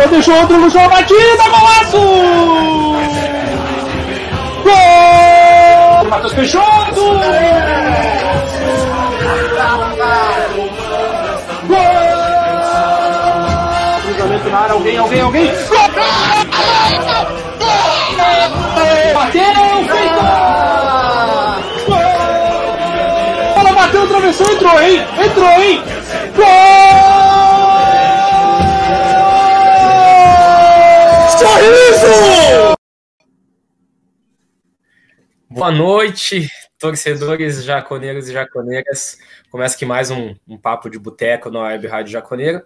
tirou, 0.00 0.08
deixou 0.08 0.34
outro 0.34 0.58
no 0.58 0.70
chão, 0.70 0.88
batida, 0.88 1.42
golaço! 1.50 1.98
Gol! 4.64 6.04
Matheus 6.08 6.32
Peixoto! 6.34 7.02
Gol! 11.66 11.78
Cruzamento 14.02 14.48
na 14.50 14.58
área, 14.58 14.72
alguém, 14.72 14.96
alguém, 14.96 15.20
alguém! 15.20 15.46
Gol! 15.46 15.78
Bateu, 19.14 19.42
feito! 19.88 20.20
Gol! 21.86 21.98
Bola 23.54 23.72
bateu, 23.74 24.02
atravessou, 24.04 24.50
entrou, 24.50 24.80
hein? 24.80 25.06
Entrou, 25.22 25.60
hein? 25.60 25.82
Gol! 26.36 26.89
Sorriso! 31.60 32.74
Boa 35.50 35.70
noite, 35.70 36.48
torcedores 36.78 37.62
jaconeiros 37.62 38.30
e 38.30 38.32
jaconeiras. 38.32 39.18
Começa 39.50 39.76
aqui 39.76 39.84
mais 39.84 40.10
um, 40.10 40.34
um 40.48 40.56
papo 40.56 40.88
de 40.88 40.98
boteco 40.98 41.50
na 41.50 41.60
Web 41.64 41.86
Rádio 41.86 42.12
Jaconeiro. 42.12 42.62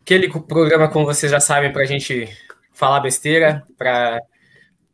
Aquele 0.00 0.30
programa, 0.30 0.88
como 0.88 1.04
vocês 1.04 1.32
já 1.32 1.40
sabem, 1.40 1.72
para 1.72 1.82
a 1.82 1.86
gente 1.86 2.28
falar 2.72 3.00
besteira, 3.00 3.66
para 3.76 4.20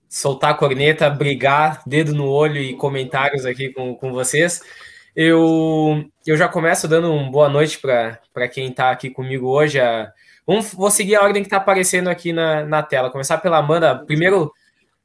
soltar 0.08 0.52
a 0.52 0.54
corneta, 0.54 1.10
brigar, 1.10 1.82
dedo 1.86 2.14
no 2.14 2.30
olho 2.30 2.56
e 2.56 2.74
comentários 2.78 3.44
aqui 3.44 3.70
com, 3.74 3.94
com 3.94 4.10
vocês. 4.10 4.62
Eu, 5.14 6.02
eu 6.26 6.34
já 6.34 6.48
começo 6.48 6.88
dando 6.88 7.12
uma 7.12 7.30
boa 7.30 7.50
noite 7.50 7.78
para 7.78 8.48
quem 8.50 8.70
está 8.70 8.90
aqui 8.90 9.10
comigo 9.10 9.48
hoje. 9.48 9.78
A, 9.78 10.10
vamos, 10.48 10.72
vou 10.72 10.90
seguir 10.90 11.16
a 11.16 11.22
ordem 11.22 11.42
que 11.42 11.46
está 11.46 11.58
aparecendo 11.58 12.08
aqui 12.08 12.32
na, 12.32 12.64
na 12.64 12.82
tela. 12.82 13.10
Começar 13.10 13.36
pela 13.36 13.58
Amanda. 13.58 14.02
Primeiro, 14.06 14.50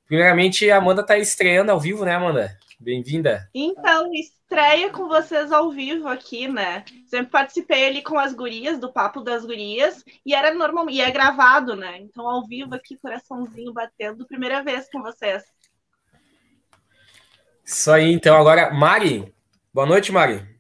primeiramente, 0.08 0.72
a 0.72 0.78
Amanda 0.78 1.02
está 1.02 1.18
estreando 1.18 1.70
ao 1.70 1.80
vivo, 1.80 2.06
né, 2.06 2.16
Amanda? 2.16 2.58
Bem-vinda. 2.80 3.50
Então, 3.54 4.10
estreia 4.14 4.90
com 4.90 5.10
vocês 5.10 5.52
ao 5.52 5.70
vivo 5.70 6.08
aqui, 6.08 6.48
né? 6.48 6.86
Sempre 7.08 7.32
participei 7.32 7.88
ali 7.88 8.02
com 8.02 8.18
as 8.18 8.34
gurias, 8.34 8.80
do 8.80 8.92
Papo 8.92 9.22
das 9.22 9.46
Gurias, 9.46 10.04
e 10.26 10.34
era 10.34 10.54
normal, 10.54 10.90
e 10.90 11.02
é 11.02 11.12
gravado, 11.12 11.76
né? 11.76 11.98
Então, 12.00 12.28
ao 12.28 12.46
vivo 12.46 12.74
aqui, 12.74 12.98
coraçãozinho 12.98 13.74
batendo, 13.74 14.26
primeira 14.26 14.64
vez 14.64 14.90
com 14.90 15.02
vocês. 15.02 15.44
Isso 17.66 17.92
aí, 17.92 18.12
então. 18.12 18.38
Agora, 18.38 18.74
Mari. 18.74 19.34
Boa 19.74 19.88
noite, 19.88 20.12
Mari. 20.12 20.53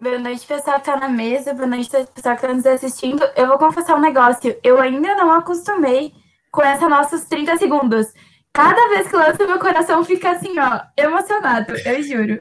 Boa 0.00 0.18
noite, 0.18 0.46
pessoal 0.46 0.80
que 0.80 0.86
tá 0.86 0.96
na 0.96 1.10
mesa. 1.10 1.52
Boa 1.52 1.66
noite, 1.66 1.90
pessoal 2.14 2.34
que 2.34 2.40
tá 2.40 2.54
nos 2.54 2.64
assistindo. 2.64 3.22
Eu 3.36 3.46
vou 3.46 3.58
confessar 3.58 3.96
um 3.96 4.00
negócio. 4.00 4.56
Eu 4.64 4.80
ainda 4.80 5.14
não 5.14 5.30
acostumei 5.30 6.14
com 6.50 6.62
essa 6.62 6.88
nossos 6.88 7.24
30 7.24 7.58
segundos. 7.58 8.06
Cada 8.50 8.88
vez 8.88 9.08
que 9.08 9.14
lança, 9.14 9.46
meu 9.46 9.58
coração 9.58 10.02
fica 10.02 10.30
assim, 10.30 10.58
ó, 10.58 10.80
emocionado, 10.96 11.74
eu 11.84 12.02
juro. 12.02 12.40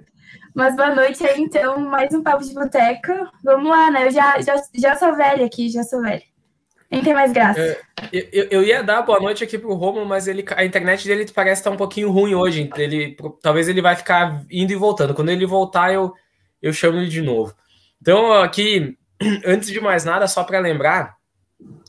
Mas 0.56 0.74
boa 0.74 0.96
noite 0.96 1.28
aí, 1.28 1.42
então, 1.42 1.78
mais 1.80 2.14
um 2.14 2.24
papo 2.24 2.46
de 2.46 2.54
boteco. 2.54 3.12
Vamos 3.44 3.70
lá, 3.70 3.92
né? 3.92 4.08
Eu 4.08 4.12
já, 4.12 4.40
já, 4.40 4.56
já 4.74 4.96
sou 4.96 5.14
velha 5.14 5.46
aqui, 5.46 5.68
já 5.68 5.84
sou 5.84 6.02
velha. 6.02 6.24
Nem 6.90 7.04
tem 7.04 7.14
mais 7.14 7.34
graça. 7.34 7.78
Eu, 8.12 8.28
eu, 8.32 8.48
eu, 8.52 8.64
ia 8.64 8.82
dar 8.82 9.02
boa 9.02 9.20
noite 9.20 9.44
aqui 9.44 9.58
pro 9.58 9.74
Romulo, 9.74 10.06
mas 10.06 10.30
ele, 10.30 10.46
a 10.56 10.64
internet 10.64 11.06
dele 11.06 11.30
parece 11.36 11.60
estar 11.60 11.72
tá 11.72 11.74
um 11.74 11.78
pouquinho 11.78 12.10
ruim 12.10 12.34
hoje. 12.34 12.70
Ele, 12.78 13.18
talvez 13.42 13.68
ele 13.68 13.82
vai 13.82 13.98
ficar 13.98 14.46
indo 14.50 14.72
e 14.72 14.78
voltando. 14.78 15.14
Quando 15.14 15.30
ele 15.30 15.46
voltar, 15.46 15.94
eu, 15.94 16.14
eu 16.62 16.74
chamo 16.74 16.98
ele 16.98 17.10
de 17.10 17.22
novo. 17.22 17.56
Então, 18.02 18.34
aqui, 18.34 18.98
antes 19.46 19.70
de 19.70 19.80
mais 19.80 20.04
nada, 20.04 20.28
só 20.28 20.44
para 20.44 20.60
lembrar, 20.60 21.16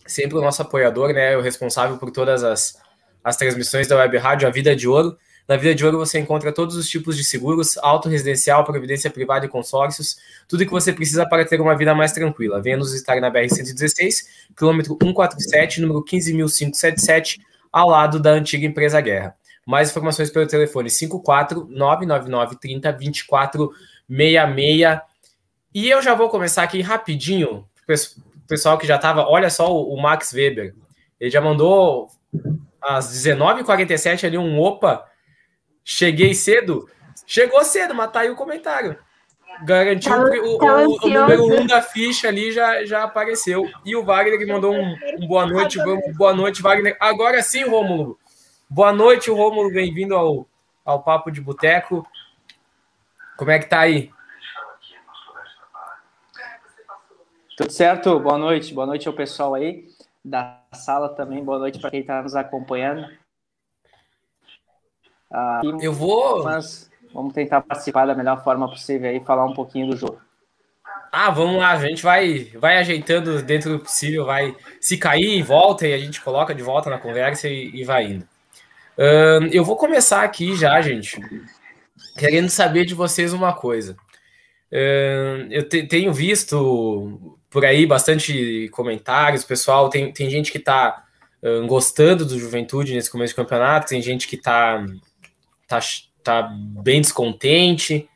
sempre 0.07 0.37
o 0.37 0.41
nosso 0.41 0.63
apoiador, 0.63 1.13
né? 1.13 1.37
O 1.37 1.41
responsável 1.41 1.97
por 1.97 2.11
todas 2.11 2.43
as, 2.43 2.77
as 3.23 3.37
transmissões 3.37 3.87
da 3.87 3.97
Web 3.97 4.17
Rádio, 4.19 4.48
a 4.48 4.51
Vida 4.51 4.75
de 4.75 4.89
Ouro. 4.89 5.17
Na 5.48 5.57
Vida 5.57 5.75
de 5.75 5.85
Ouro 5.85 5.98
você 5.98 6.19
encontra 6.19 6.53
todos 6.53 6.77
os 6.77 6.89
tipos 6.89 7.17
de 7.17 7.25
seguros, 7.25 7.77
auto 7.79 8.09
residencial, 8.09 8.65
previdência 8.65 9.11
privada 9.11 9.47
e 9.47 9.48
consórcios, 9.48 10.17
tudo 10.47 10.64
que 10.64 10.70
você 10.70 10.92
precisa 10.92 11.27
para 11.27 11.45
ter 11.45 11.61
uma 11.61 11.77
vida 11.77 11.92
mais 11.95 12.13
tranquila. 12.13 12.63
Venha 12.63 12.77
nos 12.77 12.92
visitar 12.92 13.20
na 13.20 13.30
BR-116, 13.30 14.27
quilômetro 14.57 14.97
147, 15.01 15.80
número 15.80 16.05
15.577, 16.05 17.41
ao 17.73 17.89
lado 17.89 18.20
da 18.20 18.30
antiga 18.30 18.64
empresa 18.64 19.01
Guerra. 19.01 19.35
Mais 19.67 19.91
informações 19.91 20.30
pelo 20.30 20.47
telefone 20.47 20.89
54 20.89 21.67
999 21.69 22.57
30 22.61 22.92
24 22.92 23.70
66. 24.11 25.01
E 25.73 25.89
eu 25.89 26.03
já 26.03 26.15
vou 26.15 26.29
começar 26.29 26.65
aqui 26.65 26.81
rapidinho, 26.81 27.65
pessoal 28.48 28.77
que 28.77 28.87
já 28.87 28.97
estava, 28.97 29.29
olha 29.29 29.48
só 29.48 29.73
o 29.73 30.01
Max 30.01 30.33
Weber, 30.33 30.75
ele 31.21 31.31
já 31.31 31.41
mandou 31.41 32.09
às 32.83 33.07
19h47 33.13 34.25
ali 34.25 34.37
um 34.37 34.61
opa 34.61 35.07
Cheguei 35.85 36.35
cedo? 36.35 36.89
Chegou 37.27 37.65
cedo, 37.65 37.95
mas 37.95 38.11
tá 38.13 38.21
aí 38.21 38.31
o 38.31 38.37
comentário. 38.37 38.97
Garantiu 39.65 40.13
o, 40.13 40.57
o, 40.57 41.07
o, 41.07 41.09
número 41.09 41.45
um 41.47 41.67
da 41.67 41.83
ficha 41.83 42.29
ali 42.29 42.53
já, 42.53 42.85
já 42.85 43.03
apareceu. 43.03 43.69
E 43.85 43.95
o 43.97 44.05
Wagner 44.05 44.39
que 44.39 44.47
mandou 44.47 44.73
um, 44.73 44.97
um 45.19 45.27
boa 45.27 45.45
noite. 45.47 45.79
Boa 46.17 46.33
noite, 46.33 46.63
Wagner. 46.63 46.97
Agora 47.01 47.42
sim, 47.42 47.65
Rômulo. 47.65 48.19
Boa 48.69 48.92
noite, 48.92 49.31
Rômulo. 49.31 49.73
Bem-vindo 49.73 50.15
ao, 50.15 50.47
ao 50.85 51.03
Papo 51.03 51.31
de 51.31 51.41
Boteco. 51.41 52.07
Como 53.40 53.51
é 53.51 53.58
que 53.58 53.70
tá 53.70 53.80
aí? 53.80 54.11
Tudo 57.56 57.73
certo? 57.73 58.20
Boa 58.20 58.36
noite. 58.36 58.74
Boa 58.74 58.86
noite 58.86 59.08
ao 59.08 59.14
pessoal 59.14 59.55
aí 59.55 59.86
da 60.23 60.61
sala 60.74 61.08
também. 61.08 61.42
Boa 61.42 61.58
noite 61.58 61.79
para 61.79 61.90
quem 61.90 62.00
está 62.00 62.20
nos 62.20 62.36
acompanhando. 62.36 63.08
Ah, 65.33 65.62
eu 65.80 65.90
vou. 65.90 66.45
Mas 66.45 66.90
vamos 67.14 67.33
tentar 67.33 67.62
participar 67.62 68.05
da 68.05 68.14
melhor 68.14 68.45
forma 68.45 68.68
possível 68.68 69.11
e 69.11 69.24
falar 69.24 69.46
um 69.46 69.55
pouquinho 69.55 69.86
do 69.86 69.96
jogo. 69.96 70.20
Ah, 71.11 71.30
vamos 71.30 71.56
lá, 71.56 71.70
a 71.70 71.79
gente 71.79 72.02
vai, 72.02 72.52
vai 72.58 72.77
ajeitando 72.77 73.42
dentro 73.42 73.73
do 73.73 73.79
possível, 73.79 74.27
vai 74.27 74.55
se 74.79 74.98
cair, 74.98 75.42
volta 75.42 75.86
e 75.86 75.95
a 75.95 75.98
gente 75.98 76.20
coloca 76.20 76.55
de 76.55 76.62
volta 76.62 76.90
na 76.90 76.98
conversa 76.98 77.48
e, 77.48 77.70
e 77.74 77.84
vai 77.84 78.05
indo. 78.05 78.29
Uh, 78.98 79.48
eu 79.50 79.64
vou 79.64 79.77
começar 79.77 80.24
aqui 80.24 80.55
já, 80.55 80.79
gente, 80.83 81.18
querendo 82.17 82.48
saber 82.48 82.85
de 82.85 82.95
vocês 82.95 83.33
uma 83.33 83.53
coisa. 83.53 83.97
Eu 85.51 85.69
te, 85.69 85.83
tenho 85.85 86.13
visto 86.13 87.37
por 87.51 87.65
aí 87.65 87.87
bastante 87.87 88.69
comentários, 88.73 89.45
pessoal, 89.45 89.89
tem, 89.89 90.13
tem 90.13 90.31
gente 90.31 90.53
que 90.53 90.59
está 90.59 91.05
gostando 91.67 92.25
do 92.25 92.39
Juventude 92.39 92.95
nesse 92.95 93.11
começo 93.11 93.33
de 93.33 93.37
campeonato, 93.37 93.89
tem 93.89 94.01
gente 94.01 94.29
que 94.29 94.37
está 94.37 94.85
tá, 95.67 95.81
tá 96.23 96.43
bem 96.83 97.01
descontente. 97.01 98.09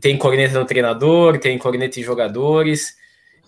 Tem 0.00 0.18
corneta 0.18 0.58
no 0.58 0.66
treinador, 0.66 1.38
tem 1.38 1.56
corneta 1.58 2.00
em 2.00 2.02
jogadores. 2.02 2.96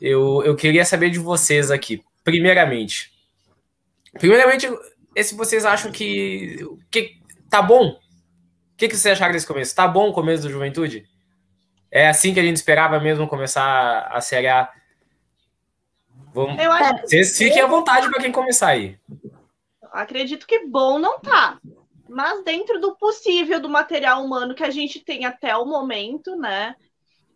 Eu, 0.01 0.43
eu 0.45 0.55
queria 0.55 0.85
saber 0.85 1.11
de 1.11 1.19
vocês 1.19 1.71
aqui, 1.71 2.03
primeiramente. 2.23 3.11
Primeiramente, 4.13 4.69
se 5.21 5.35
vocês 5.35 5.65
acham 5.65 5.91
que, 5.91 6.65
que 6.91 7.17
tá 7.51 7.61
bom. 7.61 7.99
O 8.79 8.81
que, 8.81 8.89
que 8.89 8.97
vocês 8.97 9.15
acharam 9.15 9.33
desse 9.33 9.45
começo? 9.45 9.75
Tá 9.75 9.89
bom 9.89 10.09
o 10.09 10.13
começo 10.13 10.45
do 10.45 10.51
Juventude? 10.51 11.05
É 11.91 12.07
assim 12.09 12.33
que 12.33 12.39
a 12.39 12.45
gente 12.45 12.55
esperava 12.55 13.01
mesmo 13.01 13.27
começar 13.27 14.07
a 14.07 14.21
Série 14.21 14.47
A? 14.47 14.71
Vamos... 16.33 16.63
Eu 16.63 16.71
acho 16.71 17.03
Vocês 17.03 17.37
fiquem 17.37 17.61
à 17.61 17.67
vontade 17.67 18.09
para 18.09 18.23
quem 18.23 18.31
começar 18.31 18.69
aí. 18.69 18.97
Acredito 19.91 20.47
que 20.47 20.65
bom 20.65 20.97
não 20.97 21.19
tá 21.19 21.59
mas 22.09 22.45
dentro 22.45 22.81
do 22.81 22.97
possível 22.97 23.61
do 23.61 23.69
material 23.69 24.25
humano 24.25 24.55
que 24.55 24.63
a 24.63 24.71
gente 24.71 25.01
tem 25.01 25.27
até 25.27 25.57
o 25.57 25.67
momento, 25.67 26.37
né? 26.37 26.77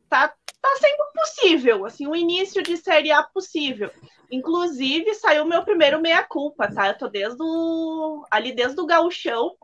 Tá, 0.08 0.28
tá 0.28 0.76
sendo 0.78 1.12
possível, 1.12 1.84
assim, 1.84 2.06
o 2.06 2.14
início 2.14 2.62
de 2.62 2.76
série 2.76 3.10
A 3.10 3.20
possível. 3.24 3.90
Inclusive, 4.30 5.12
saiu 5.14 5.44
meu 5.44 5.64
primeiro 5.64 6.00
meia-culpa, 6.00 6.72
tá? 6.72 6.86
Eu 6.86 6.96
tô 6.96 7.08
desde 7.08 7.42
o, 7.42 8.24
ali 8.30 8.52
desde 8.54 8.80
o 8.80 8.86
gauchão 8.86 9.56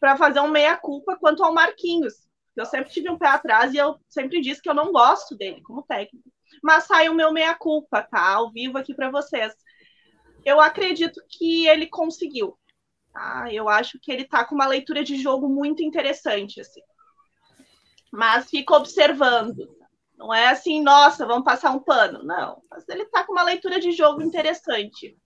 para 0.00 0.16
fazer 0.16 0.40
um 0.40 0.48
meia-culpa 0.48 1.16
quanto 1.16 1.44
ao 1.44 1.52
Marquinhos. 1.52 2.14
Eu 2.56 2.64
sempre 2.64 2.90
tive 2.90 3.10
um 3.10 3.18
pé 3.18 3.28
atrás 3.28 3.72
e 3.72 3.76
eu 3.76 3.96
sempre 4.08 4.40
disse 4.40 4.60
que 4.60 4.68
eu 4.68 4.74
não 4.74 4.90
gosto 4.90 5.36
dele 5.36 5.62
como 5.62 5.82
técnico. 5.82 6.28
Mas 6.62 6.84
saiu 6.84 7.12
o 7.12 7.14
meu 7.14 7.32
meia-culpa, 7.32 8.02
tá? 8.02 8.34
Ao 8.34 8.50
vivo 8.50 8.76
aqui 8.78 8.94
para 8.94 9.10
vocês. 9.10 9.54
Eu 10.44 10.60
acredito 10.60 11.20
que 11.28 11.68
ele 11.68 11.86
conseguiu. 11.86 12.58
Tá? 13.12 13.52
Eu 13.52 13.68
acho 13.68 13.98
que 14.00 14.10
ele 14.10 14.22
está 14.22 14.44
com 14.44 14.54
uma 14.54 14.66
leitura 14.66 15.04
de 15.04 15.16
jogo 15.16 15.48
muito 15.48 15.82
interessante, 15.82 16.60
assim. 16.60 16.82
Mas 18.12 18.50
fica 18.50 18.74
observando. 18.74 19.68
Não 20.16 20.34
é 20.34 20.48
assim, 20.48 20.82
nossa, 20.82 21.26
vamos 21.26 21.44
passar 21.44 21.70
um 21.70 21.80
pano. 21.80 22.22
Não. 22.22 22.62
Mas 22.70 22.88
ele 22.88 23.02
está 23.02 23.24
com 23.24 23.32
uma 23.32 23.42
leitura 23.42 23.78
de 23.78 23.92
jogo 23.92 24.22
interessante. 24.22 25.16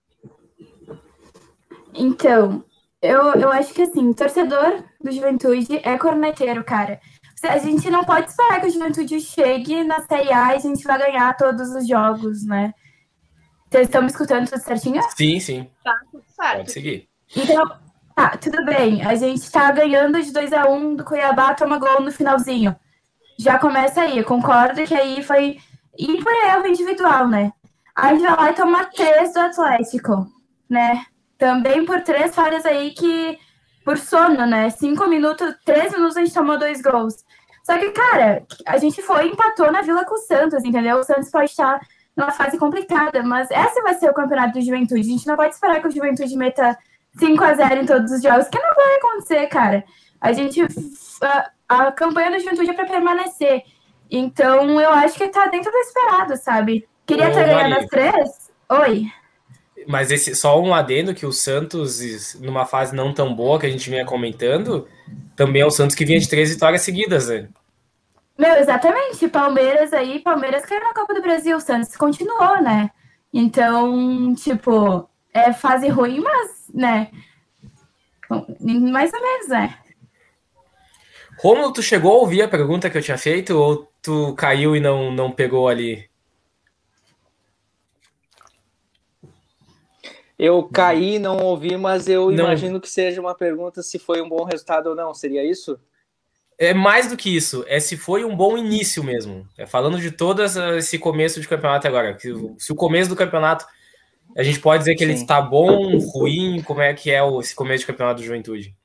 Então, 1.93 2.63
eu, 3.05 3.33
eu 3.33 3.51
acho 3.51 3.73
que 3.73 3.83
assim, 3.83 4.13
torcedor 4.13 4.83
do 5.01 5.11
Juventude 5.11 5.79
é 5.83 5.97
corneteiro, 5.97 6.63
cara. 6.63 6.99
A 7.43 7.57
gente 7.59 7.89
não 7.89 8.03
pode 8.03 8.29
esperar 8.29 8.59
que 8.59 8.67
o 8.67 8.71
Juventude 8.71 9.19
chegue 9.21 9.83
na 9.83 10.01
Série 10.01 10.31
A 10.33 10.53
e 10.53 10.57
a 10.57 10.59
gente 10.59 10.83
vai 10.83 10.97
ganhar 10.97 11.35
todos 11.37 11.69
os 11.69 11.87
jogos, 11.87 12.43
né? 12.45 12.73
Vocês 13.69 13.87
estão 13.87 14.01
me 14.01 14.07
escutando 14.07 14.49
tudo 14.49 14.61
certinho? 14.61 15.01
Sim, 15.15 15.39
sim. 15.39 15.69
Tá 15.83 15.95
tudo 16.11 16.23
certo. 16.27 16.57
Pode 16.57 16.71
seguir. 16.71 17.09
Então, 17.35 17.69
tá, 18.15 18.37
tudo 18.37 18.65
bem. 18.65 19.03
A 19.05 19.15
gente 19.15 19.51
tá 19.51 19.71
ganhando 19.71 20.21
de 20.21 20.31
2 20.31 20.53
a 20.53 20.67
1 20.67 20.73
um 20.73 20.95
do 20.95 21.03
Cuiabá, 21.03 21.53
toma 21.53 21.77
gol 21.77 22.01
no 22.01 22.11
finalzinho. 22.11 22.75
Já 23.37 23.59
começa 23.59 24.01
aí. 24.01 24.17
Eu 24.17 24.23
concordo 24.23 24.83
que 24.83 24.95
aí 24.95 25.21
foi. 25.21 25.57
E 25.97 26.21
foi 26.21 26.33
erro 26.47 26.67
individual, 26.67 27.27
né? 27.27 27.51
Aí 27.95 28.11
a 28.11 28.15
gente 28.15 28.27
vai 28.27 28.35
lá 28.35 28.51
e 28.51 28.55
toma 28.55 28.85
três 28.85 29.33
do 29.33 29.39
Atlético, 29.39 30.27
né? 30.69 31.05
Também 31.37 31.85
por 31.85 32.01
três 32.01 32.33
falhas 32.33 32.65
aí 32.65 32.91
que. 32.91 33.37
Por 33.83 33.97
sono, 33.97 34.47
né? 34.47 34.69
Cinco 34.71 35.07
minutos, 35.07 35.53
três 35.63 35.91
minutos 35.91 36.17
a 36.17 36.21
gente 36.21 36.33
tomou 36.33 36.57
dois 36.57 36.81
gols. 36.81 37.23
Só 37.63 37.77
que, 37.77 37.91
cara, 37.91 38.43
a 38.67 38.77
gente 38.77 39.01
foi 39.01 39.27
e 39.27 39.31
empatou 39.31 39.71
na 39.71 39.81
Vila 39.81 40.05
com 40.05 40.15
o 40.15 40.19
Santos, 40.19 40.63
entendeu? 40.63 40.97
O 40.97 41.03
Santos 41.03 41.29
pode 41.29 41.51
estar 41.51 41.79
numa 42.15 42.31
fase 42.31 42.57
complicada, 42.57 43.21
mas 43.23 43.49
essa 43.51 43.81
vai 43.81 43.93
ser 43.95 44.09
o 44.09 44.13
campeonato 44.13 44.53
do 44.53 44.65
Juventude. 44.65 45.01
A 45.01 45.03
gente 45.03 45.27
não 45.27 45.35
pode 45.35 45.53
esperar 45.53 45.81
que 45.81 45.87
o 45.87 45.91
Juventude 45.91 46.35
meta 46.35 46.77
5 47.19 47.43
a 47.43 47.53
0 47.53 47.81
em 47.81 47.85
todos 47.85 48.11
os 48.11 48.21
jogos, 48.21 48.47
que 48.47 48.59
não 48.59 48.75
vai 48.75 48.95
acontecer, 48.95 49.47
cara. 49.47 49.83
A 50.21 50.31
gente. 50.31 50.61
A, 51.21 51.51
a 51.67 51.91
campanha 51.91 52.31
do 52.31 52.39
Juventude 52.39 52.69
é 52.69 52.73
para 52.73 52.85
permanecer. 52.85 53.63
Então, 54.09 54.79
eu 54.79 54.91
acho 54.91 55.15
que 55.15 55.27
tá 55.27 55.47
dentro 55.47 55.71
do 55.71 55.77
esperado, 55.77 56.37
sabe? 56.37 56.87
Queria 57.05 57.29
Ô, 57.29 57.31
ter 57.31 57.45
ganhado 57.45 57.75
as 57.75 57.87
três? 57.87 58.51
Oi. 58.69 59.11
Mas 59.87 60.11
esse 60.11 60.35
só 60.35 60.59
um 60.61 60.73
adendo 60.73 61.13
que 61.13 61.25
o 61.25 61.31
Santos, 61.31 62.35
numa 62.39 62.65
fase 62.65 62.95
não 62.95 63.13
tão 63.13 63.33
boa 63.33 63.59
que 63.59 63.65
a 63.65 63.69
gente 63.69 63.89
vinha 63.89 64.05
comentando, 64.05 64.87
também 65.35 65.61
é 65.61 65.65
o 65.65 65.71
Santos 65.71 65.95
que 65.95 66.05
vinha 66.05 66.19
de 66.19 66.29
três 66.29 66.51
vitórias 66.51 66.81
seguidas, 66.81 67.27
né? 67.27 67.47
Meu, 68.37 68.55
exatamente. 68.55 69.27
Palmeiras 69.27 69.93
aí, 69.93 70.19
Palmeiras 70.19 70.65
caiu 70.65 70.81
na 70.81 70.93
Copa 70.93 71.13
do 71.13 71.21
Brasil, 71.21 71.55
o 71.55 71.61
Santos 71.61 71.95
continuou, 71.95 72.61
né? 72.61 72.89
Então, 73.31 74.33
tipo, 74.35 75.09
é 75.33 75.53
fase 75.53 75.87
ruim, 75.87 76.19
mas, 76.19 76.69
né? 76.73 77.09
Mais 78.29 79.13
ou 79.13 79.21
menos, 79.21 79.47
né? 79.47 79.77
Romulo, 81.37 81.73
tu 81.73 81.83
chegou 81.83 82.13
a 82.13 82.19
ouvir 82.21 82.41
a 82.41 82.47
pergunta 82.47 82.89
que 82.89 82.97
eu 82.97 83.01
tinha 83.01 83.17
feito 83.17 83.57
ou 83.57 83.91
tu 84.01 84.33
caiu 84.35 84.75
e 84.75 84.79
não, 84.79 85.11
não 85.11 85.31
pegou 85.31 85.67
ali? 85.67 86.09
Eu 90.37 90.63
caí, 90.63 91.17
não 91.17 91.37
ouvi, 91.37 91.77
mas 91.77 92.07
eu 92.07 92.29
Não. 92.29 92.45
imagino 92.45 92.81
que 92.81 92.89
seja 92.89 93.21
uma 93.21 93.33
pergunta 93.33 93.81
se 93.81 93.97
foi 93.97 94.21
um 94.21 94.27
bom 94.27 94.43
resultado 94.43 94.87
ou 94.87 94.95
não. 94.95 95.13
Seria 95.13 95.43
isso? 95.43 95.79
É 96.57 96.73
mais 96.73 97.09
do 97.09 97.17
que 97.17 97.33
isso, 97.35 97.65
é 97.67 97.79
se 97.79 97.97
foi 97.97 98.23
um 98.23 98.35
bom 98.35 98.57
início 98.57 99.03
mesmo. 99.03 99.47
É 99.57 99.65
falando 99.65 99.99
de 99.99 100.11
todo 100.11 100.41
essa- 100.41 100.77
esse 100.77 100.97
começo 100.97 101.39
de 101.41 101.47
campeonato 101.47 101.87
agora. 101.87 102.13
que 102.13 102.33
se 102.57 102.71
o 102.71 102.75
começo 102.75 103.09
do 103.09 103.15
campeonato 103.15 103.65
a 104.37 104.43
gente 104.43 104.59
pode 104.59 104.79
dizer 104.79 104.95
que 104.95 105.03
ele 105.03 105.15
Sim. 105.15 105.21
está 105.21 105.41
bom, 105.41 105.97
ruim, 105.97 106.61
como 106.61 106.81
é 106.81 106.93
que 106.93 107.09
é 107.11 107.19
esse 107.39 107.55
começo 107.55 107.81
de 107.81 107.87
campeonato 107.87 108.19
do 108.21 108.25
Juventude? 108.25 108.75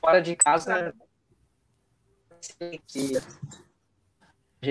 Fora 0.00 0.20
de 0.20 0.36
casa, 0.36 0.94
que 2.86 3.16
a 3.16 3.20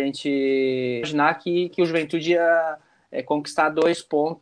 gente 0.06 1.00
imaginar 1.00 1.34
que, 1.36 1.70
que 1.70 1.82
o 1.82 1.86
Juventude 1.86 2.32
ia 2.32 2.78
é, 3.12 3.22
conquistar 3.24 3.70
dois 3.70 4.02
pontos, 4.02 4.42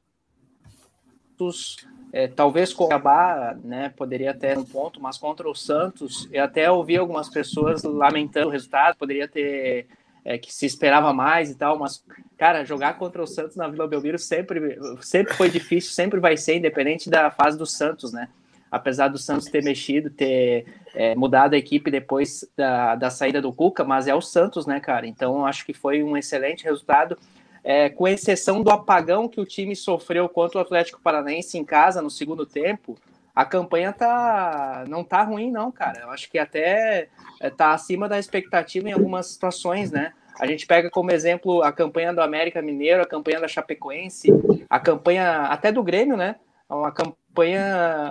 é, 2.12 2.28
talvez 2.28 2.74
com 2.74 2.86
o 2.86 2.88
Cuiabá, 2.88 3.58
né, 3.64 3.90
poderia 3.90 4.34
ter 4.34 4.58
um 4.58 4.64
ponto, 4.64 5.02
mas 5.02 5.18
contra 5.18 5.50
o 5.50 5.56
Santos, 5.56 6.30
eu 6.32 6.44
até 6.44 6.72
ouvi 6.72 6.98
algumas 6.98 7.30
pessoas 7.30 7.84
lamentando 7.84 8.48
o 8.48 8.52
resultado, 8.52 8.96
poderia 8.96 9.28
ter 9.28 9.88
é, 10.24 10.38
que 10.38 10.52
se 10.52 10.66
esperava 10.66 11.14
mais 11.14 11.52
e 11.52 11.56
tal, 11.56 11.78
mas, 11.78 12.04
cara, 12.38 12.66
jogar 12.66 12.98
contra 12.98 13.22
o 13.22 13.28
Santos 13.28 13.56
na 13.56 13.68
Vila 13.68 13.88
Belmiro 13.88 14.18
sempre, 14.18 14.78
sempre 15.02 15.34
foi 15.36 15.50
difícil, 15.50 15.92
sempre 15.92 16.20
vai 16.20 16.36
ser, 16.36 16.58
independente 16.58 17.10
da 17.10 17.30
fase 17.30 17.58
do 17.58 17.66
Santos, 17.66 18.12
né? 18.12 18.30
Apesar 18.72 19.08
do 19.08 19.18
Santos 19.18 19.48
ter 19.48 19.64
mexido, 19.64 20.10
ter 20.10 20.66
é, 20.94 21.16
mudado 21.16 21.54
a 21.54 21.58
equipe 21.58 21.92
depois 21.92 22.50
da, 22.58 22.96
da 22.96 23.10
saída 23.10 23.42
do 23.42 23.54
Cuca, 23.54 23.84
mas 23.84 24.08
é 24.08 24.16
o 24.16 24.22
Santos, 24.22 24.66
né, 24.66 24.80
cara? 24.80 25.08
Então 25.08 25.46
acho 25.46 25.66
que 25.66 25.74
foi 25.74 26.04
um 26.04 26.18
excelente 26.18 26.64
resultado, 26.64 27.18
é, 27.64 27.90
com 27.90 28.08
exceção 28.08 28.62
do 28.62 28.70
apagão 28.70 29.28
que 29.28 29.40
o 29.42 29.46
time 29.46 29.76
sofreu 29.76 30.28
contra 30.30 30.60
o 30.60 30.62
Atlético 30.62 31.02
Paranaense 31.02 31.58
em 31.58 31.66
casa 31.66 32.02
no 32.02 32.10
segundo 32.10 32.46
tempo. 32.46 32.98
A 33.34 33.44
campanha 33.44 33.92
tá 33.92 34.86
não 34.88 35.04
tá 35.04 35.24
ruim, 35.24 35.52
não, 35.52 35.72
cara. 35.72 36.02
Eu 36.02 36.12
acho 36.12 36.30
que 36.30 36.40
até 36.40 37.10
é, 37.42 37.50
tá 37.50 37.74
acima 37.74 38.08
da 38.08 38.18
expectativa 38.18 38.90
em 38.90 38.94
algumas 38.94 39.28
situações, 39.28 39.92
né? 39.92 40.14
A 40.40 40.46
gente 40.46 40.68
pega 40.68 40.90
como 40.90 41.12
exemplo 41.12 41.62
a 41.64 41.72
campanha 41.72 42.14
do 42.14 42.22
América 42.22 42.62
Mineiro, 42.62 43.02
a 43.02 43.08
campanha 43.08 43.40
da 43.40 43.48
Chapecoense, 43.48 44.30
a 44.70 44.80
campanha 44.80 45.44
até 45.44 45.72
do 45.72 45.84
Grêmio, 45.84 46.18
né? 46.18 46.36
Uma 46.70 46.92
campanha 46.92 47.25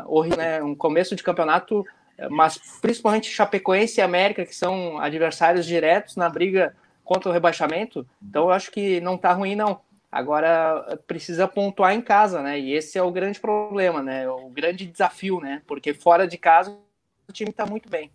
horrível, 0.07 0.39
né? 0.39 0.63
Um 0.63 0.75
começo 0.75 1.17
de 1.17 1.23
campeonato, 1.23 1.85
mas 2.31 2.59
principalmente 2.81 3.31
Chapecoense 3.31 4.01
e 4.01 4.03
América, 4.03 4.45
que 4.45 4.55
são 4.55 4.99
adversários 4.99 5.67
diretos 5.67 6.17
na 6.17 6.29
briga 6.29 6.75
contra 7.05 7.29
o 7.29 7.33
rebaixamento. 7.33 8.07
Então 8.23 8.45
eu 8.45 8.51
acho 8.51 8.71
que 8.71 9.01
não 9.01 9.17
tá 9.19 9.33
ruim, 9.33 9.55
não. 9.55 9.81
Agora 10.11 10.99
precisa 11.07 11.49
pontuar 11.49 11.93
em 11.93 12.01
casa, 12.01 12.41
né? 12.41 12.59
E 12.59 12.73
esse 12.73 12.97
é 12.97 13.03
o 13.03 13.11
grande 13.11 13.41
problema, 13.41 14.03
né? 14.03 14.29
O 14.29 14.49
grande 14.49 14.87
desafio, 14.87 15.41
né? 15.41 15.61
Porque 15.67 15.93
fora 15.93 16.27
de 16.27 16.39
casa 16.39 16.77
o 17.29 17.33
time 17.33 17.53
tá 17.53 17.67
muito 17.67 17.89
bem. 17.89 18.11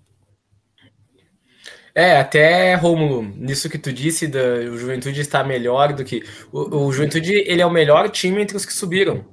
É, 1.94 2.18
até, 2.18 2.76
Rômulo, 2.76 3.24
nisso 3.24 3.70
que 3.70 3.78
tu 3.78 3.92
disse, 3.92 4.28
da, 4.28 4.40
o 4.40 4.78
Juventude 4.78 5.20
está 5.20 5.44
melhor 5.44 5.92
do 5.92 6.06
que. 6.06 6.24
O, 6.52 6.86
o 6.86 6.92
Juventude 6.92 7.34
ele 7.34 7.62
é 7.62 7.66
o 7.66 7.72
melhor 7.72 8.10
time 8.10 8.42
entre 8.42 8.56
os 8.56 8.66
que 8.66 8.72
subiram. 8.72 9.26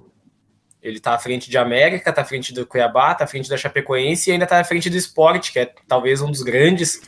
Ele 0.87 1.00
tá 1.00 1.15
à 1.15 1.19
frente 1.19 1.50
de 1.50 1.59
América, 1.59 2.12
tá 2.12 2.23
à 2.23 2.25
frente 2.25 2.55
do 2.55 2.65
Cuiabá, 2.65 3.12
tá 3.15 3.25
à 3.25 3.27
frente 3.27 3.49
da 3.49 3.56
Chapecoense 3.56 4.31
e 4.31 4.33
ainda 4.33 4.47
tá 4.47 4.61
à 4.61 4.65
frente 4.65 4.88
do 4.88 4.97
Sport, 4.97 5.50
que 5.53 5.59
é 5.59 5.73
talvez 5.88 6.21
um 6.23 6.31
dos 6.31 6.43
grandes 6.43 7.00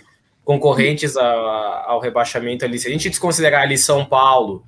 concorrentes 0.44 1.16
a- 1.16 1.84
ao 1.86 2.00
rebaixamento 2.00 2.64
ali. 2.64 2.78
Se 2.78 2.88
a 2.88 2.90
gente 2.90 3.08
desconsiderar 3.08 3.62
ali 3.62 3.78
São 3.78 4.04
Paulo 4.04 4.66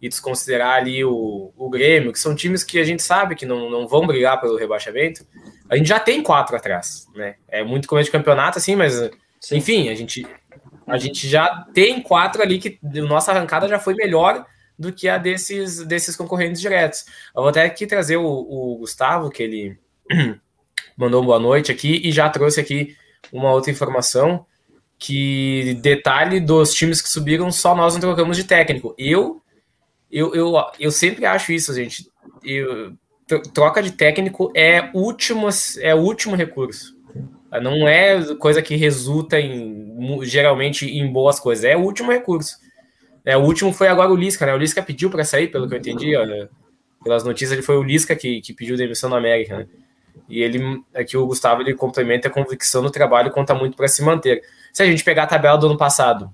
e 0.00 0.08
desconsiderar 0.08 0.74
ali 0.76 1.04
o, 1.04 1.52
o 1.56 1.68
Grêmio, 1.68 2.12
que 2.12 2.18
são 2.20 2.34
times 2.34 2.62
que 2.62 2.78
a 2.78 2.84
gente 2.84 3.02
sabe 3.02 3.34
que 3.34 3.44
não, 3.44 3.68
não 3.68 3.88
vão 3.88 4.06
brigar 4.06 4.40
pelo 4.40 4.56
rebaixamento, 4.56 5.26
a 5.68 5.76
gente 5.76 5.88
já 5.88 5.98
tem 5.98 6.22
quatro 6.22 6.54
atrás, 6.54 7.08
né? 7.16 7.34
É 7.48 7.64
muito 7.64 7.88
começo 7.88 8.06
de 8.06 8.12
campeonato, 8.12 8.58
assim, 8.58 8.76
mas 8.76 8.94
Sim. 9.40 9.56
enfim, 9.56 9.88
a 9.88 9.94
gente, 9.96 10.24
a 10.86 10.96
gente 10.96 11.26
já 11.28 11.66
tem 11.74 12.00
quatro 12.00 12.40
ali 12.40 12.58
que 12.60 12.78
a 12.84 13.02
nossa 13.02 13.32
arrancada 13.32 13.66
já 13.66 13.78
foi 13.80 13.94
melhor 13.94 14.46
do 14.78 14.92
que 14.92 15.08
a 15.08 15.18
desses, 15.18 15.84
desses 15.84 16.14
concorrentes 16.16 16.60
diretos. 16.60 17.04
Eu 17.34 17.42
vou 17.42 17.48
até 17.48 17.62
aqui 17.62 17.86
trazer 17.86 18.16
o, 18.16 18.24
o 18.26 18.76
Gustavo, 18.78 19.30
que 19.30 19.42
ele 19.42 19.78
mandou 20.96 21.24
boa 21.24 21.38
noite 21.38 21.72
aqui 21.72 22.00
e 22.04 22.12
já 22.12 22.28
trouxe 22.28 22.60
aqui 22.60 22.96
uma 23.32 23.52
outra 23.52 23.70
informação 23.70 24.46
que 24.98 25.78
detalhe 25.80 26.40
dos 26.40 26.72
times 26.74 27.00
que 27.00 27.08
subiram, 27.08 27.52
só 27.52 27.74
nós 27.74 27.94
não 27.94 28.00
trocamos 28.00 28.36
de 28.36 28.44
técnico. 28.44 28.94
Eu 28.98 29.42
eu, 30.10 30.34
eu, 30.34 30.54
eu 30.80 30.90
sempre 30.90 31.26
acho 31.26 31.52
isso, 31.52 31.74
gente. 31.74 32.08
Eu, 32.42 32.92
tro- 33.26 33.42
troca 33.42 33.82
de 33.82 33.92
técnico 33.92 34.50
é 34.56 34.90
último, 34.94 35.48
é 35.80 35.94
último 35.94 36.34
recurso. 36.34 36.96
Não 37.62 37.86
é 37.86 38.34
coisa 38.36 38.62
que 38.62 38.76
resulta 38.76 39.38
em 39.40 39.86
geralmente 40.22 40.86
em 40.86 41.10
boas 41.12 41.38
coisas, 41.40 41.64
é 41.64 41.76
último 41.76 42.10
recurso. 42.10 42.56
É, 43.28 43.36
o 43.36 43.42
último 43.42 43.74
foi 43.74 43.88
agora 43.88 44.10
o 44.10 44.16
Lisca, 44.16 44.46
né? 44.46 44.54
O 44.54 44.56
Lisca 44.56 44.82
pediu 44.82 45.10
para 45.10 45.22
sair, 45.22 45.48
pelo 45.48 45.68
que 45.68 45.74
eu 45.74 45.78
entendi, 45.78 46.16
olha, 46.16 46.48
pelas 47.04 47.22
notícias, 47.22 47.52
ele 47.52 47.60
foi 47.60 47.76
o 47.76 47.82
Lisca 47.82 48.16
que, 48.16 48.40
que 48.40 48.54
pediu 48.54 48.74
demissão 48.74 49.10
na 49.10 49.18
América, 49.18 49.58
né? 49.58 49.66
E 50.30 50.40
ele, 50.42 50.82
aqui 50.94 51.14
o 51.14 51.26
Gustavo, 51.26 51.60
ele 51.60 51.74
complementa 51.74 52.28
a 52.28 52.30
convicção 52.30 52.80
no 52.80 52.90
trabalho 52.90 53.30
conta 53.30 53.54
muito 53.54 53.76
para 53.76 53.86
se 53.86 54.02
manter. 54.02 54.42
Se 54.72 54.82
a 54.82 54.86
gente 54.86 55.04
pegar 55.04 55.24
a 55.24 55.26
tabela 55.26 55.58
do 55.58 55.66
ano 55.66 55.76
passado, 55.76 56.32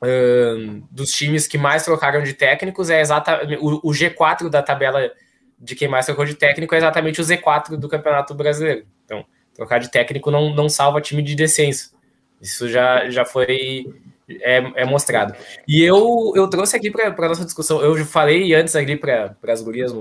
ahn, 0.00 0.80
dos 0.90 1.10
times 1.12 1.46
que 1.46 1.58
mais 1.58 1.84
trocaram 1.84 2.22
de 2.22 2.32
técnicos, 2.32 2.88
é 2.88 3.02
exatamente 3.02 3.58
o, 3.60 3.80
o 3.82 3.90
G4 3.90 4.48
da 4.48 4.62
tabela 4.62 5.12
de 5.58 5.74
quem 5.74 5.88
mais 5.88 6.06
trocou 6.06 6.24
de 6.24 6.36
técnico 6.36 6.74
é 6.74 6.78
exatamente 6.78 7.20
o 7.20 7.24
Z4 7.24 7.76
do 7.76 7.86
Campeonato 7.86 8.32
Brasileiro. 8.34 8.86
Então, 9.04 9.26
trocar 9.52 9.78
de 9.78 9.90
técnico 9.90 10.30
não, 10.30 10.54
não 10.54 10.70
salva 10.70 11.02
time 11.02 11.22
de 11.22 11.34
descenso. 11.34 11.94
Isso 12.40 12.66
já, 12.66 13.10
já 13.10 13.26
foi 13.26 13.84
é, 14.28 14.82
é 14.82 14.84
mostrado. 14.84 15.34
E 15.66 15.82
eu, 15.82 16.32
eu 16.34 16.48
trouxe 16.48 16.76
aqui 16.76 16.90
para 16.90 17.08
a 17.08 17.28
nossa 17.28 17.44
discussão, 17.44 17.82
eu 17.82 18.04
falei 18.04 18.54
antes 18.54 18.74
ali 18.74 18.96
para 18.96 19.36
as 19.48 19.62
gurias, 19.62 19.92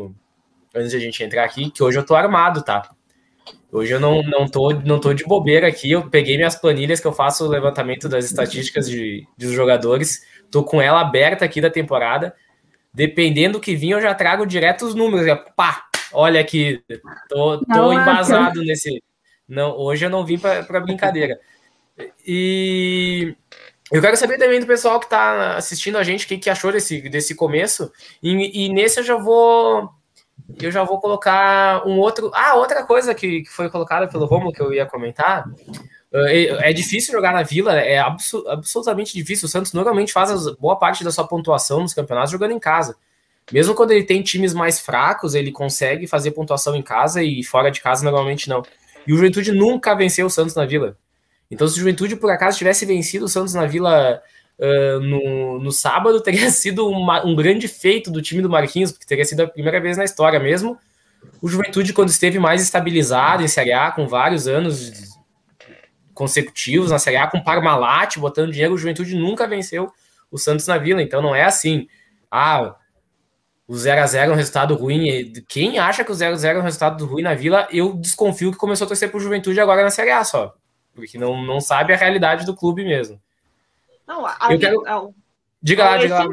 antes 0.73 0.91
de 0.91 0.97
a 0.97 0.99
gente 0.99 1.23
entrar 1.23 1.43
aqui, 1.43 1.69
que 1.69 1.83
hoje 1.83 1.97
eu 1.97 2.05
tô 2.05 2.15
armado, 2.15 2.63
tá? 2.63 2.89
Hoje 3.71 3.91
eu 3.91 3.99
não, 3.99 4.21
não, 4.21 4.47
tô, 4.47 4.71
não 4.71 4.99
tô 4.99 5.13
de 5.13 5.23
bobeira 5.23 5.67
aqui, 5.67 5.91
eu 5.91 6.07
peguei 6.09 6.37
minhas 6.37 6.55
planilhas 6.55 6.99
que 6.99 7.07
eu 7.07 7.13
faço 7.13 7.45
o 7.45 7.49
levantamento 7.49 8.07
das 8.07 8.25
estatísticas 8.25 8.87
de, 8.87 9.27
dos 9.35 9.51
jogadores, 9.51 10.23
tô 10.51 10.63
com 10.63 10.79
ela 10.79 11.01
aberta 11.01 11.43
aqui 11.43 11.59
da 11.59 11.71
temporada, 11.71 12.35
dependendo 12.93 13.53
do 13.53 13.59
que 13.59 13.75
vir 13.75 13.91
eu 13.91 14.01
já 14.01 14.13
trago 14.13 14.45
direto 14.45 14.85
os 14.85 14.93
números, 14.93 15.25
já, 15.25 15.35
pá, 15.35 15.87
olha 16.11 16.39
aqui, 16.39 16.83
tô, 17.27 17.59
tô 17.59 17.65
Não, 17.67 17.93
embasado 17.93 18.61
nesse... 18.63 19.01
Não, 19.47 19.75
hoje 19.75 20.05
eu 20.05 20.09
não 20.09 20.25
vim 20.25 20.37
para 20.37 20.79
brincadeira. 20.79 21.39
E 22.25 23.35
eu 23.93 24.01
quero 24.01 24.17
saber 24.17 24.39
também 24.39 24.59
do 24.59 24.65
pessoal 24.65 24.99
que 24.99 25.05
está 25.05 25.55
assistindo 25.55 25.99
a 25.99 26.03
gente 26.03 26.25
o 26.25 26.27
que, 26.27 26.39
que 26.39 26.49
achou 26.49 26.71
desse, 26.71 26.99
desse 27.09 27.35
começo. 27.35 27.91
E, 28.23 28.65
e, 28.65 28.69
nesse 28.69 28.99
eu 28.99 29.03
já 29.03 29.15
vou. 29.15 29.87
Eu 30.59 30.71
já 30.71 30.83
vou 30.83 30.99
colocar 30.99 31.87
um 31.87 31.99
outro. 31.99 32.31
Ah, 32.33 32.55
outra 32.55 32.83
coisa 32.83 33.13
que, 33.13 33.43
que 33.43 33.49
foi 33.49 33.69
colocada 33.69 34.07
pelo 34.07 34.25
Romulo 34.25 34.51
que 34.51 34.61
eu 34.61 34.73
ia 34.73 34.87
comentar. 34.87 35.45
É, 36.11 36.69
é 36.69 36.73
difícil 36.73 37.11
jogar 37.11 37.33
na 37.33 37.43
Vila, 37.43 37.79
é 37.79 37.99
absolutamente 37.99 39.13
difícil. 39.13 39.45
O 39.45 39.49
Santos 39.49 39.73
normalmente 39.73 40.11
faz 40.11 40.31
boa 40.55 40.75
parte 40.75 41.03
da 41.03 41.11
sua 41.11 41.27
pontuação 41.27 41.81
nos 41.81 41.93
campeonatos 41.93 42.31
jogando 42.31 42.51
em 42.51 42.59
casa. 42.59 42.95
Mesmo 43.51 43.75
quando 43.75 43.91
ele 43.91 44.03
tem 44.03 44.23
times 44.23 44.55
mais 44.55 44.79
fracos, 44.79 45.35
ele 45.35 45.51
consegue 45.51 46.07
fazer 46.07 46.31
pontuação 46.31 46.75
em 46.75 46.81
casa 46.81 47.21
e 47.21 47.43
fora 47.43 47.69
de 47.69 47.79
casa 47.79 48.03
normalmente 48.03 48.49
não. 48.49 48.63
E 49.05 49.13
o 49.13 49.17
Juventude 49.17 49.51
nunca 49.51 49.93
venceu 49.93 50.25
o 50.25 50.31
Santos 50.31 50.55
na 50.55 50.65
Vila. 50.65 50.97
Então, 51.53 51.67
se 51.67 51.75
o 51.75 51.79
Juventude, 51.79 52.15
por 52.15 52.31
acaso, 52.31 52.57
tivesse 52.57 52.83
vencido 52.83 53.25
o 53.25 53.29
Santos 53.29 53.53
na 53.53 53.65
Vila 53.67 54.21
uh, 54.57 54.99
no, 54.99 55.59
no 55.59 55.71
sábado, 55.71 56.19
teria 56.21 56.49
sido 56.49 56.87
uma, 56.89 57.23
um 57.23 57.35
grande 57.35 57.67
feito 57.67 58.09
do 58.09 58.21
time 58.21 58.41
do 58.41 58.49
Marquinhos, 58.49 58.91
porque 58.91 59.05
teria 59.05 59.23
sido 59.23 59.41
a 59.41 59.47
primeira 59.47 59.79
vez 59.79 59.95
na 59.95 60.03
história 60.03 60.39
mesmo. 60.39 60.77
O 61.41 61.47
Juventude, 61.47 61.93
quando 61.93 62.09
esteve 62.09 62.39
mais 62.39 62.61
estabilizado 62.61 63.43
em 63.43 63.47
Série 63.47 63.71
A, 63.71 63.91
com 63.91 64.07
vários 64.07 64.47
anos 64.47 65.13
consecutivos 66.13 66.91
na 66.91 66.99
Série 66.99 67.17
A, 67.17 67.27
com 67.27 67.41
Parmalat 67.41 68.17
botando 68.17 68.51
dinheiro, 68.51 68.73
o 68.73 68.77
Juventude 68.77 69.15
nunca 69.15 69.47
venceu 69.47 69.91
o 70.31 70.37
Santos 70.37 70.67
na 70.67 70.77
Vila. 70.77 71.01
Então, 71.01 71.21
não 71.21 71.35
é 71.35 71.43
assim. 71.43 71.87
Ah, 72.29 72.75
o 73.67 73.73
0x0 73.73 74.15
é 74.15 74.31
um 74.31 74.35
resultado 74.35 74.75
ruim. 74.75 75.31
Quem 75.47 75.77
acha 75.77 76.03
que 76.03 76.11
o 76.11 76.15
0x0 76.15 76.55
é 76.55 76.59
um 76.59 76.63
resultado 76.63 77.05
ruim 77.05 77.21
na 77.21 77.35
Vila, 77.35 77.67
eu 77.71 77.93
desconfio 77.93 78.51
que 78.51 78.57
começou 78.57 78.85
a 78.85 78.87
torcer 78.87 79.11
pro 79.11 79.19
Juventude 79.19 79.59
agora 79.59 79.83
na 79.83 79.91
Série 79.91 80.11
A 80.11 80.23
só 80.23 80.53
porque 80.93 81.17
não, 81.17 81.41
não 81.41 81.59
sabe 81.59 81.93
a 81.93 81.97
realidade 81.97 82.45
do 82.45 82.55
clube 82.55 82.83
mesmo. 82.83 83.21
Não, 84.07 84.25
a, 84.25 84.37
eu 84.51 84.59
quero... 84.59 84.81
não. 84.81 85.15
Diga 85.61 85.83
lá, 85.85 85.97
diga 85.97 86.23
lá. 86.23 86.25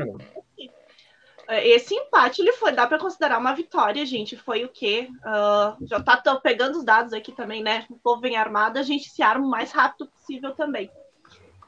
Esse 1.63 1.95
empate 1.95 2.43
ele 2.43 2.53
foi, 2.53 2.71
dá 2.71 2.87
para 2.87 2.99
considerar 2.99 3.39
uma 3.39 3.55
vitória, 3.55 4.07
gente. 4.07 4.37
Foi 4.37 4.65
o 4.65 4.69
quê? 4.69 5.09
Uh, 5.19 5.87
já 5.87 6.01
tá 6.01 6.17
tô 6.17 6.41
pegando 6.41 6.79
os 6.79 6.85
dados 6.85 7.13
aqui 7.13 7.33
também, 7.33 7.63
né? 7.63 7.87
O 7.91 7.99
povo 7.99 8.21
vem 8.21 8.37
armado, 8.37 8.79
a 8.79 8.83
gente 8.83 9.11
se 9.11 9.21
arma 9.21 9.45
o 9.45 9.51
mais 9.51 9.73
rápido 9.73 10.09
possível 10.09 10.55
também. 10.55 10.89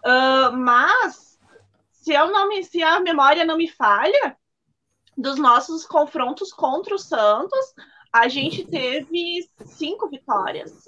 Uh, 0.04 0.56
mas 0.56 1.38
se 1.90 2.12
eu 2.12 2.30
não 2.30 2.48
me, 2.48 2.62
se 2.62 2.82
a 2.82 3.00
memória 3.00 3.44
não 3.44 3.56
me 3.56 3.68
falha, 3.68 4.36
dos 5.16 5.36
nossos 5.36 5.84
confrontos 5.86 6.52
contra 6.52 6.94
o 6.94 6.98
Santos, 6.98 7.74
a 8.12 8.28
gente 8.28 8.64
teve 8.64 9.48
cinco 9.64 10.08
vitórias, 10.08 10.84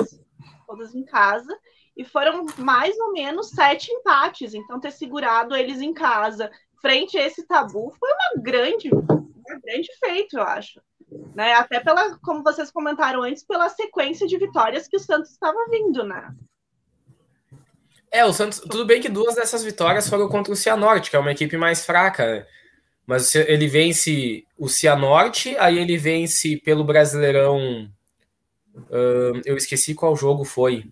todas 0.67 0.95
em 0.95 1.05
casa, 1.05 1.57
e 1.97 2.05
foram 2.05 2.47
mais 2.59 2.99
ou 2.99 3.13
menos 3.13 3.51
sete 3.51 3.91
empates. 3.93 4.55
Então, 4.55 4.81
ter 4.81 4.91
segurado 4.91 5.55
eles 5.55 5.81
em 5.81 5.93
casa 5.93 6.51
frente 6.81 7.17
a 7.17 7.27
esse 7.27 7.47
tabu 7.47 7.95
foi 7.99 8.11
uma 8.11 8.43
grande, 8.43 8.95
um 8.95 9.61
grande 9.65 9.89
feito, 9.99 10.37
eu 10.37 10.43
acho. 10.43 10.81
Né? 11.35 11.55
Até 11.55 11.81
pela, 11.81 12.19
como 12.19 12.43
vocês 12.43 12.71
comentaram 12.71 13.23
antes, 13.23 13.45
pela 13.45 13.69
sequência 13.69 14.27
de 14.27 14.37
vitórias 14.37 14.89
que 14.89 14.97
o 14.97 15.01
Santos 15.01 15.31
estava 15.31 15.57
vindo, 15.71 16.03
né? 16.05 16.35
É, 18.11 18.25
o 18.25 18.33
Santos, 18.33 18.61
tudo 18.61 18.85
bem 18.85 19.01
que 19.01 19.09
duas 19.09 19.35
dessas 19.35 19.65
vitórias 19.65 20.09
foram 20.09 20.29
contra 20.29 20.53
o 20.53 20.57
Cianorte, 20.57 21.11
que 21.11 21.17
é 21.17 21.19
uma 21.19 21.33
equipe 21.33 21.57
mais 21.57 21.85
fraca, 21.85 22.27
né? 22.27 22.47
Mas 23.07 23.35
ele 23.35 23.67
vence 23.67 24.47
o 24.59 24.69
Cianorte, 24.69 25.57
aí 25.59 25.79
ele 25.79 25.97
vence 25.99 26.57
pelo 26.57 26.85
Brasileirão. 26.85 27.91
Eu 29.45 29.57
esqueci 29.57 29.95
qual 29.95 30.17
jogo 30.17 30.43
foi 30.45 30.91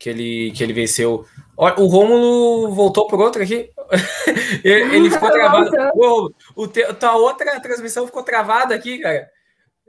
que 0.00 0.08
ele, 0.08 0.50
que 0.52 0.64
ele 0.64 0.72
venceu. 0.72 1.26
O 1.54 1.84
Rômulo 1.84 2.74
voltou 2.74 3.06
por 3.06 3.20
outro 3.20 3.42
aqui. 3.42 3.70
ele 4.64 5.10
ficou 5.10 5.28
travado. 5.30 5.70
O, 5.94 6.30
o 6.56 6.66
te, 6.66 6.82
tua 6.94 7.16
outra 7.16 7.60
transmissão 7.60 8.06
ficou 8.06 8.22
travada 8.22 8.74
aqui, 8.74 8.98
cara. 8.98 9.28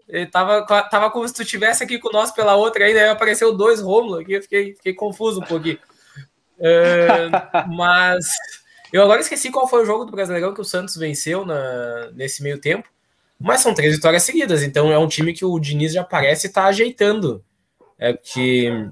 Ele 0.09 0.25
tava, 0.25 0.63
tava 0.65 1.09
como 1.09 1.25
se 1.25 1.33
tu 1.33 1.43
estivesse 1.43 1.81
aqui 1.81 1.97
com 1.97 2.11
nós 2.11 2.29
pela 2.31 2.55
outra 2.55 2.83
ainda, 2.83 2.99
aí 2.99 3.07
apareceu 3.07 3.55
dois 3.55 3.79
Rômulo 3.79 4.19
aqui, 4.19 4.33
eu 4.33 4.41
fiquei, 4.41 4.73
fiquei 4.73 4.93
confuso 4.93 5.39
um 5.39 5.45
pouquinho. 5.45 5.79
Uh, 6.57 7.71
mas 7.73 8.33
eu 8.91 9.01
agora 9.01 9.21
esqueci 9.21 9.49
qual 9.49 9.65
foi 9.65 9.83
o 9.83 9.85
jogo 9.85 10.03
do 10.03 10.11
Brasileirão 10.11 10.53
que 10.53 10.59
o 10.59 10.65
Santos 10.65 10.97
venceu 10.97 11.45
na, 11.45 12.11
nesse 12.11 12.43
meio 12.43 12.59
tempo. 12.59 12.89
Mas 13.39 13.61
são 13.61 13.73
três 13.73 13.95
vitórias 13.95 14.23
seguidas, 14.23 14.61
então 14.61 14.91
é 14.91 14.97
um 14.97 15.07
time 15.07 15.31
que 15.31 15.45
o 15.45 15.57
Diniz 15.57 15.93
já 15.93 16.03
parece 16.03 16.47
estar 16.47 16.63
tá 16.63 16.67
ajeitando. 16.67 17.41
É 17.97 18.11
que 18.11 18.91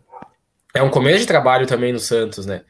é 0.73 0.81
um 0.81 0.89
começo 0.89 1.19
de 1.19 1.27
trabalho 1.27 1.65
também 1.65 1.91
no 1.91 1.99
Santos, 1.99 2.45
né? 2.45 2.63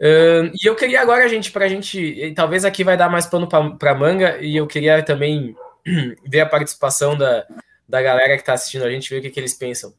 Uh, 0.00 0.54
e 0.54 0.66
eu 0.66 0.76
queria 0.76 1.00
agora, 1.00 1.28
gente, 1.28 1.50
para 1.50 1.64
a 1.64 1.68
gente. 1.68 2.32
Talvez 2.34 2.64
aqui 2.64 2.84
vai 2.84 2.96
dar 2.96 3.08
mais 3.08 3.26
pano 3.26 3.48
para 3.48 3.94
manga, 3.94 4.38
e 4.38 4.56
eu 4.56 4.66
queria 4.66 5.02
também 5.02 5.56
ver 6.24 6.40
a 6.40 6.46
participação 6.46 7.16
da, 7.16 7.46
da 7.88 8.00
galera 8.00 8.34
que 8.34 8.42
está 8.42 8.52
assistindo 8.52 8.84
a 8.84 8.90
gente, 8.90 9.10
ver 9.10 9.18
o 9.18 9.22
que, 9.22 9.30
que 9.30 9.40
eles 9.40 9.54
pensam. 9.54 9.92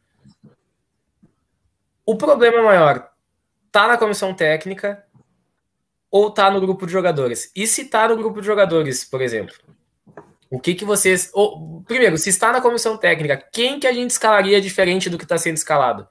O 2.06 2.16
problema 2.16 2.64
maior 2.64 3.10
tá 3.72 3.88
na 3.88 3.98
comissão 3.98 4.34
técnica 4.34 5.04
ou 6.10 6.32
tá 6.32 6.50
no 6.50 6.60
grupo 6.60 6.86
de 6.86 6.92
jogadores? 6.92 7.52
E 7.56 7.68
se 7.68 7.86
tá 7.86 8.08
no 8.08 8.16
grupo 8.16 8.42
de 8.42 8.48
jogadores, 8.48 9.04
por 9.04 9.22
exemplo? 9.22 9.56
O 10.50 10.60
que 10.60 10.74
que 10.74 10.84
vocês. 10.84 11.30
Ou, 11.34 11.84
primeiro, 11.84 12.18
se 12.18 12.30
está 12.30 12.52
na 12.52 12.62
comissão 12.62 12.98
técnica, 12.98 13.38
quem 13.52 13.80
que 13.80 13.86
a 13.86 13.94
gente 13.94 14.10
escalaria 14.10 14.60
diferente 14.60 15.10
do 15.10 15.18
que 15.18 15.24
está 15.24 15.38
sendo 15.38 15.58
escalado? 15.58 16.08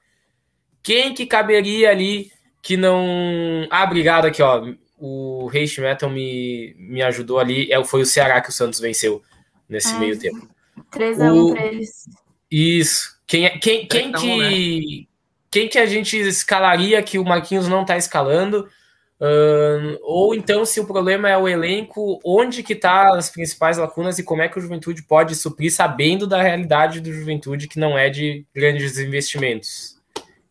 Quem 0.81 1.13
que 1.13 1.25
caberia 1.25 1.89
ali 1.89 2.31
que 2.61 2.77
não. 2.77 3.67
Ah, 3.69 3.83
obrigado 3.83 4.25
aqui, 4.25 4.41
ó. 4.41 4.65
O 4.97 5.47
Reish 5.47 5.77
Metal 5.77 6.09
me, 6.09 6.75
me 6.77 7.01
ajudou 7.01 7.39
ali. 7.39 7.71
É, 7.71 7.83
foi 7.83 8.01
o 8.01 8.05
Ceará 8.05 8.41
que 8.41 8.49
o 8.49 8.53
Santos 8.53 8.79
venceu 8.79 9.21
nesse 9.67 9.93
ah, 9.93 9.99
meio 9.99 10.17
tempo. 10.19 10.47
3x1 10.91 11.53
para 11.53 11.65
eles. 11.67 12.05
Isso. 12.51 13.17
Quem, 13.25 13.45
é, 13.45 13.49
quem, 13.57 13.85
quem, 13.85 14.11
que, 14.11 14.37
né? 14.37 15.07
quem 15.51 15.67
que 15.69 15.77
a 15.77 15.85
gente 15.85 16.17
escalaria 16.17 17.01
que 17.01 17.19
o 17.19 17.23
Marquinhos 17.23 17.67
não 17.67 17.83
está 17.83 17.95
escalando? 17.97 18.67
Uh, 19.21 19.99
ou 20.01 20.33
então, 20.33 20.63
se 20.63 20.79
o 20.79 20.87
problema 20.87 21.29
é 21.29 21.37
o 21.37 21.47
elenco, 21.47 22.19
onde 22.23 22.63
que 22.63 22.73
tá 22.73 23.15
as 23.15 23.29
principais 23.29 23.77
lacunas 23.77 24.17
e 24.17 24.23
como 24.23 24.41
é 24.41 24.47
que 24.47 24.57
o 24.57 24.61
Juventude 24.61 25.03
pode 25.03 25.35
suprir, 25.35 25.71
sabendo 25.71 26.25
da 26.25 26.41
realidade 26.41 27.01
do 27.01 27.11
Juventude, 27.11 27.67
que 27.67 27.79
não 27.79 27.97
é 27.97 28.09
de 28.09 28.45
grandes 28.55 28.97
investimentos? 28.97 29.98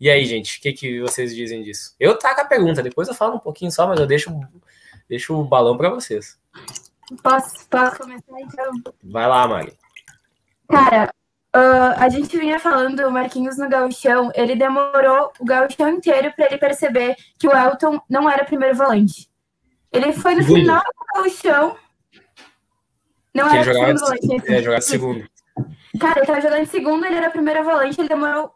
E 0.01 0.09
aí, 0.09 0.25
gente, 0.25 0.59
o 0.59 0.63
que, 0.63 0.73
que 0.73 1.01
vocês 1.01 1.35
dizem 1.35 1.63
disso? 1.63 1.95
Eu 1.99 2.17
taco 2.17 2.41
a 2.41 2.45
pergunta, 2.45 2.83
depois 2.83 3.09
eu 3.09 3.15
falo 3.15 3.35
um 3.35 3.41
pouquinho 3.41 3.71
só, 3.71 3.87
mas 3.87 3.99
eu 3.99 4.07
deixo, 4.07 4.31
deixo 5.09 5.35
o 5.35 5.45
balão 5.45 5.77
para 5.77 5.91
vocês. 5.91 6.39
Posso, 7.23 7.67
posso 7.69 7.99
começar 7.99 8.41
então? 8.41 8.95
Vai 9.03 9.27
lá, 9.27 9.49
Mari. 9.49 9.77
Cara, 10.69 11.11
uh, 11.57 11.95
a 11.97 12.09
gente 12.09 12.39
vinha 12.39 12.61
falando 12.61 13.01
o 13.01 13.11
Marquinhos 13.11 13.57
no 13.59 13.69
gauchão, 13.69 14.31
ele 14.35 14.55
demorou 14.55 15.33
o 15.41 15.45
gauchão 15.45 15.89
inteiro 15.89 16.33
para 16.37 16.47
ele 16.47 16.59
perceber 16.59 17.17
que 17.39 17.49
o 17.49 17.57
Elton 17.57 18.01
não 18.09 18.31
era 18.31 18.45
primeiro 18.45 18.77
volante. 18.77 19.29
Ele 19.91 20.13
foi 20.13 20.35
no 20.35 20.45
final 20.45 20.83
do 20.83 21.23
gauchão. 21.23 21.77
Não 23.35 23.49
que 23.51 23.57
era 23.57 23.73
segundo 23.73 24.01
volante. 24.01 24.53
É, 24.53 24.63
jogar 24.63 24.81
segundo. 24.81 25.29
Cara, 25.99 26.19
ele 26.19 26.27
tava 26.27 26.41
jogando 26.41 26.63
em 26.63 26.67
segundo, 26.67 27.05
ele 27.05 27.17
era 27.17 27.31
primeiro 27.31 27.65
volante, 27.65 28.01
ele 28.01 28.09
demorou. 28.09 28.53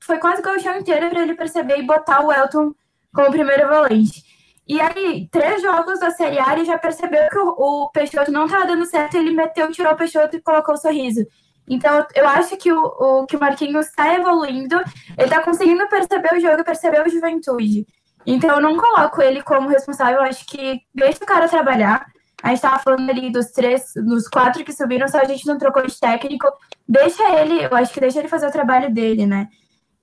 Foi 0.00 0.18
quase 0.18 0.42
o 0.42 0.60
chão 0.60 0.76
inteiro 0.78 1.08
para 1.10 1.22
ele 1.22 1.34
perceber 1.34 1.78
e 1.78 1.86
botar 1.86 2.24
o 2.24 2.32
Elton 2.32 2.72
como 3.12 3.30
primeiro 3.30 3.68
volante. 3.68 4.22
E 4.68 4.80
aí, 4.80 5.28
três 5.30 5.62
jogos 5.62 6.00
da 6.00 6.10
Série 6.10 6.40
A, 6.40 6.52
ele 6.52 6.64
já 6.64 6.76
percebeu 6.76 7.28
que 7.30 7.38
o, 7.38 7.54
o 7.56 7.90
Peixoto 7.90 8.32
não 8.32 8.48
tava 8.48 8.66
dando 8.66 8.84
certo, 8.84 9.16
ele 9.16 9.30
meteu, 9.30 9.70
tirou 9.70 9.92
o 9.92 9.96
Peixoto 9.96 10.36
e 10.36 10.42
colocou 10.42 10.74
o 10.74 10.78
sorriso. 10.78 11.24
Então, 11.68 12.04
eu 12.14 12.28
acho 12.28 12.56
que 12.56 12.72
o, 12.72 12.80
o, 12.80 13.26
que 13.26 13.36
o 13.36 13.40
Marquinhos 13.40 13.86
está 13.86 14.14
evoluindo, 14.14 14.76
ele 15.16 15.24
está 15.24 15.42
conseguindo 15.42 15.88
perceber 15.88 16.34
o 16.34 16.40
jogo, 16.40 16.64
perceber 16.64 17.06
o 17.06 17.08
juventude. 17.08 17.86
Então, 18.26 18.56
eu 18.56 18.60
não 18.60 18.76
coloco 18.76 19.22
ele 19.22 19.40
como 19.42 19.68
responsável, 19.68 20.16
eu 20.16 20.24
acho 20.24 20.44
que 20.46 20.80
deixa 20.92 21.22
o 21.22 21.26
cara 21.26 21.48
trabalhar. 21.48 22.06
A 22.42 22.48
gente 22.48 22.56
estava 22.56 22.78
falando 22.78 23.08
ali 23.10 23.30
dos 23.30 23.46
três, 23.46 23.92
dos 23.96 24.28
quatro 24.28 24.64
que 24.64 24.72
subiram, 24.72 25.08
só 25.08 25.18
a 25.18 25.24
gente 25.24 25.46
não 25.46 25.58
trocou 25.58 25.86
de 25.86 25.98
técnico. 25.98 26.46
Deixa 26.88 27.22
ele, 27.40 27.64
eu 27.64 27.74
acho 27.74 27.92
que 27.92 28.00
deixa 28.00 28.18
ele 28.18 28.28
fazer 28.28 28.46
o 28.46 28.52
trabalho 28.52 28.92
dele, 28.92 29.26
né? 29.26 29.48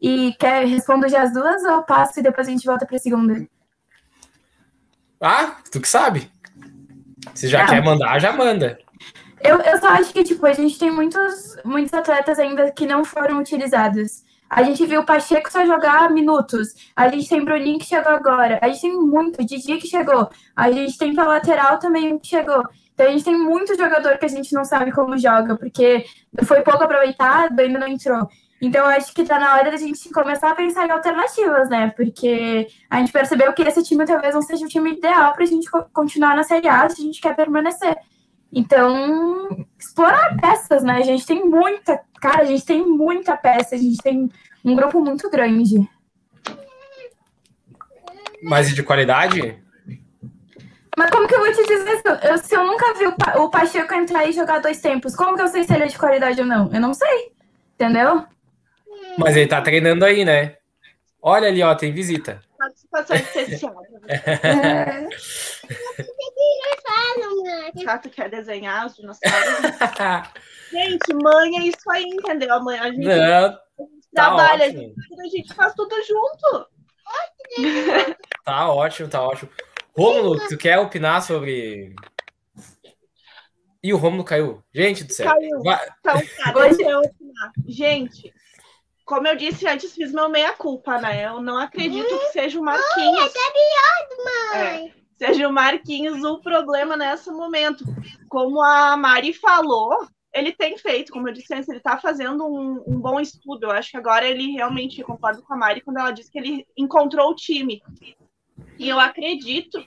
E 0.02 0.34
quer 0.40 0.66
respondo 0.66 1.08
já 1.08 1.22
as 1.22 1.34
duas 1.34 1.63
ou 1.63 1.84
passo 1.84 2.20
e 2.20 2.24
depois 2.24 2.48
a 2.48 2.52
gente 2.52 2.66
volta 2.66 2.86
para 2.86 2.98
a 2.98 3.00
segunda? 3.00 3.48
Ah, 5.22 5.58
tu 5.72 5.80
que 5.80 5.88
sabe. 5.88 6.30
Se 7.34 7.48
já 7.48 7.63
ah. 7.63 7.68
quer 7.68 7.84
mandar, 7.84 8.20
já 8.20 8.34
manda. 8.34 8.78
Eu, 9.40 9.60
eu 9.62 9.80
só 9.80 9.88
acho 9.90 10.12
que, 10.12 10.24
tipo, 10.24 10.46
a 10.46 10.54
gente 10.54 10.80
tem 10.80 10.92
muitos, 10.92 11.58
muitos 11.63 11.94
atletas 11.94 12.40
ainda 12.40 12.72
que 12.72 12.86
não 12.86 13.06
foram 13.06 13.40
utilizados. 13.40 14.24
A 14.55 14.62
gente 14.63 14.86
viu 14.86 15.01
o 15.01 15.05
Pacheco 15.05 15.51
só 15.51 15.65
jogar 15.65 16.12
minutos. 16.12 16.75
A 16.95 17.10
gente 17.10 17.27
tem 17.27 17.43
Bruninho 17.43 17.79
que 17.79 17.86
chegou 17.86 18.12
agora. 18.12 18.60
A 18.62 18.67
gente 18.69 18.81
tem 18.81 18.93
muito. 18.95 19.43
Didi 19.43 19.77
que 19.77 19.88
chegou. 19.88 20.29
A 20.55 20.72
gente 20.72 20.98
tem 20.98 21.15
pela 21.15 21.27
lateral 21.27 21.79
também 21.79 22.17
que 22.19 22.27
chegou. 22.27 22.63
Então 22.93 23.07
a 23.07 23.10
gente 23.10 23.24
tem 23.24 23.36
muito 23.38 23.75
jogador 23.75 24.17
que 24.19 24.25
a 24.25 24.29
gente 24.29 24.53
não 24.53 24.63
sabe 24.63 24.91
como 24.91 25.17
joga, 25.17 25.57
porque 25.57 26.05
foi 26.43 26.62
pouco 26.62 26.83
aproveitado, 26.83 27.60
ainda 27.60 27.79
não 27.79 27.88
entrou. 27.88 28.27
Então, 28.62 28.86
acho 28.86 29.13
que 29.13 29.25
tá 29.25 29.38
na 29.38 29.55
hora 29.55 29.72
da 29.72 29.75
gente 29.75 30.10
começar 30.10 30.51
a 30.51 30.55
pensar 30.55 30.88
em 30.88 30.91
alternativas, 30.91 31.67
né? 31.69 31.91
Porque 31.98 32.67
a 32.89 33.00
gente 33.00 33.12
percebeu 33.12 33.51
que 33.51 33.62
esse 33.62 33.83
time 33.83 34.05
talvez 34.05 34.33
não 34.33 34.41
seja 34.41 34.63
o 34.65 34.69
time 34.69 34.93
ideal 34.93 35.33
pra 35.33 35.45
gente 35.45 35.69
continuar 35.91 36.33
na 36.33 36.43
Série 36.43 36.69
A 36.69 36.88
se 36.88 37.01
a 37.01 37.03
gente 37.03 37.19
quer 37.19 37.36
permanecer. 37.36 37.98
Então, 38.55 39.65
explorar 39.79 40.38
peças, 40.39 40.83
né? 40.83 40.98
A 40.98 41.01
gente 41.01 41.25
tem 41.25 41.43
muita, 41.43 42.00
cara, 42.22 42.43
a 42.43 42.45
gente 42.45 42.63
tem 42.63 42.86
muita 42.86 43.36
peça, 43.36 43.75
a 43.75 43.77
gente 43.77 43.98
tem 43.98 44.29
um 44.63 44.75
grupo 44.75 45.01
muito 45.01 45.29
grande. 45.29 45.89
Mas 48.43 48.74
de 48.74 48.83
qualidade? 48.83 49.60
Mas 50.95 51.10
como 51.10 51.27
que 51.27 51.33
eu 51.33 51.39
vou 51.39 51.51
te 51.51 51.65
dizer 51.65 51.93
isso? 51.95 52.27
Eu, 52.27 52.38
se 52.38 52.55
eu 52.55 52.63
nunca 52.65 52.93
vi 52.93 53.07
o, 53.07 53.15
pa 53.17 53.39
o 53.39 53.50
Pacheco 53.50 53.93
entrar 53.95 54.27
e 54.27 54.31
jogar 54.31 54.60
dois 54.60 54.79
tempos, 54.79 55.15
como 55.15 55.36
que 55.36 55.41
eu 55.41 55.48
sei 55.48 55.63
se 55.63 55.74
ele 55.74 55.86
é 55.86 55.88
de 55.88 55.98
qualidade 55.98 56.39
ou 56.39 56.45
não? 56.45 56.72
Eu 56.72 56.79
não 56.79 56.93
sei. 56.93 57.31
Entendeu? 57.74 58.24
Mas 59.17 59.36
ele 59.36 59.48
tá 59.48 59.62
treinando 59.62 60.05
aí, 60.05 60.24
né? 60.24 60.57
Olha 61.22 61.48
ali, 61.48 61.63
ó, 61.63 61.74
tem 61.74 61.91
visita. 61.91 62.41
Participação 62.57 63.15
especial. 63.15 63.75
É. 64.05 65.07
Chato 67.84 68.10
quer 68.10 68.29
desenhar 68.29 68.86
os 68.86 68.96
dinossauros. 68.96 69.34
gente, 70.72 71.13
mãe 71.13 71.58
é 71.60 71.67
isso 71.67 71.89
aí, 71.91 72.03
entendeu? 72.03 72.53
A 72.53 72.60
mãe, 72.60 72.79
a 72.79 72.91
gente, 72.91 73.00
Não, 73.05 73.51
tá 73.51 73.60
trabalha, 74.13 74.65
a 74.65 74.67
ótimo. 74.67 74.82
gente, 74.82 75.22
a 75.22 75.29
gente 75.29 75.53
faz 75.53 75.74
tudo 75.74 75.96
junto. 76.03 76.67
tá 78.46 78.72
ótimo, 78.72 79.10
tá 79.10 79.22
ótimo. 79.22 79.50
Rômulo, 79.96 80.48
tu 80.48 80.58
quer 80.58 80.79
opinar 80.79 81.22
sobre. 81.22 81.93
Ih, 83.84 83.93
o 83.93 83.98
Rômulo 83.98 84.24
caiu. 84.24 84.63
Gente 84.74 85.03
do 85.03 85.13
céu. 85.13 85.29
Caiu. 85.29 85.62
Vai- 85.62 85.88
Então, 86.00 86.15
Oi. 86.62 86.70
deixa 86.70 86.89
eu 86.89 87.00
opinar. 87.00 87.51
Gente, 87.67 88.34
como 89.05 89.27
eu 89.27 89.36
disse 89.36 89.67
antes, 89.67 89.93
fiz 89.93 90.12
meu 90.13 90.29
meia-culpa, 90.29 90.98
né? 91.00 91.25
Eu 91.27 91.41
não 91.41 91.58
acredito 91.58 92.08
que 92.08 92.32
seja 92.32 92.60
o 92.60 92.63
Marquinhos. 92.63 93.34
É, 94.55 94.91
seja 95.25 95.48
o 95.48 95.53
Marquinhos 95.53 96.22
o 96.24 96.39
problema 96.42 96.98
nesse 96.98 97.32
momento. 97.32 97.86
Como 98.27 98.62
a 98.62 98.98
Mari 98.98 99.32
falou, 99.32 100.06
ele 100.34 100.51
tem 100.51 100.77
feito, 100.77 101.13
como 101.13 101.30
eu 101.30 101.34
disse 101.34 101.53
antes, 101.53 101.70
ele 101.70 101.80
tá 101.80 101.98
fazendo 101.98 102.46
um, 102.46 102.84
um 102.86 103.00
bom 103.00 103.20
estudo. 103.22 103.65
Eu 103.65 103.72
acho 103.72 103.92
que 103.92 103.98
agora 103.98 104.27
ele 104.27 104.51
realmente, 104.51 105.00
eu 105.00 105.08
concordo 105.08 105.42
com 105.42 105.53
a 105.53 105.58
Mari 105.58 105.82
quando 105.82 105.98
ela 105.98 106.12
disse 106.12 106.30
que 106.30 106.38
ele 106.38 106.68
encontrou 106.77 107.32
o 107.32 107.36
time. 107.36 107.82
E 108.77 108.89
eu 108.89 109.00
acredito 109.00 109.80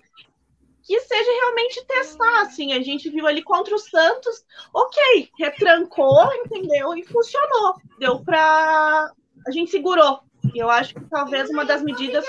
que 0.83 1.01
seja 1.01 1.31
realmente 1.31 1.85
testar, 1.85 2.43
assim, 2.43 2.73
a 2.73 2.81
gente 2.81 3.11
viu 3.11 3.27
ali 3.27 3.43
contra 3.43 3.75
o 3.75 3.79
Santos, 3.79 4.45
ok, 4.73 5.29
retrancou, 5.39 6.33
entendeu? 6.35 6.97
E 6.97 7.05
funcionou. 7.05 7.75
Deu 7.99 8.21
pra. 8.25 9.13
A 9.47 9.51
gente 9.51 9.71
segurou. 9.71 10.21
E 10.55 10.59
eu 10.59 10.71
acho 10.71 10.95
que 10.95 11.05
talvez 11.11 11.51
uma 11.51 11.65
das 11.65 11.83
medidas 11.83 12.25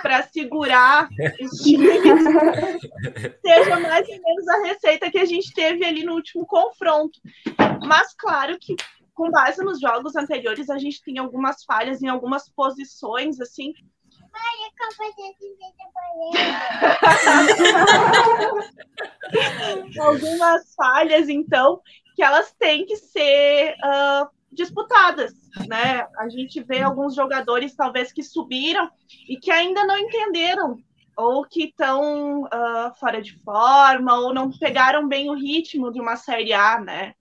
para 0.00 0.22
segurar 0.24 1.08
os 1.40 1.62
times 1.62 2.02
seja 3.44 3.80
mais 3.80 4.08
ou 4.08 4.22
menos 4.22 4.48
a 4.48 4.62
receita 4.64 5.10
que 5.10 5.18
a 5.18 5.24
gente 5.24 5.52
teve 5.52 5.84
ali 5.84 6.04
no 6.04 6.14
último 6.14 6.46
confronto. 6.46 7.20
Mas 7.86 8.14
claro 8.14 8.56
que 8.60 8.76
com 9.14 9.30
base 9.30 9.62
nos 9.62 9.80
jogos 9.80 10.16
anteriores 10.16 10.70
a 10.70 10.78
gente 10.78 11.02
tem 11.02 11.18
algumas 11.18 11.64
falhas 11.64 12.02
em 12.02 12.08
algumas 12.08 12.48
posições 12.48 13.40
assim. 13.40 13.72
algumas 20.00 20.74
falhas 20.74 21.28
então 21.28 21.82
que 22.14 22.22
elas 22.22 22.54
têm 22.58 22.86
que 22.86 22.96
ser 22.96 23.74
ah, 23.82 24.30
disputadas, 24.52 25.32
né? 25.68 26.06
A 26.18 26.28
gente 26.28 26.62
vê 26.62 26.82
alguns 26.82 27.14
jogadores 27.14 27.74
talvez 27.74 28.12
que 28.12 28.22
subiram 28.22 28.90
e 29.28 29.36
que 29.36 29.50
ainda 29.50 29.84
não 29.84 29.98
entenderam 29.98 30.76
ou 31.16 31.44
que 31.44 31.64
estão 31.64 32.46
ah, 32.50 32.92
fora 32.98 33.20
de 33.20 33.38
forma 33.42 34.18
ou 34.18 34.32
não 34.32 34.50
pegaram 34.50 35.08
bem 35.08 35.30
o 35.30 35.34
ritmo 35.34 35.92
de 35.92 36.00
uma 36.00 36.16
série 36.16 36.52
A, 36.52 36.80
né? 36.80 37.14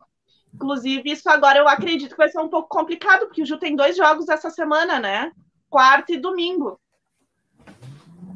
Inclusive 0.54 1.10
isso 1.10 1.30
agora 1.30 1.60
eu 1.60 1.68
acredito 1.68 2.12
que 2.12 2.18
vai 2.18 2.30
ser 2.30 2.40
um 2.40 2.50
pouco 2.50 2.68
complicado 2.70 3.26
porque 3.26 3.42
o 3.42 3.46
Ju 3.46 3.58
tem 3.58 3.76
dois 3.76 3.96
jogos 3.96 4.28
essa 4.28 4.50
semana, 4.50 5.00
né? 5.00 5.32
Quarta 5.70 6.14
e 6.14 6.18
domingo. 6.18 6.80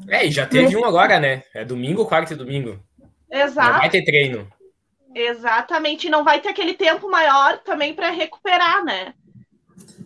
É, 0.07 0.25
e 0.25 0.31
já 0.31 0.45
teve 0.45 0.77
um 0.77 0.85
agora, 0.85 1.19
né? 1.19 1.43
É 1.53 1.65
domingo, 1.65 2.05
quarta 2.05 2.33
e 2.33 2.37
domingo. 2.37 2.79
Não 3.29 3.39
Exato. 3.39 3.79
vai 3.79 3.89
ter 3.89 4.03
treino. 4.03 4.47
Exatamente, 5.15 6.07
e 6.07 6.09
não 6.09 6.25
vai 6.25 6.41
ter 6.41 6.49
aquele 6.49 6.73
tempo 6.73 7.09
maior 7.09 7.59
também 7.59 7.93
para 7.93 8.11
recuperar, 8.11 8.83
né? 8.83 9.13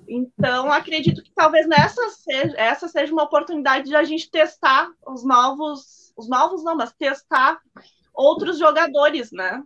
Então, 0.08 0.72
acredito 0.72 1.24
que 1.24 1.32
talvez 1.36 1.68
nessa 1.68 2.10
seja, 2.10 2.54
essa 2.56 2.88
seja 2.88 3.12
uma 3.12 3.24
oportunidade 3.24 3.90
de 3.90 3.96
a 3.96 4.04
gente 4.04 4.30
testar 4.30 4.88
os 5.06 5.26
novos, 5.26 6.14
os 6.16 6.30
novos 6.30 6.64
não, 6.64 6.76
mas 6.76 6.94
testar 6.94 7.60
outros 8.14 8.60
jogadores, 8.60 9.32
né? 9.32 9.64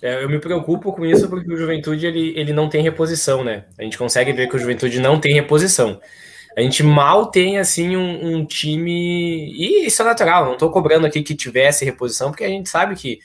É, 0.00 0.24
eu 0.24 0.28
me 0.28 0.40
preocupo 0.40 0.92
com 0.92 1.06
isso 1.06 1.28
porque 1.28 1.52
o 1.52 1.56
Juventude 1.56 2.04
ele, 2.04 2.36
ele 2.36 2.52
não 2.52 2.68
tem 2.68 2.82
reposição, 2.82 3.44
né? 3.44 3.66
A 3.78 3.84
gente 3.84 3.96
consegue 3.96 4.32
ver 4.32 4.48
que 4.48 4.56
o 4.56 4.58
Juventude 4.58 4.98
não 4.98 5.20
tem 5.20 5.32
reposição. 5.34 6.00
A 6.56 6.60
gente 6.60 6.82
mal 6.82 7.26
tem 7.26 7.58
assim 7.58 7.96
um, 7.96 8.38
um 8.38 8.44
time. 8.44 9.52
E 9.52 9.86
isso 9.86 10.02
é 10.02 10.04
natural, 10.04 10.46
não 10.46 10.52
estou 10.54 10.70
cobrando 10.70 11.06
aqui 11.06 11.22
que 11.22 11.36
tivesse 11.36 11.84
reposição, 11.84 12.30
porque 12.30 12.44
a 12.44 12.48
gente 12.48 12.68
sabe 12.68 12.96
que, 12.96 13.20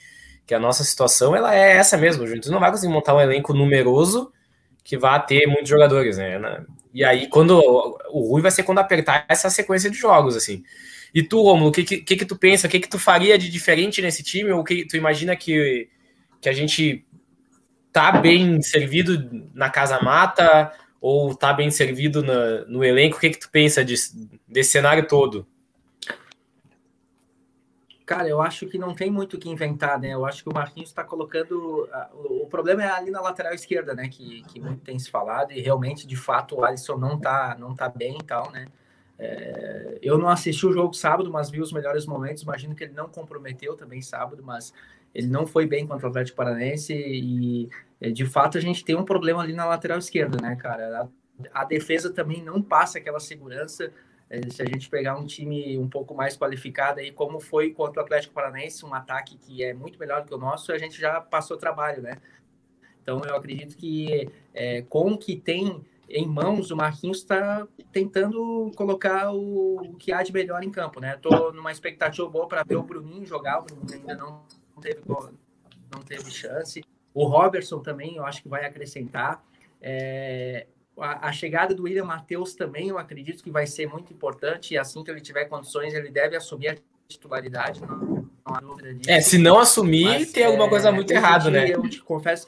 que 0.48 0.54
a 0.54 0.58
nossa 0.58 0.82
situação 0.82 1.36
ela 1.36 1.54
é 1.54 1.76
essa 1.76 1.98
mesmo. 1.98 2.24
O 2.24 2.26
Juventude 2.26 2.50
não 2.52 2.58
vai 2.58 2.70
conseguir 2.70 2.90
montar 2.90 3.14
um 3.14 3.20
elenco 3.20 3.52
numeroso 3.52 4.32
que 4.82 4.96
vá 4.96 5.20
ter 5.20 5.46
muitos 5.46 5.68
jogadores, 5.68 6.16
né? 6.16 6.64
E 6.94 7.04
aí, 7.04 7.28
quando 7.28 7.52
o 8.10 8.30
ruim 8.30 8.40
vai 8.40 8.50
ser 8.50 8.62
quando 8.62 8.78
apertar 8.78 9.26
essa 9.28 9.50
sequência 9.50 9.90
de 9.90 9.98
jogos, 9.98 10.34
assim. 10.34 10.64
E 11.14 11.22
tu, 11.22 11.42
Romulo, 11.42 11.68
o 11.68 11.72
que, 11.72 11.84
que, 11.84 12.16
que 12.16 12.24
tu 12.24 12.34
pensa? 12.34 12.66
O 12.66 12.70
que, 12.70 12.80
que 12.80 12.88
tu 12.88 12.98
faria 12.98 13.36
de 13.36 13.50
diferente 13.50 14.00
nesse 14.00 14.22
time? 14.22 14.50
Ou 14.50 14.64
que 14.64 14.86
tu 14.86 14.96
imagina 14.96 15.36
que, 15.36 15.86
que 16.40 16.48
a 16.48 16.52
gente 16.54 17.04
tá 17.92 18.12
bem 18.12 18.62
servido 18.62 19.28
na 19.54 19.68
casa 19.68 20.00
mata 20.00 20.72
ou 21.00 21.34
tá 21.34 21.52
bem 21.52 21.70
servido 21.70 22.22
na- 22.22 22.64
no 22.66 22.82
elenco? 22.82 23.18
O 23.18 23.20
que, 23.20 23.30
que 23.30 23.38
tu 23.40 23.50
pensa 23.50 23.84
disso- 23.84 24.14
desse 24.48 24.70
cenário 24.70 25.06
todo? 25.06 25.46
Cara, 28.08 28.26
eu 28.26 28.40
acho 28.40 28.66
que 28.66 28.78
não 28.78 28.94
tem 28.94 29.10
muito 29.10 29.34
o 29.34 29.38
que 29.38 29.50
inventar, 29.50 30.00
né? 30.00 30.14
Eu 30.14 30.24
acho 30.24 30.42
que 30.42 30.48
o 30.48 30.54
Marquinhos 30.54 30.88
está 30.88 31.04
colocando. 31.04 31.86
ah, 31.92 32.08
O, 32.14 32.46
problema 32.46 32.82
é 32.82 32.88
ali 32.88 33.10
na 33.10 33.20
lateral 33.20 33.52
esquerda, 33.52 33.92
né? 33.92 34.08
Que, 34.08 34.42
que 34.44 34.58
muito 34.58 34.80
tem 34.80 34.98
se 34.98 35.10
falado, 35.10 35.52
e 35.52 35.60
realmente, 35.60 36.06
de 36.06 36.16
fato, 36.16 36.56
o 36.56 36.64
Alisson 36.64 36.96
não 36.96 37.20
tá, 37.20 37.54
não 37.60 37.74
tá 37.74 37.86
bem 37.86 38.16
e 38.18 38.24
tal, 38.24 38.50
né? 38.50 38.66
É, 39.18 39.98
eu 40.00 40.16
não 40.16 40.30
assisti 40.30 40.64
o 40.66 40.72
jogo 40.72 40.94
sábado, 40.94 41.30
mas 41.30 41.50
vi 41.50 41.60
os 41.60 41.70
melhores 41.70 42.06
momentos. 42.06 42.44
Imagino 42.44 42.74
que 42.74 42.84
ele 42.84 42.94
não 42.94 43.10
comprometeu 43.10 43.76
também 43.76 44.00
sábado, 44.00 44.42
mas 44.42 44.72
ele 45.14 45.26
não 45.26 45.46
foi 45.46 45.66
bem 45.66 45.86
contra 45.86 46.06
o 46.06 46.08
Atlético 46.08 46.38
Paranaense 46.38 46.94
e, 46.94 47.68
é, 48.00 48.10
de 48.10 48.24
fato, 48.24 48.56
a 48.56 48.60
gente 48.62 48.86
tem 48.86 48.96
um 48.96 49.04
problema 49.04 49.42
ali 49.42 49.52
na 49.52 49.66
lateral 49.66 49.98
esquerda, 49.98 50.38
né, 50.40 50.56
cara? 50.56 51.10
A, 51.52 51.60
a 51.60 51.64
defesa 51.66 52.10
também 52.10 52.42
não 52.42 52.62
passa 52.62 52.96
aquela 52.96 53.20
segurança. 53.20 53.92
É, 54.30 54.48
se 54.50 54.60
a 54.60 54.66
gente 54.66 54.88
pegar 54.90 55.16
um 55.16 55.24
time 55.24 55.78
um 55.78 55.88
pouco 55.88 56.14
mais 56.14 56.36
qualificado 56.36 57.00
aí, 57.00 57.10
como 57.10 57.40
foi 57.40 57.72
contra 57.72 58.02
o 58.02 58.04
Atlético 58.04 58.34
Paranaense, 58.34 58.84
um 58.84 58.94
ataque 58.94 59.38
que 59.38 59.62
é 59.62 59.72
muito 59.72 59.98
melhor 59.98 60.22
do 60.22 60.28
que 60.28 60.34
o 60.34 60.38
nosso, 60.38 60.70
a 60.72 60.78
gente 60.78 61.00
já 61.00 61.20
passou 61.20 61.56
trabalho, 61.56 62.02
né? 62.02 62.18
Então 63.02 63.22
eu 63.24 63.34
acredito 63.34 63.76
que 63.76 64.28
é, 64.52 64.82
com 64.82 65.12
o 65.12 65.18
que 65.18 65.34
tem 65.34 65.82
em 66.10 66.26
mãos, 66.26 66.70
o 66.70 66.76
Marquinhos 66.76 67.18
está 67.18 67.66
tentando 67.92 68.70
colocar 68.76 69.32
o, 69.32 69.94
que 69.98 70.10
há 70.10 70.22
de 70.22 70.32
melhor 70.32 70.62
em 70.62 70.70
campo, 70.70 71.00
né? 71.00 71.16
Tô 71.16 71.52
numa 71.52 71.70
expectativa 71.70 72.26
boa 72.28 72.48
para 72.48 72.62
ver 72.64 72.76
o 72.76 72.82
Bruninho 72.82 73.26
jogar, 73.26 73.60
o 73.60 73.64
Bruninho 73.64 74.00
ainda 74.00 74.14
não 74.14 74.42
teve, 74.80 75.02
não 75.06 76.02
teve 76.02 76.30
chance. 76.30 76.82
O 77.12 77.26
Robertson 77.26 77.80
também, 77.80 78.16
eu 78.16 78.24
acho 78.24 78.42
que 78.42 78.48
vai 78.48 78.64
acrescentar. 78.64 79.44
É, 79.80 80.66
a, 81.00 81.28
a 81.28 81.32
chegada 81.32 81.74
do 81.74 81.84
William 81.84 82.04
Matheus 82.04 82.54
também, 82.54 82.88
eu 82.88 82.98
acredito 82.98 83.42
que 83.42 83.50
vai 83.50 83.66
ser 83.66 83.86
muito 83.88 84.12
importante. 84.12 84.74
E 84.74 84.78
assim 84.78 85.02
que 85.04 85.10
ele 85.10 85.20
tiver 85.20 85.44
condições, 85.46 85.94
ele 85.94 86.10
deve 86.10 86.36
assumir 86.36 86.68
a 86.68 86.76
titularidade. 87.08 87.80
Não, 87.80 87.96
não 87.96 88.28
há 88.44 88.60
dúvida 88.60 88.94
disso. 88.94 89.10
É, 89.10 89.20
se 89.20 89.38
não 89.38 89.58
assumir, 89.58 90.04
Mas, 90.04 90.32
tem 90.32 90.44
alguma 90.44 90.66
é, 90.66 90.68
coisa 90.68 90.92
muito 90.92 91.10
errada, 91.10 91.50
né? 91.50 91.70
Eu 91.70 91.82
te 91.88 92.00
confesso 92.02 92.46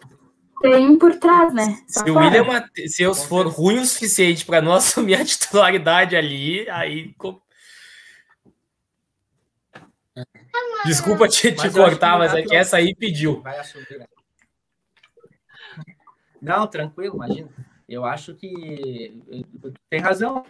Tem 0.61 0.99
por 0.99 1.17
trás, 1.19 1.53
né? 1.55 1.83
Só 1.89 2.05
Se 2.05 2.11
o. 2.11 2.19
William 2.19 2.45
Mate- 2.45 2.89
se 2.89 3.03
eu 3.03 3.15
for 3.15 3.47
ruim 3.47 3.79
o 3.79 3.87
suficiente 3.87 4.45
para 4.45 4.61
não 4.61 4.73
assumir 4.75 5.15
a 5.15 5.25
titularidade 5.25 6.17
ali, 6.17 6.69
aí. 6.71 7.15
Desculpa 10.85 11.29
te, 11.29 11.53
te 11.53 11.59
Mas 11.65 11.73
cortar, 11.75 12.19
mas 12.19 12.35
é 12.35 12.43
que 12.43 12.55
essa 12.55 12.77
aí 12.77 12.95
pediu. 12.95 13.41
vai 13.43 13.59
assumir. 13.59 13.99
né? 13.99 14.07
Não, 16.41 16.67
tranquilo, 16.67 17.17
imagina. 17.17 17.49
Eu 17.91 18.05
acho 18.05 18.37
que 18.37 19.21
tem 19.91 19.99
razão. 19.99 20.47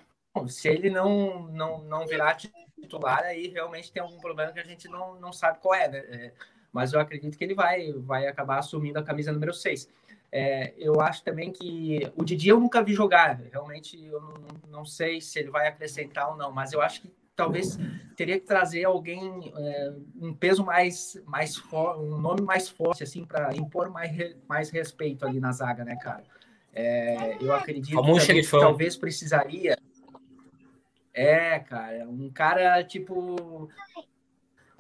Se 0.47 0.69
ele 0.69 0.91
não, 0.91 1.49
não, 1.49 1.83
não 1.85 2.07
virar 2.07 2.35
titular, 2.35 3.21
aí 3.21 3.49
realmente 3.49 3.91
tem 3.91 4.03
algum 4.03 4.19
problema 4.19 4.53
que 4.53 4.61
a 4.61 4.65
gente 4.65 4.87
não, 4.89 5.19
não 5.19 5.33
sabe 5.33 5.59
qual 5.59 5.75
é, 5.75 5.89
né? 5.89 5.99
É, 5.99 6.33
mas 6.71 6.93
eu 6.93 7.01
acredito 7.01 7.37
que 7.37 7.43
ele 7.43 7.55
vai, 7.55 7.93
vai 7.93 8.27
acabar 8.27 8.59
assumindo 8.59 8.99
a 8.99 9.03
camisa 9.03 9.33
número 9.33 9.55
6. 9.55 9.89
É, 10.31 10.75
eu 10.77 11.01
acho 11.01 11.25
também 11.25 11.51
que 11.51 12.13
o 12.15 12.25
Didi 12.25 12.51
eu 12.51 12.61
nunca 12.61 12.83
vi 12.83 12.93
jogar. 12.93 13.41
Realmente 13.51 14.05
eu 14.05 14.21
não, 14.21 14.35
não, 14.69 14.85
sei 14.85 15.21
se 15.21 15.39
ele 15.39 15.51
vai 15.51 15.67
acrescentar 15.67 16.29
ou 16.29 16.37
não, 16.37 16.53
mas 16.53 16.73
eu 16.73 16.83
acho 16.83 17.01
que 17.01 17.13
talvez 17.35 17.79
teria 18.17 18.39
que 18.39 18.47
trazer 18.47 18.85
alguém 18.85 19.53
é, 19.57 19.95
um 20.21 20.35
peso 20.35 20.63
mais 20.63 21.21
mais 21.25 21.57
forte, 21.57 22.03
um 22.03 22.19
nome 22.19 22.43
mais 22.43 22.69
forte 22.69 23.03
assim 23.03 23.25
para 23.25 23.57
impor 23.57 23.91
mais 23.91 24.37
mais 24.47 24.71
respeito 24.71 25.27
ali 25.27 25.41
na 25.41 25.51
zaga, 25.51 25.85
né, 25.85 25.97
cara? 25.97 26.23
É, 26.73 27.37
eu 27.41 27.53
acredito 27.53 27.97
Como 27.97 28.15
um 28.15 28.19
que 28.19 28.43
talvez 28.49 28.97
precisaria 28.97 29.77
é, 31.13 31.59
cara, 31.59 32.09
um 32.09 32.31
cara 32.31 32.85
tipo 32.85 33.69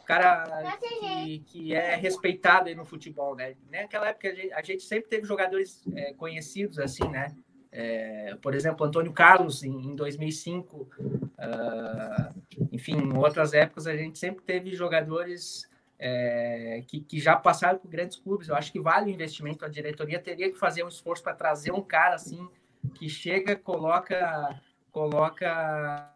cara 0.07 0.76
que, 0.79 1.38
que 1.40 1.74
é 1.74 1.94
respeitado 1.94 2.68
aí 2.68 2.74
no 2.74 2.85
futebol, 2.85 3.37
né? 3.37 3.55
Naquela 3.70 4.09
época 4.09 4.29
a 4.29 4.35
gente, 4.35 4.53
a 4.53 4.62
gente 4.62 4.83
sempre 4.83 5.09
teve 5.09 5.26
jogadores 5.26 5.83
é, 5.94 6.12
conhecidos 6.14 6.79
assim, 6.79 7.09
né? 7.09 7.35
É, 7.72 8.37
por 8.42 8.55
exemplo, 8.55 8.85
Antônio 8.85 9.12
Carlos 9.12 9.62
em, 9.62 9.70
em 9.70 9.94
2005, 9.94 10.76
uh, 10.79 12.68
enfim, 12.72 12.96
em 12.96 13.16
outras 13.16 13.53
épocas 13.53 13.87
a 13.87 13.96
gente 13.96 14.18
sempre 14.18 14.44
teve 14.44 14.74
jogadores 14.74 15.69
é, 16.02 16.82
que, 16.88 17.00
que 17.02 17.20
já 17.20 17.36
passaram 17.36 17.78
por 17.78 17.90
grandes 17.90 18.16
clubes. 18.16 18.48
Eu 18.48 18.56
acho 18.56 18.72
que 18.72 18.80
vale 18.80 19.10
o 19.10 19.14
investimento. 19.14 19.64
A 19.64 19.68
diretoria 19.68 20.18
teria 20.18 20.50
que 20.50 20.58
fazer 20.58 20.82
um 20.82 20.88
esforço 20.88 21.22
para 21.22 21.34
trazer 21.34 21.72
um 21.72 21.82
cara 21.82 22.14
assim 22.14 22.48
que 22.94 23.06
chega, 23.08 23.54
coloca, 23.54 24.58
coloca 24.90 26.10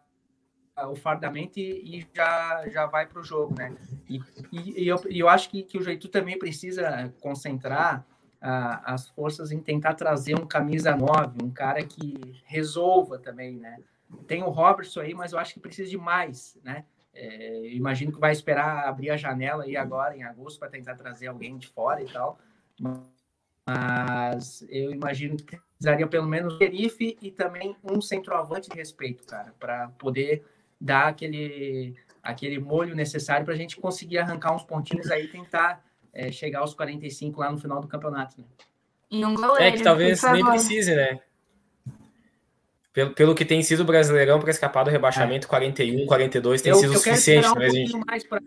o 0.89 0.95
fardamento 0.95 1.59
e, 1.59 1.99
e 1.99 2.07
já, 2.11 2.67
já 2.67 2.87
vai 2.87 3.05
para 3.05 3.19
o 3.19 3.23
jogo, 3.23 3.55
né? 3.55 3.75
E, 4.09 4.19
e, 4.51 4.83
e 4.83 4.87
eu, 4.87 4.99
eu 5.05 5.29
acho 5.29 5.49
que, 5.51 5.61
que 5.61 5.77
o 5.77 5.83
Jeito 5.83 6.09
também 6.09 6.39
precisa 6.39 7.13
concentrar 7.21 8.03
as 8.41 9.09
forças 9.09 9.51
em 9.51 9.59
tentar 9.59 9.95
trazer 9.95 10.35
um 10.35 10.45
camisa 10.45 10.95
9, 10.95 11.43
um 11.43 11.49
cara 11.49 11.83
que 11.83 12.39
resolva 12.45 13.17
também, 13.17 13.57
né? 13.57 13.79
Tem 14.27 14.43
o 14.43 14.49
Robertson 14.49 14.99
aí, 14.99 15.15
mas 15.15 15.33
eu 15.33 15.39
acho 15.39 15.53
que 15.53 15.59
precisa 15.59 15.89
de 15.89 15.97
mais, 15.97 16.55
né? 16.63 16.85
É, 17.15 17.69
imagino 17.73 18.11
que 18.11 18.19
vai 18.19 18.33
esperar 18.33 18.87
abrir 18.87 19.09
a 19.09 19.17
janela 19.17 19.63
aí 19.63 19.77
agora, 19.77 20.15
em 20.15 20.23
agosto, 20.23 20.59
para 20.59 20.69
tentar 20.69 20.95
trazer 20.95 21.27
alguém 21.27 21.57
de 21.57 21.67
fora 21.67 22.03
e 22.03 22.05
tal. 22.05 22.37
Mas 23.67 24.65
eu 24.69 24.91
imagino 24.91 25.37
que 25.37 25.57
precisaria 25.77 26.05
pelo 26.07 26.27
menos 26.27 26.53
um 26.53 26.57
xerife 26.57 27.17
e 27.21 27.31
também 27.31 27.75
um 27.83 28.01
centroavante 28.01 28.69
de 28.69 28.75
respeito, 28.75 29.25
cara, 29.25 29.53
para 29.57 29.87
poder 29.97 30.45
dar 30.79 31.07
aquele, 31.07 31.95
aquele 32.21 32.59
molho 32.59 32.93
necessário 32.93 33.45
para 33.45 33.53
a 33.53 33.57
gente 33.57 33.77
conseguir 33.77 34.19
arrancar 34.19 34.53
uns 34.53 34.63
pontinhos 34.63 35.09
aí 35.09 35.25
e 35.25 35.27
tentar 35.29 35.83
é, 36.13 36.31
chegar 36.31 36.59
aos 36.59 36.73
45 36.73 37.39
lá 37.39 37.51
no 37.51 37.57
final 37.57 37.79
do 37.79 37.87
campeonato. 37.87 38.39
Né? 38.39 38.45
E 39.09 39.25
um 39.25 39.33
goleiro, 39.33 39.63
é 39.63 39.71
que 39.71 39.83
talvez 39.83 40.21
nem 40.23 40.45
precise, 40.45 40.93
né? 40.93 41.19
Pelo, 42.95 43.13
pelo 43.13 43.35
que 43.35 43.43
tem 43.43 43.61
sido 43.61 43.81
o 43.81 43.85
Brasileirão 43.85 44.39
para 44.39 44.49
escapar 44.49 44.85
do 44.85 44.89
rebaixamento, 44.89 45.47
é. 45.47 45.49
41, 45.49 46.05
42 46.05 46.61
tem 46.61 46.71
eu, 46.71 46.77
sido 46.77 46.91
o 46.91 46.97
suficiente. 46.97 47.45
Um 47.45 47.69
gente... 47.69 48.05
mais 48.05 48.23
pra... 48.23 48.39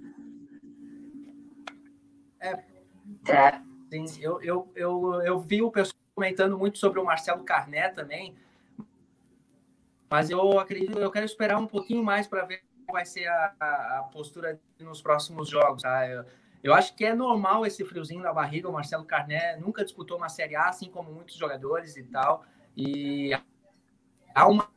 é. 2.41 2.59
é. 3.29 3.61
Sim, 3.91 4.07
eu, 4.23 4.41
eu, 4.41 4.73
eu, 4.75 5.23
eu 5.23 5.39
vi 5.39 5.61
o 5.61 5.71
pessoal 5.71 6.01
comentando 6.15 6.57
muito 6.57 6.79
sobre 6.79 6.99
o 6.99 7.05
Marcelo 7.05 7.45
Carné 7.45 7.91
também, 7.91 8.35
mas 10.09 10.31
eu 10.31 10.59
acredito, 10.59 10.99
eu 10.99 11.11
quero 11.11 11.27
esperar 11.27 11.59
um 11.59 11.67
pouquinho 11.67 12.03
mais 12.03 12.27
para 12.27 12.47
ver 12.47 12.63
qual 12.87 12.95
vai 12.95 13.05
ser 13.05 13.27
a, 13.27 13.55
a, 13.61 14.09
postura 14.11 14.59
nos 14.81 15.03
próximos 15.03 15.51
jogos. 15.51 15.83
Tá? 15.83 16.09
Eu, 16.09 16.25
eu, 16.65 16.73
acho 16.73 16.95
que 16.97 17.05
é 17.05 17.15
normal 17.15 17.67
esse 17.67 17.85
friozinho 17.85 18.23
na 18.23 18.33
barriga. 18.33 18.67
O 18.67 18.73
Marcelo 18.73 19.05
Carné 19.05 19.59
nunca 19.59 19.85
disputou 19.85 20.17
uma 20.17 20.31
Série 20.31 20.57
A, 20.57 20.71
assim 20.71 20.91
como 20.91 21.13
muitos 21.13 21.37
jogadores 21.37 21.99
e 21.99 22.03
tal. 22.05 22.47
E 22.75 23.33
há 24.39 24.49
uma 24.49 24.71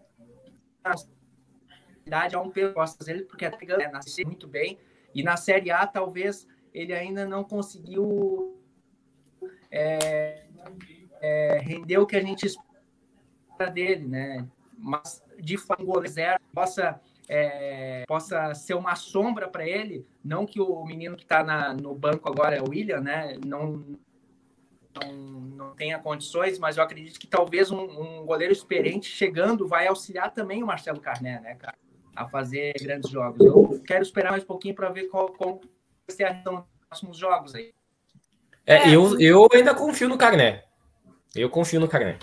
há 2.12 2.42
um 2.42 2.50
peso 2.50 2.74
costas 2.74 3.08
dele, 3.08 3.24
porque 3.24 3.46
é 3.46 3.52
né, 3.78 3.88
nasceu 3.88 4.26
muito 4.26 4.48
bem. 4.48 4.78
E 5.14 5.24
na 5.24 5.38
Série 5.38 5.72
A, 5.72 5.86
talvez 5.86 6.48
ele 6.74 6.94
ainda 6.94 7.26
não 7.26 7.44
conseguiu 7.44 8.60
é, 9.70 10.46
é, 11.22 11.60
render 11.60 11.98
o 11.98 12.08
que 12.08 12.16
a 12.16 12.22
gente 12.22 12.46
espera 12.48 13.70
dele, 13.70 14.08
né? 14.08 14.48
mas 14.78 15.24
de 15.40 15.58
fato 15.58 15.86
goleiro 15.86 16.10
zero 16.12 16.40
possa 16.54 17.00
é, 17.30 18.04
possa 18.08 18.54
ser 18.54 18.74
uma 18.74 18.96
sombra 18.96 19.48
para 19.48 19.66
ele, 19.66 20.06
não 20.24 20.46
que 20.46 20.60
o 20.60 20.84
menino 20.84 21.16
que 21.16 21.24
está 21.24 21.74
no 21.74 21.96
banco 21.96 22.28
agora 22.28 22.58
é 22.58 22.62
o 22.62 22.70
William, 22.70 23.00
né? 23.00 23.38
Não, 23.46 23.86
não, 24.96 25.12
não 25.14 25.76
tenha 25.76 26.00
condições, 26.00 26.60
mas 26.60 26.78
eu 26.78 26.84
acredito 26.84 27.20
que 27.20 27.28
talvez 27.28 27.72
um, 27.72 27.80
um, 27.80 28.26
goleiro 28.26 28.54
experiente 28.54 29.10
chegando 29.10 29.68
vai 29.68 29.88
auxiliar 29.88 30.34
também 30.34 30.64
o 30.64 30.68
Marcelo 30.68 31.00
Carné, 31.00 31.40
né, 31.40 31.56
cara, 31.56 31.78
a 32.16 32.28
fazer 32.28 32.74
grandes 32.82 33.10
jogos. 33.10 33.46
Eu 33.46 33.82
quero 33.86 34.04
esperar 34.04 34.32
mais 34.32 34.44
um 34.44 34.48
pouquinho 34.48 34.76
para 34.76 34.90
ver 34.90 35.06
qual, 35.06 35.30
qual 35.34 35.60
vai 35.60 36.16
ser 36.16 36.24
a 36.26 36.32
reação 36.32 36.56
dos 36.56 36.88
próximos 36.88 37.18
jogos 37.18 37.56
aí. 37.56 37.74
É, 38.66 38.90
eu, 38.90 39.20
eu 39.20 39.48
ainda 39.54 39.74
confio 39.74 40.08
no 40.08 40.18
Carné. 40.18 40.64
Eu 41.36 41.50
confio 41.50 41.80
no 41.80 41.88
Carné 41.88 42.18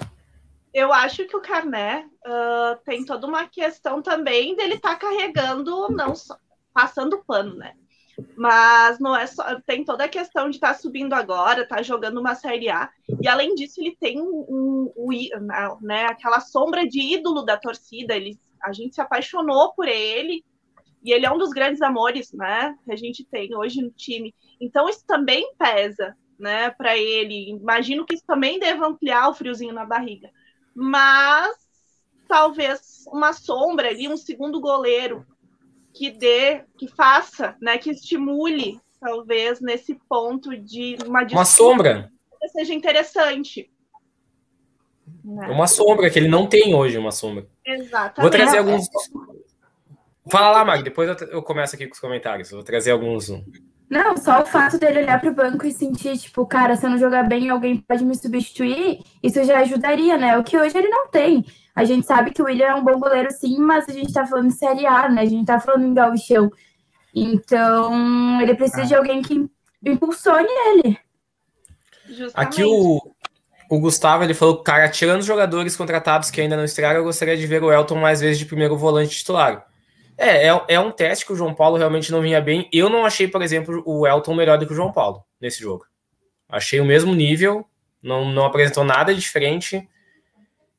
eu 0.78 0.92
acho 0.92 1.26
que 1.26 1.36
o 1.36 1.40
Carné 1.40 2.08
uh, 2.24 2.78
tem 2.84 3.04
toda 3.04 3.26
uma 3.26 3.48
questão 3.48 4.00
também 4.00 4.54
dele 4.54 4.74
estar 4.74 4.90
tá 4.90 4.96
carregando, 4.96 5.88
não 5.90 6.14
só 6.14 6.36
passando 6.72 7.24
pano, 7.24 7.56
né? 7.56 7.74
Mas 8.36 8.98
não 8.98 9.16
é 9.16 9.26
só. 9.26 9.60
Tem 9.60 9.84
toda 9.84 10.04
a 10.04 10.08
questão 10.08 10.50
de 10.50 10.56
estar 10.56 10.74
tá 10.74 10.78
subindo 10.78 11.12
agora, 11.12 11.62
estar 11.62 11.76
tá 11.76 11.82
jogando 11.82 12.18
uma 12.18 12.34
Série 12.34 12.68
A. 12.68 12.90
E 13.20 13.28
além 13.28 13.54
disso, 13.54 13.80
ele 13.80 13.96
tem 13.98 14.20
um, 14.20 14.46
um, 14.48 14.92
um, 14.96 15.08
né, 15.80 16.06
aquela 16.06 16.40
sombra 16.40 16.86
de 16.86 17.00
ídolo 17.00 17.42
da 17.42 17.56
torcida. 17.56 18.16
Ele, 18.16 18.38
a 18.62 18.72
gente 18.72 18.94
se 18.94 19.00
apaixonou 19.00 19.72
por 19.74 19.86
ele. 19.86 20.44
E 21.04 21.12
ele 21.12 21.26
é 21.26 21.30
um 21.30 21.38
dos 21.38 21.50
grandes 21.50 21.80
amores, 21.80 22.32
né? 22.32 22.76
Que 22.84 22.92
a 22.92 22.96
gente 22.96 23.24
tem 23.24 23.54
hoje 23.56 23.80
no 23.80 23.90
time. 23.90 24.34
Então 24.60 24.88
isso 24.88 25.04
também 25.06 25.54
pesa, 25.56 26.16
né? 26.38 26.70
Para 26.70 26.96
ele. 26.96 27.50
Imagino 27.50 28.04
que 28.04 28.14
isso 28.14 28.24
também 28.26 28.58
deve 28.58 28.84
ampliar 28.84 29.28
o 29.28 29.34
friozinho 29.34 29.72
na 29.72 29.84
barriga 29.84 30.28
mas 30.80 31.56
talvez 32.28 33.04
uma 33.08 33.32
sombra 33.32 33.88
ali, 33.88 34.06
um 34.06 34.16
segundo 34.16 34.60
goleiro 34.60 35.26
que 35.98 36.10
dê, 36.10 36.62
que 36.78 36.86
faça, 36.86 37.56
né, 37.60 37.76
que 37.76 37.90
estimule, 37.90 38.80
talvez 39.00 39.60
nesse 39.60 39.98
ponto 40.08 40.56
de 40.56 40.96
uma, 41.04 41.24
uma 41.24 41.44
sombra 41.44 42.10
seja 42.52 42.72
interessante. 42.72 43.70
Né? 45.24 45.48
Uma 45.48 45.66
sombra 45.66 46.08
que 46.08 46.18
ele 46.18 46.28
não 46.28 46.46
tem 46.46 46.74
hoje, 46.74 46.96
uma 46.96 47.12
sombra. 47.12 47.46
Exatamente. 47.66 48.20
Vou 48.20 48.30
trazer 48.30 48.58
alguns. 48.58 48.86
Fala 50.30 50.50
lá, 50.50 50.64
Mag, 50.64 50.82
depois 50.82 51.08
eu 51.30 51.42
começo 51.42 51.74
aqui 51.74 51.86
com 51.86 51.94
os 51.94 52.00
comentários. 52.00 52.50
Vou 52.50 52.62
trazer 52.62 52.92
alguns. 52.92 53.28
Não, 53.90 54.16
só 54.18 54.42
o 54.42 54.46
fato 54.46 54.78
dele 54.78 55.00
olhar 55.00 55.18
para 55.18 55.30
o 55.30 55.34
banco 55.34 55.66
e 55.66 55.72
sentir, 55.72 56.18
tipo, 56.18 56.46
cara, 56.46 56.76
se 56.76 56.84
eu 56.84 56.90
não 56.90 56.98
jogar 56.98 57.26
bem, 57.26 57.48
alguém 57.48 57.78
pode 57.78 58.04
me 58.04 58.14
substituir, 58.14 59.00
isso 59.22 59.42
já 59.44 59.60
ajudaria, 59.60 60.18
né? 60.18 60.36
O 60.36 60.44
que 60.44 60.58
hoje 60.58 60.76
ele 60.76 60.88
não 60.88 61.08
tem. 61.08 61.44
A 61.78 61.84
gente 61.84 62.04
sabe 62.08 62.32
que 62.32 62.42
o 62.42 62.46
William 62.46 62.66
é 62.66 62.74
um 62.74 62.82
bom 62.82 62.98
goleiro, 62.98 63.30
sim, 63.30 63.56
mas 63.60 63.88
a 63.88 63.92
gente 63.92 64.12
tá 64.12 64.26
falando 64.26 64.48
de 64.48 64.54
Série 64.54 64.84
A, 64.84 65.08
né? 65.08 65.22
A 65.22 65.26
gente 65.26 65.46
tá 65.46 65.60
falando 65.60 65.84
em 65.84 65.94
gauchão. 65.94 66.50
Então, 67.14 68.40
ele 68.42 68.52
precisa 68.56 68.82
ah. 68.82 68.86
de 68.86 68.94
alguém 68.96 69.22
que 69.22 69.48
impulsione 69.86 70.48
ele. 70.48 70.98
Justamente. 72.08 72.32
Aqui 72.34 72.64
o, 72.64 73.00
o 73.70 73.78
Gustavo, 73.78 74.24
ele 74.24 74.34
falou, 74.34 74.60
cara, 74.60 74.88
tirando 74.88 75.20
os 75.20 75.26
jogadores 75.26 75.76
contratados 75.76 76.32
que 76.32 76.40
ainda 76.40 76.56
não 76.56 76.64
estrearam, 76.64 76.98
eu 76.98 77.04
gostaria 77.04 77.36
de 77.36 77.46
ver 77.46 77.62
o 77.62 77.72
Elton 77.72 77.94
mais 77.94 78.20
vezes 78.20 78.40
de 78.40 78.46
primeiro 78.46 78.76
volante 78.76 79.16
titular. 79.16 79.64
É, 80.16 80.48
é, 80.48 80.64
é, 80.66 80.80
um 80.80 80.90
teste 80.90 81.24
que 81.24 81.32
o 81.32 81.36
João 81.36 81.54
Paulo 81.54 81.76
realmente 81.76 82.10
não 82.10 82.20
vinha 82.20 82.40
bem. 82.40 82.68
Eu 82.72 82.88
não 82.88 83.06
achei, 83.06 83.28
por 83.28 83.40
exemplo, 83.40 83.84
o 83.86 84.04
Elton 84.04 84.34
melhor 84.34 84.58
do 84.58 84.66
que 84.66 84.72
o 84.72 84.76
João 84.76 84.90
Paulo 84.90 85.22
nesse 85.40 85.60
jogo. 85.60 85.86
Achei 86.48 86.80
o 86.80 86.84
mesmo 86.84 87.14
nível, 87.14 87.64
não, 88.02 88.24
não 88.32 88.44
apresentou 88.44 88.82
nada 88.82 89.14
diferente. 89.14 89.88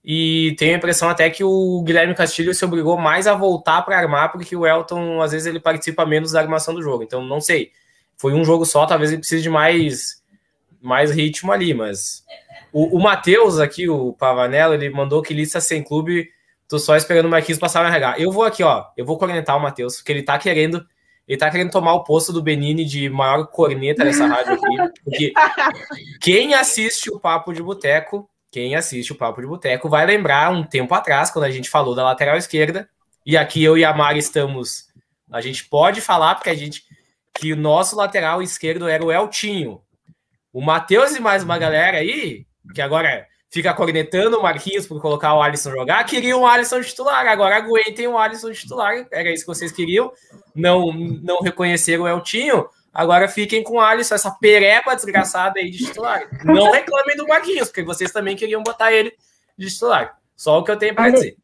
E 0.04 0.56
tenho 0.58 0.74
a 0.74 0.78
impressão 0.78 1.10
até 1.10 1.30
que 1.30 1.44
o 1.44 1.82
Guilherme 1.84 2.16
Castilho 2.16 2.54
se 2.54 2.64
obrigou 2.64 2.98
mais 2.98 3.28
a 3.28 3.34
voltar 3.34 3.82
para 3.82 3.98
armar, 3.98 4.32
porque 4.32 4.56
o 4.56 4.66
Elton, 4.66 5.22
às 5.22 5.32
vezes, 5.32 5.48
ele 5.48 5.60
participa 5.60 6.06
menos 6.06 6.32
da 6.32 6.40
armação 6.40 6.74
do 6.74 6.82
jogo. 6.82 7.04
Então, 7.04 7.24
não 7.24 7.42
sei. 7.42 7.72
Foi 8.18 8.34
um 8.34 8.44
jogo 8.44 8.66
só, 8.66 8.86
talvez 8.86 9.12
ele 9.12 9.20
precise 9.20 9.44
de 9.44 9.50
mais, 9.50 10.24
mais 10.82 11.12
ritmo 11.12 11.52
ali, 11.52 11.74
mas. 11.74 12.24
O, 12.72 12.98
o 12.98 13.02
Matheus 13.02 13.60
aqui, 13.60 13.90
o 13.90 14.14
Pavanello, 14.14 14.74
ele 14.74 14.90
mandou 14.90 15.22
que 15.22 15.34
lista 15.34 15.60
sem 15.60 15.84
clube 15.84 16.30
Tô 16.70 16.78
só 16.78 16.96
esperando 16.96 17.26
o 17.26 17.30
Marquinhos 17.30 17.60
passar 17.60 17.84
o 17.84 17.88
RH. 17.88 18.20
Eu 18.20 18.32
vou 18.32 18.44
aqui, 18.44 18.62
ó. 18.62 18.86
Eu 18.96 19.04
vou 19.04 19.18
cornetar 19.18 19.58
o 19.58 19.60
Matheus, 19.60 19.98
porque 19.98 20.12
ele 20.12 20.22
tá 20.22 20.38
querendo. 20.38 20.86
Ele 21.28 21.38
tá 21.38 21.50
querendo 21.50 21.72
tomar 21.72 21.94
o 21.94 22.04
posto 22.04 22.32
do 22.32 22.44
Benini 22.44 22.86
de 22.86 23.10
maior 23.10 23.48
corneta 23.48 24.06
dessa 24.06 24.28
rádio 24.28 24.54
aqui. 24.54 25.02
Porque 25.04 25.34
quem 26.22 26.54
assiste 26.54 27.10
o 27.10 27.20
Papo 27.20 27.54
de 27.54 27.64
Boteco, 27.64 28.30
quem 28.52 28.76
assiste 28.76 29.12
o 29.12 29.16
Papo 29.16 29.42
de 29.42 29.48
Boteco, 29.48 29.90
vai 29.90 30.06
lembrar 30.06 30.52
um 30.52 30.64
tempo 30.64 30.94
atrás, 30.94 31.30
quando 31.30 31.46
a 31.46 31.52
gente 31.52 31.70
falou 31.70 31.96
da 31.96 32.04
lateral 32.04 32.38
esquerda. 32.38 32.90
E 33.26 33.38
aqui 33.38 33.64
eu 33.64 33.78
e 33.78 33.86
a 33.86 33.94
Mari 33.94 34.20
estamos. 34.20 34.88
A 35.32 35.42
gente 35.42 35.66
pode 35.66 36.02
falar, 36.02 36.36
porque 36.36 36.50
a 36.50 36.56
gente. 36.56 36.84
Que 37.40 37.54
o 37.54 37.56
nosso 37.56 37.96
lateral 37.96 38.42
esquerdo 38.42 38.88
era 38.88 39.04
o 39.04 39.12
Eltinho. 39.12 39.82
O 40.52 40.62
Matheus 40.62 41.16
e 41.16 41.22
mais 41.22 41.44
uma 41.44 41.58
galera 41.58 42.00
aí 42.00 42.46
que 42.74 42.82
agora 42.82 43.26
fica 43.50 43.74
cornetando 43.74 44.38
o 44.38 44.44
Marquinhos 44.44 44.86
por 44.86 45.02
colocar 45.02 45.34
o 45.34 45.42
Alisson 45.42 45.72
jogar, 45.72 46.04
queriam 46.04 46.42
o 46.42 46.48
Alisson 46.48 46.82
titular, 46.82 47.26
agora 47.28 47.58
aguentem 47.58 48.08
o 48.08 48.18
Alisson 48.18 48.52
titular, 48.52 49.08
era 49.12 49.32
isso 49.32 49.44
que 49.44 49.48
vocês 49.48 49.72
queriam, 49.72 50.12
não, 50.54 50.94
não 50.94 51.40
reconheceram 51.40 52.04
o 52.04 52.08
Eltinho, 52.08 52.68
agora 52.94 53.28
fiquem 53.28 53.64
com 53.64 53.76
o 53.76 53.80
Alisson, 53.80 54.16
essa 54.16 54.32
pereba 54.32 54.96
desgraçada 54.96 55.60
aí 55.60 55.70
de 55.70 55.86
titular. 55.86 56.22
Não 56.44 56.72
reclamem 56.72 57.16
do 57.16 57.28
Marquinhos, 57.28 57.68
porque 57.68 57.84
vocês 57.84 58.12
também 58.12 58.36
queriam 58.36 58.64
botar 58.64 58.92
ele 58.92 59.14
de 59.58 59.70
titular. 59.70 60.18
Só 60.36 60.60
o 60.60 60.64
que 60.64 60.72
eu 60.72 60.78
tenho 60.78 60.96
para 60.96 61.10
dizer. 61.10 61.38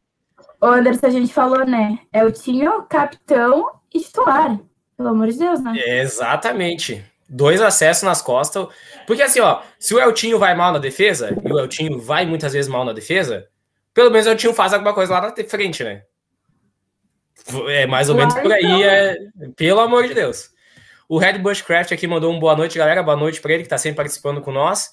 O 0.60 0.66
Anderson, 0.66 1.06
a 1.06 1.10
gente 1.10 1.32
falou, 1.32 1.66
né? 1.66 1.98
Eltinho, 2.12 2.82
capitão 2.84 3.70
e 3.92 4.00
titular. 4.00 4.58
Pelo 4.96 5.10
amor 5.10 5.28
de 5.28 5.38
Deus, 5.38 5.62
né? 5.62 5.74
Exatamente. 5.76 7.04
Dois 7.28 7.60
acessos 7.60 8.04
nas 8.04 8.22
costas. 8.22 8.66
Porque 9.06 9.22
assim, 9.22 9.40
ó, 9.40 9.60
se 9.78 9.94
o 9.94 10.00
Eltinho 10.00 10.38
vai 10.38 10.54
mal 10.54 10.72
na 10.72 10.78
defesa, 10.78 11.36
e 11.44 11.52
o 11.52 11.58
Eltinho 11.58 12.00
vai 12.00 12.24
muitas 12.24 12.52
vezes 12.52 12.70
mal 12.70 12.84
na 12.84 12.92
defesa, 12.92 13.46
pelo 13.92 14.10
menos 14.10 14.26
o 14.26 14.30
Eltinho 14.30 14.54
faz 14.54 14.72
alguma 14.72 14.94
coisa 14.94 15.12
lá 15.12 15.20
na 15.20 15.48
frente, 15.48 15.84
né? 15.84 16.02
É 17.68 17.86
mais 17.86 18.08
ou 18.08 18.16
menos 18.16 18.34
por 18.34 18.50
aí, 18.52 18.82
é... 18.82 19.16
pelo 19.56 19.80
amor 19.80 20.08
de 20.08 20.14
Deus. 20.14 20.50
O 21.08 21.18
Red 21.18 21.38
Bushcraft 21.38 21.92
aqui 21.92 22.06
mandou 22.06 22.32
um 22.32 22.40
boa 22.40 22.56
noite, 22.56 22.76
galera. 22.76 23.00
Boa 23.00 23.16
noite 23.16 23.40
para 23.40 23.54
ele, 23.54 23.62
que 23.62 23.68
tá 23.68 23.78
sempre 23.78 23.98
participando 23.98 24.40
com 24.40 24.50
nós. 24.50 24.90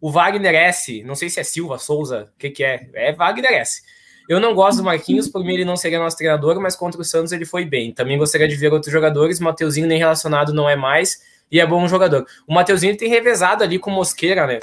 O 0.00 0.12
Wagner 0.12 0.54
S, 0.54 1.02
não 1.02 1.16
sei 1.16 1.28
se 1.28 1.40
é 1.40 1.42
Silva, 1.42 1.76
Souza, 1.78 2.30
o 2.34 2.38
que, 2.38 2.50
que 2.50 2.62
é? 2.62 2.88
É 2.94 3.12
Wagner 3.12 3.52
S. 3.52 3.82
Eu 4.28 4.38
não 4.38 4.54
gosto 4.54 4.78
do 4.78 4.84
Marquinhos, 4.84 5.28
por 5.28 5.44
mim 5.44 5.54
ele 5.54 5.64
não 5.64 5.76
seria 5.76 5.98
nosso 5.98 6.16
treinador, 6.16 6.60
mas 6.60 6.76
contra 6.76 7.00
o 7.00 7.04
Santos 7.04 7.32
ele 7.32 7.44
foi 7.44 7.64
bem. 7.64 7.92
Também 7.92 8.16
gostaria 8.16 8.46
de 8.46 8.54
ver 8.54 8.72
outros 8.72 8.92
jogadores. 8.92 9.40
Mateuzinho 9.40 9.88
nem 9.88 9.98
relacionado 9.98 10.52
não 10.52 10.68
é 10.68 10.76
mais 10.76 11.20
e 11.50 11.58
é 11.58 11.66
bom 11.66 11.86
jogador. 11.88 12.26
O 12.46 12.54
Mateuzinho 12.54 12.96
tem 12.96 13.08
revezado 13.08 13.64
ali 13.64 13.78
com 13.78 13.90
Mosqueira, 13.90 14.46
né? 14.46 14.60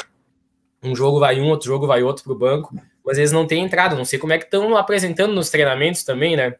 Um 0.81 0.95
jogo 0.95 1.19
vai 1.19 1.39
um, 1.41 1.49
outro 1.49 1.67
jogo 1.67 1.87
vai 1.87 2.03
outro 2.03 2.23
pro 2.23 2.35
banco, 2.35 2.73
mas 3.05 3.17
eles 3.17 3.31
não 3.31 3.45
têm 3.45 3.63
entrado. 3.63 3.97
Não 3.97 4.05
sei 4.05 4.19
como 4.19 4.31
é 4.31 4.37
que 4.37 4.45
estão 4.45 4.77
apresentando 4.77 5.33
nos 5.33 5.49
treinamentos 5.49 6.03
também, 6.03 6.37
né? 6.37 6.55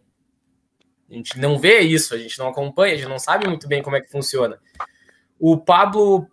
A 1.14 1.18
gente 1.18 1.40
não 1.40 1.60
vê 1.60 1.82
isso, 1.82 2.16
a 2.16 2.18
gente 2.18 2.40
não 2.40 2.48
acompanha, 2.48 2.96
a 2.96 2.98
gente 2.98 3.08
não 3.08 3.20
sabe 3.20 3.48
muito 3.48 3.68
bem 3.68 3.84
como 3.84 3.96
é 3.96 4.02
que 4.02 4.10
funciona. 4.10 4.58
O 5.40 5.58
Pablo 5.58 6.28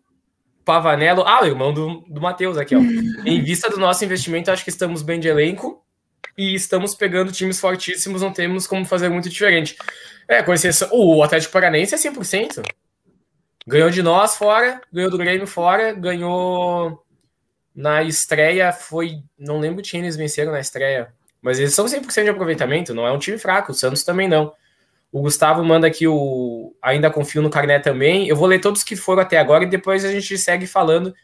Pavanello, 0.65 1.23
ah, 1.27 1.43
o 1.43 1.47
irmão 1.47 1.73
do, 1.73 2.01
do 2.09 2.21
Matheus 2.21 2.57
aqui, 2.57 2.75
ó. 2.75 2.79
em 2.79 3.43
vista 3.43 3.69
do 3.69 3.77
nosso 3.77 4.05
investimento, 4.05 4.51
acho 4.51 4.65
que 4.65 4.71
estamos 4.71 5.03
bem 5.03 5.21
de 5.21 5.29
elenco 5.29 5.85
e 6.37 6.55
estamos 6.55 6.95
pegando 6.95 7.31
times 7.31 7.61
fortíssimos, 7.61 8.23
não 8.23 8.33
temos 8.33 8.67
como 8.67 8.87
fazer 8.87 9.11
muito 9.11 9.29
diferente. 9.29 9.77
É, 10.27 10.43
com 10.43 10.55
exceção, 10.55 10.89
o 10.93 11.23
Atlético 11.23 11.53
Paranense 11.53 11.95
é 11.95 11.99
100%. 11.99 12.63
Ganhou 13.67 13.91
de 13.91 14.03
nós 14.03 14.37
fora, 14.37 14.81
ganhou 14.91 15.11
do 15.11 15.19
Grêmio 15.19 15.47
fora, 15.47 15.93
ganhou 15.93 17.05
na 17.75 18.03
estreia, 18.03 18.73
foi, 18.73 19.23
não 19.39 19.61
lembro 19.61 19.83
de 19.83 19.91
quem 19.91 20.01
eles 20.01 20.17
venceram 20.17 20.53
na 20.53 20.61
estreia, 20.61 21.13
mas 21.43 21.59
eles 21.59 21.75
são 21.75 21.87
100% 21.87 22.25
de 22.25 22.31
aproveitamento, 22.31 22.95
não 22.95 23.07
é 23.07 23.13
um 23.13 23.19
time 23.19 23.39
fraco, 23.39 23.73
o 23.73 23.75
Santos 23.75 24.03
também 24.03 24.29
não. 24.29 24.53
O 25.13 25.23
Gustavo 25.23 25.65
manda 25.65 25.87
aqui 25.87 26.07
o 26.07 26.75
ainda 26.81 27.11
confio 27.11 27.43
no 27.43 27.51
Carné 27.51 27.79
também. 27.79 28.29
Eu 28.29 28.37
vou 28.37 28.47
ler 28.47 28.61
todos 28.61 28.85
que 28.85 28.95
foram 28.95 29.23
até 29.23 29.39
agora 29.39 29.65
e 29.65 29.69
depois 29.69 30.05
a 30.05 30.13
gente 30.13 30.39
segue 30.39 30.67
falando 30.67 31.15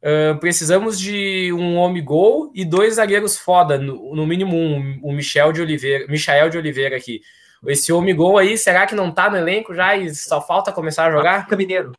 Uh, 0.00 0.38
precisamos 0.38 0.96
de 0.98 1.52
um 1.52 1.76
homem 1.76 2.04
gol 2.04 2.52
e 2.54 2.64
dois 2.64 2.94
zagueiros 2.94 3.36
foda, 3.36 3.76
no, 3.76 4.14
no 4.14 4.24
mínimo 4.24 4.56
um, 4.56 5.00
o 5.02 5.12
Michel 5.12 5.50
de 5.50 5.60
Oliveira, 5.60 6.06
Michael 6.06 6.50
de 6.50 6.58
Oliveira 6.58 6.96
aqui. 6.96 7.20
Esse 7.66 7.92
homem 7.92 8.14
gol 8.14 8.38
aí, 8.38 8.56
será 8.56 8.86
que 8.86 8.94
não 8.94 9.10
tá 9.10 9.28
no 9.28 9.36
elenco 9.36 9.74
já 9.74 9.96
e 9.96 10.14
só 10.14 10.40
falta 10.40 10.70
começar 10.70 11.06
a 11.06 11.10
jogar? 11.10 11.42
Fica 11.42 11.56
Mineiro. 11.56 11.92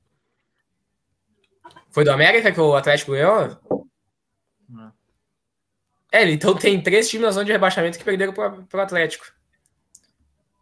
Foi 1.89 2.05
do 2.05 2.11
América 2.11 2.53
que 2.53 2.61
o 2.61 2.73
Atlético 2.73 3.11
ganhou? 3.11 3.57
Não. 4.69 4.93
É, 6.09 6.23
então 6.29 6.55
tem 6.55 6.81
três 6.81 7.09
times 7.09 7.25
na 7.25 7.31
zona 7.31 7.45
de 7.45 7.51
rebaixamento 7.51 7.97
que 7.97 8.05
perderam 8.05 8.31
pro, 8.31 8.63
pro 8.63 8.81
Atlético. 8.81 9.25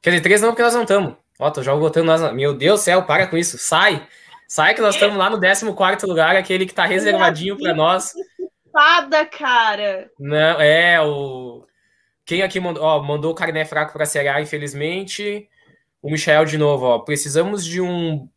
Quer 0.01 0.11
dizer, 0.11 0.21
três 0.21 0.41
não, 0.41 0.49
porque 0.49 0.63
nós 0.63 0.73
não 0.73 0.83
estamos. 0.83 1.15
Ó, 1.39 1.49
tô 1.49 1.61
já 1.61 1.75
botando 1.75 2.05
nós. 2.05 2.33
Meu 2.33 2.53
Deus 2.53 2.79
do 2.79 2.83
céu, 2.83 3.03
para 3.03 3.27
com 3.27 3.37
isso. 3.37 3.57
Sai! 3.57 4.07
Sai 4.47 4.73
que 4.73 4.81
nós 4.81 4.95
estamos 4.95 5.17
lá 5.17 5.29
no 5.29 5.39
14 5.39 6.05
lugar, 6.05 6.35
aquele 6.35 6.65
que 6.65 6.73
tá 6.73 6.85
reservadinho 6.85 7.57
para 7.57 7.73
nós. 7.73 8.13
Fada, 8.71 9.25
cara! 9.25 10.09
Não, 10.19 10.61
é, 10.61 11.01
o. 11.01 11.65
Quem 12.25 12.41
aqui 12.41 12.59
mandou, 12.59 12.83
ó, 12.83 13.01
mandou 13.01 13.31
o 13.31 13.35
Carné 13.35 13.65
fraco 13.65 13.93
para 13.93 14.05
Ceará, 14.05 14.41
infelizmente. 14.41 15.49
O 16.01 16.09
Michel 16.09 16.45
de 16.45 16.57
novo, 16.57 16.85
ó. 16.85 16.99
Precisamos 16.99 17.65
de 17.65 17.81
um. 17.81 18.29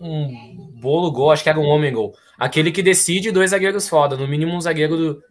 Um 0.00 0.70
bolo 0.80 1.12
gol, 1.12 1.30
acho 1.30 1.42
que 1.44 1.48
era 1.48 1.60
um 1.60 1.66
homem 1.66 1.92
gol. 1.92 2.14
Aquele 2.38 2.72
que 2.72 2.82
decide 2.82 3.30
dois 3.30 3.50
zagueiros 3.50 3.88
foda, 3.88 4.16
no 4.16 4.26
mínimo 4.26 4.52
um 4.52 4.60
zagueiro 4.60 4.96
do, 4.96 5.22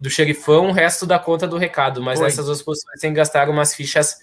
do 0.00 0.10
xerifão, 0.10 0.68
o 0.68 0.72
resto 0.72 1.06
da 1.06 1.18
conta 1.18 1.46
do 1.46 1.56
recado. 1.56 2.02
Mas 2.02 2.18
Oi. 2.18 2.26
nessas 2.26 2.46
duas 2.46 2.62
posições 2.62 3.00
tem 3.00 3.10
que 3.10 3.16
gastar 3.16 3.48
umas 3.48 3.74
fichas 3.74 4.18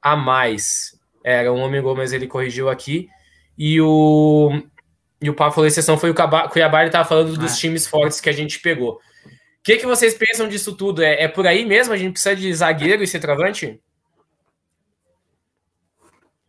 a 0.00 0.16
mais. 0.16 0.98
Era 1.24 1.52
um 1.52 1.60
homem 1.60 1.80
gol, 1.80 1.94
mas 1.94 2.12
ele 2.12 2.26
corrigiu 2.26 2.68
aqui. 2.68 3.08
E 3.56 3.80
o, 3.80 4.50
e 5.20 5.30
o 5.30 5.34
Papo 5.34 5.54
falou: 5.54 5.66
exceção 5.66 5.96
foi 5.96 6.10
o 6.10 6.14
Cuiabá, 6.14 6.80
ele 6.80 6.88
estava 6.88 7.08
falando 7.08 7.36
dos 7.36 7.52
ah. 7.52 7.56
times 7.56 7.86
fortes 7.86 8.20
que 8.20 8.28
a 8.28 8.32
gente 8.32 8.58
pegou. 8.60 8.94
O 8.94 9.00
que, 9.62 9.76
que 9.76 9.86
vocês 9.86 10.14
pensam 10.14 10.48
disso 10.48 10.74
tudo? 10.74 11.02
É, 11.02 11.22
é 11.22 11.28
por 11.28 11.46
aí 11.46 11.64
mesmo? 11.64 11.94
A 11.94 11.96
gente 11.96 12.14
precisa 12.14 12.34
de 12.34 12.52
zagueiro 12.52 13.02
e 13.02 13.06
centroavante? 13.06 13.80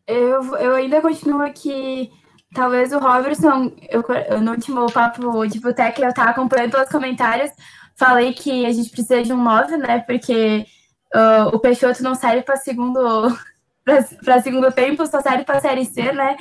Eu, 0.08 0.56
eu 0.58 0.74
ainda 0.74 1.00
continuo 1.02 1.42
aqui. 1.42 2.12
Talvez 2.56 2.92
o 2.92 3.00
Robertson, 3.00 3.72
eu, 3.90 4.04
eu 4.30 4.42
no 4.42 4.52
último 4.52 4.92
papo 4.92 5.46
de 5.48 5.60
boteca, 5.60 6.02
eu 6.02 6.10
estava 6.10 6.32
acompanhando 6.32 6.72
pelos 6.72 6.90
comentários, 6.90 7.52
falei 7.96 8.34
que 8.34 8.66
a 8.66 8.72
gente 8.72 8.90
precisa 8.90 9.24
de 9.24 9.34
um 9.34 9.44
9, 9.44 9.78
né? 9.78 10.00
Porque 10.00 10.66
uh, 11.14 11.48
o 11.54 11.60
Peixoto 11.60 12.04
não 12.04 12.16
serve 12.16 12.42
para 12.42 12.58
segundo 12.58 13.38
para 14.24 14.42
segundo 14.42 14.72
tempo, 14.72 15.06
só 15.06 15.22
serve 15.22 15.44
para 15.44 15.62
série 15.62 15.86
C, 15.86 16.12
né? 16.12 16.36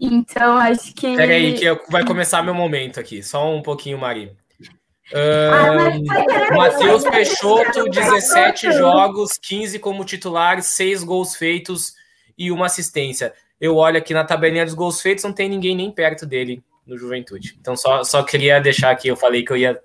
Então, 0.00 0.58
acho 0.58 0.94
que. 0.94 1.16
Peraí, 1.16 1.54
que 1.54 1.90
vai 1.90 2.04
começar 2.04 2.42
meu 2.42 2.54
momento 2.54 3.00
aqui. 3.00 3.22
Só 3.22 3.54
um 3.54 3.62
pouquinho, 3.62 3.98
Mari. 3.98 4.32
Uh, 5.12 6.54
Matheus 6.56 7.04
Peixoto, 7.04 7.88
17 7.88 8.72
jogos, 8.72 9.38
15 9.40 9.78
como 9.78 10.04
titular, 10.04 10.60
6 10.60 11.04
gols 11.04 11.36
feitos 11.36 11.94
e 12.36 12.50
uma 12.50 12.66
assistência. 12.66 13.32
Eu 13.60 13.76
olho 13.76 13.98
aqui 13.98 14.12
na 14.12 14.24
tabelinha 14.24 14.64
dos 14.64 14.74
gols 14.74 15.00
feitos, 15.00 15.24
não 15.24 15.32
tem 15.32 15.48
ninguém 15.48 15.76
nem 15.76 15.90
perto 15.92 16.26
dele 16.26 16.62
no 16.84 16.98
Juventude. 16.98 17.56
Então, 17.60 17.76
só, 17.76 18.02
só 18.02 18.22
queria 18.22 18.60
deixar 18.60 18.90
aqui, 18.90 19.08
eu 19.08 19.16
falei 19.16 19.44
que 19.44 19.52
eu 19.52 19.56
ia 19.56 19.80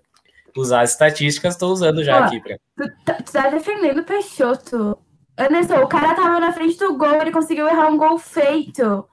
usar 0.58 0.82
as 0.82 0.92
estatísticas, 0.92 1.54
estou 1.54 1.72
usando 1.72 2.04
já 2.04 2.26
aqui. 2.26 2.40
Pra... 2.40 2.58
Tu, 2.78 2.92
tá, 3.06 3.14
tu 3.14 3.32
tá 3.32 3.50
defendendo 3.50 4.00
o 4.00 4.04
Peixoto. 4.04 4.98
Anderson, 5.38 5.82
o 5.82 5.88
cara 5.88 6.14
tava 6.14 6.40
na 6.40 6.52
frente 6.52 6.78
do 6.78 6.98
gol, 6.98 7.22
ele 7.22 7.32
conseguiu 7.32 7.68
errar 7.68 7.88
um 7.88 7.98
gol 7.98 8.18
feito. 8.18 9.06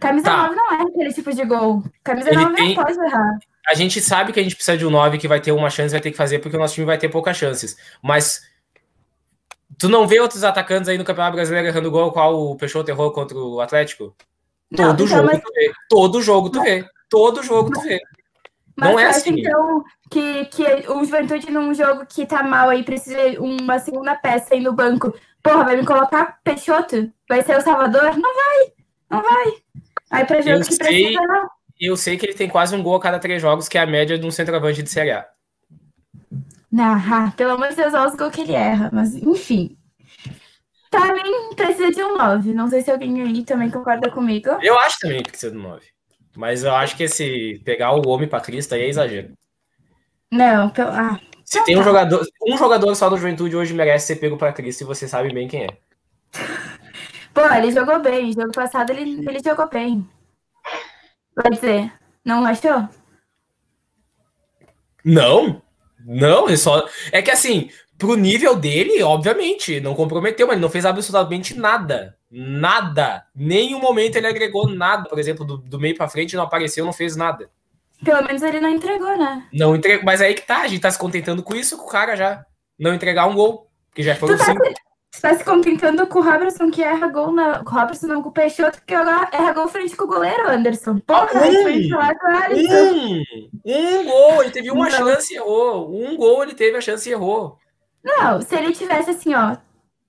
Camisa 0.00 0.24
tá. 0.24 0.36
9 0.48 0.54
não 0.54 0.72
é 0.72 0.82
aquele 0.82 1.12
tipo 1.12 1.32
de 1.32 1.44
gol. 1.44 1.82
Camisa 2.02 2.30
ele 2.30 2.42
9 2.42 2.54
tem... 2.54 2.74
não 2.74 2.84
pode 2.84 2.98
errar. 2.98 3.38
A 3.68 3.74
gente 3.74 4.00
sabe 4.00 4.32
que 4.32 4.40
a 4.40 4.42
gente 4.42 4.54
precisa 4.54 4.78
de 4.78 4.86
um 4.86 4.90
9 4.90 5.18
que 5.18 5.28
vai 5.28 5.40
ter 5.40 5.52
uma 5.52 5.68
chance, 5.68 5.92
vai 5.92 6.00
ter 6.00 6.10
que 6.10 6.16
fazer, 6.16 6.38
porque 6.38 6.56
o 6.56 6.60
nosso 6.60 6.74
time 6.74 6.86
vai 6.86 6.96
ter 6.96 7.08
poucas 7.08 7.36
chances. 7.36 7.76
Mas 8.02 8.40
tu 9.78 9.88
não 9.88 10.06
vê 10.06 10.20
outros 10.20 10.42
atacantes 10.42 10.88
aí 10.88 10.96
no 10.96 11.04
Campeonato 11.04 11.36
Brasileiro 11.36 11.68
errando 11.68 11.90
gol, 11.90 12.12
qual 12.12 12.34
o 12.34 12.56
Peixoto 12.56 12.90
errou 12.90 13.12
contra 13.12 13.36
o 13.36 13.60
Atlético? 13.60 14.16
Não, 14.70 14.96
Todo 14.96 15.04
então, 15.04 15.06
jogo 15.06 15.26
mas... 15.26 15.40
tu 15.42 15.52
vê. 15.52 15.72
Todo 15.88 16.22
jogo 16.22 16.50
tu 16.50 16.62
vê. 16.62 16.84
Todo 17.10 17.42
jogo 17.42 17.70
tu 17.70 17.80
vê. 17.82 17.98
Mas 18.78 18.90
não 18.90 18.98
é 18.98 19.06
assim. 19.06 19.40
então 19.40 19.84
que, 20.08 20.44
que 20.46 20.62
o 20.88 21.04
Juventude 21.04 21.50
num 21.50 21.74
jogo 21.74 22.06
que 22.06 22.24
tá 22.24 22.44
mal 22.44 22.68
aí 22.68 22.84
precisa 22.84 23.30
de 23.30 23.38
uma 23.38 23.80
segunda 23.80 24.14
peça 24.14 24.54
aí 24.54 24.60
no 24.60 24.72
banco. 24.72 25.12
Porra, 25.42 25.64
vai 25.64 25.76
me 25.76 25.84
colocar 25.84 26.38
Peixoto? 26.44 27.12
Vai 27.28 27.42
ser 27.42 27.58
o 27.58 27.60
Salvador? 27.60 28.16
Não 28.16 28.34
vai. 28.34 28.72
Não 29.10 29.22
vai. 29.22 29.52
Aí 30.10 30.24
pra 30.24 30.40
jogo 30.40 30.58
eu 30.58 30.60
que 30.60 30.74
sei, 30.74 30.78
precisa, 30.78 31.20
não. 31.22 31.48
Eu 31.80 31.96
sei 31.96 32.16
que 32.16 32.26
ele 32.26 32.34
tem 32.34 32.48
quase 32.48 32.74
um 32.74 32.82
gol 32.82 32.96
a 32.96 33.00
cada 33.00 33.18
três 33.18 33.42
jogos, 33.42 33.68
que 33.68 33.76
é 33.76 33.80
a 33.80 33.86
média 33.86 34.16
de 34.16 34.26
um 34.26 34.30
centroavante 34.30 34.82
de 34.82 34.90
Série 34.90 35.10
A. 35.10 35.26
Ah, 36.80 37.32
pelo 37.36 37.52
amor 37.52 37.68
de 37.68 37.76
Deus, 37.76 37.94
olha 37.94 38.08
os 38.08 38.14
gols 38.14 38.32
que 38.32 38.42
ele 38.42 38.52
erra, 38.52 38.90
mas 38.92 39.14
enfim. 39.14 39.76
Também 40.90 41.54
precisa 41.54 41.90
de 41.90 42.02
um 42.02 42.16
9. 42.16 42.54
Não 42.54 42.68
sei 42.68 42.82
se 42.82 42.90
alguém 42.90 43.22
aí 43.22 43.44
também 43.44 43.70
concorda 43.70 44.10
comigo. 44.10 44.50
Eu 44.62 44.78
acho 44.78 44.98
também 45.00 45.22
que 45.22 45.30
precisa 45.30 45.50
de 45.50 45.58
um 45.58 45.62
9. 45.62 45.84
Mas 46.38 46.62
eu 46.62 46.72
acho 46.72 46.96
que 46.96 47.02
esse 47.02 47.60
pegar 47.64 47.96
o 47.96 48.08
homem 48.08 48.28
pra 48.28 48.40
Cristo 48.40 48.72
aí 48.72 48.82
é 48.82 48.88
exagero. 48.88 49.32
Não, 50.30 50.70
pelo. 50.70 50.90
Ah, 50.90 51.18
se 51.44 51.64
tem 51.64 51.76
um 51.76 51.82
jogador, 51.82 52.24
um 52.46 52.56
jogador 52.56 52.94
só 52.94 53.10
do 53.10 53.16
Juventude 53.16 53.56
hoje 53.56 53.74
merece 53.74 54.06
ser 54.06 54.16
pego 54.20 54.36
pra 54.36 54.52
Cristo 54.52 54.82
e 54.82 54.84
você 54.84 55.08
sabe 55.08 55.34
bem 55.34 55.48
quem 55.48 55.64
é. 55.64 55.78
Pô, 57.34 57.40
ele 57.52 57.72
jogou 57.72 57.98
bem. 57.98 58.32
Jogo 58.32 58.52
passado 58.52 58.90
ele, 58.90 59.28
ele 59.28 59.40
jogou 59.44 59.68
bem. 59.68 60.08
Vai 61.34 61.50
dizer, 61.50 61.92
não 62.24 62.46
achou? 62.46 62.88
Não, 65.04 65.60
não, 66.06 66.46
ele 66.46 66.56
só. 66.56 66.88
É 67.10 67.20
que 67.20 67.32
assim, 67.32 67.68
pro 67.98 68.14
nível 68.14 68.54
dele, 68.54 69.02
obviamente, 69.02 69.80
não 69.80 69.92
comprometeu, 69.92 70.46
mas 70.46 70.54
ele 70.54 70.62
não 70.62 70.70
fez 70.70 70.86
absolutamente 70.86 71.58
nada. 71.58 72.16
Nada. 72.30 73.24
Nenhum 73.34 73.80
momento 73.80 74.16
ele 74.16 74.26
agregou 74.26 74.68
nada. 74.68 75.08
Por 75.08 75.18
exemplo, 75.18 75.44
do, 75.44 75.56
do 75.58 75.80
meio 75.80 75.96
para 75.96 76.08
frente 76.08 76.36
não 76.36 76.44
apareceu, 76.44 76.84
não 76.84 76.92
fez 76.92 77.16
nada. 77.16 77.50
Pelo 78.04 78.22
menos 78.24 78.42
ele 78.42 78.60
não 78.60 78.68
entregou, 78.68 79.16
né? 79.16 79.46
Não 79.52 79.74
entregou, 79.74 80.04
mas 80.04 80.20
aí 80.20 80.34
que 80.34 80.42
tá, 80.46 80.58
a 80.62 80.68
gente 80.68 80.80
tá 80.82 80.90
se 80.90 80.98
contentando 80.98 81.42
com 81.42 81.54
isso, 81.56 81.76
com 81.76 81.84
o 81.84 81.90
cara 81.90 82.14
já. 82.16 82.44
Não 82.78 82.94
entregar 82.94 83.26
um 83.26 83.34
gol, 83.34 83.68
que 83.94 84.02
já 84.04 84.14
foram 84.14 84.36
Tu 84.36 84.38
tá, 84.38 84.44
cinco. 84.44 84.64
se, 84.66 84.74
tu 84.74 85.20
tá 85.20 85.34
se 85.34 85.42
contentando 85.44 86.06
com 86.06 86.20
o 86.20 86.22
Robertson 86.22 86.70
que 86.70 86.80
erra 86.80 87.08
gol 87.08 87.32
na. 87.32 87.64
Com 87.64 87.74
o 87.74 87.78
Robertson 87.80 88.06
não, 88.06 88.22
com 88.22 88.28
o 88.28 88.32
Peixoto 88.32 88.80
que 88.86 88.94
erra 88.94 89.52
gol 89.52 89.66
frente 89.66 89.96
com 89.96 90.04
o 90.04 90.08
goleiro, 90.08 90.48
Anderson. 90.48 91.00
Porra, 91.00 91.28
Ah, 91.34 91.48
um! 91.48 91.62
foi 91.62 91.88
com. 91.88 91.96
Um! 92.54 93.22
Um 93.64 94.04
gol, 94.04 94.42
ele 94.42 94.52
teve 94.52 94.70
uma 94.70 94.84
Não. 94.88 94.90
chance 94.96 95.32
e 95.34 95.36
errou. 95.36 95.90
Um 95.92 96.16
gol 96.16 96.44
ele 96.44 96.54
teve 96.54 96.76
a 96.76 96.80
chance 96.80 97.08
e 97.08 97.12
errou. 97.12 97.58
Não, 98.04 98.40
se 98.40 98.54
ele 98.54 98.72
tivesse 98.72 99.10
assim, 99.10 99.34
ó, 99.34 99.56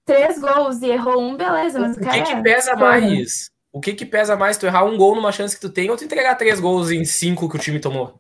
três 0.10 0.40
gols 0.40 0.82
e 0.82 0.88
errou 0.88 1.22
um, 1.22 1.38
beleza, 1.38 1.80
mas 1.80 1.96
o 1.96 2.00
que 2.00 2.22
que 2.24 2.42
pesa 2.42 2.72
porra. 2.72 3.00
mais? 3.00 3.52
O 3.72 3.80
que 3.80 3.94
que 3.94 4.06
pesa 4.06 4.36
mais 4.36 4.58
tu 4.58 4.66
errar 4.66 4.84
um 4.84 4.98
gol 4.98 5.16
numa 5.16 5.32
chance 5.32 5.54
que 5.54 5.62
tu 5.62 5.70
tem 5.70 5.88
ou 5.92 5.96
tu 5.96 6.04
entregar 6.04 6.34
três 6.34 6.60
gols 6.60 6.90
em 6.90 7.06
cinco 7.06 7.48
que 7.48 7.56
o 7.56 7.60
time 7.60 7.80
tomou? 7.80 8.20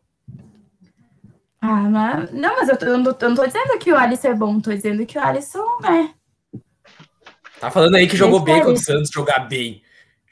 Ah, 1.59 1.89
mas. 1.89 2.31
Não, 2.31 2.55
mas 2.57 2.69
eu, 2.69 2.77
tô, 2.77 2.85
eu, 2.85 2.97
não, 2.99 3.17
eu 3.19 3.29
não 3.29 3.35
tô 3.35 3.45
dizendo 3.47 3.79
que 3.79 3.91
o 3.91 3.97
Alisson 3.97 4.27
é 4.27 4.33
bom, 4.35 4.59
tô 4.59 4.71
dizendo 4.71 5.03
que 5.03 5.17
o 5.17 5.21
Alisson 5.21 5.65
é. 5.83 6.59
Tá 7.59 7.71
falando 7.71 7.95
aí 7.95 8.07
que 8.07 8.15
jogou 8.15 8.39
bem 8.39 8.57
contra 8.59 8.73
o 8.73 8.77
Santos, 8.77 9.09
jogar 9.11 9.39
bem. 9.49 9.81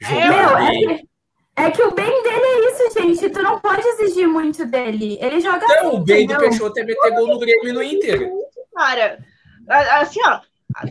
É, 0.00 0.06
Jogar 0.06 0.62
é 0.62 0.68
bem. 0.68 0.96
que, 0.96 1.08
é 1.56 1.70
que 1.72 1.82
o 1.82 1.90
bem 1.92 2.22
dele 2.22 2.40
é 2.40 2.70
isso, 2.70 3.00
gente. 3.00 3.30
Tu 3.30 3.42
não 3.42 3.58
pode 3.58 3.84
exigir 3.84 4.28
muito 4.28 4.64
dele. 4.64 5.18
Ele 5.20 5.40
joga 5.40 5.66
Não, 5.66 5.96
o 5.96 6.04
bem 6.04 6.24
do 6.26 6.32
entendeu? 6.34 6.38
Peixoto 6.50 6.78
é 6.78 6.84
meter 6.84 7.10
gol 7.10 7.26
no 7.26 7.38
Grêmio 7.40 7.68
e 7.68 7.72
no 7.72 7.82
Inter. 7.82 8.30
Cara, 8.74 9.18
assim, 10.00 10.20
ó, 10.24 10.40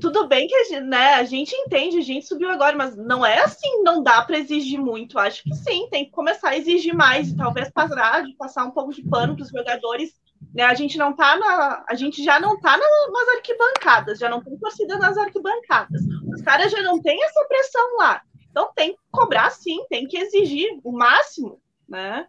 tudo 0.02 0.28
bem 0.28 0.48
que 0.48 0.56
a 0.56 0.64
gente, 0.64 0.82
né, 0.82 1.14
a 1.16 1.24
gente 1.24 1.56
entende, 1.56 1.98
a 1.98 2.02
gente 2.02 2.26
subiu 2.28 2.50
agora, 2.50 2.76
mas 2.76 2.96
não 2.96 3.26
é 3.26 3.40
assim, 3.40 3.84
não 3.84 4.02
dá 4.02 4.22
para 4.24 4.38
exigir 4.40 4.80
muito. 4.80 5.20
Acho 5.20 5.44
que 5.44 5.54
sim, 5.54 5.88
tem 5.90 6.06
que 6.06 6.12
começar 6.12 6.50
a 6.50 6.58
exigir 6.58 6.96
mais 6.96 7.30
e 7.30 7.38
talvez 7.38 7.70
parar 7.70 8.24
de 8.24 8.34
passar 8.36 8.66
um 8.66 8.72
pouco 8.72 8.94
de 8.94 9.04
pano 9.04 9.36
para 9.36 9.44
os 9.44 9.50
jogadores. 9.50 10.14
Né, 10.54 10.64
a 10.64 10.74
gente 10.74 10.98
não 10.98 11.16
tá 11.16 11.36
na, 11.36 11.86
a 11.88 11.96
gente 11.96 12.24
já 12.24 12.40
não 12.40 12.60
tá 12.60 12.78
na- 12.78 13.12
nas 13.12 13.28
arquibancadas, 13.36 14.20
já 14.20 14.30
não 14.30 14.44
tem 14.44 14.58
torcida 14.58 14.98
nas 14.98 15.18
arquibancadas. 15.18 16.02
Os 16.34 16.42
caras 16.42 16.72
já 16.72 16.82
não 16.82 17.02
têm 17.02 17.24
essa 17.24 17.44
pressão 17.46 17.98
lá. 17.98 18.22
Então 18.50 18.72
tem 18.76 18.94
que 18.94 19.00
cobrar 19.12 19.50
sim, 19.52 19.86
tem 19.90 20.08
que 20.08 20.18
exigir 20.18 20.80
o 20.84 20.92
máximo, 20.92 21.62
né? 21.88 22.26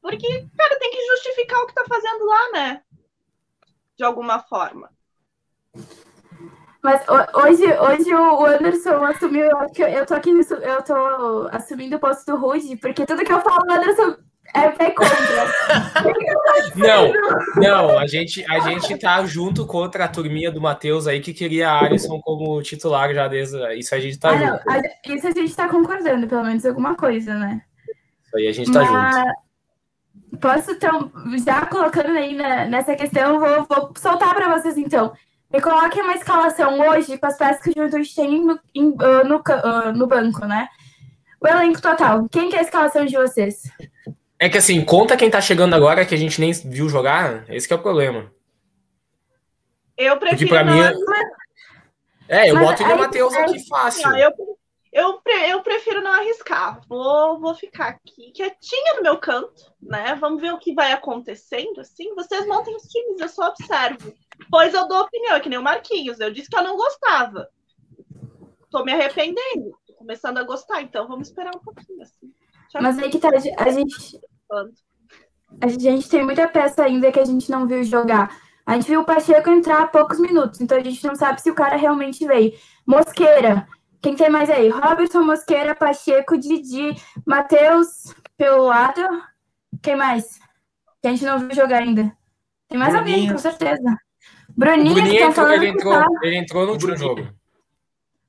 Porque, 0.00 0.28
cara, 0.56 0.78
tem 0.78 0.90
que 0.90 1.06
justificar 1.06 1.60
o 1.62 1.66
que 1.66 1.74
tá 1.74 1.84
fazendo 1.88 2.24
lá, 2.26 2.50
né? 2.52 2.82
De 3.96 4.04
alguma 4.04 4.38
forma. 4.38 4.93
Mas 6.82 7.00
ho- 7.08 7.40
hoje, 7.40 7.64
hoje 7.64 8.14
o 8.14 8.44
Anderson 8.44 9.02
assumiu. 9.04 9.46
Eu, 9.78 10.04
tô 10.06 10.14
aqui 10.14 10.32
nisso, 10.32 10.52
eu 10.54 10.82
tô 10.82 11.48
assumindo 11.50 11.96
o 11.96 11.98
posto 12.00 12.26
do 12.26 12.36
Rude, 12.38 12.76
porque 12.76 13.06
tudo 13.06 13.24
que 13.24 13.32
eu 13.32 13.40
falo, 13.40 13.66
o 13.66 13.72
Anderson 13.72 14.16
é, 14.54 14.60
é 14.66 14.90
contra. 14.90 15.14
Não, 16.76 17.12
não, 17.56 17.98
a 17.98 18.06
gente, 18.06 18.44
a 18.50 18.58
gente 18.60 18.98
tá 18.98 19.24
junto 19.24 19.66
contra 19.66 20.04
a 20.04 20.08
turminha 20.08 20.50
do 20.50 20.60
Matheus 20.60 21.06
aí 21.06 21.20
que 21.20 21.32
queria 21.32 21.70
a 21.70 21.84
Alisson 21.84 22.20
como 22.20 22.60
titular 22.62 23.12
já 23.14 23.26
desde. 23.28 23.56
Isso 23.78 23.94
a 23.94 24.00
gente 24.00 24.18
tá 24.18 24.30
Ah, 24.30 24.36
não, 24.36 24.46
junto. 24.58 24.70
a- 24.70 24.82
isso 25.14 25.26
a 25.28 25.30
gente 25.30 25.54
tá 25.56 25.68
concordando, 25.68 26.26
pelo 26.26 26.44
menos 26.44 26.64
alguma 26.66 26.94
coisa, 26.94 27.34
né? 27.34 27.62
Isso 28.26 28.36
aí 28.36 28.46
a 28.48 28.52
gente 28.52 28.70
tá 28.72 28.84
junto. 28.84 28.94
Mas 28.94 30.40
posso 30.40 30.72
então, 30.72 31.10
já 31.44 31.64
colocando 31.66 32.10
aí 32.16 32.34
na- 32.34 32.66
nessa 32.66 32.94
questão, 32.94 33.38
vou, 33.40 33.64
vou 33.64 33.92
soltar 33.96 34.34
para 34.34 34.56
vocês 34.58 34.76
então. 34.76 35.12
Me 35.54 35.60
coloquem 35.60 36.02
uma 36.02 36.14
escalação 36.14 36.80
hoje 36.80 37.16
com 37.16 37.26
as 37.26 37.38
peças 37.38 37.62
que 37.62 37.70
o 37.70 37.72
Juventude 37.76 38.12
tem 38.12 38.44
no, 38.44 38.58
em- 38.74 38.92
ah, 39.00 39.22
no, 39.22 39.40
ah, 39.46 39.92
no 39.92 40.04
banco, 40.04 40.44
né? 40.46 40.68
O 41.40 41.46
elenco 41.46 41.80
total. 41.80 42.28
Quem 42.28 42.50
que 42.50 42.56
é 42.56 42.58
a 42.58 42.62
escalação 42.62 43.04
de 43.04 43.14
vocês? 43.14 43.62
É 44.36 44.48
que 44.48 44.58
assim, 44.58 44.84
conta 44.84 45.16
quem 45.16 45.30
tá 45.30 45.40
chegando 45.40 45.74
agora 45.74 46.04
que 46.04 46.12
a 46.12 46.18
gente 46.18 46.40
nem 46.40 46.50
viu 46.52 46.88
jogar, 46.88 47.48
esse 47.48 47.68
que 47.68 47.72
é 47.72 47.76
o 47.76 47.82
problema. 47.82 48.32
Eu 49.96 50.16
prefiro 50.18 50.50
pra 50.50 50.64
não 50.64 50.72
mim 50.74 50.80
é- 50.80 50.86
arriscar. 50.86 51.24
É, 52.28 52.50
eu 52.50 52.54
Mas 52.56 52.64
boto 52.66 52.82
o 52.82 52.86
aí- 52.86 52.98
Matheus 52.98 53.34
aí- 53.34 53.42
aqui 53.44 53.68
fácil. 53.68 54.12
Eu, 54.16 54.32
eu, 54.92 55.22
eu 55.50 55.62
prefiro 55.62 56.02
não 56.02 56.12
arriscar. 56.14 56.80
Vou, 56.88 57.38
vou 57.38 57.54
ficar 57.54 57.90
aqui 57.90 58.32
quietinha 58.32 58.94
no 58.96 59.02
meu 59.02 59.18
canto, 59.18 59.72
né? 59.80 60.16
Vamos 60.20 60.40
ver 60.42 60.52
o 60.52 60.58
que 60.58 60.74
vai 60.74 60.90
acontecendo, 60.90 61.80
assim. 61.80 62.12
Vocês 62.16 62.44
montem 62.44 62.74
os 62.74 62.82
times, 62.82 63.20
eu 63.20 63.28
só 63.28 63.46
observo. 63.50 64.12
Pois 64.50 64.74
eu 64.74 64.86
dou 64.88 65.02
opinião, 65.02 65.34
é 65.34 65.40
que 65.40 65.48
nem 65.48 65.58
o 65.58 65.62
Marquinhos. 65.62 66.20
Eu 66.20 66.32
disse 66.32 66.48
que 66.48 66.56
eu 66.56 66.62
não 66.62 66.76
gostava. 66.76 67.48
Tô 68.70 68.84
me 68.84 68.92
arrependendo. 68.92 69.76
Tô 69.86 69.94
começando 69.94 70.38
a 70.38 70.42
gostar, 70.42 70.82
então 70.82 71.08
vamos 71.08 71.28
esperar 71.28 71.54
um 71.54 71.60
pouquinho, 71.60 72.02
assim. 72.02 72.32
Mas 72.80 72.98
aí 72.98 73.08
que 73.08 73.18
tá, 73.18 73.28
a 73.28 73.70
gente, 73.70 74.20
a 75.60 75.68
gente 75.68 76.08
tem 76.08 76.24
muita 76.24 76.48
peça 76.48 76.82
ainda 76.82 77.12
que 77.12 77.20
a 77.20 77.24
gente 77.24 77.50
não 77.50 77.66
viu 77.66 77.84
jogar. 77.84 78.36
A 78.66 78.74
gente 78.74 78.88
viu 78.88 79.02
o 79.02 79.04
Pacheco 79.04 79.50
entrar 79.50 79.82
há 79.82 79.86
poucos 79.86 80.18
minutos, 80.18 80.60
então 80.60 80.78
a 80.78 80.82
gente 80.82 81.06
não 81.06 81.14
sabe 81.14 81.40
se 81.40 81.50
o 81.50 81.54
cara 81.54 81.76
realmente 81.76 82.26
veio. 82.26 82.52
Mosqueira. 82.86 83.68
Quem 84.00 84.16
tem 84.16 84.28
mais 84.28 84.50
aí? 84.50 84.68
Robertson, 84.68 85.22
Mosqueira, 85.22 85.74
Pacheco, 85.74 86.36
Didi, 86.36 86.94
Matheus 87.26 88.14
pelo 88.36 88.64
lado. 88.64 89.00
Quem 89.82 89.96
mais? 89.96 90.38
Que 91.00 91.08
a 91.08 91.10
gente 91.10 91.24
não 91.24 91.38
viu 91.38 91.54
jogar 91.54 91.82
ainda. 91.82 92.14
Tem 92.68 92.78
mais 92.78 92.94
alguém, 92.94 93.30
com 93.30 93.38
certeza. 93.38 93.96
Bruninho, 94.56 94.94
que 94.94 94.94
Bruninho 94.94 95.14
estão 95.14 95.30
entrou, 95.30 95.46
falando 95.46 95.62
ele 95.62 95.72
entrou, 95.72 95.92
tá. 95.92 96.06
ele 96.22 96.36
entrou 96.36 96.66
no 96.66 96.72
último 96.72 96.94
Bruninho. 96.94 97.16
jogo. 97.16 97.34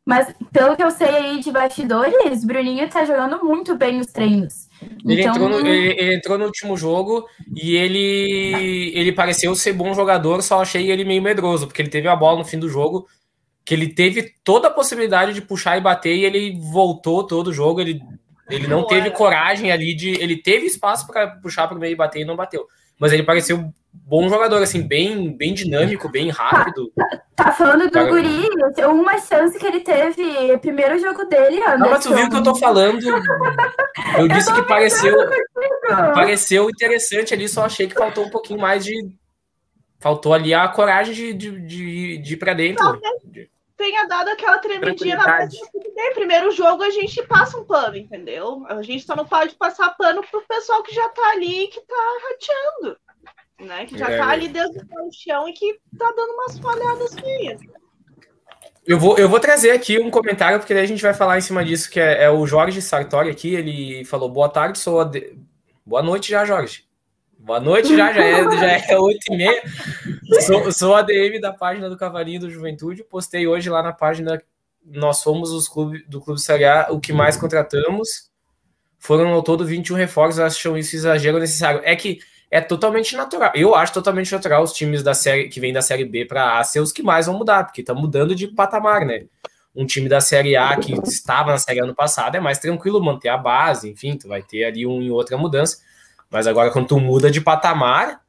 Mas 0.05 0.35
pelo 0.53 0.75
que 0.75 0.83
eu 0.83 0.91
sei 0.91 1.07
aí 1.07 1.39
de 1.39 1.51
bastidores, 1.51 2.45
Bruninho 2.45 2.87
tá 2.87 3.03
jogando 3.05 3.43
muito 3.43 3.75
bem 3.75 3.99
os 3.99 4.07
treinos. 4.07 4.67
Ele, 5.03 5.21
Então, 5.21 5.33
entrou 5.33 5.49
no, 5.49 5.59
ele, 5.59 5.99
ele 5.99 6.15
entrou 6.15 6.37
no 6.37 6.45
último 6.45 6.77
jogo 6.77 7.27
e 7.55 7.75
ele, 7.75 8.91
ele 8.93 9.11
pareceu 9.11 9.55
ser 9.55 9.73
bom 9.73 9.95
jogador, 9.95 10.43
só 10.43 10.61
achei 10.61 10.91
ele 10.91 11.03
meio 11.03 11.23
medroso, 11.23 11.65
porque 11.65 11.81
ele 11.81 11.89
teve 11.89 12.07
a 12.07 12.15
bola 12.15 12.37
no 12.37 12.45
fim 12.45 12.59
do 12.59 12.69
jogo, 12.69 13.07
que 13.65 13.73
ele 13.73 13.87
teve 13.87 14.31
toda 14.43 14.67
a 14.67 14.71
possibilidade 14.71 15.33
de 15.33 15.41
puxar 15.41 15.75
e 15.75 15.81
bater, 15.81 16.15
e 16.15 16.23
ele 16.23 16.55
voltou 16.71 17.25
todo 17.25 17.47
o 17.47 17.53
jogo, 17.53 17.81
ele, 17.81 17.99
ele 18.47 18.67
não 18.67 18.85
teve 18.85 19.09
coragem 19.09 19.71
ali 19.71 19.95
de. 19.95 20.09
Ele 20.21 20.37
teve 20.37 20.67
espaço 20.67 21.07
para 21.07 21.27
puxar 21.27 21.67
para 21.67 21.75
o 21.75 21.79
meio 21.79 21.93
e 21.93 21.95
bater 21.95 22.21
e 22.21 22.25
não 22.25 22.35
bateu. 22.35 22.67
Mas 22.99 23.11
ele 23.11 23.23
pareceu 23.23 23.73
bom 24.03 24.27
jogador, 24.29 24.61
assim, 24.61 24.81
bem, 24.81 25.35
bem 25.35 25.53
dinâmico, 25.53 26.09
bem 26.09 26.29
rápido. 26.29 26.91
Tá 27.35 27.51
falando 27.51 27.85
do 27.85 27.91
Cara- 27.91 28.09
Guri, 28.09 28.49
uma 28.87 29.17
chance 29.19 29.57
que 29.57 29.65
ele 29.65 29.79
teve, 29.79 30.57
primeiro 30.59 30.99
jogo 30.99 31.25
dele, 31.25 31.61
Anderson. 31.61 31.77
Não, 31.77 31.89
mas 31.89 32.03
tu 32.03 32.13
viu 32.13 32.25
o 32.25 32.29
que 32.29 32.35
eu 32.37 32.43
tô 32.43 32.55
falando? 32.55 33.01
Eu 34.17 34.27
disse 34.27 34.53
que 34.53 34.61
pareceu, 34.63 35.15
pareceu 36.13 36.69
interessante 36.69 37.33
ali, 37.33 37.47
só 37.49 37.65
achei 37.65 37.87
que 37.87 37.95
faltou 37.95 38.25
um 38.25 38.29
pouquinho 38.29 38.59
mais 38.59 38.83
de. 38.83 38.93
Faltou 39.99 40.33
ali 40.33 40.53
a 40.53 40.67
coragem 40.67 41.13
de, 41.13 41.33
de, 41.33 41.61
de, 41.61 42.17
de 42.19 42.33
ir 42.33 42.37
pra 42.37 42.53
dentro. 42.53 43.01
tenha 43.75 44.05
dado 44.07 44.29
aquela 44.29 44.59
tremidinha 44.59 45.15
na 45.15 45.47
bem, 45.95 46.13
primeiro 46.13 46.51
jogo 46.51 46.83
a 46.83 46.89
gente 46.89 47.23
passa 47.23 47.57
um 47.57 47.63
pano, 47.63 47.97
entendeu? 47.97 48.65
A 48.67 48.81
gente 48.83 49.05
só 49.05 49.15
não 49.15 49.25
pode 49.25 49.55
passar 49.55 49.95
pano 49.97 50.21
pro 50.29 50.43
pessoal 50.47 50.83
que 50.83 50.93
já 50.93 51.07
tá 51.09 51.31
ali 51.31 51.63
e 51.63 51.67
que 51.67 51.81
tá 51.81 52.17
rateando. 52.29 52.97
Né? 53.59 53.85
Que 53.85 53.97
já 53.97 54.09
É. 54.09 54.17
tá 54.17 54.29
ali 54.29 54.47
desde 54.49 54.77
o 54.79 55.11
chão 55.11 55.47
e 55.47 55.53
que 55.53 55.73
tá 55.97 56.11
dando 56.15 56.31
umas 56.33 56.59
falhadas 56.59 57.13
feias. 57.19 57.61
Eu 58.85 58.99
vou, 58.99 59.17
eu 59.17 59.27
vou 59.27 59.39
trazer 59.39 59.71
aqui 59.71 59.97
um 59.99 60.11
comentário, 60.11 60.59
porque 60.59 60.73
daí 60.73 60.83
a 60.83 60.87
gente 60.87 61.01
vai 61.01 61.13
falar 61.13 61.37
em 61.37 61.41
cima 61.41 61.63
disso, 61.65 61.89
que 61.89 61.99
é, 61.99 62.25
é 62.25 62.29
o 62.29 62.45
Jorge 62.45 62.81
Sartori 62.81 63.29
aqui. 63.29 63.55
Ele 63.55 64.05
falou: 64.05 64.29
boa 64.29 64.49
tarde, 64.49 64.77
sou 64.77 64.99
a. 64.99 65.03
de- 65.05 65.37
Boa 65.85 66.01
noite 66.03 66.29
já, 66.31 66.43
Jorge. 66.45 66.83
Boa 67.37 67.59
noite 67.59 67.95
já, 67.95 68.11
já 68.11 68.23
é, 68.23 68.43
já 68.57 68.93
é 68.93 68.97
8 68.97 69.19
e 69.31 69.37
meia. 69.37 69.63
Sou, 70.45 70.71
sou 70.71 70.95
ADM 70.95 71.39
da 71.39 71.53
página 71.53 71.87
do 71.89 71.97
Cavalinho 71.97 72.39
do 72.39 72.49
Juventude. 72.49 73.03
Postei 73.03 73.45
hoje 73.47 73.69
lá 73.69 73.81
na 73.83 73.93
página. 73.93 74.41
Nós 74.83 75.21
fomos 75.23 75.51
os 75.51 75.67
clube, 75.67 76.03
do 76.07 76.19
Clube 76.21 76.39
Série 76.41 76.65
A 76.65 76.87
o 76.91 76.99
que 76.99 77.13
mais 77.13 77.37
contratamos. 77.37 78.31
Foram 78.99 79.29
ao 79.29 79.43
todo 79.43 79.63
21 79.65 79.95
reforços. 79.95 80.39
Acham 80.39 80.75
isso 80.77 80.95
exagero 80.95 81.39
necessário. 81.39 81.81
É 81.83 81.95
que 81.95 82.19
é 82.49 82.61
totalmente 82.61 83.15
natural. 83.15 83.51
Eu 83.55 83.75
acho 83.75 83.93
totalmente 83.93 84.31
natural 84.31 84.63
os 84.63 84.73
times 84.73 85.03
da 85.03 85.13
série 85.13 85.49
que 85.49 85.59
vêm 85.59 85.73
da 85.73 85.81
série 85.81 86.05
B 86.05 86.25
para 86.25 86.59
A 86.59 86.63
ser 86.63 86.79
os 86.79 86.91
que 86.91 87.03
mais 87.03 87.25
vão 87.25 87.37
mudar, 87.37 87.65
porque 87.65 87.83
tá 87.83 87.93
mudando 87.93 88.35
de 88.35 88.47
patamar, 88.47 89.05
né? 89.05 89.25
Um 89.75 89.85
time 89.85 90.07
da 90.07 90.21
série 90.21 90.55
A 90.55 90.77
que 90.77 90.93
estava 91.03 91.51
na 91.51 91.57
série 91.57 91.79
ano 91.79 91.93
passado 91.93 92.35
é 92.35 92.39
mais 92.39 92.59
tranquilo 92.59 93.03
manter 93.03 93.29
a 93.29 93.37
base, 93.37 93.89
enfim, 93.89 94.17
tu 94.17 94.27
vai 94.27 94.41
ter 94.41 94.63
ali 94.63 94.87
um 94.87 95.01
e 95.01 95.11
outra 95.11 95.37
mudança. 95.37 95.79
Mas 96.29 96.47
agora, 96.47 96.71
quando 96.71 96.87
tu 96.87 96.99
muda 96.99 97.29
de 97.29 97.41
patamar, 97.41 98.21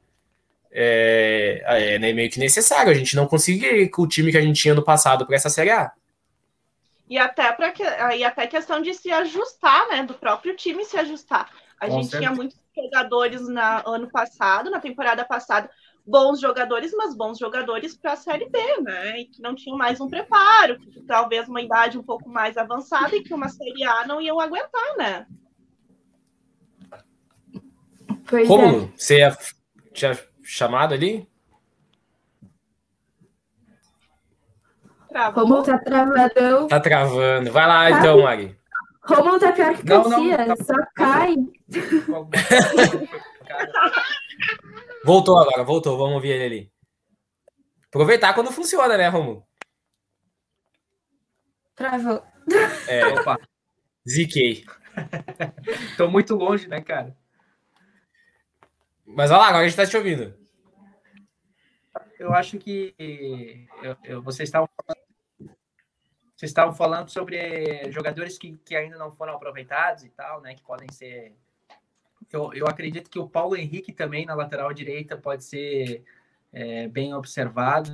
é, 0.72 1.62
é 1.64 1.98
né, 1.98 2.12
meio 2.12 2.30
que 2.30 2.38
necessário. 2.38 2.90
A 2.90 2.94
gente 2.94 3.14
não 3.14 3.26
conseguir 3.26 3.88
com 3.90 4.02
o 4.02 4.08
time 4.08 4.32
que 4.32 4.38
a 4.38 4.42
gente 4.42 4.60
tinha 4.60 4.74
no 4.74 4.82
passado 4.82 5.24
para 5.24 5.36
essa 5.36 5.48
série 5.48 5.70
A. 5.70 5.92
E 7.08 7.16
até, 7.16 7.52
pra 7.52 7.70
que, 7.70 7.84
e 7.84 8.24
até 8.24 8.46
questão 8.48 8.82
de 8.82 8.92
se 8.92 9.10
ajustar, 9.12 9.88
né? 9.88 10.02
Do 10.02 10.14
próprio 10.14 10.56
time 10.56 10.84
se 10.84 10.96
ajustar. 10.96 11.48
A 11.78 11.86
Com 11.86 11.92
gente 11.92 12.10
certeza. 12.10 12.18
tinha 12.18 12.34
muitos 12.34 12.58
jogadores 12.76 13.48
na 13.48 13.82
ano 13.86 14.10
passado, 14.10 14.70
na 14.70 14.80
temporada 14.80 15.24
passada, 15.24 15.70
bons 16.06 16.40
jogadores, 16.40 16.92
mas 16.96 17.16
bons 17.16 17.38
jogadores 17.38 17.96
para 17.96 18.12
a 18.12 18.16
Série 18.16 18.48
B, 18.48 18.58
né? 18.82 19.20
E 19.20 19.24
que 19.26 19.40
não 19.42 19.54
tinham 19.54 19.76
mais 19.76 20.00
um 20.00 20.08
preparo, 20.08 20.78
que 20.78 21.00
talvez 21.02 21.48
uma 21.48 21.60
idade 21.60 21.98
um 21.98 22.02
pouco 22.02 22.28
mais 22.28 22.56
avançada 22.56 23.16
e 23.16 23.22
que 23.22 23.34
uma 23.34 23.48
Série 23.48 23.84
A 23.84 24.06
não 24.06 24.20
iam 24.20 24.38
aguentar, 24.40 24.96
né? 24.96 25.26
Pois 28.28 28.48
Rômulo, 28.48 28.92
você 28.96 29.18
ia- 29.18 29.36
tinha 29.92 30.18
chamado 30.42 30.94
ali? 30.94 31.28
é. 31.32 31.36
Travou. 35.08 35.44
Romulo 35.44 35.62
tá 35.64 35.78
travadão. 35.78 36.68
Tá 36.68 36.80
travando. 36.80 37.50
Vai 37.50 37.66
lá 37.66 37.90
Tá. 37.90 37.98
então, 38.00 38.22
Mari. 38.22 38.55
Romulo 39.06 39.38
tá 39.38 39.52
pior 39.52 39.76
que 39.76 39.84
Não, 39.86 40.08
não, 40.08 40.28
Caxias, 40.30 40.58
tá- 40.58 40.64
só 40.64 40.74
cai. 40.94 41.34
Voltou 45.04 45.38
agora, 45.38 45.62
voltou. 45.62 45.96
Vamos 45.96 46.14
ouvir 46.14 46.30
ele 46.30 46.44
ali. 46.44 46.72
Aproveitar 47.88 48.34
quando 48.34 48.50
funciona, 48.50 48.96
né, 48.96 49.08
Romulo? 49.08 49.46
Travou. 51.74 52.22
É, 52.88 53.06
Opa, 53.06 53.38
ziquei. 54.08 54.64
tô 55.96 56.08
muito 56.08 56.34
longe, 56.34 56.66
né, 56.68 56.80
cara? 56.80 57.16
Mas 59.06 59.30
olha 59.30 59.40
lá, 59.40 59.48
agora 59.48 59.64
a 59.64 59.68
gente 59.68 59.76
tá 59.76 59.86
te 59.86 59.96
ouvindo. 59.96 60.34
Eu 62.18 62.32
acho 62.34 62.58
que 62.58 62.94
eu- 63.82 63.96
eu- 64.04 64.22
vocês 64.22 64.48
estavam 64.48 64.68
falando, 64.76 65.05
vocês 66.36 66.50
estavam 66.50 66.74
falando 66.74 67.08
sobre 67.08 67.90
jogadores 67.90 68.36
que, 68.36 68.58
que 68.62 68.76
ainda 68.76 68.98
não 68.98 69.10
foram 69.10 69.34
aproveitados 69.34 70.04
e 70.04 70.10
tal, 70.10 70.42
né? 70.42 70.54
Que 70.54 70.62
podem 70.62 70.90
ser. 70.92 71.34
Eu, 72.30 72.52
eu 72.52 72.66
acredito 72.66 73.08
que 73.08 73.18
o 73.18 73.26
Paulo 73.26 73.56
Henrique 73.56 73.90
também 73.90 74.26
na 74.26 74.34
lateral 74.34 74.70
direita 74.74 75.16
pode 75.16 75.44
ser 75.44 76.04
é, 76.52 76.88
bem 76.88 77.14
observado, 77.14 77.90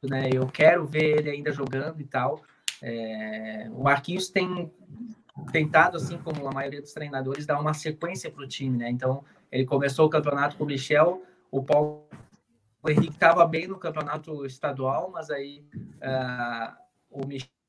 né? 0.00 0.30
Eu 0.32 0.46
quero 0.46 0.86
ver 0.86 1.18
ele 1.18 1.30
ainda 1.30 1.50
jogando 1.50 2.00
e 2.00 2.04
tal. 2.04 2.40
É, 2.80 3.68
o 3.72 3.82
Marquinhos 3.82 4.28
tem 4.28 4.72
tentado, 5.50 5.96
assim 5.96 6.18
como 6.18 6.46
a 6.46 6.52
maioria 6.52 6.80
dos 6.80 6.92
treinadores, 6.92 7.46
dar 7.46 7.58
uma 7.60 7.74
sequência 7.74 8.30
para 8.30 8.44
o 8.44 8.48
time, 8.48 8.78
né? 8.78 8.90
Então 8.90 9.24
ele 9.50 9.64
começou 9.64 10.06
o 10.06 10.10
campeonato 10.10 10.56
com 10.56 10.62
o 10.62 10.66
Michel, 10.68 11.24
o 11.50 11.60
Paulo 11.64 12.06
Henrique 12.86 13.14
estava 13.14 13.44
bem 13.44 13.66
no 13.66 13.76
campeonato 13.76 14.46
estadual, 14.46 15.10
mas 15.10 15.30
aí 15.30 15.64
ah, 16.00 16.76
o 17.10 17.26
Michel 17.26 17.61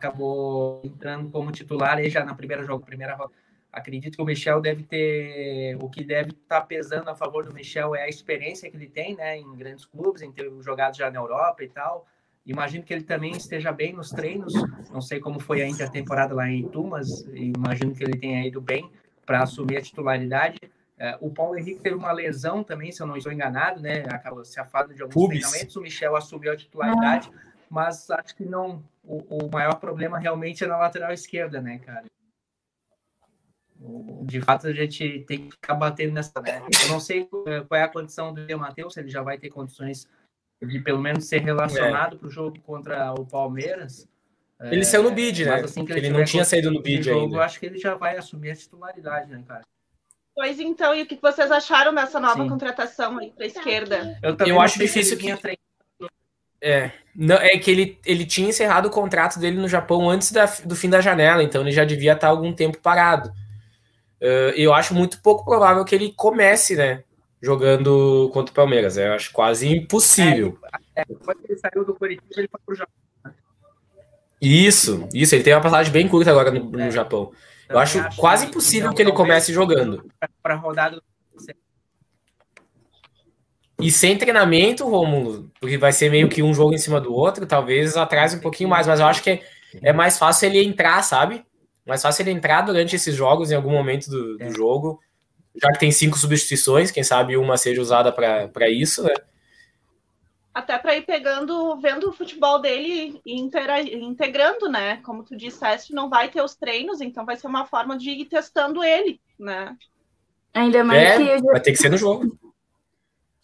acabou 0.00 0.80
entrando 0.82 1.30
como 1.30 1.52
titular 1.52 1.98
aí 1.98 2.08
já 2.08 2.24
na 2.24 2.34
primeira 2.34 2.64
jogo, 2.64 2.84
primeira 2.84 3.14
roda. 3.14 3.32
Acredito 3.70 4.16
que 4.16 4.22
o 4.22 4.24
Michel 4.24 4.60
deve 4.60 4.82
ter 4.82 5.76
o 5.80 5.88
que 5.88 6.02
deve 6.02 6.30
estar 6.30 6.62
pesando 6.62 7.08
a 7.08 7.14
favor 7.14 7.44
do 7.44 7.54
Michel 7.54 7.94
é 7.94 8.02
a 8.02 8.08
experiência 8.08 8.68
que 8.68 8.76
ele 8.76 8.88
tem, 8.88 9.14
né, 9.14 9.36
em 9.36 9.54
grandes 9.54 9.84
clubes, 9.84 10.22
em 10.22 10.32
ter 10.32 10.50
jogado 10.60 10.96
já 10.96 11.10
na 11.10 11.20
Europa 11.20 11.62
e 11.62 11.68
tal. 11.68 12.06
Imagino 12.44 12.82
que 12.82 12.92
ele 12.92 13.04
também 13.04 13.32
esteja 13.32 13.70
bem 13.70 13.92
nos 13.92 14.10
treinos. 14.10 14.52
Não 14.90 15.00
sei 15.00 15.20
como 15.20 15.38
foi 15.38 15.62
a 15.62 15.68
intertemporada 15.68 16.34
lá 16.34 16.48
em 16.48 16.60
Itu, 16.60 16.82
mas 16.82 17.20
imagino 17.32 17.94
que 17.94 18.02
ele 18.02 18.16
tenha 18.16 18.44
ido 18.44 18.60
bem 18.60 18.90
para 19.24 19.42
assumir 19.42 19.76
a 19.76 19.82
titularidade. 19.82 20.58
É, 20.98 21.16
o 21.20 21.30
Paulo 21.30 21.56
Henrique 21.56 21.80
teve 21.80 21.94
uma 21.94 22.10
lesão 22.10 22.64
também, 22.64 22.90
se 22.90 23.00
eu 23.00 23.06
não 23.06 23.16
estou 23.16 23.32
enganado, 23.32 23.80
né? 23.80 24.04
Acabou 24.08 24.44
se 24.44 24.58
afastando 24.58 24.94
de 24.94 25.02
alguns 25.02 25.14
Pubis. 25.14 25.42
treinamentos. 25.42 25.76
O 25.76 25.80
Michel 25.80 26.16
assumiu 26.16 26.52
a 26.52 26.56
titularidade, 26.56 27.30
mas 27.70 28.10
acho 28.10 28.34
que 28.34 28.44
não. 28.44 28.82
O, 29.02 29.46
o 29.46 29.50
maior 29.50 29.74
problema 29.76 30.18
realmente 30.18 30.62
é 30.62 30.66
na 30.66 30.76
lateral 30.76 31.12
esquerda, 31.12 31.60
né, 31.60 31.78
cara? 31.78 32.04
De 34.22 34.40
fato, 34.42 34.66
a 34.66 34.72
gente 34.72 35.24
tem 35.26 35.46
que 35.46 35.52
ficar 35.52 35.74
batendo 35.74 36.12
nessa. 36.12 36.38
Né? 36.40 36.62
Eu 36.82 36.88
não 36.88 37.00
sei 37.00 37.26
eh, 37.46 37.60
qual 37.66 37.80
é 37.80 37.84
a 37.84 37.88
condição 37.88 38.32
do 38.34 38.58
Matheus, 38.58 38.92
se 38.92 39.00
ele 39.00 39.08
já 39.08 39.22
vai 39.22 39.38
ter 39.38 39.48
condições 39.48 40.06
de 40.62 40.78
pelo 40.80 41.00
menos 41.00 41.24
ser 41.24 41.40
relacionado 41.40 42.18
para 42.18 42.28
o 42.28 42.30
jogo 42.30 42.60
contra 42.60 43.12
o 43.14 43.24
Palmeiras. 43.24 44.06
Ele 44.60 44.84
saiu 44.84 45.04
no 45.04 45.10
bid, 45.10 45.46
né? 45.46 45.52
Mas 45.52 45.64
assim 45.64 45.86
que 45.86 45.92
ele, 45.92 46.00
ele 46.00 46.10
não 46.10 46.24
tinha 46.24 46.44
saído 46.44 46.70
no 46.70 46.82
bid 46.82 47.02
jogo, 47.02 47.20
ainda. 47.20 47.36
Eu 47.36 47.42
acho 47.42 47.58
que 47.58 47.64
ele 47.64 47.78
já 47.78 47.94
vai 47.94 48.18
assumir 48.18 48.50
a 48.50 48.56
titularidade, 48.56 49.30
né, 49.30 49.42
cara? 49.48 49.62
Pois 50.34 50.60
então, 50.60 50.94
e 50.94 51.02
o 51.02 51.06
que 51.06 51.18
vocês 51.20 51.50
acharam 51.50 51.94
dessa 51.94 52.20
nova 52.20 52.42
Sim. 52.42 52.48
contratação 52.48 53.18
aí 53.18 53.32
para 53.32 53.46
esquerda? 53.46 54.18
Eu, 54.22 54.36
também 54.36 54.52
Eu 54.52 54.60
acho 54.60 54.78
difícil 54.78 55.16
que- 55.16 55.58
É, 56.62 56.90
não, 57.16 57.36
é 57.36 57.56
que 57.58 57.70
ele, 57.70 57.98
ele 58.04 58.24
tinha 58.26 58.48
encerrado 58.50 58.86
o 58.86 58.90
contrato 58.90 59.38
dele 59.38 59.56
no 59.56 59.66
Japão 59.68 60.08
antes 60.10 60.30
da- 60.30 60.44
do 60.64 60.76
fim 60.76 60.90
da 60.90 61.00
janela, 61.00 61.42
então 61.42 61.62
ele 61.62 61.72
já 61.72 61.84
devia 61.84 62.12
estar 62.12 62.28
algum 62.28 62.52
tempo 62.52 62.78
parado. 62.78 63.32
Eh, 64.20 64.54
eu 64.56 64.74
acho 64.74 64.94
muito 64.94 65.20
pouco 65.22 65.44
provável 65.44 65.84
que 65.84 65.94
ele 65.94 66.12
comece, 66.14 66.76
né? 66.76 67.02
Jogando 67.42 68.28
contra 68.34 68.52
o 68.52 68.54
Palmeiras. 68.54 68.98
Eu 68.98 69.12
acho 69.14 69.32
quase 69.32 69.66
impossível. 69.66 70.58
Depois 71.08 71.38
que 71.38 71.52
ele 71.52 71.58
saiu 71.58 71.84
do 71.86 71.94
Curitiba, 71.94 72.26
ele 72.36 72.48
foi 72.48 72.60
pro 72.66 72.74
Japão. 72.74 72.94
Isso, 74.40 75.08
isso. 75.14 75.34
Ele 75.34 75.42
tem 75.44 75.54
uma 75.54 75.60
passagem 75.62 75.92
bem 75.92 76.06
curta 76.08 76.30
agora 76.30 76.50
no, 76.50 76.64
no 76.64 76.80
É. 76.80 76.90
Japão. 76.90 77.32
Eu 77.68 77.76
Também 77.76 77.82
acho 77.82 78.16
quase 78.16 78.46
impossível 78.46 78.92
que 78.92 79.00
ele 79.00 79.12
comece 79.12 79.52
jogando. 79.52 80.04
Para 80.42 80.54
rodada 80.56 80.96
do 80.96 81.02
E 83.82 83.90
sem 83.90 84.16
treinamento, 84.16 84.88
Rômulo, 84.88 85.50
porque 85.60 85.76
vai 85.78 85.92
ser 85.92 86.10
meio 86.10 86.28
que 86.28 86.42
um 86.42 86.52
jogo 86.54 86.74
em 86.74 86.78
cima 86.78 87.00
do 87.00 87.12
outro, 87.12 87.46
talvez 87.46 87.96
atrase 87.96 88.36
um 88.36 88.40
pouquinho 88.40 88.68
mais, 88.68 88.86
mas 88.86 89.00
eu 89.00 89.06
acho 89.06 89.22
que 89.22 89.30
é, 89.30 89.42
é 89.82 89.92
mais 89.92 90.18
fácil 90.18 90.46
ele 90.48 90.62
entrar, 90.64 91.02
sabe? 91.02 91.44
Mais 91.86 92.02
fácil 92.02 92.22
ele 92.22 92.30
entrar 92.30 92.62
durante 92.62 92.96
esses 92.96 93.14
jogos, 93.14 93.50
em 93.50 93.54
algum 93.54 93.70
momento 93.70 94.08
do, 94.10 94.38
do 94.38 94.44
É. 94.44 94.50
jogo, 94.50 95.00
já 95.60 95.68
que 95.72 95.78
tem 95.80 95.90
cinco 95.90 96.16
substituições, 96.18 96.90
quem 96.90 97.02
sabe 97.02 97.36
uma 97.36 97.56
seja 97.56 97.80
usada 97.80 98.12
para 98.12 98.68
isso, 98.68 99.02
né? 99.02 99.14
Até 100.52 100.76
para 100.78 100.96
ir 100.96 101.02
pegando, 101.02 101.76
vendo 101.80 102.08
o 102.08 102.12
futebol 102.12 102.60
dele 102.60 103.20
e 103.24 103.40
integrando, 103.40 104.68
né? 104.68 104.96
Como 105.04 105.22
tu 105.22 105.36
disseste, 105.36 105.94
não 105.94 106.08
vai 106.08 106.28
ter 106.28 106.42
os 106.42 106.56
treinos, 106.56 107.00
então 107.00 107.24
vai 107.24 107.36
ser 107.36 107.46
uma 107.46 107.66
forma 107.66 107.96
de 107.96 108.10
ir 108.10 108.24
testando 108.26 108.82
ele, 108.82 109.20
né? 109.38 109.76
Ainda 110.52 110.82
mais 110.82 110.98
É, 111.00 111.16
que 111.36 111.42
vai 111.42 111.60
ter 111.60 111.70
que 111.70 111.78
ser 111.78 111.88
no 111.88 111.96
jogo. 111.96 112.36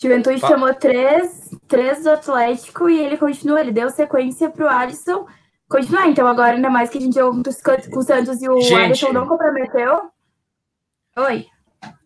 Juventude 0.01 0.41
Fala. 0.41 0.55
chamou 0.55 0.75
três, 0.75 1.51
três 1.67 2.03
do 2.03 2.11
Atlético 2.11 2.89
e 2.89 3.01
ele 3.01 3.17
continua, 3.17 3.61
ele 3.61 3.73
deu 3.73 3.89
sequência 3.91 4.51
pro 4.51 4.69
Alisson 4.69 5.27
continuar. 5.69 6.09
Então 6.09 6.27
agora, 6.27 6.55
ainda 6.55 6.71
mais 6.71 6.91
que 6.91 6.99
a 6.99 7.01
gente 7.01 7.15
jogou 7.15 7.43
com 7.43 7.99
o 7.99 8.03
Santos 8.03 8.43
e 8.43 8.49
o 8.49 8.61
Gente. 8.61 8.75
Alisson 8.75 9.13
não 9.13 9.27
comprometeu. 9.27 10.11
Oi. 11.17 11.47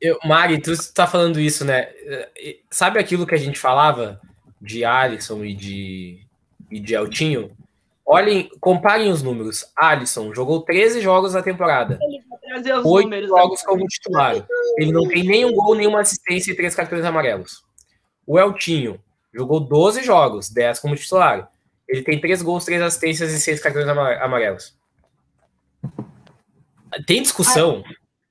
Eu, 0.00 0.18
Mari, 0.24 0.60
tu 0.60 0.72
tá 0.92 1.06
falando 1.06 1.40
isso, 1.40 1.64
né? 1.64 1.88
Eh, 2.04 2.58
Sabe 2.70 2.98
aquilo 2.98 3.26
que 3.26 3.34
a 3.34 3.38
gente 3.38 3.58
falava 3.58 4.20
de 4.60 4.84
Alisson 4.84 5.44
e 5.44 5.54
de, 5.54 6.20
e 6.70 6.78
de 6.78 6.94
Eltinho? 6.94 7.50
Olhem, 8.06 8.50
comparem 8.60 9.10
os 9.10 9.22
números. 9.22 9.64
Alisson 9.76 10.34
jogou 10.34 10.62
13 10.62 11.00
jogos 11.00 11.34
na 11.34 11.42
temporada. 11.42 11.98
Trazer 12.42 12.74
os 12.74 12.84
oito 12.84 13.04
números. 13.08 13.28
jogos 13.28 13.62
como 13.62 13.86
titular. 13.86 14.44
Ele 14.76 14.92
não 14.92 15.06
tem 15.06 15.22
nenhum 15.24 15.52
gol, 15.52 15.74
nenhuma 15.74 16.00
assistência 16.00 16.52
e 16.52 16.56
três 16.56 16.74
cartões 16.74 17.04
amarelos. 17.04 17.64
O 18.30 18.38
Eltinho 18.38 19.00
jogou 19.34 19.58
12 19.58 20.04
jogos, 20.04 20.48
10 20.50 20.78
como 20.78 20.94
titular. 20.94 21.50
Ele 21.88 22.02
tem 22.02 22.20
três 22.20 22.40
gols, 22.42 22.64
três 22.64 22.80
assistências 22.80 23.32
e 23.32 23.40
seis 23.40 23.60
cartões 23.60 23.88
ama- 23.88 24.14
amarelos. 24.18 24.76
Tem 27.06 27.22
discussão? 27.22 27.82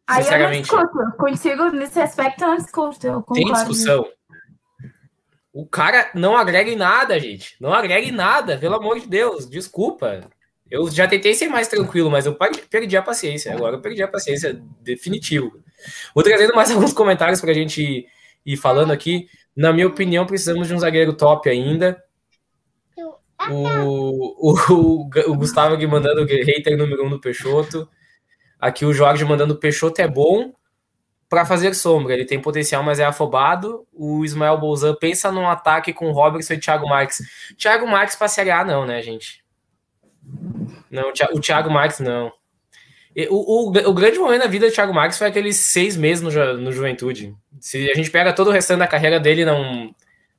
Aí 0.07 0.15
eu 0.15 0.15
não 0.17 0.23
Sinceramente. 0.23 0.61
discuto. 0.69 1.17
Contigo, 1.17 1.69
nesse 1.71 1.99
aspecto, 1.99 2.43
eu 2.43 2.47
não 2.47 2.55
discuto. 2.57 3.05
Eu 3.07 3.21
Tem 3.33 3.45
discussão. 3.51 4.07
O 5.51 5.65
cara 5.67 6.09
não 6.15 6.37
agrega 6.37 6.71
em 6.71 6.77
nada, 6.77 7.19
gente. 7.19 7.57
Não 7.59 7.73
agrega 7.73 8.07
em 8.07 8.11
nada, 8.11 8.57
pelo 8.57 8.75
amor 8.75 9.01
de 9.01 9.07
Deus. 9.07 9.49
Desculpa. 9.49 10.21
Eu 10.71 10.89
já 10.89 11.07
tentei 11.09 11.33
ser 11.33 11.49
mais 11.49 11.67
tranquilo, 11.67 12.09
mas 12.09 12.25
eu 12.25 12.35
per- 12.35 12.67
perdi 12.69 12.95
a 12.95 13.01
paciência. 13.01 13.53
Agora 13.53 13.75
eu 13.75 13.81
perdi 13.81 14.01
a 14.01 14.07
paciência, 14.07 14.61
definitivo. 14.81 15.61
Vou 16.15 16.23
trazendo 16.23 16.55
mais 16.55 16.69
alguns 16.71 16.93
comentários 16.93 17.41
para 17.41 17.51
a 17.51 17.55
gente 17.55 18.07
ir 18.45 18.57
falando 18.57 18.91
aqui. 18.91 19.27
Na 19.59 19.73
minha 19.73 19.87
opinião, 19.87 20.25
precisamos 20.25 20.69
de 20.69 20.73
um 20.73 20.79
zagueiro 20.79 21.11
top 21.11 21.49
ainda. 21.49 22.01
O, 23.51 24.53
o, 24.53 25.09
o 25.27 25.35
Gustavo 25.35 25.75
aqui 25.75 25.85
mandando 25.85 26.21
o 26.21 26.25
hater 26.25 26.77
número 26.77 27.05
um 27.05 27.09
do 27.09 27.19
Peixoto. 27.19 27.85
Aqui 28.57 28.85
o 28.85 28.93
Jorge 28.93 29.25
mandando 29.25 29.53
o 29.55 29.57
Peixoto 29.57 30.01
é 30.01 30.07
bom, 30.07 30.53
para 31.27 31.45
fazer 31.45 31.73
sombra. 31.73 32.13
Ele 32.13 32.23
tem 32.23 32.41
potencial, 32.41 32.81
mas 32.81 33.01
é 33.01 33.03
afobado. 33.03 33.85
O 33.91 34.23
Ismael 34.23 34.57
Bolzan 34.57 34.95
pensa 34.95 35.29
num 35.29 35.45
ataque 35.45 35.91
com 35.91 36.09
Robertson 36.13 36.53
e 36.53 36.59
Thiago 36.59 36.87
Marques. 36.87 37.21
Thiago 37.57 37.85
Marques 37.85 38.15
para 38.15 38.29
Série 38.29 38.51
A, 38.51 38.63
não, 38.63 38.85
né, 38.85 39.01
gente? 39.01 39.43
Não, 40.89 41.09
o 41.09 41.37
o 41.37 41.41
Thiago 41.41 41.69
Marques 41.69 41.99
não. 41.99 42.31
O, 43.29 43.69
o, 43.69 43.89
o 43.89 43.93
grande 43.93 44.19
momento 44.19 44.41
da 44.41 44.47
vida 44.47 44.67
do 44.67 44.73
Thiago 44.73 44.93
Marques 44.93 45.17
foi 45.17 45.27
aqueles 45.27 45.57
seis 45.57 45.97
meses 45.97 46.21
no, 46.23 46.57
no 46.57 46.71
Juventude. 46.71 47.35
Se 47.59 47.89
a 47.89 47.93
gente 47.95 48.11
pega 48.11 48.33
todo 48.33 48.49
o 48.49 48.51
restante 48.51 48.79
da 48.79 48.87
carreira 48.87 49.19
dele, 49.19 49.43
não, 49.43 49.93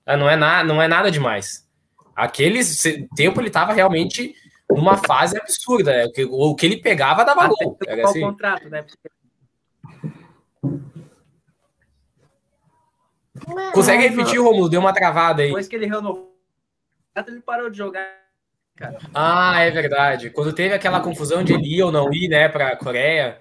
ah, 0.07 0.17
não, 0.17 0.31
é, 0.31 0.37
na, 0.37 0.65
não 0.65 0.81
é 0.81 0.89
nada 0.89 1.11
demais. 1.11 1.69
Aquele 2.15 2.61
tempo 3.15 3.41
ele 3.41 3.49
estava 3.49 3.73
realmente 3.73 4.35
numa 4.71 4.97
fase 4.97 5.37
absurda. 5.37 5.93
né? 5.93 6.05
O 6.07 6.13
que, 6.13 6.25
o 6.25 6.55
que 6.55 6.67
ele 6.67 6.77
pegava 6.77 7.25
dava 7.25 7.49
gol. 7.49 7.79
Era 7.87 8.05
assim. 8.05 8.25
o 8.25 8.29
contrato, 8.29 8.69
né? 8.69 8.85
Consegue 13.73 14.09
repetir, 14.09 14.41
Romulo? 14.41 14.69
Deu 14.69 14.81
uma 14.81 14.93
travada 14.93 15.43
aí. 15.43 15.49
depois 15.49 15.67
que 15.67 15.77
ele 15.77 15.87
renovou, 15.87 16.37
ele 17.27 17.41
parou 17.41 17.71
de 17.71 17.79
jogar. 17.79 18.20
Ah, 19.15 19.61
é 19.61 19.71
verdade. 19.71 20.31
Quando 20.31 20.53
teve 20.53 20.75
aquela 20.75 21.01
confusão 21.01 21.45
de 21.45 21.53
ele 21.53 21.77
ir 21.77 21.83
ou 21.83 21.93
não 21.93 22.13
ir, 22.13 22.29
né, 22.29 22.49
para 22.49 22.69
a 22.69 22.77
Coreia. 22.77 23.41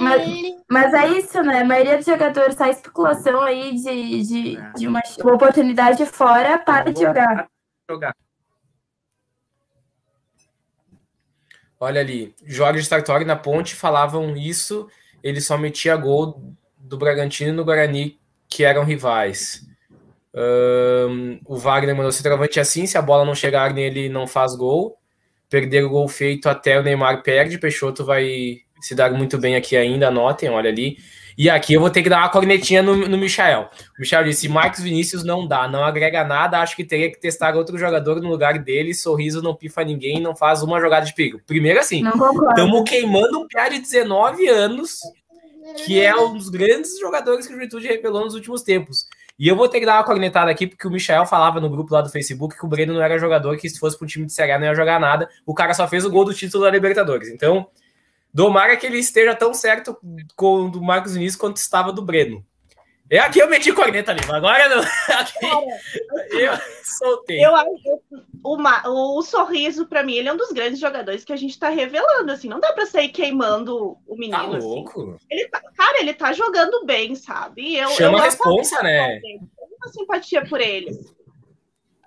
Mas, 0.00 0.22
mas 0.68 0.94
é 0.94 1.18
isso, 1.18 1.42
né? 1.42 1.60
A 1.60 1.64
maioria 1.64 1.96
dos 1.96 2.06
jogadores 2.06 2.56
sai 2.56 2.70
especulação 2.70 3.40
aí 3.40 3.74
de, 3.76 4.22
de, 4.22 4.72
de 4.74 4.88
uma, 4.88 5.00
uma 5.20 5.34
oportunidade 5.34 6.04
fora, 6.04 6.58
para 6.58 6.92
de 6.92 7.00
jogar. 7.00 7.48
jogar. 7.88 8.14
Olha 11.78 12.00
ali, 12.00 12.34
Jorge 12.44 12.84
Sartori 12.84 13.24
na 13.24 13.34
ponte 13.34 13.74
falavam 13.74 14.36
isso, 14.36 14.88
ele 15.22 15.40
só 15.40 15.56
metia 15.56 15.96
gol 15.96 16.54
do 16.78 16.96
Bragantino 16.96 17.50
e 17.50 17.52
no 17.52 17.64
Guarani, 17.64 18.20
que 18.48 18.64
eram 18.64 18.84
rivais. 18.84 19.66
Um, 20.34 21.38
o 21.44 21.56
Wagner 21.56 21.94
mandou 21.94 22.10
centroavante 22.10 22.58
assim, 22.58 22.86
se 22.86 22.96
a 22.96 23.02
bola 23.02 23.24
não 23.24 23.34
chegar 23.34 23.72
nele, 23.72 24.08
não 24.08 24.26
faz 24.26 24.54
gol. 24.54 24.96
Perder 25.48 25.84
o 25.84 25.90
gol 25.90 26.08
feito 26.08 26.48
até 26.48 26.78
o 26.78 26.82
Neymar 26.82 27.22
perde, 27.22 27.58
Peixoto 27.58 28.04
vai 28.04 28.58
se 28.80 28.94
dar 28.94 29.12
muito 29.12 29.38
bem 29.38 29.54
aqui 29.54 29.76
ainda, 29.76 30.08
anotem, 30.08 30.48
olha 30.48 30.70
ali. 30.70 30.96
E 31.36 31.48
aqui 31.48 31.74
eu 31.74 31.80
vou 31.80 31.90
ter 31.90 32.02
que 32.02 32.10
dar 32.10 32.18
uma 32.18 32.28
cornetinha 32.28 32.82
no, 32.82 32.94
no 33.08 33.16
Michael. 33.16 33.70
O 33.96 34.00
Michael 34.00 34.24
disse: 34.24 34.48
Marcos 34.48 34.80
Vinícius 34.80 35.24
não 35.24 35.46
dá, 35.46 35.66
não 35.68 35.84
agrega 35.84 36.24
nada, 36.24 36.60
acho 36.60 36.76
que 36.76 36.84
teria 36.84 37.10
que 37.10 37.18
testar 37.18 37.56
outro 37.56 37.78
jogador 37.78 38.20
no 38.20 38.28
lugar 38.28 38.58
dele. 38.58 38.94
Sorriso 38.94 39.42
não 39.42 39.54
pifa 39.54 39.84
ninguém, 39.84 40.20
não 40.20 40.34
faz 40.36 40.62
uma 40.62 40.80
jogada 40.80 41.06
de 41.06 41.14
perigo. 41.14 41.40
Primeiro, 41.46 41.80
assim, 41.80 42.02
estamos 42.06 42.88
queimando 42.88 43.40
um 43.40 43.46
piá 43.46 43.68
de 43.68 43.78
19 43.78 44.46
anos, 44.48 45.00
que 45.84 46.00
é 46.00 46.14
um 46.14 46.36
dos 46.36 46.48
grandes 46.48 46.98
jogadores 46.98 47.46
que 47.46 47.52
o 47.52 47.56
Juventude 47.56 47.86
revelou 47.86 48.24
nos 48.24 48.34
últimos 48.34 48.62
tempos. 48.62 49.06
E 49.42 49.48
eu 49.48 49.56
vou 49.56 49.68
ter 49.68 49.80
que 49.80 49.86
dar 49.86 49.96
uma 49.96 50.04
cornetada 50.04 50.52
aqui, 50.52 50.68
porque 50.68 50.86
o 50.86 50.90
Michel 50.90 51.26
falava 51.26 51.58
no 51.58 51.68
grupo 51.68 51.92
lá 51.92 52.00
do 52.00 52.08
Facebook 52.08 52.56
que 52.56 52.64
o 52.64 52.68
Breno 52.68 52.94
não 52.94 53.02
era 53.02 53.18
jogador, 53.18 53.56
que 53.56 53.68
se 53.68 53.76
fosse 53.76 53.98
para 53.98 54.04
um 54.04 54.08
time 54.08 54.24
de 54.24 54.32
Série 54.32 54.52
A 54.52 54.58
não 54.58 54.66
ia 54.66 54.74
jogar 54.74 55.00
nada. 55.00 55.28
O 55.44 55.52
cara 55.52 55.74
só 55.74 55.88
fez 55.88 56.04
o 56.04 56.10
gol 56.10 56.24
do 56.24 56.32
título 56.32 56.62
da 56.62 56.70
Libertadores. 56.70 57.28
Então, 57.28 57.66
Domara 58.32 58.76
que 58.76 58.86
ele 58.86 58.98
esteja 58.98 59.34
tão 59.34 59.52
certo 59.52 59.98
com 60.34 60.66
o 60.66 60.70
do 60.70 60.80
Marcos 60.80 61.14
Vinícius 61.14 61.36
quanto 61.36 61.56
estava 61.56 61.92
do 61.92 62.00
Breno. 62.00 62.44
É 63.12 63.18
aqui 63.18 63.40
eu 63.40 63.48
meti 63.50 63.70
corneta 63.74 64.10
ali, 64.10 64.22
agora 64.26 64.70
não. 64.70 64.80
Aqui, 65.20 65.44
eu 66.32 66.52
soltei. 66.82 67.44
Eu 67.44 67.54
acho 67.54 68.00
o, 68.42 69.18
o 69.18 69.22
sorriso, 69.22 69.84
para 69.84 70.02
mim, 70.02 70.14
ele 70.14 70.30
é 70.30 70.32
um 70.32 70.36
dos 70.38 70.50
grandes 70.50 70.80
jogadores 70.80 71.22
que 71.22 71.32
a 71.32 71.36
gente 71.36 71.58
tá 71.58 71.68
revelando. 71.68 72.32
Assim, 72.32 72.48
não 72.48 72.58
dá 72.58 72.72
para 72.72 72.86
sair 72.86 73.10
queimando 73.10 73.98
o 74.06 74.16
menino. 74.16 74.50
Tá 74.52 74.56
assim. 74.56 74.66
louco? 74.66 75.02
Assim. 75.10 75.26
Ele 75.30 75.46
tá, 75.48 75.60
cara, 75.76 76.00
ele 76.00 76.14
tá 76.14 76.32
jogando 76.32 76.86
bem, 76.86 77.14
sabe? 77.14 77.76
Eu, 77.76 77.90
Chama 77.90 78.16
eu 78.16 78.22
a 78.22 78.24
responsa, 78.24 78.82
né? 78.82 79.20
Uma 79.76 79.92
simpatia 79.92 80.46
por 80.46 80.62
ele. 80.62 80.98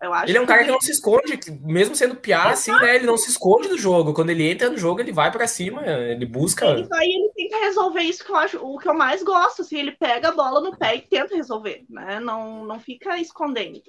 Eu 0.02 0.14
acho 0.14 0.30
ele 0.30 0.38
é 0.38 0.42
um 0.42 0.46
cara 0.46 0.64
que 0.64 0.72
não 0.72 0.82
se 0.82 0.92
esconde, 0.92 1.40
mesmo 1.62 1.96
sendo 1.96 2.16
piar, 2.16 2.48
assim, 2.48 2.72
né? 2.72 2.96
Ele 2.96 3.06
não 3.06 3.18
se 3.18 3.30
esconde 3.30 3.70
do 3.70 3.78
jogo. 3.78 4.14
Quando 4.14 4.30
ele 4.30 4.50
entra 4.50 4.70
no 4.70 4.78
jogo, 4.78 5.00
ele 5.00 5.12
vai 5.12 5.32
para 5.32 5.48
cima, 5.48 5.82
ele 5.86 6.26
busca. 6.26 6.66
Ele 6.66 6.84
vai 6.84 7.06
ele 7.06 7.32
tenta 7.34 7.58
resolver 7.60 8.02
isso 8.02 8.24
que 8.24 8.32
eu 8.32 8.36
acho, 8.36 8.58
o 8.58 8.78
que 8.78 8.90
eu 8.90 8.94
mais 8.94 9.24
gosto, 9.24 9.62
assim, 9.62 9.80
ele 9.80 9.92
pega 9.94 10.30
a 10.30 10.34
bola 10.34 10.60
no 10.60 10.78
pé 10.78 10.96
e 10.96 11.02
tenta 11.02 11.36
resolver, 11.36 11.86
né? 11.90 12.20
Não, 12.20 12.66
não 12.66 12.80
fica 12.80 13.18
escondendo. 13.20 13.78
O 13.78 13.82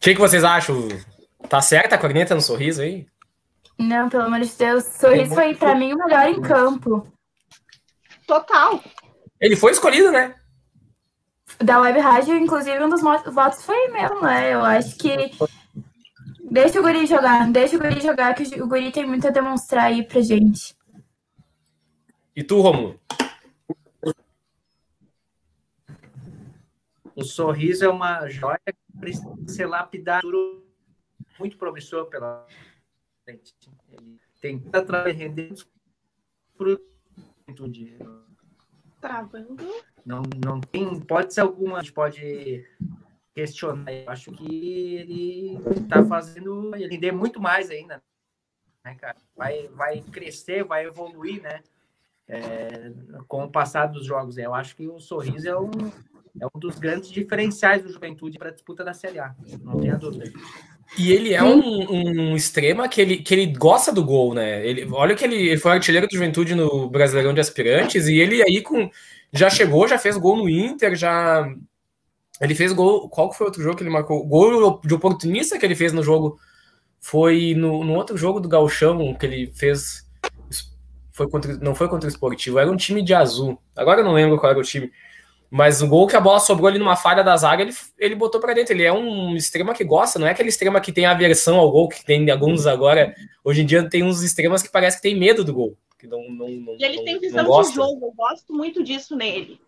que, 0.00 0.14
que 0.14 0.20
vocês 0.20 0.44
acham? 0.44 0.88
Tá 1.48 1.60
certa 1.60 1.96
a 1.96 1.98
corneta 1.98 2.34
no 2.34 2.40
sorriso 2.40 2.80
aí? 2.80 3.06
Não, 3.78 4.08
pelo 4.08 4.24
amor 4.24 4.40
de 4.40 4.54
Deus. 4.54 4.86
O 4.86 5.00
sorriso 5.00 5.34
foi, 5.34 5.54
para 5.54 5.74
mim, 5.74 5.92
o 5.92 5.98
melhor 5.98 6.28
em 6.28 6.40
campo. 6.40 7.06
Total. 8.26 8.82
Ele 9.40 9.54
foi 9.54 9.72
escolhido, 9.72 10.10
né? 10.10 10.34
Da 11.58 11.80
Web 11.80 11.98
Rádio, 12.00 12.36
inclusive, 12.36 12.82
um 12.82 12.88
dos 12.88 13.02
votos 13.02 13.64
foi 13.64 13.88
meu, 13.88 14.22
né? 14.22 14.54
Eu 14.54 14.64
acho 14.64 14.96
que. 14.96 15.30
Deixa 16.50 16.78
o 16.78 16.82
Guri 16.82 17.06
jogar, 17.06 17.50
deixa 17.50 17.76
o 17.76 17.78
Guri 17.78 18.00
jogar, 18.00 18.34
que 18.34 18.60
o 18.60 18.68
Guri 18.68 18.92
tem 18.92 19.06
muito 19.06 19.26
a 19.26 19.30
demonstrar 19.30 19.86
aí 19.86 20.06
pra 20.06 20.20
gente. 20.20 20.76
E 22.34 22.44
tu, 22.44 22.60
Romulo? 22.60 23.00
O 27.14 27.24
sorriso 27.24 27.84
é 27.84 27.88
uma 27.88 28.28
joia 28.28 28.60
que 28.66 28.98
precisa 29.00 29.34
ser 29.48 29.66
lapidado 29.66 30.62
muito 31.38 31.56
promissor 31.56 32.06
pela 32.06 32.46
frente. 33.24 33.54
Ele 33.90 34.20
tem 34.40 34.60
que 34.60 35.12
render 35.12 35.54
para 36.56 36.78
Travando. 39.06 39.56
Não, 40.04 40.22
não 40.44 40.60
tem 40.60 40.94
hipótese 40.94 41.40
alguma, 41.40 41.78
a 41.78 41.80
gente 41.80 41.92
pode 41.92 42.66
questionar. 43.32 43.92
Eu 43.92 44.10
acho 44.10 44.32
que 44.32 44.96
ele 44.96 45.58
está 45.76 46.04
fazendo 46.04 46.72
render 46.72 47.12
muito 47.12 47.40
mais 47.40 47.70
ainda, 47.70 48.02
né, 48.84 48.96
cara? 48.96 49.16
Vai, 49.36 49.68
vai 49.68 50.00
crescer, 50.00 50.64
vai 50.64 50.86
evoluir, 50.86 51.40
né? 51.40 51.62
É, 52.28 52.92
com 53.28 53.44
o 53.44 53.50
passar 53.50 53.86
dos 53.86 54.04
jogos. 54.04 54.36
Eu 54.36 54.52
acho 54.52 54.74
que 54.74 54.88
o 54.88 54.98
sorriso 54.98 55.48
é 55.48 55.56
um, 55.56 55.70
é 56.40 56.46
um 56.52 56.58
dos 56.58 56.76
grandes 56.76 57.08
diferenciais 57.08 57.84
do 57.84 57.92
Juventude 57.92 58.38
para 58.38 58.48
a 58.48 58.52
disputa 58.52 58.82
da 58.82 58.92
Série 58.92 59.20
A. 59.20 59.36
Não 59.62 59.78
tenha 59.78 59.96
dúvida. 59.96 60.32
E 60.98 61.12
ele 61.12 61.34
é 61.34 61.42
um, 61.42 62.30
um, 62.30 62.36
extrema 62.36 62.88
que 62.88 63.00
ele, 63.00 63.16
que 63.18 63.34
ele 63.34 63.46
gosta 63.46 63.92
do 63.92 64.04
gol, 64.04 64.34
né? 64.34 64.66
Ele, 64.66 64.86
olha 64.92 65.14
que 65.14 65.24
ele, 65.24 65.36
ele 65.36 65.58
foi 65.58 65.72
artilheiro 65.72 66.06
do 66.06 66.14
Juventude 66.14 66.54
no 66.54 66.88
Brasileirão 66.88 67.34
de 67.34 67.40
Aspirantes 67.40 68.06
e 68.06 68.18
ele 68.18 68.42
aí 68.42 68.62
com 68.62 68.88
já 69.32 69.50
chegou, 69.50 69.86
já 69.88 69.98
fez 69.98 70.16
gol 70.16 70.36
no 70.36 70.48
Inter, 70.48 70.94
já. 70.94 71.46
Ele 72.40 72.54
fez 72.54 72.72
gol. 72.72 73.08
Qual 73.08 73.32
foi 73.32 73.46
o 73.46 73.48
outro 73.48 73.62
jogo 73.62 73.76
que 73.76 73.82
ele 73.82 73.90
marcou? 73.90 74.24
Gol 74.26 74.80
de 74.84 74.94
oportunista 74.94 75.58
que 75.58 75.64
ele 75.64 75.74
fez 75.74 75.92
no 75.92 76.02
jogo 76.02 76.38
foi 77.00 77.54
no, 77.54 77.84
no 77.84 77.94
outro 77.94 78.16
jogo 78.16 78.40
do 78.40 78.48
Galchão 78.48 79.14
que 79.14 79.26
ele 79.26 79.52
fez. 79.54 80.06
Foi 81.12 81.28
contra, 81.28 81.56
não 81.58 81.74
foi 81.74 81.88
contra 81.88 82.06
o 82.06 82.12
Esportivo, 82.12 82.58
era 82.58 82.70
um 82.70 82.76
time 82.76 83.02
de 83.02 83.14
azul. 83.14 83.58
Agora 83.74 84.00
eu 84.00 84.04
não 84.04 84.12
lembro 84.12 84.38
qual 84.38 84.50
era 84.50 84.58
o 84.58 84.62
time. 84.62 84.90
Mas 85.50 85.80
o 85.80 85.86
gol 85.86 86.06
que 86.06 86.16
a 86.16 86.20
bola 86.20 86.40
sobrou 86.40 86.68
ali 86.68 86.78
numa 86.78 86.96
falha 86.96 87.22
da 87.22 87.36
zaga, 87.36 87.62
ele, 87.62 87.74
ele 87.98 88.14
botou 88.14 88.40
para 88.40 88.54
dentro. 88.54 88.74
Ele 88.74 88.84
é 88.84 88.92
um 88.92 89.36
extrema 89.36 89.72
que 89.72 89.84
gosta, 89.84 90.18
não 90.18 90.26
é 90.26 90.30
aquele 90.30 90.48
extrema 90.48 90.80
que 90.80 90.92
tem 90.92 91.06
aversão 91.06 91.56
ao 91.56 91.70
gol, 91.70 91.88
que 91.88 92.04
tem 92.04 92.30
alguns 92.30 92.66
agora. 92.66 93.14
Hoje 93.44 93.62
em 93.62 93.66
dia 93.66 93.88
tem 93.88 94.02
uns 94.02 94.22
extremas 94.22 94.62
que 94.62 94.70
parece 94.70 94.96
que 94.96 95.02
tem 95.02 95.18
medo 95.18 95.44
do 95.44 95.54
gol 95.54 95.76
que 95.98 96.06
não, 96.06 96.30
não, 96.30 96.48
não 96.48 96.76
E 96.78 96.84
ele 96.84 96.98
não, 96.98 97.04
tem 97.04 97.20
visão 97.20 97.62
de 97.62 97.74
jogo, 97.74 98.06
eu 98.06 98.12
gosto 98.12 98.52
muito 98.52 98.82
disso 98.82 99.16
nele. 99.16 99.60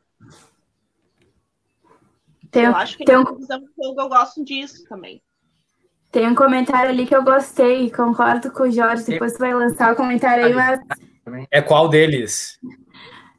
Tem, 2.51 2.65
eu 2.65 2.75
acho 2.75 2.97
que 2.97 3.03
ele 3.03 3.13
tem, 3.13 3.25
tem 3.25 3.37
visão 3.37 3.61
de 3.61 3.67
jogo, 3.83 4.01
eu 4.01 4.09
gosto 4.09 4.45
disso 4.45 4.85
também. 4.89 5.23
Tem 6.11 6.27
um 6.27 6.35
comentário 6.35 6.91
ali 6.91 7.07
que 7.07 7.15
eu 7.15 7.23
gostei, 7.23 7.91
concordo 7.91 8.51
com 8.51 8.63
o 8.63 8.71
Jorge, 8.71 9.05
depois 9.05 9.33
você 9.33 9.39
vai 9.39 9.55
lançar 9.55 9.93
o 9.93 9.97
comentário 9.97 10.47
aí, 10.47 10.55
mas... 10.55 10.81
É 11.51 11.61
qual 11.61 11.91
deles? 11.91 12.59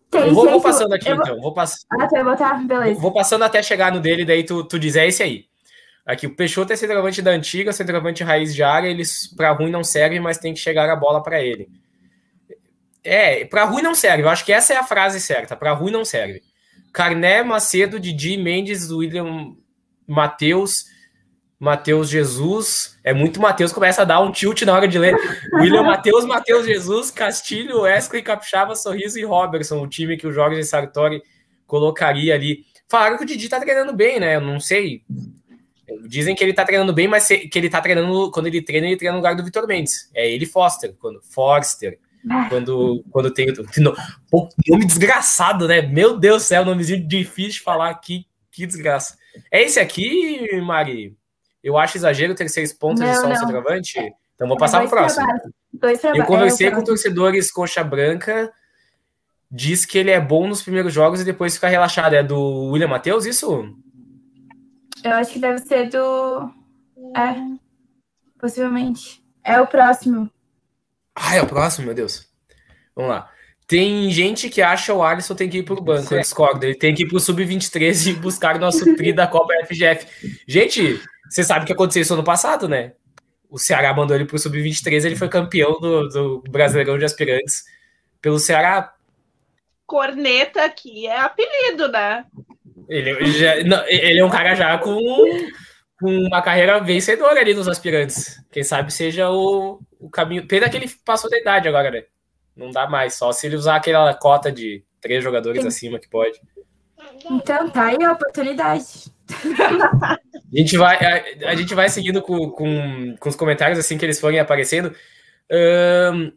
Tem, 0.10 0.28
eu 0.28 0.34
vou, 0.34 0.46
gente, 0.46 0.54
vou 0.54 0.62
passando 0.62 0.94
aqui, 0.94 1.14
vou... 1.14 1.16
então. 1.16 1.42
Vou 1.42 1.54
pass... 1.54 1.86
Ah, 1.92 2.08
você 2.08 2.16
vai 2.16 2.24
botar? 2.24 2.54
Beleza. 2.66 3.00
Vou 3.00 3.14
passando 3.14 3.44
até 3.44 3.62
chegar 3.62 3.92
no 3.92 4.00
dele, 4.00 4.26
daí 4.26 4.44
tu, 4.44 4.64
tu 4.64 4.80
diz, 4.80 4.96
é 4.96 5.08
esse 5.08 5.22
aí. 5.22 5.46
Aqui, 6.06 6.26
o 6.26 6.36
Peixoto 6.36 6.74
é 6.74 6.76
centroavante 6.76 7.22
da 7.22 7.32
antiga, 7.32 7.72
centroavante 7.72 8.24
raiz 8.24 8.56
de 8.56 8.64
área, 8.64 8.88
eles 8.88 9.28
para 9.36 9.52
ruim 9.52 9.70
não 9.70 9.84
serve, 9.84 10.20
mas 10.20 10.40
tem 10.40 10.54
que 10.54 10.60
chegar 10.60 10.90
a 10.90 10.96
bola 10.96 11.22
para 11.22 11.42
ele. 11.42 11.70
É, 13.04 13.46
para 13.46 13.66
ruim 13.66 13.84
não 13.84 13.94
serve. 13.94 14.24
Eu 14.24 14.30
acho 14.30 14.44
que 14.44 14.52
essa 14.52 14.74
é 14.74 14.78
a 14.78 14.84
frase 14.84 15.22
certa. 15.22 15.56
Para 15.56 15.74
ruim 15.74 15.92
não 15.92 16.04
serve. 16.04 16.42
Carné, 16.92 17.44
Macedo, 17.44 18.00
Didi, 18.00 18.38
Mendes, 18.38 18.92
William, 18.92 19.54
Matheus, 20.08 20.86
Matheus 21.60 22.10
Jesus. 22.10 22.98
É 23.04 23.14
muito 23.14 23.42
Matheus, 23.42 23.74
começa 23.74 24.04
a 24.04 24.06
dar 24.06 24.22
um 24.22 24.32
tilt 24.32 24.62
na 24.62 24.74
hora 24.74 24.88
de 24.88 24.98
ler. 24.98 25.16
William 25.54 25.84
Matheus, 25.84 26.26
Matheus 26.26 26.66
Jesus, 26.66 27.12
Castilho, 27.12 27.82
Wesley, 27.82 28.22
Capixaba, 28.22 28.76
Sorriso 28.76 29.20
e 29.20 29.26
Robertson, 29.26 29.82
o 29.82 29.88
time 29.88 30.16
que 30.16 30.26
o 30.26 30.32
Jorge 30.32 30.64
Sartori 30.64 31.22
colocaria 31.68 32.34
ali. 32.34 32.66
Falaram 32.88 33.18
que 33.18 33.24
o 33.24 33.28
Didi 33.28 33.50
tá 33.50 33.60
treinando 33.60 33.94
bem, 33.94 34.20
né? 34.20 34.38
Eu 34.38 34.42
não 34.42 34.60
sei. 34.60 35.04
Dizem 36.08 36.34
que 36.34 36.44
ele 36.44 36.54
tá 36.54 36.64
treinando 36.64 36.94
bem, 36.94 37.08
mas 37.08 37.28
que 37.28 37.52
ele 37.54 37.70
tá 37.70 37.82
treinando. 37.82 38.32
Quando 38.32 38.48
ele 38.48 38.62
treina, 38.62 38.88
ele 38.88 38.96
treina 38.96 39.14
no 39.14 39.20
lugar 39.20 39.36
do 39.36 39.44
Vitor 39.44 39.68
Mendes. 39.68 40.10
É 40.16 40.32
ele 40.32 40.46
Foster, 40.46 40.96
quando 40.98 41.22
Forster. 41.22 42.00
Quando, 42.50 43.04
quando 43.12 43.32
tem. 43.32 43.48
Pô, 44.30 44.50
nome 44.68 44.86
desgraçado, 44.86 45.68
né? 45.68 45.82
Meu 45.82 46.18
Deus 46.18 46.44
do 46.44 46.46
céu, 46.46 46.66
nomezinho 46.66 47.06
difícil 47.08 47.54
de 47.54 47.62
falar 47.62 47.90
aqui. 47.90 48.26
Que 48.52 48.66
desgraça. 48.66 49.18
É 49.52 49.62
esse 49.62 49.80
aqui, 49.80 50.60
Mari? 50.62 51.19
Eu 51.64 51.78
acho 51.78 51.98
exagero 51.98 52.36
ter 52.36 52.50
seis 52.50 52.74
pontos 52.74 53.02
não, 53.02 53.12
e 53.12 53.16
só 53.16 53.28
um 53.28 53.36
centroavante. 53.36 54.00
Então 54.36 54.48
vou 54.48 54.58
passar 54.58 54.80
para 54.80 54.88
o 54.88 54.90
próximo. 54.90 55.28
Eu 56.16 56.26
conversei 56.26 56.68
é, 56.68 56.72
com 56.72 56.84
torcedores 56.84 57.52
coxa 57.52 57.84
branca. 57.84 58.52
Diz 59.52 59.86
que 59.86 59.98
ele 59.98 60.12
é 60.12 60.22
bom 60.22 60.48
nos 60.48 60.62
primeiros 60.62 60.94
jogos 60.94 61.22
e 61.22 61.26
depois 61.26 61.56
fica 61.56 61.68
relaxado. 61.68 62.14
É 62.14 62.24
do 62.24 62.72
William 62.72 62.88
Matheus, 62.88 63.26
isso? 63.26 63.76
Eu 65.04 65.12
acho 65.14 65.34
que 65.34 65.40
deve 65.40 65.60
ser 65.60 65.90
do. 65.90 66.54
É. 67.16 67.36
Possivelmente. 68.40 69.24
É 69.44 69.60
o 69.60 69.68
próximo. 69.68 70.30
Ah, 71.16 71.36
é 71.36 71.42
o 71.42 71.48
próximo, 71.48 71.88
meu 71.88 71.96
Deus. 71.96 72.28
Vamos 72.96 73.12
lá. 73.12 73.30
Tem 73.68 74.10
gente 74.10 74.50
que 74.50 74.62
acha 74.62 74.94
o 74.94 75.04
Alisson 75.04 75.36
tem 75.36 75.50
que 75.50 75.60
ir 75.60 75.64
pro 75.64 75.82
banco, 75.82 76.14
eu 76.14 76.20
discordo. 76.20 76.66
Ele 76.66 76.76
tem 76.76 76.94
que 76.94 77.04
ir 77.04 77.08
pro 77.08 77.20
Sub-23 77.20 78.08
e 78.08 78.14
buscar 78.14 78.56
o 78.56 78.60
nosso 78.60 78.96
tri 78.96 79.14
da 79.14 79.28
Copa 79.28 79.54
FGF. 79.66 80.08
Gente, 80.48 81.00
você 81.30 81.44
sabe 81.44 81.64
o 81.64 81.68
que 81.68 81.74
aconteceu 81.74 82.02
isso 82.02 82.14
ano 82.14 82.24
passado, 82.24 82.68
né? 82.68 82.94
o 83.50 83.58
Ceará 83.58 83.94
mandou 83.94 84.16
ele 84.16 84.26
para 84.26 84.36
o 84.36 84.40
Sub-23, 84.40 85.06
ele 85.06 85.16
foi 85.16 85.28
campeão 85.28 85.80
do, 85.80 86.08
do 86.08 86.44
Brasileirão 86.50 86.98
de 86.98 87.06
Aspirantes 87.06 87.64
pelo 88.22 88.38
Ceará. 88.38 88.94
Corneta 89.88 90.64
aqui 90.64 91.08
é 91.08 91.20
apelido, 91.20 91.88
né? 91.88 92.26
Ele, 92.88 93.32
já, 93.32 93.64
não, 93.64 93.84
ele 93.88 94.20
é 94.20 94.26
um 94.26 94.30
cara 94.30 94.54
já 94.54 94.78
com, 94.78 95.00
com 96.00 96.12
uma 96.28 96.42
carreira 96.42 96.80
vencedora 96.80 97.40
ali 97.40 97.56
nos 97.56 97.68
aspirantes. 97.68 98.40
Quem 98.52 98.64
sabe 98.64 98.94
seja 98.94 99.32
o, 99.32 99.80
o 100.00 100.10
caminho. 100.10 100.48
Pena 100.48 100.70
que 100.70 100.78
ele 100.78 100.90
passou 101.04 101.30
da 101.30 101.40
idade 101.40 101.68
agora, 101.68 101.90
né? 101.90 102.04
Não 102.56 102.70
dá 102.70 102.88
mais, 102.88 103.16
só 103.16 103.32
se 103.32 103.48
ele 103.48 103.56
usar 103.56 103.78
aquela 103.78 104.14
cota 104.14 104.52
de 104.52 104.84
três 105.02 105.24
jogadores 105.24 105.62
Sim. 105.62 105.68
acima 105.68 106.00
que 106.00 106.10
pode. 106.10 106.40
Então 107.32 107.70
tá 107.70 107.86
aí 107.86 108.04
a 108.04 108.12
oportunidade. 108.12 109.12
a, 110.02 110.18
gente 110.52 110.78
vai, 110.78 110.98
a, 110.98 111.50
a, 111.50 111.56
gente 111.56 111.74
vai 111.76 111.90
seguindo 111.90 112.22
com, 112.22 112.50
com, 112.50 113.16
com 113.20 113.30
os 113.30 113.36
comentários 113.36 113.78
assim 113.78 113.98
que 113.98 114.06
eles 114.06 114.20
forem 114.20 114.40
aparecendo. 114.40 114.94
Um, 115.52 116.32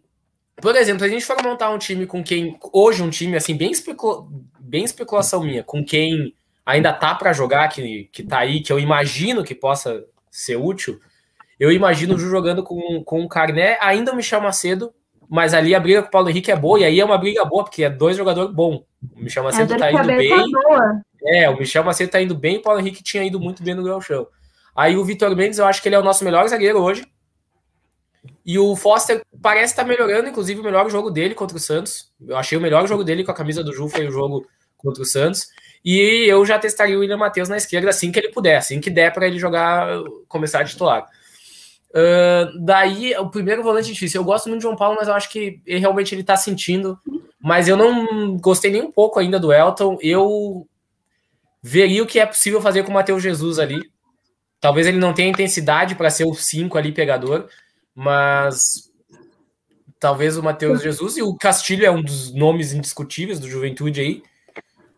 por 0.61 0.76
exemplo, 0.76 1.01
se 1.01 1.07
a 1.07 1.09
gente 1.09 1.24
for 1.24 1.43
montar 1.43 1.70
um 1.70 1.78
time 1.78 2.07
com 2.07 2.22
quem. 2.22 2.59
Hoje, 2.72 3.03
um 3.03 3.11
time 3.11 3.36
assim, 3.36 3.57
bem, 3.57 3.70
especula, 3.70 4.26
bem 4.61 4.84
especulação 4.84 5.43
minha, 5.43 5.62
com 5.62 5.84
quem 5.84 6.34
ainda 6.64 6.93
tá 6.93 7.14
para 7.14 7.32
jogar, 7.32 7.68
que, 7.68 8.05
que 8.12 8.22
tá 8.22 8.38
aí, 8.38 8.61
que 8.61 8.72
eu 8.72 8.78
imagino 8.78 9.43
que 9.43 9.55
possa 9.55 10.05
ser 10.30 10.57
útil. 10.57 11.01
Eu 11.59 11.70
imagino 11.70 12.14
o 12.14 12.18
Ju 12.18 12.28
jogando 12.28 12.62
com, 12.62 13.03
com 13.05 13.22
o 13.22 13.28
Carné, 13.28 13.78
ainda 13.80 14.12
o 14.12 14.16
Michel 14.16 14.40
Macedo, 14.40 14.93
mas 15.33 15.55
ali 15.55 15.74
a 15.74 15.80
briga 15.80 16.03
com 16.03 16.09
o 16.09 16.11
Paulo 16.11 16.28
Henrique 16.28 16.53
é 16.53 16.57
boa, 16.57 16.78
e 16.78 16.85
aí 16.85 17.01
é 17.01 17.05
uma 17.07 17.16
briga 17.16 17.43
boa, 17.43 17.64
porque 17.64 17.85
é 17.85 17.89
dois 17.89 18.18
jogadores 18.18 18.55
bons. 18.55 18.85
O 19.16 19.18
Michel 19.18 19.43
Macedo 19.43 19.72
é, 19.72 19.78
tá 19.78 19.91
indo 19.91 20.07
bem. 20.07 20.28
Tá 20.28 21.01
é, 21.24 21.49
o 21.49 21.57
Michel 21.57 21.83
Macedo 21.83 22.11
tá 22.11 22.20
indo 22.20 22.35
bem, 22.35 22.59
o 22.59 22.61
Paulo 22.61 22.78
Henrique 22.78 23.03
tinha 23.03 23.24
ido 23.24 23.41
muito 23.41 23.62
bem 23.62 23.74
no 23.74 23.83
Gauchão. 23.83 24.26
Aí 24.76 24.95
o 24.95 25.03
Vitor 25.03 25.35
Mendes, 25.35 25.59
eu 25.59 25.64
acho 25.64 25.80
que 25.80 25.89
ele 25.89 25.95
é 25.95 25.99
o 25.99 26.03
nosso 26.03 26.22
melhor 26.22 26.47
zagueiro 26.49 26.83
hoje. 26.83 27.07
E 28.45 28.59
o 28.59 28.76
Foster 28.76 29.22
parece 29.41 29.72
estar 29.72 29.85
tá 29.85 29.89
melhorando, 29.89 30.28
inclusive 30.28 30.61
o 30.61 30.64
melhor 30.64 30.91
jogo 30.91 31.11
dele 31.11 31.35
contra 31.35 31.57
o 31.57 31.61
Santos. 31.61 32.12
Eu 32.28 32.37
achei 32.37 32.59
o 32.59 32.61
melhor 32.61 32.87
jogo 32.87 33.03
dele 33.03 33.24
com 33.24 33.30
a 33.30 33.35
camisa 33.35 33.64
do 33.64 33.72
Ju 33.72 33.89
foi 33.89 34.07
o 34.07 34.12
jogo 34.12 34.47
contra 34.76 35.03
o 35.03 35.07
Santos. 35.07 35.47
E 35.83 36.26
eu 36.28 36.45
já 36.45 36.59
testaria 36.59 36.95
o 36.95 37.01
William 37.01 37.16
Matheus 37.16 37.49
na 37.49 37.57
esquerda 37.57 37.89
assim 37.89 38.12
que 38.12 38.18
ele 38.18 38.28
puder, 38.28 38.59
assim 38.59 38.83
que 38.83 38.91
der 38.91 39.11
para 39.14 39.26
ele 39.26 39.39
jogar, 39.39 39.89
começar 40.28 40.61
a 40.61 40.64
titular. 40.66 41.09
Uh, 41.95 42.64
daí, 42.64 43.14
o 43.16 43.28
primeiro 43.28 43.62
volante 43.62 43.90
é 43.90 43.93
difícil. 43.93 44.20
Eu 44.20 44.24
gosto 44.24 44.49
muito 44.49 44.61
de 44.61 44.62
João 44.62 44.76
Paulo, 44.76 44.97
mas 44.99 45.09
eu 45.09 45.14
acho 45.14 45.28
que 45.28 45.61
ele, 45.66 45.78
realmente 45.78 46.14
ele 46.14 46.24
tá 46.24 46.36
sentindo. 46.36 46.99
Mas 47.40 47.68
eu 47.68 47.76
não 47.76 48.36
gostei 48.38 48.70
nem 48.70 48.82
um 48.82 48.90
pouco 48.90 49.18
ainda 49.18 49.38
do 49.38 49.53
Elton. 49.53 49.99
Eu 50.01 50.66
veria 51.62 52.03
o 52.03 52.07
que 52.07 52.18
é 52.18 52.26
possível 52.26 52.61
fazer 52.61 52.82
com 52.82 52.90
o 52.90 52.95
Matheus 52.95 53.22
Jesus 53.22 53.59
ali. 53.59 53.80
Talvez 54.61 54.86
ele 54.86 54.99
não 54.99 55.12
tenha 55.12 55.28
intensidade 55.28 55.95
para 55.95 56.09
ser 56.09 56.24
o 56.24 56.34
5 56.34 56.78
ali 56.78 56.93
pegador, 56.93 57.49
mas 57.95 58.90
talvez 59.99 60.36
o 60.36 60.43
Matheus 60.43 60.80
Jesus 60.80 61.16
e 61.16 61.22
o 61.22 61.36
Castilho 61.36 61.84
é 61.84 61.90
um 61.90 62.03
dos 62.03 62.32
nomes 62.32 62.72
indiscutíveis 62.72 63.40
do 63.40 63.49
Juventude 63.49 64.01
aí. 64.01 64.22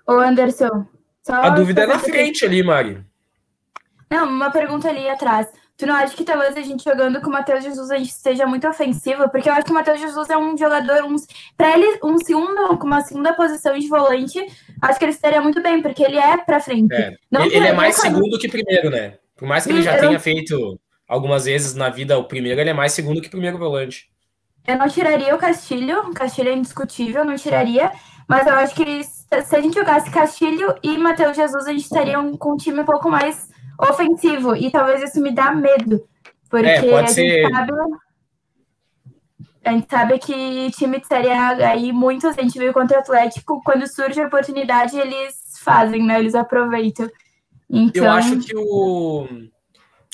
Ô 0.06 0.12
Anderson, 0.12 0.86
a 1.26 1.48
dúvida 1.50 1.82
é 1.82 1.86
na 1.86 1.98
frente 1.98 2.44
ali, 2.44 2.62
Mari. 2.62 3.02
Não, 4.10 4.28
uma 4.28 4.50
pergunta 4.50 4.88
ali 4.88 5.08
atrás. 5.08 5.48
Tu 5.76 5.86
não 5.86 5.94
acha 5.94 6.16
que 6.16 6.22
talvez 6.22 6.56
a 6.56 6.62
gente 6.62 6.84
jogando 6.84 7.20
com 7.20 7.28
o 7.28 7.32
Matheus 7.32 7.64
Jesus 7.64 7.90
a 7.90 7.98
gente 7.98 8.12
seja 8.12 8.46
muito 8.46 8.68
ofensivo? 8.68 9.28
Porque 9.28 9.48
eu 9.48 9.52
acho 9.52 9.64
que 9.64 9.72
o 9.72 9.74
Matheus 9.74 10.00
Jesus 10.00 10.30
é 10.30 10.36
um 10.36 10.56
jogador, 10.56 11.02
um, 11.04 11.16
para 11.56 11.76
ele, 11.76 11.98
um 12.02 12.16
segundo, 12.18 12.78
com 12.78 12.86
uma 12.86 13.00
segunda 13.00 13.34
posição 13.34 13.76
de 13.76 13.88
volante, 13.88 14.38
acho 14.80 14.98
que 14.98 15.04
ele 15.04 15.12
estaria 15.12 15.40
muito 15.40 15.60
bem, 15.60 15.82
porque 15.82 16.04
ele 16.04 16.16
é 16.16 16.36
para 16.36 16.60
frente. 16.60 16.94
É. 16.94 17.16
ele, 17.32 17.56
ele 17.56 17.66
é 17.66 17.72
mais 17.72 17.96
segundo 17.96 18.38
que 18.38 18.48
primeiro, 18.48 18.88
né? 18.88 19.14
Por 19.36 19.48
mais 19.48 19.64
que 19.64 19.72
ele 19.72 19.82
já 19.82 19.96
eu 19.96 20.00
tenha 20.00 20.20
feito 20.20 20.78
algumas 21.08 21.46
vezes 21.46 21.74
na 21.74 21.90
vida 21.90 22.16
o 22.18 22.24
primeiro, 22.24 22.60
ele 22.60 22.70
é 22.70 22.74
mais 22.74 22.92
segundo 22.92 23.20
que 23.20 23.28
primeiro 23.28 23.58
volante. 23.58 24.08
Eu 24.66 24.78
não 24.78 24.88
tiraria 24.88 25.34
o 25.34 25.38
Castilho, 25.38 26.08
o 26.08 26.14
Castilho 26.14 26.50
é 26.50 26.54
indiscutível, 26.54 27.24
não 27.24 27.34
tiraria, 27.34 27.92
mas 28.28 28.46
eu 28.46 28.54
acho 28.54 28.74
que 28.76 29.02
se 29.04 29.56
a 29.56 29.60
gente 29.60 29.74
jogasse 29.74 30.10
Castilho 30.10 30.74
e 30.82 30.96
Matheus 30.96 31.36
Jesus, 31.36 31.66
a 31.66 31.72
gente 31.72 31.82
estaria 31.82 32.18
um, 32.18 32.36
com 32.36 32.52
um 32.52 32.56
time 32.56 32.80
um 32.80 32.84
pouco 32.84 33.10
mais 33.10 33.52
ofensivo. 33.78 34.54
E 34.56 34.70
talvez 34.70 35.02
isso 35.02 35.20
me 35.20 35.32
dá 35.32 35.52
medo. 35.54 36.06
Porque 36.48 36.66
é, 36.66 37.00
a, 37.00 37.06
ser... 37.06 37.42
gente 37.42 37.52
sabe, 37.52 37.72
a 39.64 39.72
gente 39.72 39.90
sabe 39.90 40.18
que 40.18 40.70
time 40.72 41.00
de 41.00 41.06
Série 41.06 41.30
A, 41.30 41.70
aí 41.70 41.92
muitos, 41.92 42.38
a 42.38 42.42
gente 42.42 42.58
viu 42.58 42.72
contra 42.72 42.98
o 42.98 43.00
Atlético, 43.00 43.62
quando 43.64 43.86
surge 43.86 44.20
a 44.20 44.26
oportunidade, 44.26 44.98
eles 44.98 45.58
fazem, 45.62 46.04
né? 46.04 46.18
Eles 46.18 46.34
aproveitam. 46.34 47.08
Então... 47.68 48.04
Eu 48.04 48.10
acho 48.12 48.38
que 48.40 48.56
o 48.56 49.26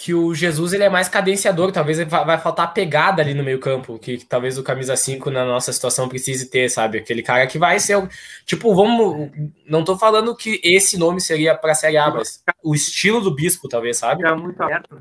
que 0.03 0.15
o 0.15 0.35
Jesus 0.35 0.73
ele 0.73 0.83
é 0.83 0.89
mais 0.89 1.11
cadenciador, 1.11 1.71
talvez 1.71 1.99
vai 1.99 2.39
faltar 2.39 2.73
pegada 2.73 3.21
ali 3.21 3.35
no 3.35 3.45
meio 3.45 3.61
campo, 3.61 3.99
que, 3.99 4.17
que, 4.17 4.25
talvez 4.25 4.57
o 4.57 4.63
camisa 4.63 4.97
5 4.97 5.31
na 5.31 5.45
nossa 5.45 5.71
situação 5.75 6.09
precise 6.09 6.49
ter, 6.49 6.71
sabe? 6.71 6.97
Aquele 6.97 7.23
cara 7.23 7.47
que 7.47 7.59
vai 7.59 7.79
ser, 7.79 8.09
tipo, 8.47 8.75
vamos, 8.75 9.31
não 9.67 9.85
tô 9.85 9.99
falando 9.99 10.35
que 10.35 10.59
esse 10.65 10.97
nome 10.97 11.21
seria 11.21 11.55
para 11.55 11.75
Série 11.75 11.99
A, 11.99 12.11
mas 12.11 12.43
o 12.65 12.75
estilo 12.75 13.21
do 13.21 13.35
Bispo, 13.35 13.69
talvez, 13.69 13.99
sabe? 13.99 14.27
É 14.27 14.35
muito 14.35 14.59
aberto. 14.63 14.99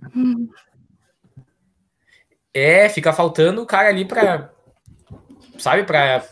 É, 2.54 2.90
fica 2.90 3.14
faltando 3.14 3.62
o 3.62 3.66
cara 3.66 3.88
ali 3.88 4.04
para 4.04 4.52
sabe, 5.58 5.84
para 5.84 6.28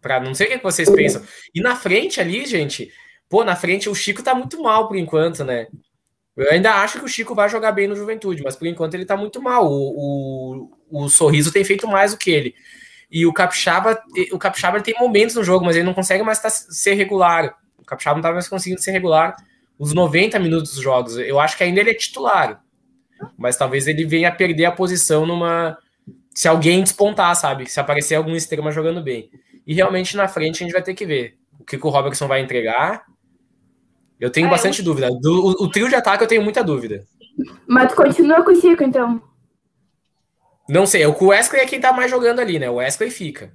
para 0.00 0.18
não 0.18 0.34
sei 0.34 0.46
o 0.46 0.50
que 0.50 0.62
vocês 0.62 0.88
pensam. 0.88 1.22
E 1.54 1.60
na 1.60 1.76
frente 1.76 2.22
ali, 2.22 2.46
gente, 2.46 2.90
pô, 3.28 3.44
na 3.44 3.54
frente 3.54 3.90
o 3.90 3.94
Chico 3.94 4.22
tá 4.22 4.34
muito 4.34 4.62
mal 4.62 4.88
por 4.88 4.96
enquanto, 4.96 5.44
né? 5.44 5.66
Eu 6.38 6.52
ainda 6.52 6.72
acho 6.74 7.00
que 7.00 7.04
o 7.04 7.08
Chico 7.08 7.34
vai 7.34 7.48
jogar 7.48 7.72
bem 7.72 7.88
no 7.88 7.96
Juventude, 7.96 8.44
mas 8.44 8.54
por 8.54 8.68
enquanto 8.68 8.94
ele 8.94 9.04
tá 9.04 9.16
muito 9.16 9.42
mal. 9.42 9.66
O, 9.66 10.68
o, 10.90 11.04
o 11.04 11.08
Sorriso 11.08 11.52
tem 11.52 11.64
feito 11.64 11.88
mais 11.88 12.12
do 12.12 12.16
que 12.16 12.30
ele. 12.30 12.54
E 13.10 13.26
o 13.26 13.32
Capixaba, 13.32 14.00
o 14.32 14.38
Capixaba 14.38 14.80
tem 14.80 14.94
momentos 15.00 15.34
no 15.34 15.42
jogo, 15.42 15.64
mas 15.64 15.74
ele 15.74 15.84
não 15.84 15.94
consegue 15.94 16.22
mais 16.22 16.38
tá, 16.38 16.48
ser 16.48 16.94
regular. 16.94 17.56
O 17.76 17.84
Capixaba 17.84 18.16
não 18.16 18.22
tá 18.22 18.32
mais 18.32 18.46
conseguindo 18.46 18.80
ser 18.80 18.92
regular 18.92 19.34
os 19.76 19.92
90 19.92 20.38
minutos 20.38 20.74
dos 20.74 20.82
jogos. 20.82 21.18
Eu 21.18 21.40
acho 21.40 21.56
que 21.56 21.64
ainda 21.64 21.80
ele 21.80 21.90
é 21.90 21.94
titular. 21.94 22.62
Mas 23.36 23.56
talvez 23.56 23.88
ele 23.88 24.04
venha 24.04 24.28
a 24.28 24.32
perder 24.32 24.66
a 24.66 24.72
posição 24.72 25.26
numa. 25.26 25.76
Se 26.32 26.46
alguém 26.46 26.84
despontar, 26.84 27.34
sabe? 27.34 27.68
Se 27.68 27.80
aparecer 27.80 28.14
algum 28.14 28.36
extrema 28.36 28.70
jogando 28.70 29.02
bem. 29.02 29.28
E 29.66 29.74
realmente 29.74 30.16
na 30.16 30.28
frente 30.28 30.62
a 30.62 30.66
gente 30.66 30.72
vai 30.72 30.82
ter 30.82 30.94
que 30.94 31.04
ver 31.04 31.36
o 31.58 31.64
que, 31.64 31.76
que 31.76 31.86
o 31.86 31.90
Robertson 31.90 32.28
vai 32.28 32.40
entregar 32.40 33.04
eu 34.20 34.30
tenho 34.30 34.46
é, 34.46 34.50
bastante 34.50 34.80
eu... 34.80 34.84
dúvida. 34.84 35.08
Do, 35.20 35.46
o, 35.46 35.64
o, 35.64 35.70
trio 35.70 35.88
de 35.88 35.94
ataque 35.94 36.24
eu 36.24 36.28
tenho 36.28 36.42
muita 36.42 36.62
dúvida. 36.64 37.04
Mas 37.66 37.90
tu 37.90 37.96
continua 37.96 38.42
com 38.42 38.50
o 38.50 38.60
Chico, 38.60 38.82
então? 38.82 39.22
Não 40.68 40.86
sei, 40.86 41.06
o 41.06 41.16
Wesley 41.26 41.62
é 41.62 41.66
quem 41.66 41.80
tá 41.80 41.92
mais 41.92 42.10
jogando 42.10 42.40
ali, 42.40 42.58
né? 42.58 42.68
O 42.68 42.74
Wesley 42.74 43.10
fica. 43.10 43.52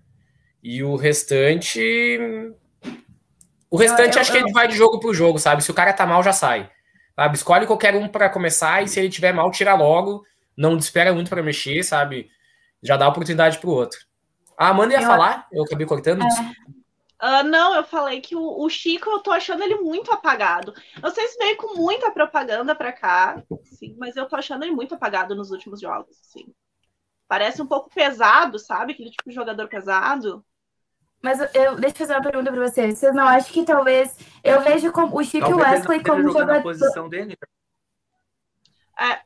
E 0.63 0.83
o 0.83 0.95
restante. 0.95 2.09
O 3.69 3.77
restante 3.77 4.09
eu, 4.09 4.15
eu, 4.15 4.21
acho 4.21 4.31
que 4.31 4.37
ele 4.37 4.51
vai 4.51 4.67
de 4.67 4.75
jogo 4.75 4.99
pro 4.99 5.13
jogo, 5.13 5.37
sabe? 5.37 5.63
Se 5.63 5.69
o 5.69 5.73
cara 5.73 5.93
tá 5.93 6.05
mal, 6.05 6.23
já 6.23 6.33
sai. 6.33 6.69
Sabe? 7.15 7.35
Escolhe 7.35 7.67
qualquer 7.67 7.95
um 7.95 8.07
para 8.07 8.29
começar 8.29 8.83
e 8.83 8.87
se 8.87 8.99
ele 8.99 9.09
tiver 9.09 9.33
mal, 9.33 9.51
tira 9.51 9.75
logo. 9.75 10.23
Não 10.55 10.77
espera 10.77 11.13
muito 11.13 11.29
para 11.29 11.43
mexer, 11.43 11.83
sabe? 11.83 12.29
Já 12.81 12.97
dá 12.97 13.07
oportunidade 13.07 13.59
pro 13.59 13.71
outro. 13.71 13.99
Ah, 14.57 14.67
a 14.67 14.69
Amanda 14.69 14.93
ia 14.93 15.01
falar, 15.01 15.47
eu 15.51 15.63
acabei 15.63 15.85
cortando. 15.85 16.23
É. 16.23 16.27
Uh, 17.23 17.41
não, 17.41 17.73
eu 17.73 17.85
falei 17.85 18.19
que 18.19 18.35
o, 18.35 18.61
o, 18.61 18.69
Chico, 18.69 19.09
eu 19.09 19.19
tô 19.21 19.31
achando 19.31 19.63
ele 19.63 19.75
muito 19.75 20.11
apagado. 20.11 20.73
Não 21.01 21.09
sei 21.09 21.25
se 21.29 21.37
veio 21.37 21.55
com 21.55 21.77
muita 21.77 22.11
propaganda 22.11 22.75
pra 22.75 22.91
cá, 22.91 23.41
sim, 23.63 23.95
mas 23.97 24.17
eu 24.17 24.27
tô 24.27 24.35
achando 24.35 24.63
ele 24.63 24.73
muito 24.73 24.93
apagado 24.93 25.33
nos 25.33 25.49
últimos 25.49 25.79
jogos, 25.79 26.17
sim. 26.21 26.53
Parece 27.25 27.61
um 27.61 27.65
pouco 27.65 27.89
pesado, 27.89 28.59
sabe? 28.59 28.91
Aquele 28.91 29.09
tipo 29.09 29.29
de 29.29 29.35
jogador 29.35 29.69
pesado. 29.69 30.45
Mas 31.21 31.39
eu, 31.55 31.77
deixa 31.77 31.95
eu 31.95 31.99
fazer 31.99 32.13
uma 32.13 32.21
pergunta 32.21 32.51
para 32.51 32.69
vocês. 32.69 32.97
Vocês 32.97 33.15
não 33.15 33.25
acham 33.25 33.53
que 33.53 33.63
talvez. 33.63 34.17
Eu 34.43 34.59
vejo 34.59 34.91
como, 34.91 35.17
o 35.17 35.23
Chico 35.23 35.49
e 35.49 35.53
o 35.53 35.57
Wesley 35.57 36.03
como 36.03 36.29
jogador. 36.29 36.61
posição 36.61 37.07
dele. 37.07 37.37
É, 38.99 39.21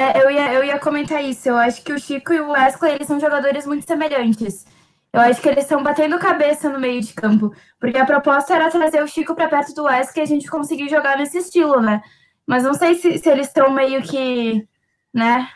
É, 0.00 0.22
eu, 0.22 0.30
ia, 0.30 0.54
eu 0.54 0.64
ia 0.64 0.78
comentar 0.78 1.22
isso. 1.22 1.50
Eu 1.50 1.58
acho 1.58 1.82
que 1.82 1.92
o 1.92 1.98
Chico 1.98 2.32
e 2.32 2.40
o 2.40 2.52
Wesley, 2.52 2.94
eles 2.94 3.06
são 3.06 3.20
jogadores 3.20 3.66
muito 3.66 3.86
semelhantes. 3.86 4.64
Eu 5.12 5.20
acho 5.20 5.42
que 5.42 5.48
eles 5.48 5.64
estão 5.64 5.82
batendo 5.82 6.18
cabeça 6.18 6.70
no 6.70 6.80
meio 6.80 7.02
de 7.02 7.12
campo. 7.12 7.54
Porque 7.78 7.98
a 7.98 8.06
proposta 8.06 8.54
era 8.54 8.70
trazer 8.70 9.02
o 9.02 9.06
Chico 9.06 9.34
para 9.34 9.48
perto 9.48 9.74
do 9.74 9.84
Wesley 9.84 10.14
e 10.16 10.20
a 10.22 10.24
gente 10.26 10.48
conseguir 10.48 10.88
jogar 10.88 11.18
nesse 11.18 11.36
estilo, 11.36 11.82
né? 11.82 12.00
Mas 12.46 12.64
não 12.64 12.72
sei 12.72 12.94
se, 12.94 13.18
se 13.18 13.28
eles 13.28 13.48
estão 13.48 13.70
meio 13.70 14.00
que, 14.02 14.66
né? 15.12 15.46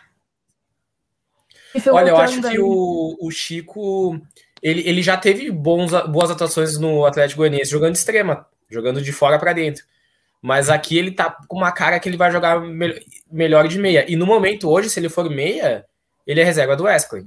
Olha, 1.91 2.11
eu 2.11 2.17
acho 2.19 2.43
que 2.43 2.59
o, 2.61 3.17
o 3.19 3.31
Chico, 3.31 4.21
ele, 4.63 4.87
ele 4.87 5.03
já 5.03 5.17
teve 5.17 5.51
bons, 5.51 5.91
boas 6.09 6.31
atuações 6.31 6.79
no 6.79 7.07
Atlético 7.07 7.39
Goianiense, 7.39 7.71
jogando 7.71 7.95
extrema, 7.95 8.47
jogando 8.71 9.01
de 9.01 9.11
fora 9.11 9.39
para 9.39 9.55
dentro. 9.55 9.85
Mas 10.43 10.69
aqui 10.69 10.99
ele 10.99 11.13
tá 11.13 11.35
com 11.49 11.57
uma 11.57 11.73
cara 11.73 11.99
que 11.99 12.07
ele 12.07 12.19
vai 12.19 12.31
jogar 12.31 12.61
me 12.61 13.03
melhor 13.35 13.67
de 13.67 13.79
meia. 13.79 14.05
E 14.09 14.15
no 14.15 14.25
momento, 14.25 14.71
hoje, 14.71 14.89
se 14.89 15.01
ele 15.01 15.09
for 15.09 15.29
meia, 15.29 15.85
ele 16.27 16.41
é 16.41 16.45
reserva 16.45 16.77
do 16.77 16.85
Wesley. 16.85 17.25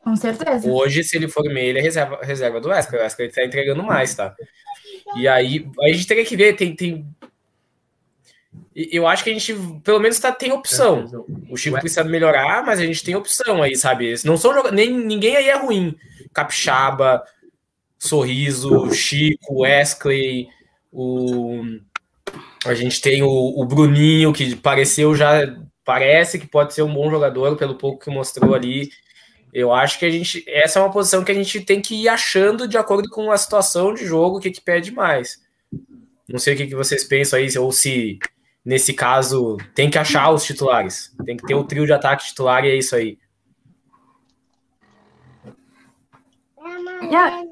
Com 0.00 0.16
certeza. 0.16 0.70
Hoje, 0.70 1.02
se 1.02 1.16
ele 1.16 1.28
for 1.28 1.44
meia, 1.44 1.68
ele 1.68 1.80
é 1.80 1.82
reserva, 1.82 2.20
reserva 2.22 2.60
do 2.60 2.68
Wesley. 2.68 3.00
O 3.00 3.02
Wesley 3.02 3.28
tá 3.28 3.44
entregando 3.44 3.82
mais, 3.82 4.14
tá? 4.14 4.34
E 5.16 5.26
aí, 5.26 5.68
a 5.82 5.88
gente 5.88 6.06
teria 6.06 6.24
que 6.24 6.36
ver, 6.36 6.54
tem, 6.54 6.74
tem... 6.74 7.06
eu 8.74 9.06
acho 9.06 9.24
que 9.24 9.30
a 9.30 9.32
gente, 9.32 9.54
pelo 9.82 9.98
menos, 9.98 10.18
tá, 10.20 10.30
tem 10.30 10.52
opção. 10.52 11.26
O 11.50 11.56
Chico 11.56 11.80
precisa 11.80 12.04
melhorar, 12.04 12.64
mas 12.64 12.78
a 12.78 12.86
gente 12.86 13.02
tem 13.02 13.16
opção 13.16 13.62
aí, 13.62 13.76
sabe? 13.76 14.14
Não 14.24 14.36
são 14.36 14.70
nem 14.70 14.92
ninguém 14.92 15.36
aí 15.36 15.48
é 15.48 15.56
ruim. 15.56 15.96
Capixaba, 16.32 17.24
Sorriso, 17.98 18.92
Chico, 18.94 19.62
Wesley, 19.62 20.48
o 20.92 21.62
a 22.72 22.74
gente 22.74 23.00
tem 23.00 23.22
o, 23.22 23.28
o, 23.28 23.64
Bruninho, 23.64 24.32
que 24.32 24.56
pareceu 24.56 25.14
já. 25.14 25.40
Parece 25.84 26.38
que 26.38 26.46
pode 26.46 26.74
ser 26.74 26.82
um 26.82 26.92
bom 26.92 27.10
jogador, 27.10 27.56
pelo 27.56 27.76
pouco 27.76 28.04
que 28.04 28.10
mostrou 28.10 28.54
ali. 28.54 28.90
Eu 29.52 29.72
acho 29.72 29.98
que 29.98 30.04
a 30.04 30.10
gente. 30.10 30.44
Essa 30.46 30.78
é 30.78 30.82
uma 30.82 30.92
posição 30.92 31.24
que 31.24 31.32
a 31.32 31.34
gente 31.34 31.60
tem 31.60 31.80
que 31.80 31.94
ir 31.94 32.08
achando 32.08 32.68
de 32.68 32.76
acordo 32.76 33.08
com 33.08 33.30
a 33.32 33.36
situação 33.38 33.94
de 33.94 34.06
jogo, 34.06 34.36
o 34.36 34.40
que, 34.40 34.50
que 34.50 34.60
pede 34.60 34.92
mais. 34.92 35.40
Não 36.28 36.38
sei 36.38 36.54
o 36.54 36.56
que, 36.56 36.66
que 36.66 36.74
vocês 36.74 37.04
pensam 37.04 37.38
aí, 37.38 37.48
ou 37.58 37.72
se 37.72 38.18
nesse 38.64 38.92
caso 38.92 39.56
tem 39.74 39.88
que 39.88 39.98
achar 39.98 40.30
os 40.30 40.44
titulares. 40.44 41.14
Tem 41.24 41.36
que 41.36 41.46
ter 41.46 41.54
o 41.54 41.64
trio 41.64 41.86
de 41.86 41.92
ataque 41.92 42.26
titular 42.26 42.64
e 42.64 42.70
é 42.70 42.76
isso 42.76 42.94
aí. 42.94 43.18
Yeah. 47.02 47.42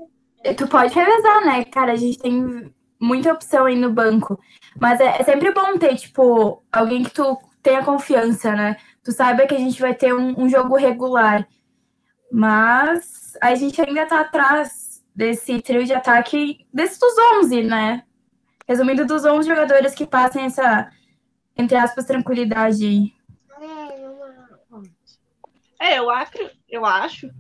Tu 0.56 0.68
pode 0.68 0.94
revezar, 0.94 1.46
né, 1.46 1.64
cara? 1.64 1.92
A 1.92 1.96
gente 1.96 2.18
tem 2.18 2.70
muita 3.01 3.32
opção 3.32 3.66
aí 3.66 3.76
no 3.76 3.92
banco. 3.92 4.38
Mas 4.80 5.01
é, 5.01 5.20
é, 5.20 5.24
sempre 5.24 5.53
bom 5.53 5.78
ter, 5.78 5.97
tipo, 5.97 6.62
alguém 6.72 7.03
que 7.03 7.11
tu 7.11 7.38
tenha 7.62 7.84
confiança, 7.84 8.55
né? 8.55 8.76
Tu 9.03 9.12
saiba 9.12 9.47
que 9.47 9.55
a 9.55 9.59
gente 9.59 9.80
vai 9.80 9.94
ter 9.94 10.14
um, 10.14 10.42
um 10.42 10.49
jogo 10.49 10.76
regular. 10.76 11.47
Mas 12.30 13.36
a 13.40 13.55
gente 13.55 13.80
ainda 13.80 14.07
tá 14.07 14.20
atrás 14.20 15.05
desse 15.14 15.62
trio 15.62 15.84
de 15.84 15.94
ataque, 15.94 16.66
desses 16.72 16.99
dos 16.99 17.14
11, 17.38 17.62
né? 17.62 18.05
Resumindo, 18.68 19.07
dos 19.07 19.24
11 19.24 19.49
jogadores 19.49 19.94
que 19.94 20.07
passem 20.07 20.44
essa, 20.44 20.90
entre 21.57 21.76
aspas, 21.76 22.05
tranquilidade. 22.05 23.14
É, 25.80 25.99
eu 25.99 26.11
acho, 26.11 26.32
eu 26.68 26.84
acho 26.84 27.30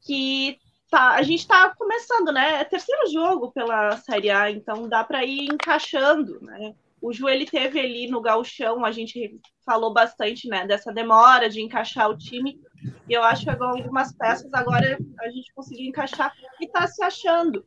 que 0.00 0.59
tá, 0.90 1.12
a 1.12 1.22
gente 1.22 1.40
está 1.40 1.74
começando, 1.76 2.32
né? 2.32 2.60
É 2.60 2.64
terceiro 2.64 3.08
jogo 3.10 3.52
pela 3.52 3.96
Série 3.98 4.30
A, 4.30 4.50
então 4.50 4.88
dá 4.88 5.04
para 5.04 5.24
ir 5.24 5.44
encaixando, 5.44 6.40
né? 6.42 6.74
O 7.00 7.12
Ju 7.12 7.28
ele 7.28 7.46
teve 7.46 7.80
ali 7.80 8.08
no 8.08 8.20
galchão, 8.20 8.84
a 8.84 8.90
gente 8.90 9.40
falou 9.64 9.92
bastante, 9.92 10.46
né, 10.48 10.66
dessa 10.66 10.92
demora 10.92 11.48
de 11.48 11.62
encaixar 11.62 12.10
o 12.10 12.18
time. 12.18 12.60
E 13.08 13.12
eu 13.14 13.22
acho 13.22 13.44
que 13.44 13.50
algumas 13.50 14.12
peças 14.12 14.52
agora 14.52 14.98
a 15.20 15.30
gente 15.30 15.52
conseguiu 15.54 15.88
encaixar 15.88 16.34
e 16.60 16.66
está 16.66 16.86
se 16.86 17.02
achando. 17.02 17.64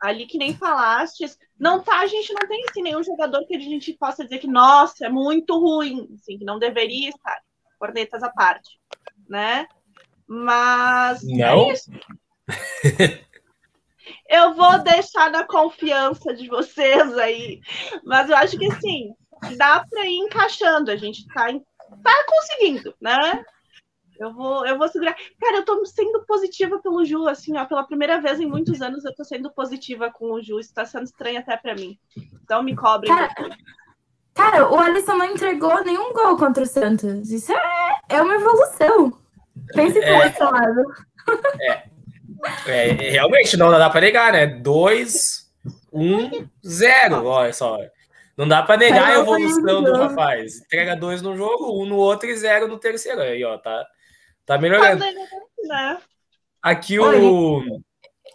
Ali 0.00 0.26
que 0.26 0.38
nem 0.38 0.54
falaste, 0.54 1.24
não 1.58 1.82
tá, 1.82 1.98
a 1.98 2.06
gente 2.06 2.32
não 2.32 2.46
tem 2.46 2.64
assim, 2.70 2.82
nenhum 2.82 3.02
jogador 3.02 3.44
que 3.46 3.56
a 3.56 3.58
gente 3.58 3.92
possa 3.94 4.22
dizer 4.22 4.38
que, 4.38 4.46
nossa, 4.46 5.06
é 5.06 5.08
muito 5.08 5.58
ruim, 5.58 6.08
assim, 6.14 6.38
que 6.38 6.44
não 6.44 6.56
deveria 6.56 7.08
estar, 7.08 7.40
cornetas 7.80 8.22
à 8.22 8.30
parte, 8.30 8.78
né? 9.28 9.66
Mas 10.24 11.24
não. 11.24 11.72
É 11.72 11.74
eu 14.28 14.54
vou 14.54 14.78
deixar 14.80 15.30
na 15.30 15.44
confiança 15.44 16.34
de 16.34 16.48
vocês 16.48 17.16
aí. 17.18 17.60
Mas 18.04 18.28
eu 18.30 18.36
acho 18.36 18.58
que 18.58 18.66
assim, 18.66 19.14
dá 19.56 19.84
para 19.88 20.06
ir 20.06 20.16
encaixando. 20.18 20.90
A 20.90 20.96
gente 20.96 21.26
tá, 21.28 21.46
tá 22.02 22.24
conseguindo, 22.26 22.94
né? 23.00 23.44
Eu 24.18 24.32
vou, 24.32 24.66
eu 24.66 24.76
vou 24.76 24.88
segurar. 24.88 25.14
Cara, 25.40 25.58
eu 25.58 25.64
tô 25.64 25.84
sendo 25.84 26.24
positiva 26.26 26.80
pelo 26.80 27.04
Ju, 27.04 27.28
assim, 27.28 27.56
ó, 27.56 27.64
pela 27.64 27.86
primeira 27.86 28.20
vez 28.20 28.40
em 28.40 28.46
muitos 28.46 28.82
anos 28.82 29.04
eu 29.04 29.14
tô 29.14 29.24
sendo 29.24 29.50
positiva 29.52 30.10
com 30.10 30.32
o 30.32 30.42
Ju. 30.42 30.58
Isso 30.58 30.74
tá 30.74 30.84
sendo 30.84 31.04
estranho 31.04 31.38
até 31.38 31.56
para 31.56 31.74
mim. 31.74 31.96
Então 32.42 32.62
me 32.62 32.74
cobrem. 32.74 33.14
Cara, 33.14 33.32
cara, 34.34 34.72
o 34.72 34.76
Alisson 34.76 35.14
não 35.14 35.26
entregou 35.26 35.84
nenhum 35.84 36.12
gol 36.12 36.36
contra 36.36 36.64
o 36.64 36.66
Santos. 36.66 37.30
Isso 37.30 37.52
é, 37.52 37.92
é 38.08 38.20
uma 38.20 38.34
evolução. 38.34 39.16
Pense 39.72 40.00
por 40.00 40.08
é, 40.08 40.26
esse 40.26 40.42
lado. 40.42 40.82
É. 41.60 41.97
É, 42.66 42.92
realmente, 43.10 43.56
não 43.56 43.70
dá 43.70 43.90
para 43.90 44.00
negar, 44.00 44.32
né? 44.32 44.46
2, 44.46 45.50
1, 45.92 46.48
0. 46.64 47.24
Olha 47.24 47.52
só. 47.52 47.78
Não 48.36 48.46
dá 48.46 48.62
para 48.62 48.76
negar 48.76 49.08
a 49.08 49.18
evolução 49.18 49.82
do 49.82 49.92
rapaz. 49.94 50.60
Entrega 50.60 50.94
dois 50.94 51.20
no 51.20 51.36
jogo, 51.36 51.82
um 51.82 51.86
no 51.86 51.96
outro 51.96 52.28
e 52.28 52.36
zero 52.36 52.68
no 52.68 52.78
terceiro. 52.78 53.20
Aí, 53.20 53.42
ó, 53.42 53.58
tá, 53.58 53.84
tá 54.46 54.56
melhorando. 54.56 55.04
Aqui 56.62 57.00
o, 57.00 57.82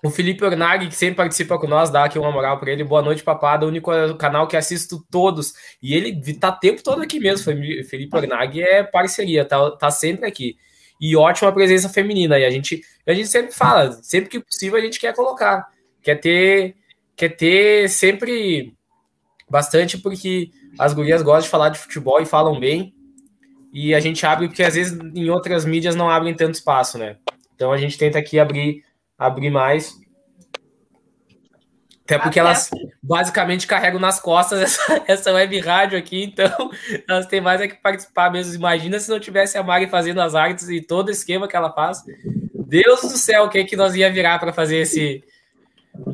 o 0.03 0.09
Felipe 0.09 0.43
Ornag, 0.43 0.89
que 0.89 0.95
sempre 0.95 1.15
participa 1.15 1.57
com 1.57 1.67
nós, 1.67 1.89
dá 1.89 2.03
aqui 2.03 2.19
uma 2.19 2.33
moral 2.33 2.59
para 2.59 2.71
ele. 2.71 2.83
Boa 2.83 3.01
noite, 3.01 3.23
papada. 3.23 3.65
O 3.65 3.69
único 3.69 3.91
canal 4.17 4.45
que 4.45 4.57
assisto 4.57 5.05
todos. 5.09 5.53
E 5.81 5.95
ele 5.95 6.21
tá 6.33 6.51
tempo 6.51 6.83
todo 6.83 7.01
aqui 7.01 7.17
mesmo. 7.17 7.45
Felipe 7.85 8.17
Ornag 8.17 8.61
é 8.61 8.83
parceria, 8.83 9.45
tá, 9.45 9.71
tá 9.71 9.89
sempre 9.89 10.27
aqui 10.27 10.57
e 11.03 11.17
ótima 11.17 11.51
presença 11.51 11.89
feminina. 11.89 12.39
E 12.39 12.45
a 12.45 12.49
gente, 12.49 12.81
a 13.05 13.13
gente 13.13 13.27
sempre 13.27 13.53
fala, 13.53 13.91
sempre 14.01 14.29
que 14.29 14.39
possível 14.39 14.79
a 14.79 14.81
gente 14.81 15.01
quer 15.01 15.13
colocar, 15.13 15.67
quer 16.01 16.15
ter, 16.15 16.77
quer 17.13 17.35
ter 17.35 17.89
sempre 17.89 18.73
bastante, 19.49 19.97
porque 19.97 20.49
as 20.79 20.93
gurias 20.93 21.21
gostam 21.21 21.41
de 21.41 21.49
falar 21.49 21.67
de 21.67 21.77
futebol 21.77 22.21
e 22.21 22.25
falam 22.25 22.57
bem. 22.57 22.95
E 23.73 23.93
a 23.93 23.99
gente 23.99 24.25
abre, 24.25 24.47
porque 24.47 24.63
às 24.63 24.75
vezes 24.75 24.97
em 25.13 25.29
outras 25.29 25.65
mídias 25.65 25.93
não 25.93 26.09
abrem 26.09 26.33
tanto 26.33 26.55
espaço, 26.55 26.97
né? 26.97 27.17
Então 27.53 27.73
a 27.73 27.77
gente 27.77 27.97
tenta 27.97 28.17
aqui 28.17 28.39
abrir, 28.39 28.85
abrir 29.17 29.49
mais. 29.49 29.99
Até 32.15 32.23
porque 32.23 32.39
Até 32.39 32.49
elas 32.49 32.69
basicamente 33.01 33.67
carregam 33.67 33.99
nas 33.99 34.19
costas 34.19 34.61
essa, 34.61 35.03
essa 35.07 35.33
web 35.33 35.59
rádio 35.59 35.97
aqui, 35.97 36.23
então 36.23 36.69
elas 37.07 37.25
têm 37.25 37.41
mais 37.41 37.61
é 37.61 37.67
que 37.67 37.75
participar 37.75 38.31
mesmo. 38.31 38.55
Imagina 38.55 38.99
se 38.99 39.09
não 39.09 39.19
tivesse 39.19 39.57
a 39.57 39.63
Mari 39.63 39.87
fazendo 39.87 40.21
as 40.21 40.35
artes 40.35 40.69
e 40.69 40.81
todo 40.81 41.07
o 41.07 41.11
esquema 41.11 41.47
que 41.47 41.55
ela 41.55 41.71
faz. 41.71 42.03
Deus 42.53 43.01
do 43.01 43.17
céu, 43.17 43.45
o 43.45 43.49
que, 43.49 43.59
é 43.59 43.63
que 43.63 43.75
nós 43.75 43.95
ia 43.95 44.11
virar 44.11 44.39
para 44.39 44.53
fazer 44.53 44.77
esse, 44.77 45.23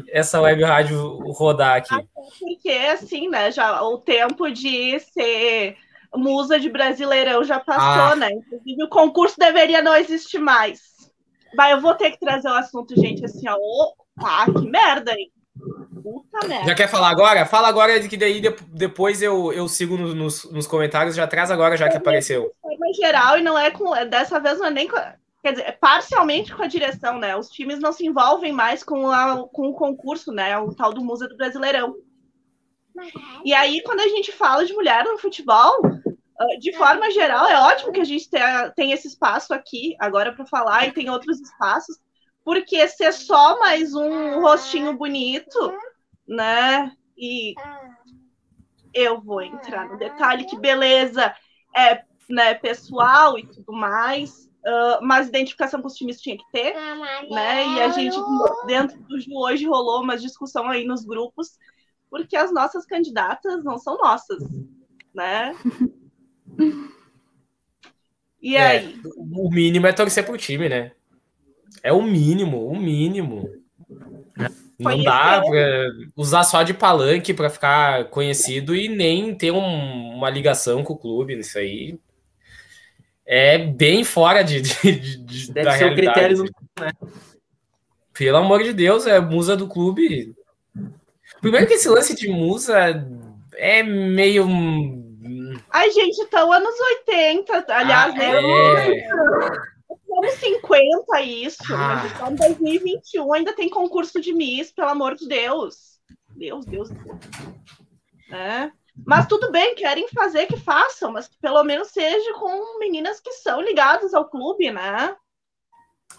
essa 0.09 0.41
web 0.41 0.63
rádio 0.63 1.17
rodar 1.31 1.77
aqui? 1.77 1.95
Porque, 2.39 2.69
assim, 2.69 3.29
né, 3.29 3.51
já 3.51 3.81
o 3.81 3.97
tempo 3.97 4.49
de 4.49 4.99
ser 4.99 5.77
musa 6.15 6.59
de 6.59 6.69
Brasileirão 6.69 7.43
já 7.43 7.59
passou, 7.59 8.13
ah. 8.13 8.15
né? 8.15 8.31
Inclusive, 8.31 8.83
o 8.83 8.89
concurso 8.89 9.35
deveria 9.37 9.81
não 9.81 9.95
existir 9.95 10.39
mais. 10.39 10.81
Vai, 11.55 11.73
eu 11.73 11.81
vou 11.81 11.95
ter 11.95 12.11
que 12.11 12.19
trazer 12.19 12.47
o 12.47 12.53
assunto, 12.53 12.99
gente, 12.99 13.23
assim, 13.25 13.47
ó. 13.47 13.57
Ah, 14.21 14.45
que 14.45 14.69
merda, 14.69 15.13
hein? 15.13 15.31
Puta 16.01 16.47
merda. 16.47 16.67
Já 16.67 16.75
quer 16.75 16.87
falar 16.87 17.09
agora? 17.09 17.45
Fala 17.45 17.67
agora, 17.67 17.99
que 18.07 18.17
daí 18.17 18.41
depois 18.67 19.21
eu, 19.21 19.51
eu 19.53 19.67
sigo 19.67 19.97
nos, 19.97 20.45
nos 20.45 20.67
comentários. 20.67 21.15
Já 21.15 21.27
traz 21.27 21.51
agora, 21.51 21.77
já 21.77 21.89
que 21.89 21.97
apareceu. 21.97 22.43
De 22.43 22.61
forma 22.61 22.93
geral, 22.93 23.37
e 23.37 23.41
não 23.41 23.57
é 23.57 23.71
com. 23.71 23.91
Dessa 24.05 24.39
vez 24.39 24.59
não 24.59 24.67
é 24.67 24.71
nem 24.71 24.87
com. 24.87 24.97
Quer 25.41 25.51
dizer, 25.51 25.67
é 25.67 25.71
parcialmente 25.71 26.53
com 26.53 26.63
a 26.63 26.67
direção, 26.67 27.17
né? 27.17 27.35
Os 27.35 27.49
times 27.49 27.79
não 27.79 27.93
se 27.93 28.05
envolvem 28.05 28.51
mais 28.51 28.83
com, 28.83 29.09
a, 29.09 29.47
com 29.53 29.69
o 29.69 29.73
concurso, 29.73 30.31
né? 30.31 30.57
O 30.57 30.73
tal 30.75 30.93
do 30.93 31.03
Musa 31.03 31.27
do 31.27 31.37
Brasileirão. 31.37 31.95
E 33.45 33.53
aí, 33.53 33.81
quando 33.83 34.01
a 34.01 34.07
gente 34.07 34.31
fala 34.31 34.65
de 34.65 34.73
mulher 34.73 35.05
no 35.05 35.17
futebol, 35.17 35.79
ah, 36.39 36.57
de 36.57 36.71
forma 36.73 37.11
geral, 37.11 37.47
é 37.47 37.59
ótimo 37.59 37.91
que 37.91 37.99
a 37.99 38.05
gente 38.05 38.29
tenha, 38.29 38.69
tenha 38.71 38.93
esse 38.93 39.07
espaço 39.07 39.53
aqui 39.53 39.95
agora 39.99 40.33
para 40.33 40.45
falar 40.45 40.87
e 40.87 40.91
tem 40.93 41.09
outros 41.09 41.39
espaços, 41.39 41.97
porque 42.45 42.87
ser 42.87 43.11
só 43.11 43.59
mais 43.59 43.93
um 43.93 44.39
rostinho 44.41 44.97
bonito, 44.97 45.73
né? 46.29 46.91
E 47.17 47.55
eu 48.93 49.19
vou 49.19 49.41
entrar 49.41 49.89
no 49.89 49.97
detalhe 49.97 50.45
que 50.45 50.57
beleza 50.57 51.33
é 51.75 52.03
né, 52.29 52.53
pessoal 52.53 53.39
e 53.39 53.47
tudo 53.47 53.73
mais, 53.73 54.47
uh, 54.65 55.01
mas 55.01 55.27
identificação 55.27 55.81
com 55.81 55.87
os 55.87 55.95
times 55.95 56.21
tinha 56.21 56.37
que 56.37 56.43
ter, 56.51 56.75
né? 57.29 57.67
E 57.67 57.81
a 57.81 57.89
gente 57.89 58.15
dentro 58.67 59.01
do 59.03 59.19
Ju 59.19 59.31
hoje 59.33 59.65
rolou 59.65 60.03
uma 60.03 60.15
discussão 60.15 60.69
aí 60.69 60.85
nos 60.85 61.03
grupos, 61.03 61.57
porque 62.09 62.37
as 62.37 62.53
nossas 62.53 62.85
candidatas 62.85 63.63
não 63.63 63.79
são 63.79 63.97
nossas, 63.97 64.43
né? 65.13 65.55
E 68.41 68.55
é, 68.55 68.67
aí? 68.67 69.01
O 69.17 69.49
mínimo 69.49 69.85
é 69.85 69.91
torcer 69.91 70.25
pro 70.25 70.37
time, 70.37 70.69
né? 70.69 70.93
É 71.83 71.91
o 71.91 72.01
mínimo, 72.01 72.67
o 72.67 72.79
mínimo. 72.79 73.49
Não 74.79 75.03
dá 75.03 75.41
pra 75.41 75.89
usar 76.15 76.43
só 76.43 76.63
de 76.63 76.73
palanque 76.73 77.33
para 77.33 77.49
ficar 77.49 78.05
conhecido 78.05 78.73
e 78.73 78.87
nem 78.87 79.35
ter 79.35 79.51
um, 79.51 80.15
uma 80.15 80.29
ligação 80.29 80.83
com 80.83 80.93
o 80.93 80.97
clube. 80.97 81.37
Isso 81.37 81.57
aí 81.57 81.99
é 83.25 83.57
bem 83.57 84.03
fora 84.03 84.41
de, 84.41 84.61
de, 84.61 85.17
de 85.17 85.51
Deve 85.51 85.65
da 85.65 85.71
ser 85.73 85.85
realidade. 85.85 85.91
o 85.91 86.13
critério 86.13 86.37
do... 86.37 86.43
né? 86.79 86.91
Pelo 88.13 88.37
amor 88.37 88.63
de 88.63 88.73
Deus, 88.73 89.05
é 89.05 89.19
musa 89.19 89.55
do 89.55 89.67
clube. 89.67 90.33
Primeiro 91.41 91.67
que 91.67 91.73
esse 91.73 91.87
lance 91.87 92.15
de 92.15 92.27
musa 92.27 93.05
é 93.55 93.83
meio. 93.83 94.45
Ai, 95.69 95.91
gente, 95.91 96.21
estão 96.21 96.51
anos 96.51 96.73
80. 97.07 97.65
Aliás, 97.69 98.13
ah, 98.13 98.17
né? 98.17 98.35
É 98.35 99.78
anos 100.19 100.33
50 100.35 101.21
isso. 101.21 101.63
Ah. 101.73 102.03
Mas 102.19 102.31
em 102.31 102.35
2021 102.35 103.33
ainda 103.33 103.53
tem 103.53 103.69
concurso 103.69 104.19
de 104.21 104.33
Miss, 104.33 104.71
pelo 104.71 104.89
amor 104.89 105.15
de 105.15 105.27
Deus. 105.27 105.99
Deus, 106.29 106.65
Deus, 106.65 106.89
Deus. 106.89 107.19
É. 108.31 108.71
Mas 109.05 109.27
tudo 109.27 109.51
bem, 109.51 109.75
querem 109.75 110.07
fazer 110.09 110.45
que 110.45 110.57
façam, 110.57 111.11
mas 111.11 111.27
que 111.27 111.37
pelo 111.39 111.63
menos 111.63 111.89
seja 111.89 112.33
com 112.33 112.79
meninas 112.79 113.19
que 113.19 113.31
são 113.33 113.61
ligadas 113.61 114.13
ao 114.13 114.29
clube, 114.29 114.71
né? 114.71 115.15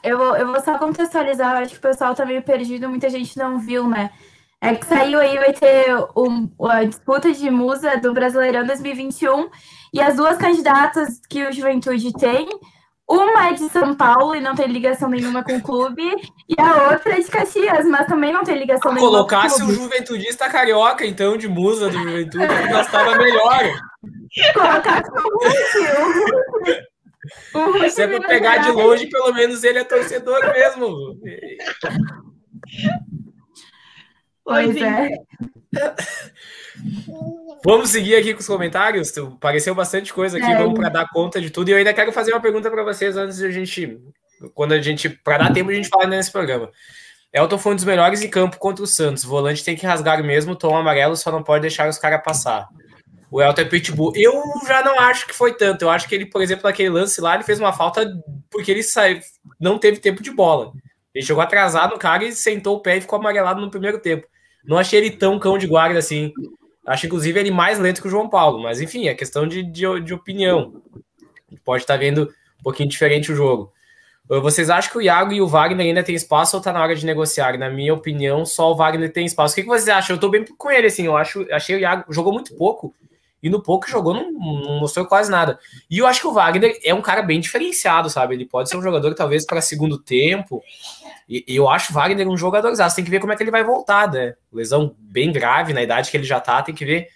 Eu 0.02 0.16
vou, 0.16 0.36
eu 0.36 0.46
vou 0.46 0.60
só 0.60 0.78
contextualizar, 0.78 1.56
acho 1.56 1.72
que 1.72 1.78
o 1.78 1.82
pessoal 1.82 2.14
tá 2.14 2.24
meio 2.24 2.42
perdido, 2.42 2.88
muita 2.88 3.10
gente 3.10 3.36
não 3.36 3.58
viu, 3.58 3.86
né? 3.86 4.10
É 4.62 4.74
que 4.74 4.86
saiu 4.86 5.18
aí, 5.18 5.36
vai 5.38 5.52
ter 5.52 5.94
um, 6.16 6.50
a 6.68 6.84
disputa 6.84 7.32
de 7.32 7.50
musa 7.50 7.96
do 7.96 8.12
Brasileirão 8.12 8.66
2021 8.66 9.50
e 9.92 10.00
as 10.00 10.16
duas 10.16 10.36
candidatas 10.36 11.18
que 11.28 11.46
o 11.46 11.52
Juventude 11.52 12.12
tem, 12.12 12.46
uma 13.10 13.48
é 13.48 13.54
de 13.54 13.68
São 13.70 13.94
Paulo 13.94 14.36
e 14.36 14.40
não 14.40 14.54
tem 14.54 14.68
ligação 14.68 15.10
nenhuma 15.10 15.42
com 15.42 15.56
o 15.56 15.62
clube, 15.62 16.02
e 16.48 16.54
a 16.60 16.92
outra 16.92 17.14
é 17.14 17.20
de 17.20 17.26
Caxias, 17.28 17.84
mas 17.86 18.06
também 18.06 18.32
não 18.32 18.44
tem 18.44 18.56
ligação 18.56 18.92
nenhuma 18.92 19.10
Colocasse 19.10 19.60
com 19.60 19.62
o 19.62 19.64
o 19.64 19.74
clube. 19.74 19.82
juventudista 19.82 20.48
carioca, 20.48 21.04
então, 21.04 21.36
de 21.36 21.48
musa 21.48 21.88
do 21.88 21.98
Juventude, 21.98 22.46
nós 22.70 22.86
estava 22.86 23.16
melhor. 23.16 23.64
Colocasse 24.54 25.10
o 25.10 26.90
o, 27.54 27.58
o 27.58 27.72
Ruth 27.72 27.90
Se 27.90 28.02
é 28.02 28.06
pra 28.06 28.28
pegar 28.28 28.58
de 28.58 28.70
longe, 28.70 29.08
pelo 29.08 29.32
menos 29.32 29.64
ele 29.64 29.80
é 29.80 29.84
torcedor 29.84 30.40
mesmo. 30.52 31.18
Pois 34.44 34.76
é. 34.76 35.10
Vamos 37.64 37.90
seguir 37.90 38.16
aqui 38.16 38.32
com 38.32 38.40
os 38.40 38.46
comentários. 38.46 39.12
Pareceu 39.38 39.74
bastante 39.74 40.12
coisa 40.12 40.38
aqui, 40.38 40.46
É. 40.50 40.56
vamos 40.56 40.78
para 40.78 40.88
dar 40.88 41.08
conta 41.08 41.40
de 41.40 41.50
tudo. 41.50 41.68
E 41.68 41.72
eu 41.72 41.78
ainda 41.78 41.92
quero 41.92 42.12
fazer 42.12 42.32
uma 42.32 42.40
pergunta 42.40 42.70
para 42.70 42.82
vocês 42.82 43.16
antes 43.16 43.36
de 43.36 43.46
a 43.46 43.50
gente, 43.50 43.98
quando 44.54 44.72
a 44.72 44.80
gente, 44.80 45.08
para 45.08 45.38
dar 45.38 45.52
tempo 45.52 45.70
a 45.70 45.74
gente 45.74 45.88
falar 45.88 46.06
nesse 46.06 46.32
programa. 46.32 46.70
Elton 47.32 47.58
foi 47.58 47.72
um 47.72 47.76
dos 47.76 47.84
melhores 47.84 48.22
em 48.22 48.28
campo 48.28 48.58
contra 48.58 48.82
o 48.82 48.86
Santos. 48.86 49.24
O 49.24 49.28
volante 49.28 49.62
tem 49.64 49.76
que 49.76 49.86
rasgar 49.86 50.22
mesmo, 50.24 50.56
tom 50.56 50.76
amarelo, 50.76 51.16
só 51.16 51.30
não 51.30 51.42
pode 51.42 51.62
deixar 51.62 51.88
os 51.88 51.98
caras 51.98 52.22
passar. 52.24 52.66
O 53.30 53.40
Elton 53.40 53.60
é 53.62 53.64
pitbull. 53.64 54.12
Eu 54.16 54.42
já 54.66 54.82
não 54.82 54.98
acho 54.98 55.26
que 55.26 55.34
foi 55.34 55.54
tanto. 55.54 55.82
Eu 55.82 55.90
acho 55.90 56.08
que 56.08 56.14
ele, 56.14 56.26
por 56.26 56.42
exemplo, 56.42 56.64
naquele 56.64 56.88
lance 56.88 57.20
lá, 57.20 57.34
ele 57.36 57.44
fez 57.44 57.60
uma 57.60 57.72
falta 57.72 58.10
porque 58.50 58.72
ele 58.72 58.82
saiu, 58.82 59.20
não 59.60 59.78
teve 59.78 59.98
tempo 59.98 60.20
de 60.22 60.32
bola. 60.32 60.72
Ele 61.14 61.24
chegou 61.24 61.40
atrasado 61.40 61.92
no 61.92 61.98
cara 61.98 62.24
e 62.24 62.32
sentou 62.32 62.76
o 62.76 62.80
pé 62.80 62.96
e 62.96 63.00
ficou 63.00 63.18
amarelado 63.18 63.60
no 63.60 63.70
primeiro 63.70 64.00
tempo. 64.00 64.26
Não 64.64 64.76
achei 64.76 64.98
ele 64.98 65.10
tão 65.10 65.38
cão 65.38 65.56
de 65.56 65.66
guarda 65.68 65.98
assim. 65.98 66.32
Acho, 66.86 67.06
inclusive, 67.06 67.38
ele 67.38 67.50
mais 67.50 67.78
lento 67.78 68.00
que 68.00 68.08
o 68.08 68.10
João 68.10 68.28
Paulo. 68.28 68.62
Mas, 68.62 68.80
enfim, 68.80 69.08
é 69.08 69.14
questão 69.14 69.46
de, 69.46 69.62
de, 69.62 70.00
de 70.00 70.14
opinião. 70.14 70.82
Pode 71.64 71.82
estar 71.82 71.96
vendo 71.96 72.22
um 72.58 72.62
pouquinho 72.62 72.88
diferente 72.88 73.32
o 73.32 73.36
jogo. 73.36 73.72
Vocês 74.28 74.70
acham 74.70 74.92
que 74.92 74.98
o 74.98 75.02
Iago 75.02 75.32
e 75.32 75.42
o 75.42 75.46
Wagner 75.48 75.84
ainda 75.84 76.04
tem 76.04 76.14
espaço 76.14 76.56
ou 76.56 76.62
tá 76.62 76.72
na 76.72 76.80
hora 76.80 76.94
de 76.94 77.04
negociar? 77.04 77.58
Na 77.58 77.68
minha 77.68 77.92
opinião, 77.92 78.46
só 78.46 78.70
o 78.70 78.76
Wagner 78.76 79.12
tem 79.12 79.26
espaço. 79.26 79.52
O 79.52 79.54
que, 79.56 79.62
que 79.62 79.68
vocês 79.68 79.88
acham? 79.88 80.14
Eu 80.14 80.20
tô 80.20 80.28
bem 80.28 80.44
com 80.56 80.70
ele, 80.70 80.86
assim. 80.86 81.06
Eu 81.06 81.16
acho, 81.16 81.44
achei 81.50 81.74
o 81.74 81.80
Iago 81.80 82.04
jogou 82.12 82.32
muito 82.32 82.54
pouco. 82.54 82.94
E 83.42 83.50
no 83.50 83.60
pouco 83.60 83.86
que 83.86 83.90
jogou, 83.90 84.14
não, 84.14 84.30
não 84.30 84.78
mostrou 84.78 85.04
quase 85.06 85.30
nada. 85.30 85.58
E 85.90 85.98
eu 85.98 86.06
acho 86.06 86.20
que 86.20 86.26
o 86.28 86.32
Wagner 86.32 86.78
é 86.84 86.94
um 86.94 87.02
cara 87.02 87.22
bem 87.22 87.40
diferenciado, 87.40 88.08
sabe? 88.08 88.34
Ele 88.36 88.44
pode 88.44 88.68
ser 88.68 88.76
um 88.76 88.82
jogador, 88.82 89.14
talvez, 89.14 89.44
para 89.44 89.60
segundo 89.60 89.98
tempo. 89.98 90.62
E, 91.30 91.44
e 91.46 91.54
eu 91.54 91.68
acho 91.68 91.92
o 91.92 91.94
Wagner 91.94 92.28
um 92.28 92.36
jogador 92.36 92.70
exato. 92.70 92.96
Tem 92.96 93.04
que 93.04 93.10
ver 93.10 93.20
como 93.20 93.32
é 93.32 93.36
que 93.36 93.42
ele 93.44 93.52
vai 93.52 93.62
voltar, 93.62 94.10
né? 94.10 94.34
Lesão 94.52 94.96
bem 94.98 95.30
grave 95.30 95.72
na 95.72 95.80
idade 95.80 96.10
que 96.10 96.16
ele 96.16 96.24
já 96.24 96.40
tá, 96.40 96.60
tem 96.60 96.74
que 96.74 96.84
ver 96.84 97.08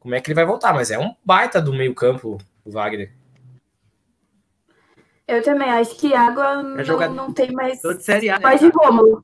como 0.00 0.14
é 0.14 0.20
que 0.22 0.28
ele 0.30 0.34
vai 0.34 0.46
voltar. 0.46 0.72
Mas 0.72 0.90
é 0.90 0.98
um 0.98 1.14
baita 1.22 1.60
do 1.60 1.70
meio-campo, 1.70 2.38
o 2.64 2.70
Wagner. 2.70 3.12
Eu 5.28 5.42
também 5.42 5.70
acho 5.70 5.94
que 5.96 6.14
água 6.14 6.62
não, 6.62 6.82
jogador- 6.82 7.14
não 7.14 7.32
tem 7.32 7.52
mais. 7.52 7.78
Série 8.00 8.30
A, 8.30 8.38
né, 8.38 8.42
Mais 8.42 8.58
de? 8.58 8.68
Rômulo. 8.68 9.22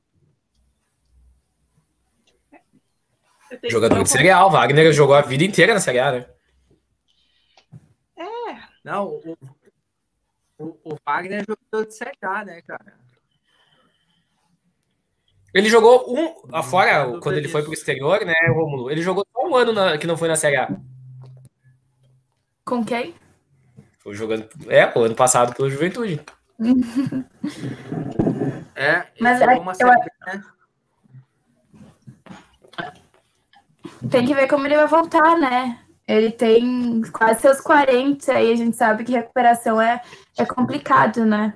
Eu 3.51 3.59
tenho 3.59 3.71
Jogador 3.71 4.03
de 4.03 4.09
Série 4.09 4.29
A. 4.29 4.45
O 4.45 4.51
Wagner 4.51 4.93
jogou 4.93 5.15
a 5.15 5.21
vida 5.21 5.43
inteira 5.43 5.73
na 5.73 5.79
Série 5.79 5.97
A, 5.99 6.11
né? 6.11 6.25
Não, 8.83 9.07
o, 9.07 9.37
o, 10.59 10.65
o 10.83 10.97
Wagner 11.05 11.41
é 11.41 11.45
jogador 11.45 11.87
de 11.87 11.95
Série 11.95 12.17
A, 12.21 12.45
né, 12.45 12.61
cara? 12.61 12.98
Ele 15.53 15.69
jogou 15.69 16.05
um. 16.15 16.35
Afora, 16.55 17.03
dúvida 17.05 17.21
quando 17.21 17.37
ele 17.37 17.47
foi 17.47 17.63
pro 17.63 17.73
exterior, 17.73 18.23
né, 18.25 18.33
Romulo? 18.49 18.89
Ele 18.91 19.01
jogou 19.01 19.25
só 19.33 19.47
um 19.47 19.55
ano 19.55 19.73
na- 19.73 19.97
que 19.97 20.05
não 20.07 20.15
foi 20.17 20.27
na 20.27 20.35
Série 20.35 20.57
A. 20.57 20.69
Com 22.65 22.83
quem? 22.85 23.15
Foi 23.99 24.13
jogando. 24.13 24.47
É, 24.67 24.91
o 24.97 25.03
ano 25.03 25.15
passado 25.15 25.55
pela 25.55 25.69
Juventude. 25.69 26.21
É, 28.75 29.07
Mas 29.19 29.41
é- 29.41 29.45
uma 29.57 29.71
eu- 29.73 29.75
Série 29.75 29.93
B, 29.99 30.09
né? 30.25 30.43
Tem 34.09 34.25
que 34.25 34.33
ver 34.33 34.47
como 34.47 34.65
ele 34.65 34.75
vai 34.77 34.87
voltar, 34.87 35.37
né? 35.37 35.79
Ele 36.07 36.31
tem 36.31 37.01
quase 37.11 37.41
seus 37.41 37.59
40 37.59 38.39
e 38.39 38.51
a 38.51 38.55
gente 38.55 38.77
sabe 38.77 39.03
que 39.03 39.11
recuperação 39.11 39.81
é, 39.81 40.01
é 40.37 40.45
complicado, 40.45 41.25
né? 41.25 41.53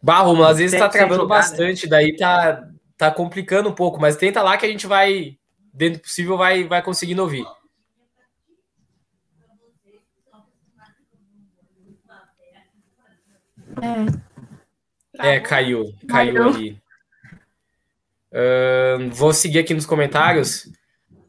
Barro, 0.00 0.34
mas 0.36 0.50
às 0.50 0.58
vezes 0.58 0.78
tá 0.78 0.88
travando 0.88 1.22
jogar, 1.22 1.34
né? 1.34 1.40
bastante, 1.40 1.88
daí 1.88 2.16
tá, 2.16 2.68
tá 2.96 3.10
complicando 3.10 3.68
um 3.68 3.74
pouco, 3.74 4.00
mas 4.00 4.16
tenta 4.16 4.42
lá 4.42 4.56
que 4.56 4.64
a 4.64 4.68
gente 4.68 4.86
vai, 4.86 5.36
dentro 5.72 6.00
do 6.00 6.02
possível, 6.02 6.36
vai, 6.36 6.64
vai 6.64 6.82
conseguindo 6.82 7.22
ouvir. 7.22 7.44
É. 13.82 14.28
É, 15.20 15.40
caiu, 15.40 15.92
caiu 16.08 16.34
Caiu. 16.34 16.48
ali. 16.48 16.82
Ahn, 18.32 19.10
vou 19.10 19.32
seguir 19.32 19.58
aqui 19.58 19.74
nos 19.74 19.86
comentários. 19.86 20.70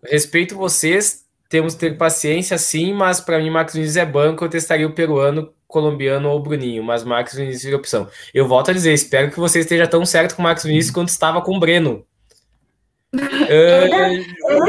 Respeito 0.04 0.56
vocês, 0.56 1.26
temos 1.50 1.74
que 1.74 1.80
ter 1.80 1.98
paciência 1.98 2.58
sim, 2.58 2.94
mas 2.94 3.20
para 3.20 3.40
mim 3.40 3.50
Marcos 3.50 3.74
Vinícius 3.74 3.98
é 3.98 4.06
banco, 4.06 4.46
eu 4.46 4.50
testaria 4.50 4.88
o 4.88 4.94
peruano, 4.94 5.52
colombiano 5.68 6.30
ou 6.30 6.40
Bruninho, 6.40 6.84
mas 6.84 7.04
Marcos 7.04 7.34
Vinícius 7.34 7.64
seria 7.64 7.78
opção. 7.78 8.08
Eu 8.34 8.48
volto 8.48 8.70
a 8.70 8.74
dizer, 8.74 8.94
espero 8.94 9.32
que 9.32 9.40
você 9.40 9.60
esteja 9.60 9.88
tão 9.88 10.06
certo 10.06 10.36
com 10.36 10.42
o 10.42 10.44
Marcos 10.44 10.64
Vinícius 10.64 10.94
quanto 10.94 11.10
estava 11.10 11.42
com 11.42 11.58
o 11.58 11.60
Breno. 11.60 12.06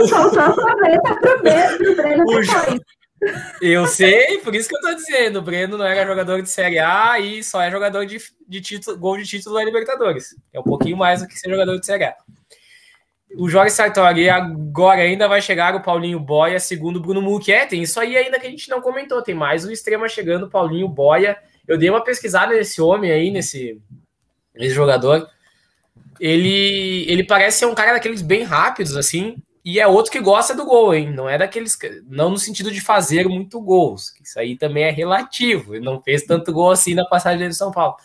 Soltou 0.09 0.41
a 0.41 0.53
promessa 0.53 1.15
pro 1.21 1.43
Breno, 1.43 1.95
pro 1.95 2.81
eu 3.61 3.87
sei, 3.87 4.39
por 4.39 4.55
isso 4.55 4.69
que 4.69 4.77
eu 4.77 4.81
tô 4.81 4.95
dizendo, 4.95 5.41
o 5.41 5.43
Breno 5.43 5.77
não 5.77 5.85
era 5.85 6.07
jogador 6.07 6.41
de 6.41 6.49
Série 6.49 6.79
A 6.79 7.21
e 7.21 7.45
só 7.45 7.61
é 7.61 7.71
jogador 7.71 8.07
de, 8.07 8.19
de 8.49 8.61
título, 8.63 8.97
gol 8.97 9.19
de 9.19 9.25
título 9.25 9.57
da 9.57 9.65
Libertadores. 9.65 10.35
É 10.53 10.59
um 10.59 10.63
pouquinho 10.63 10.97
mais 10.97 11.21
do 11.21 11.29
que 11.29 11.39
ser 11.39 11.51
jogador 11.51 11.79
de 11.79 11.85
Série 11.85 12.05
A. 12.05 12.17
O 13.37 13.49
Jorge 13.49 13.75
Sartori 13.75 14.29
agora 14.29 15.03
ainda 15.03 15.29
vai 15.29 15.41
chegar 15.41 15.75
o 15.75 15.83
Paulinho 15.83 16.19
Boia, 16.19 16.59
segundo 16.59 16.97
o 16.97 17.01
Bruno 17.01 17.23
Muck. 17.23 17.49
É, 17.49 17.65
tem 17.65 17.83
isso 17.83 18.01
aí 18.01 18.17
ainda 18.17 18.41
que 18.41 18.47
a 18.47 18.51
gente 18.51 18.69
não 18.69 18.81
comentou. 18.81 19.23
Tem 19.23 19.35
mais 19.35 19.65
um 19.65 19.71
extrema 19.71 20.09
chegando, 20.09 20.51
Paulinho 20.51 20.89
Boia. 20.89 21.37
Eu 21.67 21.79
dei 21.79 21.89
uma 21.89 22.03
pesquisada 22.03 22.55
nesse 22.55 22.83
homem 22.83 23.11
aí, 23.11 23.31
nesse, 23.31 23.81
nesse 24.55 24.75
jogador. 24.75 25.29
Ele, 26.19 27.05
ele 27.09 27.25
parece 27.25 27.61
ser 27.61 27.67
um 27.67 27.75
cara 27.75 27.93
daqueles 27.93 28.21
bem 28.21 28.43
rápidos, 28.43 28.97
assim, 28.97 29.37
e 29.65 29.79
é 29.79 29.87
outro 29.87 30.11
que 30.11 30.21
gosta 30.21 30.55
do 30.55 30.65
gol, 30.65 30.95
hein? 30.95 31.13
Não 31.13 31.29
é 31.29 31.37
daqueles. 31.37 31.79
Não 32.09 32.31
no 32.31 32.39
sentido 32.39 32.71
de 32.71 32.81
fazer 32.81 33.29
muito 33.29 33.61
gols. 33.61 34.13
Isso 34.23 34.39
aí 34.39 34.57
também 34.57 34.85
é 34.85 34.91
relativo. 34.91 35.75
Ele 35.75 35.85
não 35.85 36.01
fez 36.03 36.25
tanto 36.25 36.53
gol 36.53 36.71
assim 36.71 36.95
na 36.95 37.05
passagem 37.05 37.39
dele 37.39 37.51
de 37.51 37.57
São 37.57 37.71
Paulo. 37.71 37.97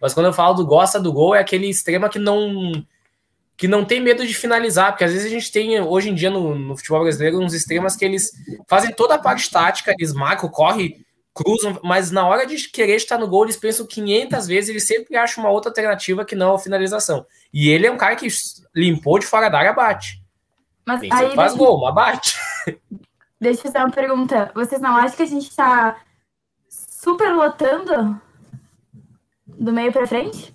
Mas 0.00 0.12
quando 0.12 0.26
eu 0.26 0.32
falo 0.32 0.54
do 0.54 0.66
gosta 0.66 1.00
do 1.00 1.12
gol, 1.12 1.34
é 1.34 1.38
aquele 1.38 1.68
extrema 1.68 2.08
que 2.08 2.18
não 2.18 2.72
que 3.56 3.68
não 3.68 3.84
tem 3.84 4.00
medo 4.00 4.26
de 4.26 4.34
finalizar, 4.34 4.92
porque 4.92 5.04
às 5.04 5.12
vezes 5.12 5.26
a 5.26 5.30
gente 5.30 5.50
tem 5.52 5.80
hoje 5.80 6.10
em 6.10 6.14
dia 6.14 6.30
no, 6.30 6.58
no 6.58 6.76
futebol 6.76 7.02
brasileiro 7.02 7.38
uns 7.38 7.54
extremas 7.54 7.94
que 7.94 8.04
eles 8.04 8.32
fazem 8.68 8.92
toda 8.92 9.14
a 9.14 9.18
parte 9.18 9.50
tática, 9.50 9.94
eles 9.96 10.12
marcam, 10.12 10.48
correm, 10.48 11.04
cruzam, 11.32 11.78
mas 11.82 12.10
na 12.10 12.26
hora 12.26 12.46
de 12.46 12.68
querer 12.68 12.96
estar 12.96 13.18
no 13.18 13.28
gol, 13.28 13.44
eles 13.44 13.56
pensam 13.56 13.86
500 13.86 14.46
vezes, 14.46 14.70
eles 14.70 14.86
sempre 14.86 15.16
acham 15.16 15.42
uma 15.42 15.50
outra 15.50 15.70
alternativa 15.70 16.24
que 16.24 16.36
não 16.36 16.54
a 16.54 16.58
finalização. 16.58 17.26
E 17.52 17.68
ele 17.68 17.86
é 17.86 17.90
um 17.90 17.96
cara 17.96 18.16
que 18.16 18.26
limpou 18.74 19.18
de 19.18 19.26
fora 19.26 19.48
da 19.48 19.58
área, 19.58 19.72
bate. 19.72 20.22
Mas 20.86 21.02
aí 21.02 21.34
faz 21.34 21.52
deixa, 21.52 21.56
gol, 21.56 21.80
mas 21.80 21.94
bate. 21.94 22.38
deixa 23.40 23.66
eu 23.66 23.72
fazer 23.72 23.84
uma 23.84 23.90
pergunta. 23.90 24.52
Vocês 24.54 24.80
não 24.80 24.96
acham 24.96 25.16
que 25.16 25.22
a 25.22 25.26
gente 25.26 25.54
tá 25.54 26.00
super 26.68 27.32
lotando 27.32 28.20
do 29.46 29.72
meio 29.72 29.92
pra 29.92 30.06
frente? 30.06 30.53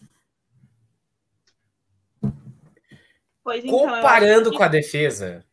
Pois 3.50 3.66
então, 3.66 3.80
Comparando 3.80 4.52
que- 4.52 4.58
com 4.58 4.64
a 4.64 4.68
defesa, 4.68 5.44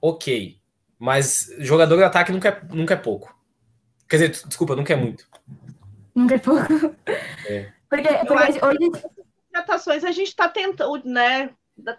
ok. 0.00 0.60
Mas 0.96 1.52
jogador 1.58 1.96
de 1.96 2.04
ataque 2.04 2.30
nunca 2.30 2.50
é, 2.50 2.60
nunca 2.72 2.94
é 2.94 2.96
pouco. 2.96 3.36
Quer 4.08 4.16
dizer, 4.28 4.46
desculpa, 4.46 4.76
nunca 4.76 4.92
é 4.92 4.96
muito. 4.96 5.26
Nunca 6.14 6.36
é 6.36 6.38
pouco. 6.38 6.94
É. 7.48 7.72
Porque, 7.88 8.08
porque 8.08 8.64
hoje, 8.64 8.90
contratações 9.50 10.04
a 10.04 10.12
gente 10.12 10.36
tá 10.36 10.48
tentando, 10.48 11.02
né? 11.04 11.50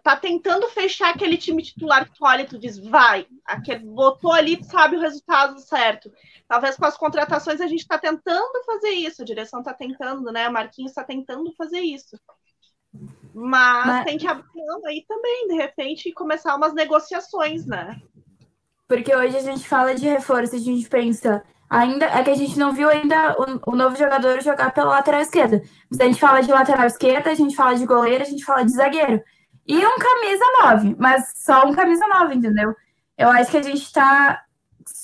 Tá 0.02 0.16
tentando 0.16 0.70
fechar 0.70 1.10
aquele 1.14 1.36
time 1.36 1.62
titular 1.62 2.06
que 2.06 2.18
tu 2.18 2.24
olha 2.26 2.44
e 2.44 2.48
tu 2.48 2.58
diz, 2.58 2.78
vai, 2.78 3.28
aquele, 3.46 3.84
botou 3.84 4.32
ali, 4.32 4.56
tu 4.56 4.64
sabe 4.66 4.96
o 4.96 5.02
resultado 5.02 5.60
certo. 5.60 6.10
Talvez 6.48 6.78
com 6.78 6.86
as 6.86 6.96
contratações 6.96 7.60
a 7.60 7.68
gente 7.68 7.86
tá 7.86 7.98
tentando 7.98 8.64
fazer 8.66 8.92
isso, 8.92 9.22
a 9.22 9.26
direção 9.26 9.62
tá 9.62 9.74
tentando, 9.74 10.32
né? 10.32 10.48
O 10.48 10.54
Marquinhos 10.54 10.94
tá 10.94 11.04
tentando 11.04 11.52
fazer 11.58 11.82
isso. 11.82 12.18
Mas, 13.34 13.86
Mas- 13.88 14.06
tem 14.06 14.18
que 14.18 14.28
abrir 14.28 14.46
mão 14.56 14.82
aí 14.86 15.04
também, 15.08 15.48
de 15.48 15.56
repente, 15.56 16.10
e 16.10 16.14
começar 16.14 16.56
umas 16.56 16.74
negociações, 16.74 17.66
né? 17.66 18.00
Porque 18.88 19.16
hoje 19.16 19.36
a 19.38 19.42
gente 19.42 19.68
fala 19.68 19.96
de 19.96 20.08
reforço, 20.08 20.56
a 20.56 20.60
gente 20.60 20.88
pensa. 20.88 21.44
Ainda 21.70 22.06
é 22.06 22.24
que 22.24 22.30
a 22.30 22.36
gente 22.36 22.60
não 22.60 22.72
viu 22.72 22.88
ainda 22.90 23.36
o, 23.66 23.72
o 23.72 23.76
novo 23.76 23.96
jogador 23.96 24.40
jogar 24.42 24.72
pela 24.72 24.92
lateral 24.92 25.22
esquerda. 25.22 25.64
Mas 25.90 26.00
a 26.00 26.04
gente 26.06 26.20
fala 26.20 26.42
de 26.42 26.52
lateral 26.52 26.86
esquerda, 26.86 27.32
a 27.32 27.34
gente 27.34 27.56
fala 27.56 27.76
de 27.76 27.86
goleiro, 27.86 28.24
a 28.24 28.28
gente 28.28 28.46
fala 28.46 28.64
de 28.64 28.72
zagueiro. 28.72 29.20
E 29.66 29.78
um 29.78 29.98
camisa 29.98 30.46
9, 30.62 30.96
mas 31.00 31.32
só 31.38 31.66
um 31.66 31.74
camisa 31.74 32.06
9, 32.08 32.36
entendeu? 32.36 32.76
Eu 33.18 33.30
acho 33.30 33.50
que 33.50 33.58
a 33.58 33.62
gente 33.64 33.92
tá. 33.92 34.44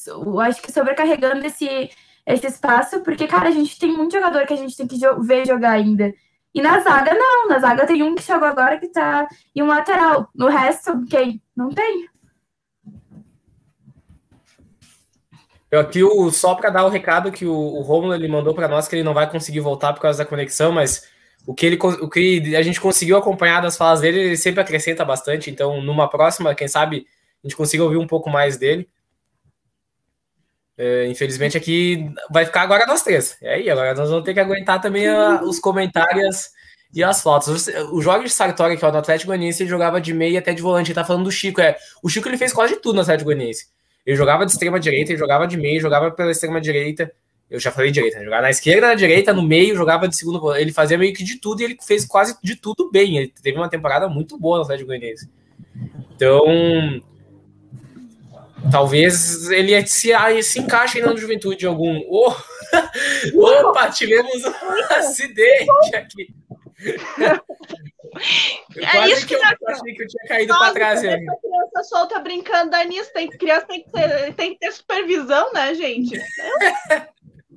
Eu 0.05 0.39
acho 0.39 0.61
que 0.61 0.71
sobrecarregando 0.71 1.43
esse, 1.47 1.89
esse 2.27 2.45
espaço, 2.45 2.99
porque, 3.01 3.25
cara, 3.25 3.47
a 3.47 3.51
gente 3.51 3.79
tem 3.79 3.91
muito 3.95 4.11
jogador 4.13 4.45
que 4.45 4.53
a 4.53 4.57
gente 4.57 4.75
tem 4.75 4.85
que 4.85 4.97
jo- 4.99 5.21
ver 5.23 5.47
jogar 5.47 5.71
ainda. 5.71 6.13
E 6.59 6.61
na 6.61 6.81
zaga, 6.81 7.13
não. 7.13 7.47
Na 7.47 7.57
zaga 7.57 7.87
tem 7.87 8.03
um 8.03 8.13
que 8.13 8.21
chegou 8.21 8.45
agora 8.45 8.77
que 8.77 8.89
tá. 8.89 9.29
E 9.55 9.63
um 9.63 9.67
lateral. 9.67 10.27
No 10.35 10.49
resto, 10.49 11.05
quem? 11.09 11.41
Não 11.55 11.69
tem. 11.69 12.09
Eu 15.71 15.79
aqui, 15.79 16.03
o, 16.03 16.29
só 16.31 16.55
para 16.55 16.69
dar 16.69 16.85
o 16.85 16.89
recado 16.89 17.31
que 17.31 17.45
o, 17.45 17.53
o 17.53 17.81
Romulo 17.81 18.13
ele 18.13 18.27
mandou 18.27 18.53
para 18.53 18.67
nós 18.67 18.89
que 18.89 18.95
ele 18.95 19.03
não 19.03 19.13
vai 19.13 19.31
conseguir 19.31 19.61
voltar 19.61 19.93
por 19.93 20.01
causa 20.01 20.17
da 20.17 20.29
conexão, 20.29 20.71
mas 20.71 21.07
o 21.45 21.53
que, 21.53 21.65
ele, 21.65 21.79
o 22.01 22.09
que 22.09 22.55
a 22.55 22.61
gente 22.61 22.81
conseguiu 22.81 23.15
acompanhar 23.15 23.61
das 23.61 23.77
falas 23.77 24.01
dele, 24.01 24.19
ele 24.19 24.37
sempre 24.37 24.59
acrescenta 24.59 25.05
bastante. 25.05 25.49
Então, 25.49 25.81
numa 25.81 26.09
próxima, 26.09 26.53
quem 26.53 26.67
sabe 26.67 27.07
a 27.41 27.47
gente 27.47 27.55
consiga 27.55 27.83
ouvir 27.85 27.97
um 27.97 28.07
pouco 28.07 28.29
mais 28.29 28.57
dele. 28.57 28.89
É, 30.81 31.07
infelizmente, 31.07 31.57
aqui 31.57 32.09
vai 32.31 32.45
ficar 32.45 32.61
agora 32.61 32.85
nós 32.85 33.03
três. 33.03 33.37
E 33.41 33.47
aí, 33.47 33.69
agora 33.69 33.93
nós 33.93 34.09
vamos 34.09 34.23
ter 34.23 34.33
que 34.33 34.39
aguentar 34.39 34.79
também 34.79 35.09
a- 35.09 35.41
os 35.43 35.59
comentários 35.59 36.51
e 36.95 37.03
as 37.03 37.21
fotos. 37.21 37.67
O, 37.91 38.01
Jorge 38.01 38.29
Sartori, 38.29 38.77
que 38.77 38.85
é 38.85 38.87
o 38.87 38.91
do 38.91 38.97
Atlético 38.97 39.27
Goianiense, 39.27 39.61
ele 39.61 39.69
jogava 39.69 39.99
de 39.99 40.13
meia 40.13 40.39
até 40.39 40.53
de 40.53 40.61
volante. 40.61 40.91
Ele 40.91 40.95
tá 40.95 41.03
falando 41.03 41.25
do 41.25 41.31
Chico. 41.31 41.59
É, 41.59 41.75
o 42.01 42.07
Chico 42.07 42.29
ele 42.29 42.37
fez 42.37 42.53
quase 42.53 42.77
tudo 42.77 42.95
no 42.95 43.01
Atlético 43.01 43.25
Goianiense. 43.25 43.67
Ele 44.05 44.15
jogava 44.15 44.45
de 44.45 44.53
extrema 44.53 44.79
direita, 44.79 45.11
ele 45.11 45.19
jogava 45.19 45.45
de 45.45 45.57
meio, 45.57 45.81
jogava 45.81 46.11
pela 46.11 46.31
extrema 46.31 46.61
direita. 46.61 47.11
Eu 47.51 47.59
já 47.59 47.71
falei 47.71 47.91
direita, 47.91 48.17
né? 48.19 48.23
jogava 48.23 48.43
na 48.43 48.49
esquerda, 48.49 48.87
na 48.87 48.95
direita, 48.95 49.33
no 49.33 49.41
meio, 49.41 49.75
jogava 49.75 50.07
de 50.07 50.15
segundo. 50.15 50.55
Ele 50.55 50.71
fazia 50.71 50.97
meio 50.97 51.13
que 51.13 51.23
de 51.25 51.41
tudo 51.41 51.61
e 51.61 51.65
ele 51.65 51.77
fez 51.85 52.05
quase 52.05 52.37
de 52.41 52.55
tudo 52.55 52.89
bem. 52.89 53.17
Ele 53.17 53.33
teve 53.43 53.57
uma 53.57 53.67
temporada 53.69 54.07
muito 54.07 54.37
boa 54.37 54.59
no 54.59 54.63
Atlético 54.63 54.87
Goianiense. 54.87 55.27
Então, 56.15 57.01
talvez 58.71 59.49
ele 59.51 59.85
se, 59.87 60.13
ah, 60.13 60.41
se 60.41 60.59
encaixe 60.59 60.97
ainda 60.99 61.11
no 61.11 61.17
Juventude 61.17 61.65
algum. 61.65 61.99
Oh! 62.09 62.33
Opa, 63.69 63.89
tivemos 63.89 64.43
um 64.45 64.53
acidente 64.95 65.95
aqui. 65.95 66.27
Eu 68.75 68.85
É 68.85 69.09
isso 69.09 69.25
que 69.27 69.35
eu 69.35 69.41
nós- 69.41 69.55
achei 69.67 69.93
que 69.93 70.03
eu 70.03 70.07
tinha 70.07 70.27
caído 70.27 70.53
para 70.57 70.73
trás. 70.73 71.03
essa 71.03 71.17
criança 71.17 71.83
solta 71.83 72.19
brincando 72.19 72.71
da 72.71 72.83
nisso. 72.83 73.11
Tem 73.13 73.27
criança 73.29 73.65
tem 73.67 73.83
que 73.83 73.91
ter, 73.91 74.33
tem 74.35 74.53
que 74.53 74.59
ter 74.59 74.71
supervisão, 74.71 75.51
né, 75.53 75.73
gente? 75.73 76.19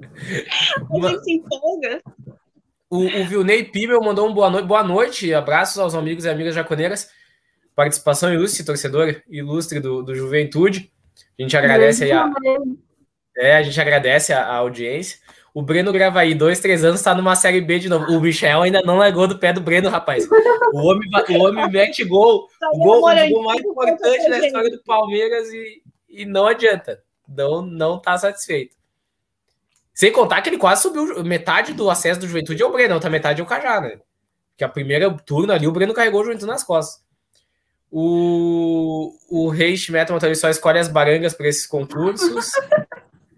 A 0.03 1.09
gente 1.09 1.25
se 1.25 1.33
empolga. 1.33 2.03
O, 2.91 2.99
o 2.99 3.25
Vilney 3.25 3.65
Pibel 3.65 4.03
mandou 4.03 4.29
um 4.29 4.35
boa 4.35 4.51
noite. 4.51 4.67
Boa 4.67 4.83
noite, 4.85 5.33
abraços 5.33 5.79
aos 5.79 5.95
amigos 5.95 6.25
e 6.25 6.29
amigas 6.29 6.55
jaconeiras. 6.55 7.09
Participação 7.75 8.33
ilustre, 8.33 8.65
torcedor 8.65 9.23
ilustre 9.29 9.81
do, 9.81 10.03
do 10.03 10.15
Juventude. 10.15 10.93
A 11.39 11.43
gente 11.43 11.57
agradece 11.57 12.05
aí 12.05 12.13
a, 12.13 12.31
é, 13.37 13.57
a 13.57 13.63
gente 13.63 13.81
agradece 13.81 14.33
a, 14.33 14.45
a 14.45 14.57
audiência. 14.57 15.19
O 15.55 15.61
Breno 15.61 15.93
Gravaí, 15.93 16.35
dois, 16.35 16.61
três 16.61 16.83
anos, 16.83 17.03
tá 17.03 17.15
numa 17.15 17.37
série 17.37 17.61
B 17.61 17.79
de 17.79 17.89
novo. 17.89 18.07
O 18.13 18.21
Michel 18.21 18.63
ainda 18.63 18.81
não 18.83 18.97
largou 18.97 19.27
do 19.27 19.39
pé 19.39 19.53
do 19.53 19.61
Breno, 19.61 19.91
rapaz. 19.91 20.27
O 20.73 20.79
homem, 20.79 21.11
o 21.31 21.43
homem 21.45 21.71
mete 21.71 22.05
gol, 22.05 22.49
o 22.73 22.79
gol, 22.79 22.99
o 22.99 23.31
gol 23.31 23.43
mais 23.43 23.61
importante 23.61 24.31
da 24.31 24.39
história 24.39 24.71
do 24.71 24.83
Palmeiras 24.83 25.49
e, 25.53 25.83
e 26.09 26.25
não 26.25 26.47
adianta. 26.47 27.03
Não, 27.29 27.63
não 27.63 27.99
tá 27.99 28.17
satisfeito. 28.17 28.77
Sem 29.95 30.11
contar 30.11 30.41
que 30.41 30.49
ele 30.49 30.59
quase 30.59 30.83
subiu. 30.83 31.23
Metade 31.23 31.75
do 31.75 31.91
acesso 31.91 32.21
do 32.21 32.27
Juventude 32.27 32.63
é 32.63 32.67
o 32.67 32.73
Breno, 32.73 32.95
outra 32.95 33.11
metade 33.11 33.41
é 33.41 33.45
o 33.45 33.47
Cajá, 33.47 33.81
né? 33.81 34.01
Que 34.57 34.65
a 34.65 34.69
primeira 34.69 35.11
turno 35.11 35.53
ali, 35.53 35.67
o 35.67 35.73
Breno 35.73 35.93
carregou 35.93 36.23
o 36.23 36.25
Juventude 36.25 36.51
nas 36.51 36.65
costas. 36.65 37.02
O, 37.95 39.15
o 39.29 39.49
Rei 39.51 39.77
Schmetton 39.77 40.19
ele 40.23 40.35
só 40.35 40.49
escolhe 40.49 40.79
as 40.79 40.89
barangas 40.89 41.35
para 41.35 41.47
esses 41.47 41.67
concursos. 41.67 42.51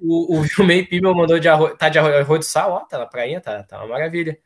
O, 0.00 0.36
o 0.38 0.42
Vilmei 0.42 0.84
Pimel 0.86 1.12
mandou 1.14 1.40
de 1.40 1.48
arroz, 1.48 1.74
tá 1.76 1.88
de 1.88 1.98
arroz, 1.98 2.14
arroz 2.14 2.40
de 2.40 2.46
sal, 2.46 2.70
ó, 2.70 2.80
tá 2.80 2.98
na 2.98 3.06
prainha, 3.06 3.40
tá, 3.40 3.64
tá 3.64 3.78
uma 3.78 3.88
maravilha. 3.88 4.38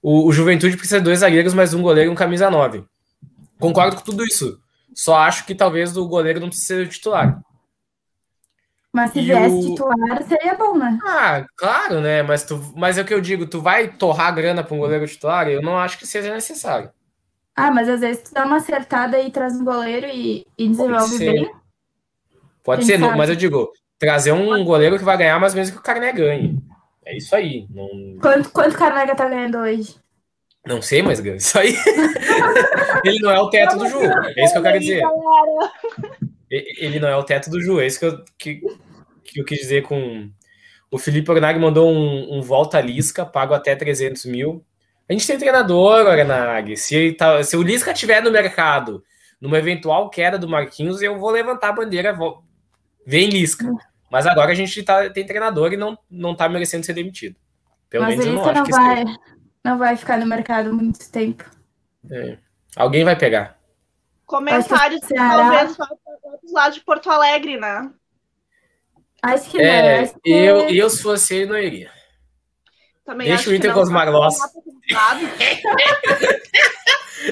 O, 0.00 0.28
o 0.28 0.32
Juventude 0.32 0.76
precisa 0.76 0.98
de 0.98 1.04
dois 1.04 1.18
zagueiros, 1.20 1.54
mais 1.54 1.74
um 1.74 1.82
goleiro 1.82 2.08
e 2.10 2.12
um 2.12 2.16
camisa 2.16 2.48
9. 2.50 2.84
Concordo 3.58 3.96
com 3.96 4.02
tudo 4.02 4.24
isso. 4.24 4.60
Só 4.94 5.16
acho 5.16 5.44
que 5.44 5.54
talvez 5.56 5.96
o 5.96 6.06
goleiro 6.06 6.38
não 6.38 6.48
precise 6.48 6.66
ser 6.68 6.86
o 6.86 6.88
titular. 6.88 7.40
Mas 8.92 9.10
se 9.12 9.20
E 9.20 9.22
viesse 9.22 9.54
o- 9.54 9.70
titular, 9.70 10.22
seria 10.28 10.54
bom, 10.54 10.76
né? 10.76 10.98
Ah, 11.04 11.46
claro, 11.56 12.00
né? 12.00 12.22
Mas, 12.22 12.44
tu, 12.44 12.60
mas 12.76 12.96
é 12.98 13.02
o 13.02 13.04
que 13.04 13.14
eu 13.14 13.20
digo, 13.20 13.46
tu 13.46 13.60
vai 13.60 13.88
torrar 13.88 14.34
grana 14.34 14.62
para 14.62 14.74
um 14.74 14.78
goleiro 14.78 15.06
titular? 15.06 15.48
Eu 15.48 15.62
não 15.62 15.78
acho 15.78 15.98
que 15.98 16.06
seja 16.06 16.32
necessário. 16.32 16.90
Ah, 17.54 17.70
mas 17.70 17.88
às 17.88 18.00
vezes 18.00 18.22
tu 18.22 18.34
dá 18.34 18.44
uma 18.44 18.56
acertada 18.56 19.18
e 19.20 19.30
traz 19.30 19.54
um 19.54 19.64
goleiro 19.64 20.06
e, 20.06 20.46
e 20.56 20.68
desenvolve 20.68 21.16
ser. 21.16 21.32
bem. 21.32 21.50
Pode 22.62 22.84
ser, 22.84 22.98
não, 22.98 23.16
mas 23.16 23.28
eu 23.28 23.36
digo, 23.36 23.72
trazer 23.98 24.32
um 24.32 24.64
goleiro 24.64 24.98
que 24.98 25.04
vai 25.04 25.16
ganhar 25.16 25.38
mais 25.38 25.52
ou 25.52 25.56
menos 25.56 25.70
que 25.70 25.78
o 25.78 25.82
Carné 25.82 26.12
ganhe. 26.12 26.58
É 27.04 27.16
isso 27.16 27.34
aí. 27.34 27.66
Não, 27.70 27.88
Quanto, 28.20 28.50
quanto 28.50 28.74
o 28.74 28.78
Carnega 28.78 29.14
tá 29.14 29.28
ganhando 29.28 29.58
hoje? 29.58 29.96
não 30.64 30.80
sei, 30.80 31.02
mas 31.02 31.18
ganha. 31.18 31.36
Isso 31.36 31.58
aí. 31.58 31.74
Ele 33.04 33.18
não 33.18 33.30
é 33.30 33.40
o 33.40 33.50
teto 33.50 33.76
do 33.76 33.88
Ju. 33.88 33.98
É 34.00 34.44
isso 34.44 34.52
que 34.52 34.58
eu 34.58 34.62
quero 34.62 34.78
dizer. 34.78 35.02
Ele 36.48 37.00
não 37.00 37.08
é 37.08 37.16
o 37.16 37.24
teto 37.24 37.50
do 37.50 37.60
Ju. 37.60 37.80
É 37.80 37.86
isso 37.86 37.98
que 37.98 38.06
eu, 38.06 38.24
que, 38.38 38.60
que 39.24 39.40
eu 39.40 39.44
quis 39.44 39.58
dizer 39.58 39.82
com. 39.82 40.30
O 40.90 40.98
Felipe 40.98 41.30
Ornag 41.30 41.58
mandou 41.58 41.90
um, 41.90 42.38
um 42.38 42.42
volta 42.42 42.80
Lisca, 42.80 43.24
pago 43.26 43.54
até 43.54 43.74
300 43.74 44.24
mil. 44.26 44.64
A 45.12 45.14
gente 45.14 45.26
tem 45.26 45.36
treinador, 45.36 46.06
Ornag. 46.06 46.74
Se, 46.74 47.12
tá, 47.12 47.44
se 47.44 47.54
o 47.54 47.62
Lisca 47.62 47.92
estiver 47.92 48.22
no 48.22 48.30
mercado, 48.30 49.04
numa 49.38 49.58
eventual 49.58 50.08
queda 50.08 50.38
do 50.38 50.48
Marquinhos, 50.48 51.02
eu 51.02 51.18
vou 51.18 51.28
levantar 51.28 51.68
a 51.68 51.72
bandeira. 51.72 52.14
Vou... 52.14 52.42
Vem 53.06 53.28
Lisca. 53.28 53.70
Mas 54.10 54.26
agora 54.26 54.52
a 54.52 54.54
gente 54.54 54.82
tá, 54.82 55.10
tem 55.10 55.26
treinador 55.26 55.74
e 55.74 55.76
não, 55.76 55.98
não 56.10 56.34
tá 56.34 56.48
merecendo 56.48 56.86
ser 56.86 56.94
demitido. 56.94 57.36
Pelo 57.90 58.04
mas 58.04 58.16
menos 58.16 58.24
eu 58.24 58.32
não 58.32 58.42
não 58.42 58.50
acho 58.50 58.64
que 58.64 58.70
vai, 58.70 59.04
não 59.62 59.78
vai 59.78 59.96
ficar 59.98 60.16
no 60.16 60.24
mercado 60.24 60.72
muito 60.72 61.10
tempo. 61.10 61.44
É. 62.10 62.38
Alguém 62.74 63.04
vai 63.04 63.14
pegar. 63.14 63.58
Comentários 64.24 65.06
que 65.06 65.14
talvez 65.14 65.76
façam 65.76 65.98
lados 66.54 66.78
de 66.78 66.84
Porto 66.86 67.10
Alegre, 67.10 67.60
né? 67.60 67.90
Acho 69.22 69.50
que 69.50 69.58
não. 69.58 69.64
É, 69.64 70.00
acho 70.00 70.14
que... 70.24 70.30
eu, 70.30 70.70
eu, 70.70 70.88
se 70.88 71.02
fosse 71.02 71.34
ele, 71.34 71.50
não 71.50 71.58
iria. 71.58 71.90
Também 73.04 73.28
Deixa 73.28 73.42
acho 73.42 73.50
o 73.50 73.54
Inter 73.54 73.70
que 73.70 73.74
com 73.74 73.80
não 73.80 73.82
os 73.82 73.88
tá 73.88 73.94
Marlos. 73.94 74.36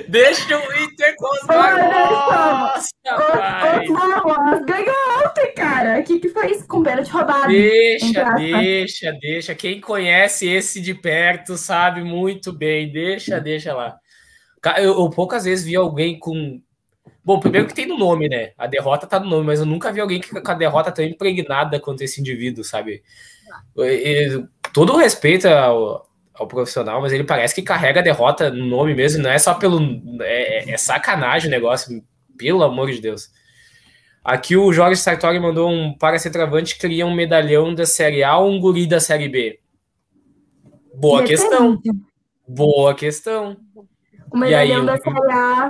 Deixa 0.09 0.57
o 0.57 0.73
Inter 0.83 1.15
com 1.17 1.35
os 1.35 1.43
Marlos, 1.47 2.89
rapaz. 3.07 3.89
O 3.89 3.93
Marlos 3.93 4.65
ganhou 4.65 4.95
ontem, 5.25 5.53
cara. 5.55 6.01
O 6.01 6.05
que, 6.05 6.21
que 6.21 6.29
foi 6.29 6.53
isso? 6.53 6.67
Com 6.69 6.83
pênalti 6.83 7.11
roubado. 7.11 7.49
Deixa, 7.49 8.35
deixa, 8.35 9.13
deixa. 9.21 9.55
Quem 9.55 9.81
conhece 9.81 10.49
esse 10.49 10.81
de 10.81 10.95
perto 10.95 11.57
sabe 11.57 12.03
muito 12.05 12.53
bem. 12.53 12.93
Deixa, 12.93 13.41
deixa 13.41 13.75
lá. 13.75 13.97
Eu, 14.77 15.01
eu 15.01 15.11
poucas 15.11 15.45
vezes 15.45 15.65
vi 15.65 15.75
alguém 15.75 16.19
com. 16.19 16.61
Bom, 17.25 17.41
primeiro 17.41 17.67
que 17.67 17.75
tem 17.75 17.87
no 17.87 17.99
nome, 17.99 18.29
né? 18.29 18.53
A 18.57 18.67
derrota 18.67 19.07
tá 19.07 19.19
no 19.19 19.29
nome, 19.29 19.47
mas 19.47 19.59
eu 19.61 19.67
nunca 19.67 19.93
vi 19.93 20.01
alguém 20.01 20.21
que 20.21 20.41
com 20.41 20.51
a 20.51 20.55
derrota 20.55 20.93
tão 20.93 21.05
impregnada 21.05 21.81
quanto 21.81 22.03
esse 22.03 22.21
indivíduo, 22.21 22.63
sabe? 22.65 23.03
E- 23.79 24.37
e- 24.37 24.45
todo 24.73 24.93
o 24.95 24.97
respeito 24.97 25.47
ao, 25.49 26.07
ao 26.35 26.47
profissional, 26.47 27.01
mas 27.01 27.13
ele 27.13 27.25
parece 27.25 27.55
que 27.55 27.63
carrega 27.63 28.01
a 28.01 28.03
derrota 28.03 28.51
no 28.51 28.67
nome 28.67 28.95
mesmo, 28.95 29.23
não 29.23 29.31
é 29.31 29.39
só 29.39 29.55
pelo. 29.55 29.81
É, 30.23 30.71
é 30.73 30.77
sacanagem 30.77 31.49
o 31.49 31.51
negócio, 31.51 32.03
pelo 32.37 32.63
amor 32.63 32.91
de 32.91 33.01
Deus. 33.01 33.29
Aqui 34.25 34.57
o 34.57 34.73
Jorge 34.73 35.01
Sartori 35.01 35.41
mandou 35.41 35.71
um 35.71 35.97
para 35.97 36.19
centroavante 36.19 36.79
queria 36.79 37.07
um 37.07 37.15
medalhão 37.15 37.75
da 37.75 37.87
Série 37.87 38.23
A 38.23 38.37
ou 38.37 38.51
um 38.51 38.61
guri 38.61 38.87
da 38.87 39.01
Série 39.01 39.29
B. 39.29 39.59
Boa 40.95 41.23
Depende. 41.23 41.41
questão. 41.41 41.83
Boa 42.47 42.95
questão. 42.95 43.57
O 44.31 44.37
aí, 44.37 44.41
medalhão 44.41 44.83
o- 44.83 44.87
da 44.87 44.99
Série 44.99 45.33
A 45.33 45.69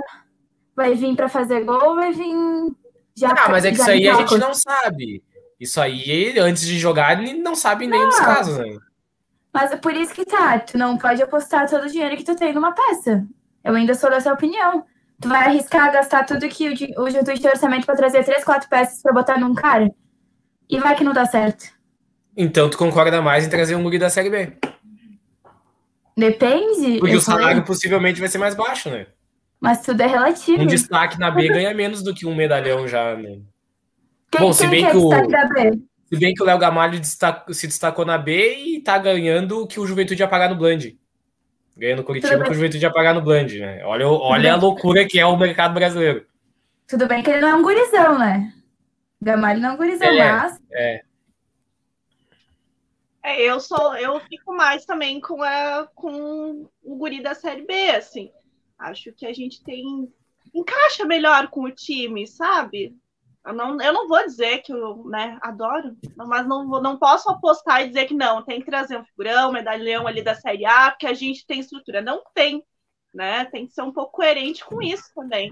vai 0.75 0.95
vir 0.95 1.15
pra 1.15 1.29
fazer 1.29 1.63
gol 1.63 1.81
ou 1.91 1.95
vai 1.95 2.11
vir 2.11 2.33
já 3.15 3.29
Ah, 3.31 3.49
mas 3.49 3.63
é 3.65 3.71
que 3.71 3.77
isso 3.79 3.89
aí 3.89 4.07
a 4.07 4.15
gente 4.15 4.37
não 4.37 4.53
sabe. 4.53 5.23
Isso 5.59 5.79
aí, 5.79 6.37
antes 6.39 6.65
de 6.65 6.77
jogar, 6.79 7.21
não 7.21 7.55
sabe 7.55 7.85
em 7.85 7.87
nenhum 7.89 8.07
dos 8.07 8.19
casos, 8.19 8.57
né? 8.57 8.65
Mas 9.53 9.71
é 9.71 9.75
por 9.75 9.93
isso 9.93 10.13
que 10.13 10.25
tá, 10.25 10.59
tu 10.59 10.77
não 10.77 10.97
pode 10.97 11.21
apostar 11.21 11.69
todo 11.69 11.83
o 11.85 11.89
dinheiro 11.89 12.15
que 12.15 12.23
tu 12.23 12.35
tem 12.35 12.53
numa 12.53 12.73
peça. 12.73 13.25
Eu 13.63 13.75
ainda 13.75 13.93
sou 13.93 14.09
dessa 14.09 14.31
opinião. 14.33 14.85
Tu 15.21 15.27
vai 15.29 15.45
arriscar 15.47 15.91
gastar 15.91 16.25
tudo 16.25 16.47
que 16.47 16.69
o, 16.69 17.03
o 17.03 17.09
Juventude 17.09 17.41
tem 17.41 17.51
orçamento 17.51 17.85
pra 17.85 17.95
trazer 17.95 18.23
três, 18.23 18.43
quatro 18.43 18.67
peças 18.69 19.01
pra 19.03 19.13
botar 19.13 19.37
num 19.39 19.53
cara? 19.53 19.91
E 20.69 20.79
vai 20.79 20.95
que 20.95 21.03
não 21.03 21.13
dá 21.13 21.25
certo. 21.25 21.65
Então 22.35 22.69
tu 22.69 22.77
concorda 22.77 23.21
mais 23.21 23.45
em 23.45 23.49
trazer 23.49 23.75
um 23.75 23.83
guri 23.83 23.99
da 23.99 24.09
Série 24.09 24.29
B. 24.29 24.57
Depende. 26.17 26.99
Porque 26.99 27.15
o 27.15 27.21
salário 27.21 27.47
falei, 27.49 27.61
possivelmente 27.63 28.19
vai 28.19 28.29
ser 28.29 28.37
mais 28.37 28.55
baixo, 28.55 28.89
né? 28.89 29.07
Mas 29.59 29.81
tudo 29.81 30.01
é 30.01 30.07
relativo. 30.07 30.61
Um 30.61 30.65
destaque 30.65 31.19
na 31.19 31.29
B 31.29 31.47
ganha 31.47 31.73
menos 31.73 32.01
do 32.01 32.13
que 32.13 32.25
um 32.25 32.33
medalhão 32.35 32.87
já, 32.87 33.15
né? 33.15 33.39
Quem, 34.31 34.41
Bom, 34.41 34.53
se 34.53 34.61
quem 34.61 34.69
bem 34.69 34.79
que 34.81 34.87
é 34.87 34.91
que 34.91 34.97
o- 34.97 35.09
destaque 35.09 35.31
da 35.31 35.45
B? 35.47 35.79
Se 36.11 36.19
bem 36.19 36.33
que 36.33 36.43
o 36.43 36.45
Léo 36.45 36.57
Gamalho 36.57 36.99
destac- 36.99 37.53
se 37.53 37.67
destacou 37.67 38.03
na 38.03 38.17
B 38.17 38.55
e 38.57 38.81
tá 38.81 38.97
ganhando 38.97 39.61
o 39.63 39.67
que 39.67 39.79
o 39.79 39.85
Juventude 39.87 40.21
ia 40.21 40.27
pagar 40.27 40.49
no 40.49 40.55
Bland. 40.57 40.97
Ganhando 41.77 41.99
o 41.99 42.03
Curitiba 42.03 42.33
Tudo 42.33 42.39
que 42.43 42.49
bem. 42.49 42.51
o 42.51 42.55
Juventude 42.55 42.83
ia 42.83 42.91
pagar 42.91 43.13
no 43.13 43.21
Bland, 43.21 43.57
né? 43.59 43.85
Olha, 43.85 44.07
olha 44.07 44.53
a 44.53 44.57
loucura 44.57 45.07
que 45.07 45.17
é 45.19 45.25
o 45.25 45.37
mercado 45.37 45.73
brasileiro. 45.73 46.25
Tudo 46.87 47.07
bem 47.07 47.23
que 47.23 47.29
ele 47.29 47.39
não 47.39 47.47
é 47.47 47.55
um 47.55 47.61
gurizão, 47.63 48.19
né? 48.19 48.53
Gamalho 49.21 49.61
não 49.61 49.69
é 49.69 49.71
um 49.73 49.77
gurizão, 49.77 50.07
É. 50.09 50.31
mas 50.33 50.59
É. 50.71 51.01
É, 53.23 53.41
eu 53.43 53.59
sou, 53.59 53.95
eu 53.97 54.19
fico 54.21 54.53
mais 54.53 54.83
também 54.83 55.21
com, 55.21 55.41
a, 55.43 55.87
com 55.93 56.67
o 56.83 56.95
guri 56.95 57.21
da 57.21 57.35
Série 57.35 57.61
B, 57.65 57.89
assim. 57.91 58.31
Acho 58.79 59.13
que 59.13 59.25
a 59.27 59.33
gente 59.33 59.63
tem. 59.63 60.11
Encaixa 60.53 61.05
melhor 61.05 61.47
com 61.49 61.61
o 61.63 61.71
time, 61.71 62.25
sabe? 62.27 62.95
Eu 63.45 63.53
não, 63.53 63.81
eu 63.81 63.91
não 63.91 64.07
vou 64.07 64.23
dizer 64.23 64.59
que 64.59 64.71
eu 64.71 65.03
né, 65.05 65.37
adoro, 65.41 65.97
mas 66.15 66.47
não, 66.47 66.63
não 66.79 66.97
posso 66.97 67.29
apostar 67.29 67.81
e 67.81 67.87
dizer 67.87 68.05
que 68.05 68.13
não, 68.13 68.43
tem 68.43 68.59
que 68.59 68.67
trazer 68.67 68.97
um 68.97 69.05
figurão, 69.05 69.51
medalhão 69.51 70.05
ali 70.05 70.21
da 70.21 70.35
Série 70.35 70.65
A, 70.65 70.91
porque 70.91 71.07
a 71.07 71.13
gente 71.13 71.45
tem 71.45 71.59
estrutura. 71.59 72.01
Não 72.01 72.21
tem, 72.35 72.63
né? 73.13 73.45
Tem 73.45 73.65
que 73.65 73.73
ser 73.73 73.81
um 73.81 73.91
pouco 73.91 74.11
coerente 74.11 74.63
com 74.63 74.81
isso 74.81 75.11
também. 75.15 75.51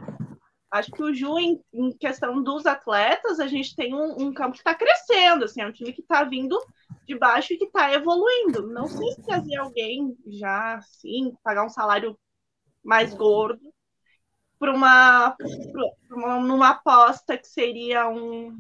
Acho 0.71 0.91
que 0.91 1.01
o 1.01 1.11
Ju, 1.11 1.39
em, 1.39 1.59
em 1.73 1.91
questão 1.97 2.43
dos 2.43 2.67
atletas, 2.67 3.39
a 3.39 3.47
gente 3.47 3.75
tem 3.75 3.95
um, 3.95 4.27
um 4.27 4.33
campo 4.33 4.51
que 4.51 4.59
está 4.59 4.75
crescendo, 4.75 5.45
assim, 5.45 5.61
é 5.61 5.67
um 5.67 5.71
time 5.71 5.91
que 5.91 6.01
está 6.01 6.23
vindo 6.23 6.59
de 7.07 7.17
baixo 7.17 7.53
e 7.53 7.57
que 7.57 7.65
está 7.65 7.91
evoluindo. 7.91 8.67
Não 8.67 8.87
sei 8.87 9.13
se 9.13 9.23
trazer 9.23 9.55
alguém 9.55 10.15
já 10.27 10.75
assim, 10.75 11.35
pagar 11.43 11.65
um 11.65 11.69
salário 11.69 12.15
mais 12.83 13.15
gordo 13.15 13.59
para 14.60 14.74
uma, 14.74 15.32
pra 15.32 16.18
uma 16.18 16.39
numa 16.39 16.70
aposta 16.70 17.38
que 17.38 17.47
seria 17.47 18.10
um 18.10 18.57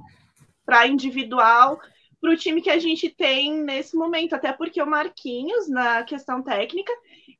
para 0.65 0.87
individual 0.87 1.79
para 2.21 2.31
o 2.31 2.37
time 2.37 2.61
que 2.61 2.69
a 2.69 2.77
gente 2.77 3.09
tem 3.09 3.53
nesse 3.63 3.95
momento, 3.95 4.33
até 4.33 4.51
porque 4.51 4.81
o 4.81 4.87
Marquinhos, 4.87 5.69
na 5.69 6.03
questão 6.03 6.43
técnica, 6.43 6.91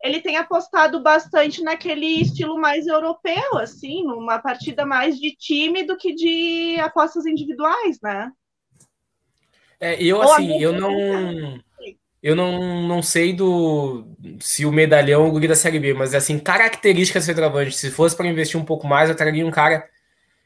ele 0.04 0.22
tem 0.22 0.38
apostado 0.38 1.02
bastante 1.02 1.62
naquele 1.62 2.22
estilo 2.22 2.58
mais 2.58 2.88
europeu, 2.88 3.58
assim, 3.58 4.04
numa 4.04 4.40
partida 4.40 4.86
mais 4.86 5.20
de 5.20 5.36
time 5.36 5.84
do 5.84 5.98
que 5.98 6.14
de 6.14 6.80
apostas 6.80 7.26
individuais, 7.26 8.00
né? 8.02 8.32
É, 9.80 10.02
eu 10.02 10.22
assim, 10.22 10.62
eu 10.62 10.74
não. 10.74 11.60
Eu 12.22 12.36
não, 12.36 12.86
não 12.88 13.02
sei 13.02 13.34
do 13.34 14.06
se 14.42 14.66
o 14.66 14.72
medalhão 14.72 15.26
é 15.26 15.28
o 15.28 15.32
guri 15.32 15.48
da 15.48 15.56
Série 15.56 15.80
B, 15.80 15.94
mas 15.94 16.14
assim, 16.14 16.38
características 16.38 17.24
do 17.24 17.28
centroavante. 17.28 17.76
Se 17.76 17.90
fosse 17.90 18.16
para 18.16 18.28
investir 18.28 18.60
um 18.60 18.66
pouco 18.66 18.86
mais, 18.86 19.10
eu 19.10 19.16
traria 19.16 19.46
um 19.46 19.52
cara 19.52 19.86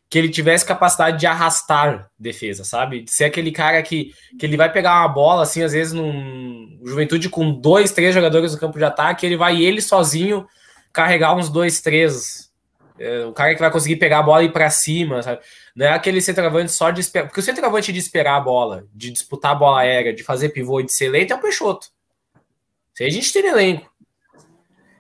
que 0.10 0.20
ele 0.20 0.30
tivesse 0.30 0.64
capacidade 0.64 1.20
de 1.20 1.26
arrastar 1.26 2.08
defesa, 2.20 2.64
sabe? 2.64 3.02
De 3.02 3.12
ser 3.12 3.24
aquele 3.24 3.52
cara 3.52 3.82
que, 3.82 4.14
que 4.38 4.46
ele 4.46 4.56
vai 4.56 4.72
pegar 4.72 5.00
uma 5.00 5.08
bola, 5.08 5.42
assim, 5.42 5.64
às 5.64 5.74
vezes 5.74 5.92
num 5.92 6.80
Juventude 6.86 7.30
com 7.30 7.52
dois, 7.52 7.92
três 7.92 8.14
jogadores 8.14 8.54
no 8.54 8.60
campo 8.60 8.78
de 8.78 8.86
ataque, 8.86 9.26
ele 9.26 9.36
vai 9.36 9.60
ele 9.60 9.82
sozinho 9.82 10.46
carregar 10.94 11.36
uns 11.36 11.50
dois, 11.50 11.82
três. 11.82 12.52
É, 13.00 13.26
o 13.26 13.34
cara 13.34 13.56
que 13.56 13.60
vai 13.60 13.72
conseguir 13.72 13.96
pegar 13.96 14.20
a 14.20 14.24
bola 14.24 14.44
e 14.44 14.46
ir 14.46 14.52
para 14.52 14.70
cima, 14.70 15.24
sabe? 15.24 15.42
Não 15.76 15.86
é 15.88 15.90
aquele 15.94 16.22
centroavante 16.22 16.72
só 16.72 16.92
de 16.92 17.02
esperar. 17.02 17.28
Porque 17.28 17.40
o 17.40 17.44
centroavante 17.44 17.92
de 17.92 18.00
esperar 18.00 18.36
a 18.36 18.40
bola, 18.40 18.86
de 18.94 19.10
disputar 19.12 19.52
a 19.52 19.56
bola 19.56 19.80
aérea, 19.82 20.14
de 20.14 20.24
fazer 20.24 20.50
pivô 20.50 20.80
e 20.80 20.86
de 20.86 20.92
ser 20.92 21.10
lento 21.10 21.32
é 21.32 21.36
o 21.36 21.42
Peixoto. 21.42 21.88
Isso 22.94 23.02
aí 23.02 23.08
a 23.08 23.12
gente 23.12 23.34
tem 23.34 23.46
elenco. 23.48 23.92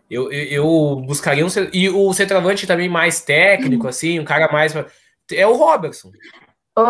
Eu, 0.10 0.32
eu, 0.32 0.44
eu 0.46 0.96
buscaria 1.06 1.46
um. 1.46 1.50
E 1.72 1.90
o 1.90 2.12
centroavante 2.14 2.66
também 2.68 2.90
mais 2.90 3.22
técnico, 3.22 3.88
assim, 3.88 4.20
um 4.20 4.26
cara 4.26 4.52
mais. 4.52 4.74
É 5.32 5.46
o 5.48 5.54
Robertson. 5.56 6.12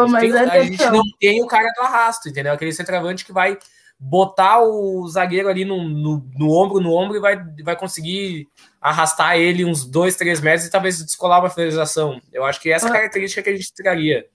Gente, 0.05 0.11
mas 0.11 0.21
tem- 0.21 0.31
a 0.49 0.63
gente 0.63 0.85
não 0.91 1.03
tem 1.19 1.43
o 1.43 1.47
cara 1.47 1.69
do 1.75 1.81
arrasto, 1.81 2.29
entendeu? 2.29 2.53
Aquele 2.53 2.71
centroavante 2.71 3.25
que 3.25 3.33
vai 3.33 3.57
botar 4.05 4.61
o 4.61 5.07
zagueiro 5.07 5.47
ali 5.47 5.63
no, 5.63 5.81
no, 5.87 6.25
no 6.37 6.51
ombro, 6.51 6.79
no 6.81 6.93
ombro 6.93 7.15
e 7.17 7.21
vai, 7.21 7.41
vai 7.63 7.75
conseguir 7.75 8.47
arrastar 8.81 9.37
ele 9.37 9.63
uns 9.63 9.85
dois, 9.85 10.15
três 10.17 10.41
metros 10.41 10.65
e 10.67 10.71
talvez 10.71 10.97
descolar 11.03 11.39
uma 11.39 11.49
finalização. 11.49 12.19
Eu 12.31 12.43
acho 12.43 12.59
que 12.59 12.69
essa 12.71 12.87
é 12.87 12.89
a 12.89 12.91
Ah. 12.91 12.95
característica 12.95 13.41
que 13.41 13.49
a 13.49 13.55
gente 13.55 13.73
traria. 13.73 14.25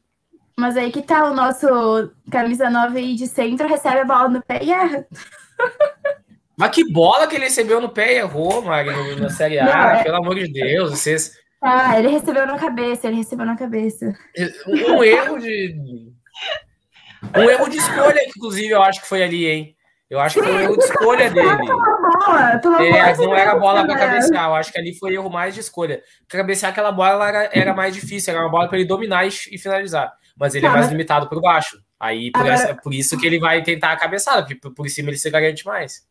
Mas 0.59 0.77
aí 0.77 0.91
que 0.91 1.03
tá 1.03 1.31
o 1.31 1.35
nosso 1.35 1.67
camisa 2.31 2.69
9 2.71 2.99
aí 2.99 3.15
de 3.15 3.27
centro, 3.27 3.69
recebe 3.69 3.99
a 4.01 4.05
bola 4.05 4.29
no 4.29 4.43
pé 4.43 4.61
e 4.63 4.73
erra. 4.73 5.07
Mas 6.57 6.71
que 6.71 6.91
bola 6.91 7.27
que 7.29 7.37
ele 7.37 7.45
recebeu 7.45 7.81
no 7.81 7.89
pé 7.91 8.15
e 8.15 8.19
errou, 8.19 8.63
Mari, 8.63 8.91
no- 8.91 9.17
na 9.21 9.29
Série 9.31 9.59
A, 9.61 9.65
Não, 9.65 9.91
é- 9.91 10.03
pelo 10.03 10.17
amor 10.17 10.35
de 10.35 10.51
Deus. 10.53 10.91
Vocês, 10.91 11.33
Ah, 11.63 11.99
ele 11.99 12.09
recebeu 12.09 12.47
na 12.47 12.59
cabeça, 12.59 13.07
ele 13.07 13.17
recebeu 13.17 13.45
na 13.47 13.57
cabeça. 13.57 14.13
um 14.67 15.05
erro 15.05 15.39
de. 15.39 16.11
Um 17.37 17.51
erro 17.51 17.69
de 17.69 17.77
escolha, 17.79 18.21
inclusive, 18.27 18.71
eu 18.71 18.83
acho 18.83 19.01
que 19.03 19.09
foi 19.09 19.23
ali, 19.23 19.47
hein? 19.47 19.75
Eu 20.11 20.21
acho 20.21 20.37
que 20.39 20.43
foi 20.43 20.53
um 20.55 20.61
erro 20.61 20.77
de 20.79 20.85
escolha 20.85 21.31
dele. 21.31 21.57
Bola, 21.57 22.87
É, 22.87 23.17
não 23.17 23.35
era 23.35 23.55
bola 23.57 23.87
para 23.87 23.97
cabecear, 23.99 24.47
eu 24.49 24.55
acho 24.55 24.73
que 24.73 24.79
ali 24.79 24.95
foi 24.99 25.13
erro 25.15 25.29
mais 25.29 25.55
de 25.55 25.61
escolha. 25.61 26.03
Cabecear 26.29 26.73
aquela 26.73 26.91
bola 26.91 27.11
ela 27.11 27.29
era, 27.29 27.51
era 27.53 27.75
mais 27.75 27.95
difícil, 27.95 28.33
era 28.33 28.43
uma 28.43 28.51
bola 28.51 28.69
para 28.69 28.79
ele 28.79 28.87
dominar 28.89 29.27
e, 29.27 29.31
e 29.53 29.59
finalizar. 29.59 30.11
Mas 30.39 30.55
ele 30.55 30.65
é 30.65 30.69
Tá, 30.69 30.73
mais 30.75 30.87
mas- 30.87 30.93
limitado 30.93 31.29
por 31.29 31.41
baixo. 31.43 31.77
Aí 32.01 32.31
por, 32.31 32.41
Agora- 32.41 32.55
essa- 32.55 32.75
por 32.77 32.95
isso 32.95 33.19
que 33.19 33.27
ele 33.27 33.39
vai 33.39 33.63
tentar 33.63 33.93
a 33.93 33.97
cabeçada, 33.97 34.43
porque 34.43 34.55
por, 34.55 34.73
por 34.73 34.89
cima 34.89 35.11
ele 35.11 35.19
se 35.19 35.29
garante 35.31 35.67
mais. 35.67 36.03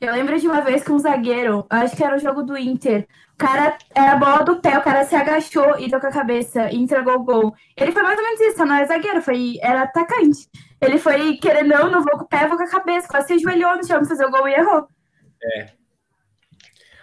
Eu 0.00 0.12
lembro 0.12 0.38
de 0.38 0.46
uma 0.46 0.60
vez 0.60 0.84
que 0.84 0.92
um 0.92 0.98
zagueiro, 0.98 1.66
acho 1.68 1.96
que 1.96 2.04
era 2.04 2.16
o 2.16 2.20
jogo 2.20 2.42
do 2.42 2.56
Inter, 2.56 3.06
o 3.34 3.36
cara, 3.36 3.76
era 3.94 4.12
a 4.12 4.16
bola 4.16 4.44
do 4.44 4.60
pé, 4.60 4.78
o 4.78 4.82
cara 4.82 5.04
se 5.04 5.14
agachou 5.14 5.78
e 5.78 5.88
deu 5.88 6.00
com 6.00 6.06
a 6.06 6.12
cabeça 6.12 6.70
e 6.70 6.76
entregou 6.76 7.14
o 7.14 7.24
gol. 7.24 7.54
Ele 7.76 7.92
foi 7.92 8.02
mais 8.02 8.18
ou 8.18 8.24
menos 8.24 8.40
isso, 8.40 8.64
não 8.64 8.74
era 8.74 8.86
zagueiro, 8.86 9.22
foi, 9.22 9.58
era 9.60 9.82
atacante. 9.82 10.48
Ele 10.80 10.98
foi 10.98 11.36
querendo, 11.38 11.68
não, 11.68 11.90
não 11.90 12.02
vou 12.02 12.18
com 12.18 12.24
o 12.24 12.28
pé, 12.28 12.46
vou 12.46 12.56
com 12.56 12.64
a 12.64 12.70
cabeça, 12.70 13.08
quase 13.08 13.28
se 13.28 13.32
ajoelhou 13.34 13.76
no 13.76 13.86
chão 13.86 13.98
pra 13.98 14.08
fazer 14.08 14.26
o 14.26 14.30
gol 14.30 14.48
e 14.48 14.54
errou. 14.54 14.88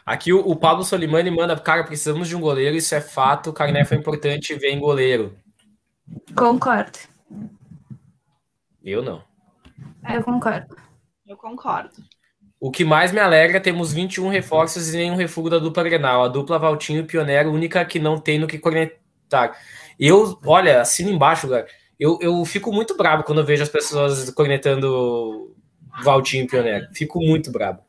Aqui 0.06 0.32
o, 0.32 0.40
o 0.40 0.56
Pablo 0.56 0.84
Solimani 0.84 1.32
manda, 1.32 1.58
cara, 1.60 1.84
precisamos 1.84 2.28
de 2.28 2.36
um 2.36 2.42
goleiro, 2.42 2.76
isso 2.76 2.94
é 2.94 3.02
fato, 3.02 3.50
o 3.50 3.54
Carné 3.54 3.84
foi 3.84 3.98
importante, 3.98 4.54
vem 4.56 4.80
goleiro. 4.80 5.36
Concordo, 6.36 7.00
Eu 8.84 9.02
não. 9.02 9.24
eu 10.08 10.24
concordo. 10.24 10.76
Eu 11.26 11.36
concordo. 11.36 11.96
O 12.60 12.72
que 12.72 12.86
mais 12.86 13.12
me 13.12 13.20
alegra, 13.20 13.60
temos 13.60 13.94
21 13.94 14.30
reforços 14.30 14.94
e 14.94 14.98
nenhum 14.98 15.16
refúgio 15.16 15.52
da 15.52 15.60
dupla 15.60 15.84
Grenal. 15.84 16.24
A 16.24 16.28
dupla 16.28 16.58
Valtinho 16.58 17.02
e 17.02 17.04
Pioneiro, 17.04 17.52
única 17.52 17.84
que 17.86 18.00
não 18.00 18.18
tem 18.18 18.40
no 18.40 18.48
que 18.48 18.58
conectar. 18.58 19.58
Eu, 20.00 20.40
olha, 20.46 20.82
assina 20.82 21.12
embaixo, 21.12 21.50
cara. 21.50 21.68
Eu, 22.00 22.18
eu 22.22 22.44
fico 22.46 22.72
muito 22.72 22.96
bravo 22.98 23.24
quando 23.24 23.40
eu 23.40 23.46
vejo 23.46 23.64
as 23.64 23.70
pessoas 23.70 24.30
conectando 24.30 25.54
Valtinho 26.04 26.46
e 26.46 26.48
Pioneiro. 26.48 26.88
Fico 26.94 27.20
muito 27.20 27.52
bravo. 27.52 27.80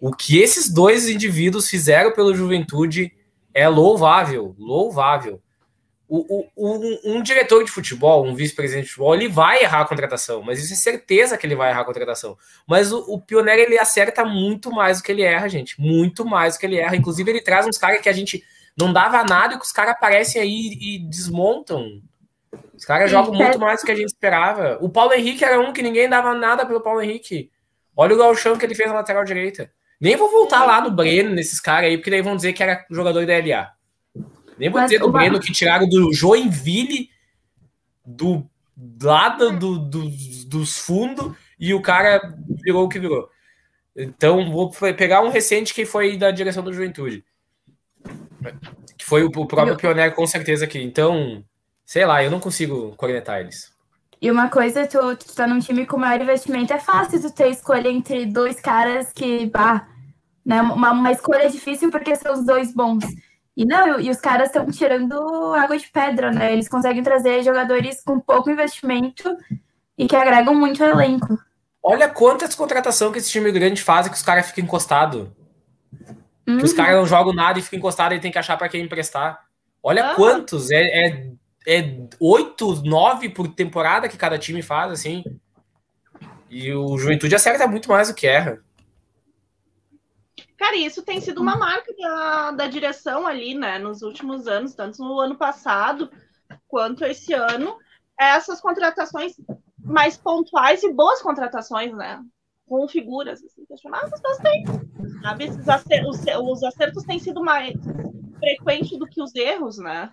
O 0.00 0.12
que 0.12 0.38
esses 0.38 0.72
dois 0.72 1.08
indivíduos 1.08 1.68
fizeram 1.68 2.12
pelo 2.12 2.34
Juventude 2.34 3.12
é 3.52 3.68
louvável, 3.68 4.54
louvável. 4.58 5.40
O, 6.12 6.42
o- 6.56 6.76
um, 6.76 6.98
um 7.18 7.22
diretor 7.22 7.62
de 7.62 7.70
futebol, 7.70 8.26
um 8.26 8.34
vice-presidente 8.34 8.86
de 8.86 8.90
futebol, 8.90 9.14
ele 9.14 9.28
vai 9.28 9.62
errar 9.62 9.82
a 9.82 9.84
contratação, 9.84 10.42
mas 10.42 10.58
isso 10.60 10.72
é 10.72 10.76
certeza 10.76 11.38
que 11.38 11.46
ele 11.46 11.54
vai 11.54 11.70
errar 11.70 11.82
a 11.82 11.84
contratação. 11.84 12.36
Mas 12.66 12.90
o, 12.90 12.98
o 13.14 13.20
Pioneiro 13.20 13.62
ele 13.62 13.78
acerta 13.78 14.24
muito 14.24 14.72
mais 14.72 14.98
do 14.98 15.04
que 15.04 15.12
ele 15.12 15.22
erra, 15.22 15.48
gente. 15.48 15.80
Muito 15.80 16.24
mais 16.24 16.56
do 16.56 16.60
que 16.60 16.66
ele 16.66 16.78
erra. 16.78 16.96
Inclusive, 16.96 17.30
ele 17.30 17.40
traz 17.40 17.64
uns 17.64 17.78
caras 17.78 18.00
que 18.00 18.08
a 18.08 18.12
gente 18.12 18.42
não 18.76 18.92
dava 18.92 19.22
nada 19.22 19.54
e 19.54 19.58
que 19.58 19.64
os 19.64 19.70
caras 19.70 19.92
aparecem 19.92 20.42
aí 20.42 20.76
e 20.80 20.98
desmontam. 21.08 22.02
Os 22.74 22.84
caras 22.84 23.08
jogam 23.08 23.32
é. 23.34 23.44
muito 23.44 23.60
mais 23.60 23.80
do 23.80 23.86
que 23.86 23.92
a 23.92 23.96
gente 23.96 24.08
esperava. 24.08 24.78
O 24.80 24.88
Paulo 24.88 25.12
Henrique 25.12 25.44
era 25.44 25.60
um 25.60 25.72
que 25.72 25.80
ninguém 25.82 26.08
dava 26.08 26.34
nada 26.34 26.66
pelo 26.66 26.80
Paulo 26.80 27.00
Henrique. 27.00 27.52
Olha 27.96 28.16
o 28.16 28.18
galchão 28.18 28.56
que 28.58 28.66
ele 28.66 28.74
fez 28.74 28.88
na 28.88 28.96
lateral 28.96 29.24
direita. 29.24 29.70
Nem 30.00 30.16
vou 30.16 30.28
voltar 30.28 30.64
lá 30.64 30.80
no 30.80 30.90
Breno, 30.90 31.30
nesses 31.30 31.60
caras 31.60 31.90
aí, 31.90 31.96
porque 31.98 32.10
daí 32.10 32.22
vão 32.22 32.34
dizer 32.34 32.52
que 32.52 32.62
era 32.64 32.84
jogador 32.90 33.24
da 33.26 33.34
LA. 33.38 33.70
Vou 34.68 34.80
Mas 34.80 34.90
do 34.90 35.06
uma- 35.06 35.12
Breno 35.18 35.40
que 35.40 35.52
tiraram 35.52 35.88
do 35.88 36.12
Joinville, 36.12 37.08
do 38.04 38.44
lado 39.02 39.56
do, 39.58 39.78
do- 39.78 40.10
dos 40.46 40.76
fundos, 40.78 41.34
e 41.58 41.72
o 41.72 41.80
cara 41.80 42.34
virou 42.64 42.84
o 42.84 42.88
que 42.88 42.98
virou. 42.98 43.28
Então, 43.96 44.50
vou 44.50 44.70
pegar 44.70 45.22
um 45.22 45.30
recente 45.30 45.72
que 45.74 45.84
foi 45.84 46.16
da 46.16 46.30
direção 46.30 46.62
do 46.62 46.72
Juventude. 46.72 47.24
Que 48.96 49.04
foi 49.04 49.22
o, 49.24 49.26
o 49.26 49.46
próprio 49.46 49.76
Pioneiro, 49.76 50.14
com 50.14 50.26
certeza 50.26 50.64
aqui. 50.64 50.78
Então, 50.80 51.44
sei 51.84 52.06
lá, 52.06 52.22
eu 52.22 52.30
não 52.30 52.40
consigo 52.40 52.94
cornetar 52.96 53.40
eles. 53.40 53.70
E 54.22 54.30
uma 54.30 54.48
coisa, 54.48 54.86
tu, 54.86 55.16
tu 55.16 55.34
tá 55.34 55.46
num 55.46 55.58
time 55.58 55.86
com 55.86 55.96
maior 55.98 56.20
investimento, 56.20 56.72
é 56.72 56.78
fácil 56.78 57.20
tu 57.20 57.30
ter 57.32 57.48
escolha 57.48 57.88
entre 57.88 58.26
dois 58.26 58.60
caras 58.60 59.12
que, 59.12 59.46
bah, 59.46 59.88
né, 60.44 60.60
uma, 60.60 60.92
uma 60.92 61.12
escolha 61.12 61.48
difícil 61.50 61.90
porque 61.90 62.14
são 62.16 62.34
os 62.34 62.44
dois 62.44 62.72
bons. 62.74 63.04
E 63.60 63.66
não, 63.66 64.00
e 64.00 64.08
os 64.08 64.16
caras 64.16 64.46
estão 64.48 64.66
tirando 64.70 65.52
água 65.52 65.76
de 65.76 65.86
pedra, 65.86 66.32
né? 66.32 66.50
Eles 66.50 66.66
conseguem 66.66 67.02
trazer 67.02 67.42
jogadores 67.42 68.02
com 68.02 68.18
pouco 68.18 68.50
investimento 68.50 69.36
e 69.98 70.06
que 70.06 70.16
agregam 70.16 70.54
muito 70.54 70.82
ao 70.82 70.88
elenco. 70.92 71.38
Olha 71.82 72.08
quantas 72.08 72.54
contratações 72.54 73.12
que 73.12 73.18
esse 73.18 73.28
time 73.28 73.52
grande 73.52 73.82
faz 73.82 74.08
que 74.08 74.14
os 74.14 74.22
caras 74.22 74.46
ficam 74.46 74.64
encostados. 74.64 75.28
Uhum. 76.48 76.56
Que 76.56 76.64
os 76.64 76.72
caras 76.72 76.96
não 76.96 77.06
jogam 77.06 77.34
nada 77.34 77.58
e 77.58 77.62
ficam 77.62 77.78
encostados 77.78 78.16
e 78.16 78.20
tem 78.22 78.32
que 78.32 78.38
achar 78.38 78.56
para 78.56 78.66
quem 78.70 78.82
emprestar. 78.82 79.44
Olha 79.82 80.12
ah. 80.12 80.14
quantos, 80.14 80.70
é, 80.70 80.80
é, 80.80 81.26
é 81.66 81.96
8, 82.18 82.82
9 82.82 83.28
por 83.28 83.46
temporada 83.48 84.08
que 84.08 84.16
cada 84.16 84.38
time 84.38 84.62
faz, 84.62 84.90
assim. 84.90 85.22
E 86.48 86.72
o 86.72 86.96
Juventude 86.96 87.34
acerta 87.34 87.68
muito 87.68 87.90
mais 87.90 88.08
do 88.08 88.14
que 88.14 88.26
erra. 88.26 88.62
Cara, 90.60 90.76
isso 90.76 91.02
tem 91.02 91.22
sido 91.22 91.40
uma 91.40 91.56
marca 91.56 91.90
da, 91.98 92.50
da 92.50 92.66
direção 92.66 93.26
ali, 93.26 93.54
né, 93.54 93.78
nos 93.78 94.02
últimos 94.02 94.46
anos, 94.46 94.74
tanto 94.74 95.02
no 95.02 95.18
ano 95.18 95.34
passado 95.34 96.10
quanto 96.68 97.02
esse 97.02 97.32
ano, 97.32 97.78
essas 98.18 98.60
contratações 98.60 99.36
mais 99.82 100.18
pontuais 100.18 100.82
e 100.82 100.92
boas 100.92 101.22
contratações, 101.22 101.94
né? 101.94 102.22
Com 102.68 102.86
figuras 102.86 103.42
assim, 103.42 103.64
questionáveis, 103.64 104.20
mas 104.22 104.36
tem. 104.36 104.64
Sabe? 105.22 105.44
Esses 105.44 105.66
acertos, 105.66 106.20
os 106.42 106.62
acertos 106.62 107.04
têm 107.04 107.18
sido 107.18 107.42
mais 107.42 107.72
frequentes 108.38 108.98
do 108.98 109.06
que 109.06 109.22
os 109.22 109.34
erros, 109.34 109.78
né? 109.78 110.12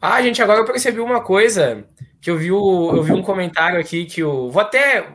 Ah, 0.00 0.22
gente, 0.22 0.40
agora 0.40 0.60
eu 0.60 0.64
percebi 0.64 0.98
uma 0.98 1.22
coisa 1.22 1.86
que 2.22 2.30
eu 2.30 2.38
vi, 2.38 2.50
o, 2.50 2.96
eu 2.96 3.02
vi 3.02 3.12
um 3.12 3.22
comentário 3.22 3.78
aqui 3.78 4.06
que 4.06 4.24
o. 4.24 4.48
Vou 4.48 4.62
até. 4.62 5.12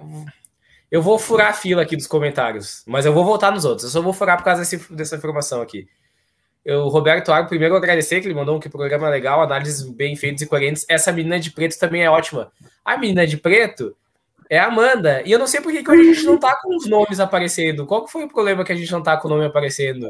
Eu 0.95 1.01
vou 1.01 1.19
furar 1.19 1.49
a 1.49 1.53
fila 1.53 1.81
aqui 1.81 1.97
dos 1.97 2.07
comentários, 2.07 2.81
mas 2.87 3.05
eu 3.05 3.13
vou 3.13 3.25
voltar 3.25 3.51
nos 3.51 3.65
outros. 3.65 3.83
Eu 3.83 3.89
só 3.89 4.01
vou 4.01 4.13
furar 4.13 4.37
por 4.37 4.45
causa 4.45 4.61
desse, 4.61 4.93
dessa 4.93 5.17
informação 5.17 5.61
aqui. 5.61 5.89
Eu, 6.63 6.83
o 6.83 6.87
Roberto 6.87 7.33
Argo, 7.33 7.49
primeiro 7.49 7.75
agradecer 7.75 8.21
que 8.21 8.27
ele 8.27 8.33
mandou 8.33 8.55
um 8.55 8.61
que 8.61 8.69
programa 8.69 9.09
legal, 9.09 9.41
análises 9.41 9.81
bem 9.81 10.15
feitas 10.15 10.43
e 10.43 10.45
coerentes. 10.45 10.85
Essa 10.87 11.11
menina 11.11 11.37
de 11.37 11.51
preto 11.51 11.77
também 11.77 12.05
é 12.05 12.09
ótima. 12.09 12.49
A 12.85 12.95
menina 12.97 13.27
de 13.27 13.35
preto 13.35 13.93
é 14.49 14.57
a 14.57 14.67
Amanda. 14.67 15.21
E 15.25 15.33
eu 15.33 15.37
não 15.37 15.47
sei 15.47 15.59
por 15.59 15.69
que, 15.69 15.83
que 15.83 15.91
hoje 15.91 15.99
a 15.99 16.13
gente 16.13 16.25
não 16.25 16.37
tá 16.37 16.55
com 16.63 16.73
os 16.77 16.87
nomes 16.87 17.19
aparecendo. 17.19 17.85
Qual 17.85 18.05
que 18.05 18.11
foi 18.13 18.23
o 18.23 18.29
problema 18.29 18.63
que 18.63 18.71
a 18.71 18.75
gente 18.75 18.93
não 18.93 19.03
tá 19.03 19.17
com 19.17 19.27
o 19.27 19.31
nome 19.31 19.43
aparecendo? 19.43 20.07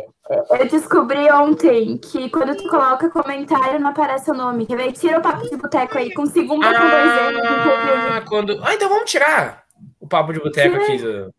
Eu 0.52 0.70
descobri 0.70 1.32
ontem 1.32 1.98
que 1.98 2.30
quando 2.30 2.56
tu 2.56 2.70
coloca 2.70 3.10
comentário 3.10 3.80
não 3.80 3.90
aparece 3.90 4.30
o 4.30 4.36
nome. 4.36 4.68
Quer 4.68 4.78
ver? 4.78 4.92
Tira 4.92 5.18
o 5.18 5.22
papo 5.24 5.50
de 5.50 5.58
boteco 5.58 5.98
aí 5.98 6.14
com 6.14 6.28
segunda 6.28 6.70
ah, 6.70 6.74
com 6.80 6.90
dois 6.90 8.14
Ah, 8.14 8.24
quando... 8.30 8.64
ah, 8.64 8.76
então 8.76 8.88
vamos 8.88 9.10
tirar 9.10 9.65
o 10.06 10.08
papo 10.08 10.32
de 10.32 10.40
boteco 10.40 10.76
aqui. 10.76 10.98
Do... 10.98 11.34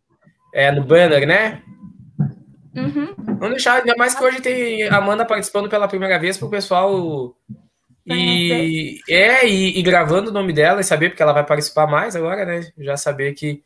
É, 0.52 0.70
no 0.72 0.84
banner, 0.84 1.26
né? 1.26 1.62
Uhum. 2.74 3.14
Vamos 3.16 3.51
deixar, 3.51 3.80
ainda 3.80 3.94
mais 3.97 4.14
que 4.14 4.22
hoje 4.22 4.40
tem 4.40 4.82
a 4.84 4.97
Amanda 4.97 5.24
participando 5.24 5.68
pela 5.68 5.88
primeira 5.88 6.18
vez 6.18 6.36
para 6.36 6.47
o 6.47 6.51
pessoal 6.51 7.34
e 8.06 9.01
é 9.09 9.47
e, 9.47 9.78
e, 9.78 9.82
gravando 9.82 10.30
o 10.30 10.32
nome 10.32 10.52
dela 10.52 10.80
e 10.80 10.84
saber 10.84 11.10
porque 11.10 11.22
ela 11.22 11.32
vai 11.32 11.44
participar 11.44 11.86
mais 11.86 12.14
agora, 12.14 12.44
né? 12.44 12.70
Já 12.78 12.97
saber 12.97 13.32
que, 13.34 13.64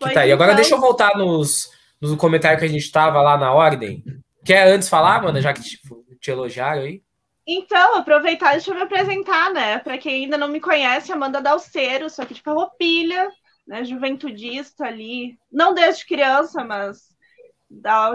que 0.00 0.14
tá 0.14 0.22
aí. 0.22 0.32
Agora 0.32 0.54
deixa 0.54 0.74
eu 0.74 0.80
voltar 0.80 1.16
nos, 1.16 1.70
nos 2.00 2.16
comentários 2.16 2.60
que 2.60 2.66
a 2.66 2.70
gente 2.70 2.82
estava 2.82 3.20
lá 3.20 3.36
na 3.36 3.52
ordem. 3.52 4.02
Quer 4.44 4.68
antes 4.68 4.88
falar, 4.88 5.16
Amanda, 5.16 5.40
já 5.40 5.52
que 5.52 5.62
tipo, 5.62 6.04
te 6.20 6.30
elogiaram 6.30 6.82
aí? 6.82 7.02
Então, 7.46 7.96
aproveitar, 7.96 8.52
deixa 8.52 8.70
eu 8.70 8.74
me 8.74 8.82
apresentar, 8.82 9.50
né? 9.52 9.78
Para 9.78 9.96
quem 9.96 10.24
ainda 10.24 10.36
não 10.36 10.48
me 10.48 10.60
conhece, 10.60 11.12
Amanda 11.12 11.40
Dalceiro, 11.40 12.10
sou 12.10 12.22
aqui 12.22 12.34
de 12.34 12.42
Farroupilha, 12.42 13.30
né? 13.68 13.84
Juventudista 13.84 14.86
ali, 14.86 15.38
não 15.52 15.74
desde 15.74 16.06
criança, 16.06 16.64
mas 16.64 17.14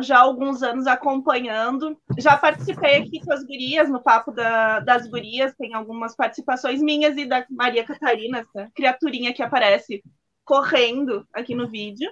já 0.02 0.18
há 0.18 0.22
alguns 0.22 0.64
anos 0.64 0.88
acompanhando. 0.88 1.96
Já 2.18 2.36
participei 2.36 2.96
aqui 2.96 3.24
com 3.24 3.32
as 3.32 3.44
gurias, 3.44 3.88
no 3.88 4.02
Papo 4.02 4.32
da, 4.32 4.80
das 4.80 5.08
Gurias, 5.08 5.54
tem 5.56 5.76
algumas 5.76 6.16
participações 6.16 6.82
minhas 6.82 7.16
e 7.18 7.26
da 7.26 7.46
Maria 7.52 7.84
Catarina, 7.84 8.40
essa 8.40 8.68
criaturinha 8.74 9.32
que 9.32 9.44
aparece 9.44 10.04
correndo 10.44 11.26
aqui 11.32 11.54
no 11.54 11.70
vídeo. 11.70 12.12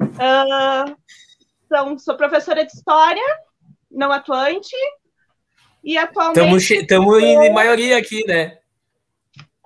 Uh, 0.00 0.96
então, 1.66 1.98
sou 1.98 2.16
professora 2.16 2.64
de 2.64 2.72
História, 2.72 3.26
não 3.90 4.12
atuante, 4.12 4.76
e 5.82 5.98
atualmente... 5.98 6.74
Estamos 6.74 7.22
em 7.22 7.52
maioria 7.52 7.98
aqui, 7.98 8.24
né? 8.24 8.58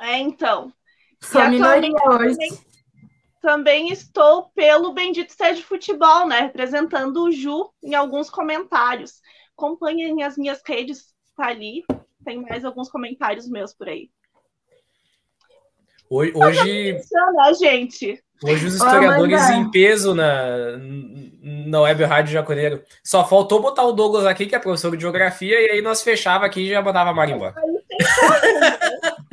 É, 0.00 0.18
então. 0.18 0.72
Sou 1.20 1.46
minoria 1.48 1.92
hoje 2.08 2.71
também 3.42 3.92
estou 3.92 4.50
pelo 4.54 4.92
Bendito 4.92 5.32
Seja 5.32 5.62
Futebol, 5.62 6.26
né? 6.26 6.42
Representando 6.42 7.24
o 7.24 7.32
Ju 7.32 7.70
em 7.82 7.94
alguns 7.94 8.30
comentários. 8.30 9.20
Acompanhem 9.58 10.22
as 10.22 10.38
minhas 10.38 10.62
redes, 10.64 11.12
tá 11.36 11.48
ali. 11.48 11.84
Tem 12.24 12.40
mais 12.40 12.64
alguns 12.64 12.88
comentários 12.88 13.48
meus 13.48 13.74
por 13.74 13.88
aí. 13.88 14.08
Hoje, 16.08 16.32
hoje, 16.36 16.92
né, 16.92 17.54
gente? 17.54 18.22
hoje 18.44 18.66
os 18.66 18.74
historiadores 18.74 19.48
em 19.50 19.70
peso 19.70 20.14
na, 20.14 20.76
na 21.40 21.80
Web 21.80 22.04
Rádio 22.04 22.32
Jaconeiro. 22.32 22.82
Só 23.02 23.26
faltou 23.26 23.62
botar 23.62 23.84
o 23.84 23.92
Douglas 23.92 24.26
aqui, 24.26 24.46
que 24.46 24.54
é 24.54 24.58
professor 24.58 24.94
de 24.94 25.02
geografia, 25.02 25.60
e 25.60 25.70
aí 25.70 25.82
nós 25.82 26.02
fechava 26.02 26.44
aqui 26.44 26.60
e 26.62 26.70
já 26.70 26.82
mandava 26.82 27.10
a 27.10 27.14
Mari 27.14 27.32
embora. 27.32 27.54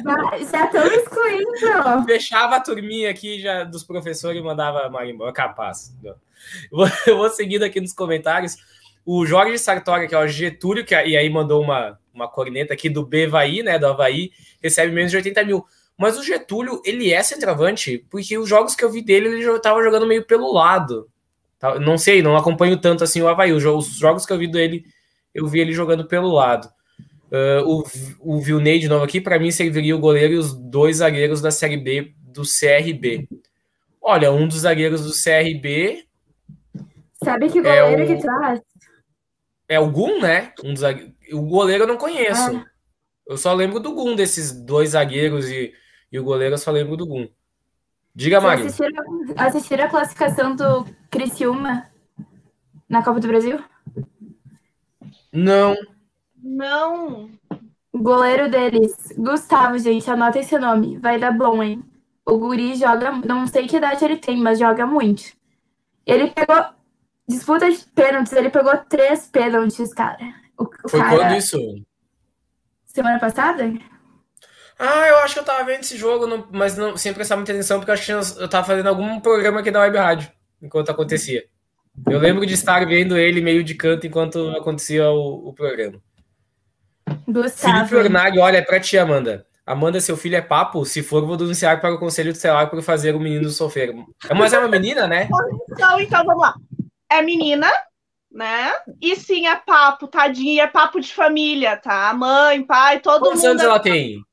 Já 0.03 0.37
estamos 0.37 0.91
excluindo. 0.91 2.05
Fechava 2.05 2.55
a 2.55 2.59
turminha 2.59 3.09
aqui 3.09 3.39
já 3.39 3.63
dos 3.63 3.83
professores 3.83 4.39
e 4.39 4.43
mandava 4.43 4.85
a 4.85 4.89
Mari 4.89 5.11
embora. 5.11 5.31
Capaz. 5.31 5.93
Eu 7.05 7.17
vou, 7.17 7.29
seguindo 7.29 7.63
aqui 7.63 7.81
nos 7.81 7.93
comentários. 7.93 8.57
O 9.05 9.25
Jorge 9.25 9.57
Sartori, 9.57 10.07
que 10.07 10.15
é 10.15 10.19
o 10.19 10.27
Getúlio, 10.27 10.85
que, 10.85 10.93
e 10.93 11.17
aí 11.17 11.29
mandou 11.29 11.61
uma, 11.61 11.99
uma 12.13 12.27
corneta 12.27 12.73
aqui 12.73 12.89
do 12.89 13.05
Bevaí, 13.05 13.63
né? 13.63 13.79
Do 13.79 13.87
Havaí, 13.87 14.31
recebe 14.61 14.93
menos 14.93 15.11
de 15.11 15.17
80 15.17 15.43
mil. 15.43 15.65
Mas 15.97 16.17
o 16.17 16.23
Getúlio, 16.23 16.81
ele 16.85 17.11
é 17.11 17.21
centroavante, 17.21 18.05
porque 18.09 18.37
os 18.37 18.47
jogos 18.47 18.75
que 18.75 18.83
eu 18.83 18.91
vi 18.91 19.01
dele, 19.01 19.27
ele 19.27 19.51
estava 19.51 19.83
jogando 19.83 20.07
meio 20.07 20.25
pelo 20.25 20.53
lado. 20.53 21.09
Tá, 21.57 21.77
não 21.77 21.97
sei, 21.97 22.21
não 22.21 22.37
acompanho 22.37 22.77
tanto 22.77 23.03
assim 23.03 23.21
o 23.21 23.27
Havaí. 23.27 23.51
Os 23.51 23.63
jogos 23.97 24.25
que 24.25 24.31
eu 24.31 24.37
vi 24.37 24.47
dele, 24.47 24.85
eu 25.33 25.45
vi 25.47 25.59
ele 25.59 25.73
jogando 25.73 26.07
pelo 26.07 26.31
lado. 26.31 26.69
Uh, 27.31 27.83
o, 28.21 28.35
o 28.37 28.41
Vilney, 28.41 28.79
de 28.79 28.87
novo 28.87 29.03
aqui, 29.03 29.21
para 29.21 29.37
mim 29.37 29.51
serviria 29.51 29.95
o 29.95 29.99
goleiro 29.99 30.33
e 30.33 30.37
os 30.37 30.53
dois 30.53 30.97
zagueiros 30.97 31.41
da 31.41 31.51
Série 31.51 31.77
B 31.77 32.13
do 32.17 32.41
CRB. 32.41 33.27
Olha, 34.01 34.31
um 34.31 34.47
dos 34.47 34.61
zagueiros 34.61 35.05
do 35.05 35.11
CRB. 35.11 36.05
Sabe 37.23 37.49
que 37.49 37.59
é 37.59 37.61
goleiro 37.61 38.01
é 38.01 38.03
o, 38.03 38.07
que 38.07 38.21
traz? 38.21 38.61
É 39.67 39.79
o 39.79 39.91
Gum, 39.91 40.19
né? 40.19 40.53
Um 40.63 40.73
dos, 40.73 40.81
o 41.31 41.41
goleiro 41.41 41.83
eu 41.83 41.87
não 41.87 41.97
conheço. 41.97 42.55
Ah. 42.55 42.65
Eu 43.27 43.37
só 43.37 43.53
lembro 43.53 43.79
do 43.79 43.93
Gum, 43.93 44.15
desses 44.15 44.51
dois 44.51 44.91
zagueiros 44.91 45.47
e, 45.49 45.71
e 46.11 46.19
o 46.19 46.23
goleiro 46.23 46.55
eu 46.55 46.57
só 46.57 46.71
lembro 46.71 46.97
do 46.97 47.05
Gum. 47.05 47.27
Diga, 48.15 48.41
Mari. 48.41 48.63
Assistiram, 48.63 49.03
assistiram 49.37 49.85
a 49.85 49.89
classificação 49.89 50.55
do 50.55 50.85
Criciúma 51.11 51.87
na 52.89 53.03
Copa 53.03 53.19
do 53.19 53.27
Brasil? 53.27 53.63
Não. 55.31 55.75
Não. 55.75 55.98
O 57.91 57.99
goleiro 57.99 58.49
deles, 58.49 58.95
Gustavo, 59.17 59.77
gente, 59.79 60.09
anota 60.09 60.39
esse 60.39 60.57
nome. 60.57 60.97
Vai 60.97 61.19
dar 61.19 61.31
bom, 61.31 61.61
hein? 61.61 61.83
O 62.25 62.37
Guri 62.37 62.75
joga, 62.75 63.11
não 63.11 63.47
sei 63.47 63.67
que 63.67 63.77
idade 63.77 64.05
ele 64.05 64.17
tem, 64.17 64.37
mas 64.37 64.59
joga 64.59 64.85
muito. 64.85 65.23
Ele 66.05 66.29
pegou 66.31 66.65
disputa 67.27 67.69
de 67.69 67.77
pênaltis, 67.93 68.33
ele 68.33 68.49
pegou 68.49 68.75
três 68.89 69.27
pênaltis, 69.27 69.93
cara. 69.93 70.19
O, 70.57 70.63
o 70.63 70.89
Foi 70.89 70.99
cara... 70.99 71.17
quando 71.17 71.35
isso? 71.35 71.57
Semana 72.85 73.19
passada? 73.19 73.71
Ah, 74.77 75.07
eu 75.07 75.17
acho 75.17 75.33
que 75.33 75.39
eu 75.39 75.45
tava 75.45 75.63
vendo 75.65 75.81
esse 75.81 75.97
jogo, 75.97 76.25
não, 76.25 76.47
mas 76.51 76.77
não, 76.77 76.95
sem 76.95 77.13
prestar 77.13 77.35
muita 77.35 77.51
atenção, 77.51 77.79
porque 77.79 77.91
eu 77.91 77.93
acho 77.93 78.05
que 78.05 78.41
eu 78.41 78.47
tava 78.47 78.65
fazendo 78.65 78.87
algum 78.87 79.19
programa 79.19 79.59
aqui 79.59 79.71
da 79.71 79.81
Web 79.81 79.97
Rádio 79.97 80.31
enquanto 80.61 80.89
acontecia. 80.89 81.43
Eu 82.09 82.19
lembro 82.19 82.45
de 82.45 82.53
estar 82.53 82.85
vendo 82.85 83.17
ele 83.17 83.41
meio 83.41 83.63
de 83.63 83.75
canto 83.75 84.07
enquanto 84.07 84.49
acontecia 84.51 85.09
o, 85.09 85.49
o 85.49 85.53
programa. 85.53 86.01
Gustavo. 87.27 87.87
Felipe 87.87 87.95
Ornag, 87.95 88.39
olha, 88.39 88.57
é 88.57 88.61
pra 88.61 88.79
ti, 88.79 88.97
Amanda. 88.97 89.45
Amanda, 89.65 90.01
seu 90.01 90.17
filho 90.17 90.35
é 90.35 90.41
papo? 90.41 90.83
Se 90.83 91.03
for, 91.03 91.23
vou 91.25 91.37
denunciar 91.37 91.79
para 91.79 91.93
o 91.93 91.99
Conselho 91.99 92.33
Tutelar 92.33 92.69
por 92.69 92.81
fazer 92.81 93.15
o 93.15 93.19
menino 93.19 93.49
sofrer. 93.49 93.93
Mas 94.35 94.51
é 94.51 94.57
uma 94.57 94.67
menina, 94.67 95.07
né? 95.07 95.29
Então, 95.71 95.99
então, 95.99 96.25
vamos 96.25 96.41
lá. 96.41 96.55
É 97.07 97.21
menina, 97.21 97.71
né? 98.31 98.71
E 98.99 99.15
sim, 99.15 99.45
é 99.45 99.55
papo, 99.55 100.07
tadinha, 100.07 100.63
é 100.63 100.67
papo 100.67 100.99
de 100.99 101.13
família, 101.13 101.77
tá? 101.77 102.11
Mãe, 102.15 102.63
pai, 102.63 102.99
todo 102.99 103.21
Quantos 103.21 103.43
mundo. 103.43 103.43
Quantos 103.43 103.45
anos 103.45 103.61
é... 103.61 103.65
ela 103.65 103.79
tem? 103.79 104.23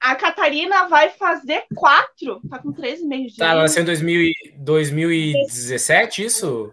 A 0.00 0.14
Catarina 0.14 0.88
vai 0.88 1.10
fazer 1.10 1.64
quatro, 1.74 2.40
tá 2.48 2.58
com 2.58 2.72
13 2.72 3.06
meses 3.06 3.32
de 3.32 3.38
Tá, 3.38 3.50
ela 3.50 3.62
nasceu 3.62 3.82
em 3.82 3.86
2000, 3.86 4.32
2017, 4.58 6.24
isso? 6.24 6.72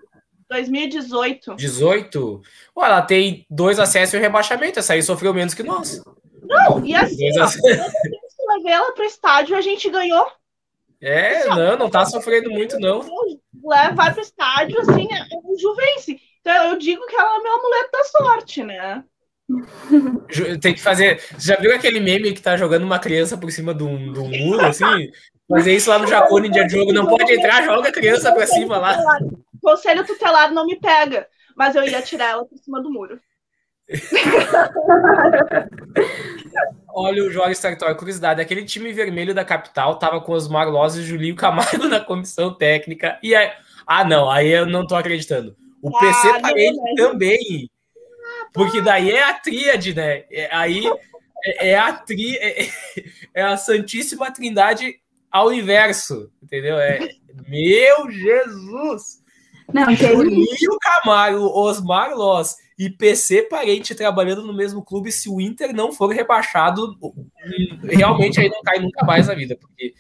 2018. 0.54 1.56
18? 1.56 2.42
Ué, 2.78 2.86
ela 2.86 3.02
tem 3.02 3.46
dois 3.50 3.80
acessos 3.80 4.14
e 4.14 4.20
rebaixamento. 4.20 4.80
Essa 4.80 4.94
aí 4.94 5.04
sofreu 5.04 5.34
menos 5.34 5.54
que 5.54 5.64
nós. 5.64 6.02
Não, 6.44 6.86
e 6.86 6.96
assim, 6.96 7.30
ó, 7.40 7.48
levei 8.56 8.72
ela 8.72 8.92
pro 8.94 9.04
estádio, 9.04 9.56
a 9.56 9.62
gente 9.62 9.90
ganhou. 9.90 10.28
É, 11.02 11.38
assim, 11.38 11.50
não, 11.50 11.78
não 11.78 11.90
tá 11.90 12.06
sofrendo 12.06 12.50
muito, 12.50 12.80
não. 12.80 13.02
Leva, 13.64 13.96
vai 13.96 14.14
pro 14.14 14.22
estádio, 14.22 14.80
assim, 14.80 15.08
é 15.12 15.26
o 15.44 15.58
Juvense. 15.58 16.20
Então 16.42 16.70
eu 16.70 16.78
digo 16.78 17.06
que 17.08 17.16
ela 17.16 17.38
é 17.38 17.42
meu 17.42 17.54
amuleto 17.54 17.90
da 17.92 18.04
sorte, 18.04 18.64
né? 18.64 19.04
Tem 20.62 20.74
que 20.74 20.82
fazer. 20.82 21.22
Já 21.38 21.56
viu 21.58 21.74
aquele 21.76 22.00
meme 22.00 22.34
que 22.34 22.42
tá 22.42 22.56
jogando 22.56 22.84
uma 22.84 23.00
criança 23.00 23.38
por 23.38 23.52
cima 23.52 23.74
de 23.74 23.84
um, 23.84 24.14
de 24.14 24.20
um 24.20 24.30
muro, 24.30 24.66
assim? 24.66 25.12
Fazer 25.50 25.74
isso 25.74 25.90
lá 25.90 26.00
no 26.00 26.08
Japão 26.08 26.44
em 26.44 26.52
dia 26.52 26.66
de 26.66 26.74
jogo. 26.74 26.94
Não 26.94 27.06
pode 27.06 27.32
entrar, 27.32 27.64
joga 27.64 27.90
a 27.90 27.92
criança 27.92 28.32
pra 28.34 28.48
cima 28.48 28.78
lá. 28.78 28.98
Conselho 29.64 30.06
tutelar 30.06 30.52
não 30.52 30.66
me 30.66 30.80
pega. 30.80 31.28
mas 31.56 31.76
eu 31.76 31.84
ia 31.84 32.02
tirar 32.02 32.30
ela 32.32 32.46
por 32.46 32.58
cima 32.60 32.82
do 32.82 32.92
muro. 32.92 33.20
Olha 36.96 37.24
o 37.24 37.32
Jorge 37.32 37.56
Sartori, 37.56 37.96
curiosidade, 37.96 38.40
aquele 38.42 38.64
time 38.66 38.92
vermelho 38.94 39.34
da 39.34 39.44
capital 39.44 39.98
tava 39.98 40.22
com 40.22 40.34
os 40.34 40.48
Marlos 40.48 40.96
e 40.96 41.04
Julinho 41.04 41.36
Camargo 41.36 41.86
na 41.90 42.00
comissão 42.00 42.54
técnica. 42.54 43.18
E 43.24 43.36
aí, 43.36 43.52
ah, 43.88 44.04
não, 44.06 44.30
aí 44.30 44.50
eu 44.50 44.66
não 44.66 44.86
tô 44.86 44.96
acreditando. 44.96 45.56
O 45.82 45.90
Ah, 45.96 46.00
PC 46.00 46.40
mas- 46.42 46.96
também. 46.96 47.70
Porque 48.54 48.82
daí 48.82 49.12
é 49.12 49.24
a 49.24 49.34
tríade, 49.34 49.96
né? 49.96 50.26
É- 50.32 50.50
aí 50.56 50.84
é, 51.46 51.70
é 51.72 51.78
a 51.80 51.92
tri, 51.94 52.38
é, 52.38 52.68
é 53.34 53.42
a 53.42 53.58
Santíssima 53.58 54.32
Trindade 54.32 54.96
ao 55.32 55.48
universo, 55.48 56.32
entendeu? 56.42 56.78
É, 56.78 57.00
meu 57.48 58.12
Jesus! 58.12 59.23
Não, 59.72 59.96
que. 59.96 60.08
Juninho 60.08 60.78
Camargo, 60.82 61.46
Osmar 61.46 62.16
Loss 62.16 62.58
e 62.78 62.90
PC 62.90 63.44
Parente 63.44 63.94
trabalhando 63.94 64.44
no 64.44 64.54
mesmo 64.54 64.84
clube, 64.84 65.12
se 65.12 65.30
o 65.30 65.40
Inter 65.40 65.74
não 65.74 65.92
for 65.92 66.08
rebaixado, 66.08 66.98
realmente 67.84 68.40
aí 68.40 68.50
não 68.50 68.62
cai 68.62 68.80
nunca 68.80 69.06
mais 69.06 69.28
na 69.28 69.36
vida, 69.36 69.56
porque 69.60 69.94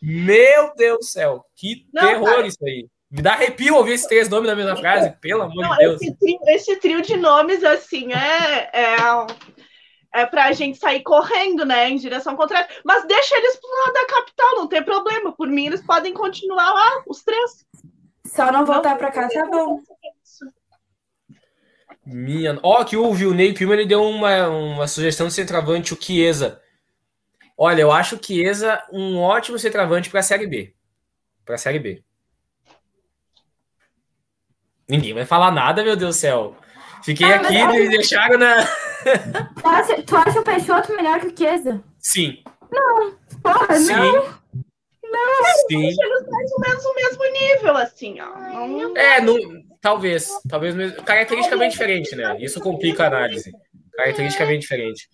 meu 0.00 0.72
Deus 0.76 0.98
do 0.98 1.04
céu, 1.04 1.44
que 1.56 1.86
Não, 1.92 2.02
terror 2.02 2.24
cara. 2.24 2.46
isso 2.46 2.64
aí. 2.64 2.86
Me 3.10 3.22
dá 3.22 3.32
arrepio 3.32 3.74
ouvir 3.74 3.92
esses 3.92 4.06
três 4.06 4.28
nomes 4.28 4.48
na 4.48 4.54
mesma 4.54 4.76
frase, 4.76 5.10
pelo 5.20 5.42
amor 5.42 5.62
Não, 5.62 5.70
de 5.70 5.78
Deus. 5.78 6.02
esse, 6.02 6.14
trio, 6.14 6.38
esse 6.46 6.76
trio 6.76 7.02
de 7.02 7.16
nomes, 7.16 7.64
assim, 7.64 8.12
é, 8.12 8.70
é, 8.72 8.96
é 10.14 10.26
pra 10.26 10.52
gente 10.52 10.78
sair 10.78 11.02
correndo, 11.02 11.64
né, 11.64 11.88
em 11.88 11.96
direção 11.96 12.36
contrária. 12.36 12.68
Mas 12.84 13.06
deixa 13.06 13.34
eles 13.36 13.56
pro 13.56 13.70
lado 13.70 13.92
da 13.94 14.06
capital, 14.06 14.56
não 14.56 14.68
tem 14.68 14.82
problema. 14.82 15.32
Por 15.32 15.48
mim, 15.48 15.66
eles 15.66 15.80
podem 15.80 16.12
continuar 16.12 16.70
lá, 16.70 17.02
os 17.06 17.24
três. 17.24 17.64
Só 18.34 18.52
não 18.52 18.64
voltar 18.64 18.96
pra 18.96 19.10
cá, 19.10 19.28
tá 19.28 19.46
bom. 19.46 19.80
Minha... 22.04 22.58
Ó, 22.62 22.84
que 22.84 22.96
o 22.96 23.12
Vilney 23.12 23.52
Pima 23.52 23.74
ele 23.74 23.86
deu 23.86 24.02
uma, 24.02 24.48
uma 24.48 24.86
sugestão 24.88 25.26
de 25.28 25.34
centroavante, 25.34 25.92
o 25.94 26.00
Chiesa. 26.02 26.60
Olha, 27.56 27.82
eu 27.82 27.92
acho 27.92 28.16
o 28.16 28.22
Chiesa 28.24 28.82
um 28.92 29.18
ótimo 29.18 29.58
centroavante 29.58 30.08
para 30.10 30.20
a 30.20 30.22
Série 30.22 30.46
B. 30.46 30.74
Para 31.44 31.56
a 31.56 31.58
Série 31.58 31.78
B. 31.78 32.02
Ninguém 34.88 35.12
vai 35.12 35.24
falar 35.26 35.50
nada, 35.50 35.82
meu 35.84 35.96
Deus 35.96 36.16
do 36.16 36.18
céu. 36.18 36.56
Fiquei 37.04 37.30
Ah, 37.30 37.36
aqui, 37.36 37.56
olha- 37.56 37.78
me 37.80 37.88
deixaram 37.88 38.38
na. 38.38 38.64
Tu 38.64 39.66
acha, 39.68 40.02
tu 40.02 40.16
acha 40.16 40.40
o 40.40 40.44
Peixoto 40.44 40.94
melhor 40.96 41.20
que 41.20 41.26
o 41.28 41.36
Chiesa? 41.36 41.82
Sim, 41.98 42.42
Porra, 43.42 43.76
sim. 43.76 43.92
não. 43.92 44.38
Sim. 45.68 45.86
Eles 45.86 45.96
mais 46.28 46.50
ou 46.52 46.60
menos 46.60 46.84
o 46.84 46.94
mesmo 46.94 47.24
nível, 47.32 47.76
assim, 47.76 48.20
ó. 48.20 48.66
Não- 48.66 48.96
É, 48.96 49.20
não, 49.20 49.36
talvez. 49.80 50.28
Talvez 50.48 50.74
mesmo. 50.74 51.02
Caracteristicamente 51.02 51.72
diferente, 51.72 52.14
né? 52.16 52.36
Isso 52.40 52.60
complica 52.60 53.04
a 53.04 53.06
análise. 53.08 53.52
Caracteristicamente 53.96 54.60
diferente. 54.60 55.08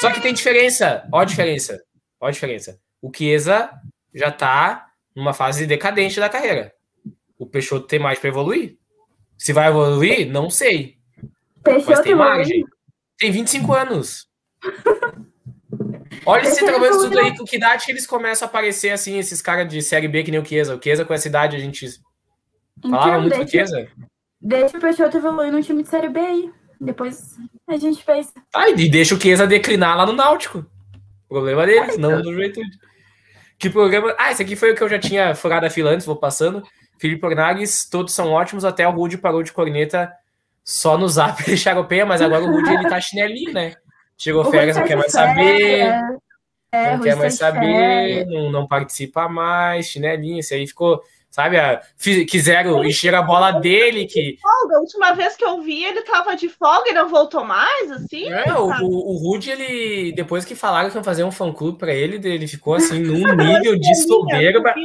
Só 0.00 0.10
que 0.12 0.20
tem 0.20 0.32
diferença. 0.34 1.06
Ó 1.12 1.20
a 1.20 1.24
diferença. 1.24 1.82
Ó 2.20 2.26
a 2.26 2.30
diferença. 2.30 2.78
O 3.02 3.10
Chiesa 3.14 3.70
já 4.14 4.30
tá 4.30 4.86
numa 5.14 5.32
fase 5.32 5.66
decadente 5.66 6.20
da 6.20 6.28
carreira. 6.28 6.72
O 7.38 7.46
Peixoto 7.46 7.86
tem 7.86 7.98
mais 7.98 8.18
para 8.18 8.28
evoluir. 8.28 8.76
Se 9.38 9.52
vai 9.52 9.68
evoluir, 9.68 10.26
não 10.30 10.48
sei. 10.50 10.96
Mas 11.66 11.84
Peixoto 11.84 12.02
tem 12.02 12.12
evoluiu. 12.12 12.16
margem. 12.36 12.64
Tem 13.18 13.30
25 13.30 13.72
anos. 13.74 14.28
Olha 16.24 16.42
esse 16.42 16.62
ele 16.64 16.70
trabalho 16.70 16.98
tudo 16.98 17.18
aí, 17.18 17.36
com 17.36 17.44
que 17.44 17.56
idade 17.56 17.84
que 17.84 17.92
eles 17.92 18.06
começam 18.06 18.46
a 18.46 18.48
aparecer 18.48 18.90
assim, 18.90 19.18
esses 19.18 19.40
caras 19.40 19.68
de 19.68 19.80
série 19.82 20.08
B 20.08 20.22
que 20.22 20.30
nem 20.30 20.40
o 20.40 20.44
Chiesa. 20.44 20.76
O 20.76 20.82
Chiesa 20.82 21.04
com 21.04 21.14
essa 21.14 21.28
idade 21.28 21.56
a 21.56 21.60
gente 21.60 21.88
falava 22.82 23.08
Então, 23.08 23.20
muito 23.22 23.32
do 23.34 23.38
deixa, 23.38 23.50
Chiesa. 23.50 23.88
deixa 24.40 24.76
o 24.76 24.80
Peixoto 24.80 25.16
evoluir 25.16 25.52
no 25.52 25.62
time 25.62 25.82
de 25.82 25.88
Série 25.88 26.08
B 26.08 26.20
aí. 26.20 26.50
Depois 26.80 27.36
a 27.68 27.76
gente 27.76 28.04
pensa. 28.04 28.32
Tá, 28.50 28.68
e 28.68 28.88
deixa 28.90 29.14
o 29.14 29.20
Chiesa 29.20 29.46
declinar 29.46 29.96
lá 29.96 30.06
no 30.06 30.12
Náutico. 30.12 30.64
Problema 31.28 31.66
deles, 31.66 31.98
não 31.98 32.20
do 32.22 32.32
Juventude. 32.32 32.68
Que 33.58 33.70
programa. 33.70 34.14
Ah, 34.18 34.30
esse 34.30 34.42
aqui 34.42 34.54
foi 34.54 34.72
o 34.72 34.74
que 34.74 34.82
eu 34.82 34.88
já 34.88 34.98
tinha 34.98 35.34
furado 35.34 35.66
a 35.66 35.70
fila 35.70 35.90
antes, 35.90 36.06
vou 36.06 36.16
passando. 36.16 36.62
Felipe 36.98 37.24
Ornagues, 37.26 37.88
todos 37.88 38.14
são 38.14 38.30
ótimos, 38.30 38.64
até 38.64 38.86
o 38.86 38.90
Rude 38.90 39.18
parou 39.18 39.42
de 39.42 39.52
corneta 39.52 40.12
só 40.64 40.98
no 40.98 41.08
zap 41.08 41.42
e 41.50 41.56
Charopeia, 41.56 42.04
mas 42.06 42.20
agora 42.20 42.44
o 42.44 42.50
Rude 42.50 42.72
ele 42.72 42.88
tá 42.88 43.00
chinelinho, 43.00 43.52
né? 43.52 43.74
Chegou 44.18 44.42
O 44.42 44.50
férias, 44.50 44.76
não 44.76 44.84
quer 44.84 44.96
mais 44.96 45.12
saber, 45.12 45.80
É, 46.72 46.90
não 46.90 46.98
Rui 46.98 47.08
quer 47.08 47.16
mais 47.16 47.34
saber, 47.34 48.26
não, 48.26 48.50
não 48.50 48.66
participa 48.66 49.28
mais, 49.28 49.86
chinelinho, 49.86 50.38
esse 50.38 50.54
aí 50.54 50.66
ficou, 50.66 51.02
sabe, 51.30 51.58
a, 51.58 51.82
quiseram 52.28 52.82
encher 52.82 53.14
a 53.14 53.20
bola 53.22 53.52
dele, 53.52 54.06
que 54.06 54.38
Folga, 54.40 54.76
a 54.76 54.80
última 54.80 55.12
vez 55.12 55.36
que 55.36 55.44
eu 55.44 55.60
vi, 55.60 55.84
ele 55.84 56.02
tava 56.02 56.34
de 56.34 56.48
folga 56.48 56.90
e 56.90 56.94
não 56.94 57.08
voltou 57.08 57.44
mais, 57.44 57.90
assim? 57.92 58.28
É, 58.30 58.52
o, 58.54 58.70
o, 58.82 59.12
o 59.12 59.18
Rude, 59.18 59.50
ele, 59.50 60.12
depois 60.12 60.46
que 60.46 60.54
falaram 60.54 60.88
que 60.88 60.96
iam 60.96 61.04
fazer 61.04 61.24
um 61.24 61.32
fã-clube 61.32 61.78
pra 61.78 61.94
ele, 61.94 62.16
ele 62.26 62.48
ficou 62.48 62.74
assim, 62.76 63.00
num 63.00 63.34
nível 63.34 63.78
de 63.78 63.94
soberba. 64.06 64.74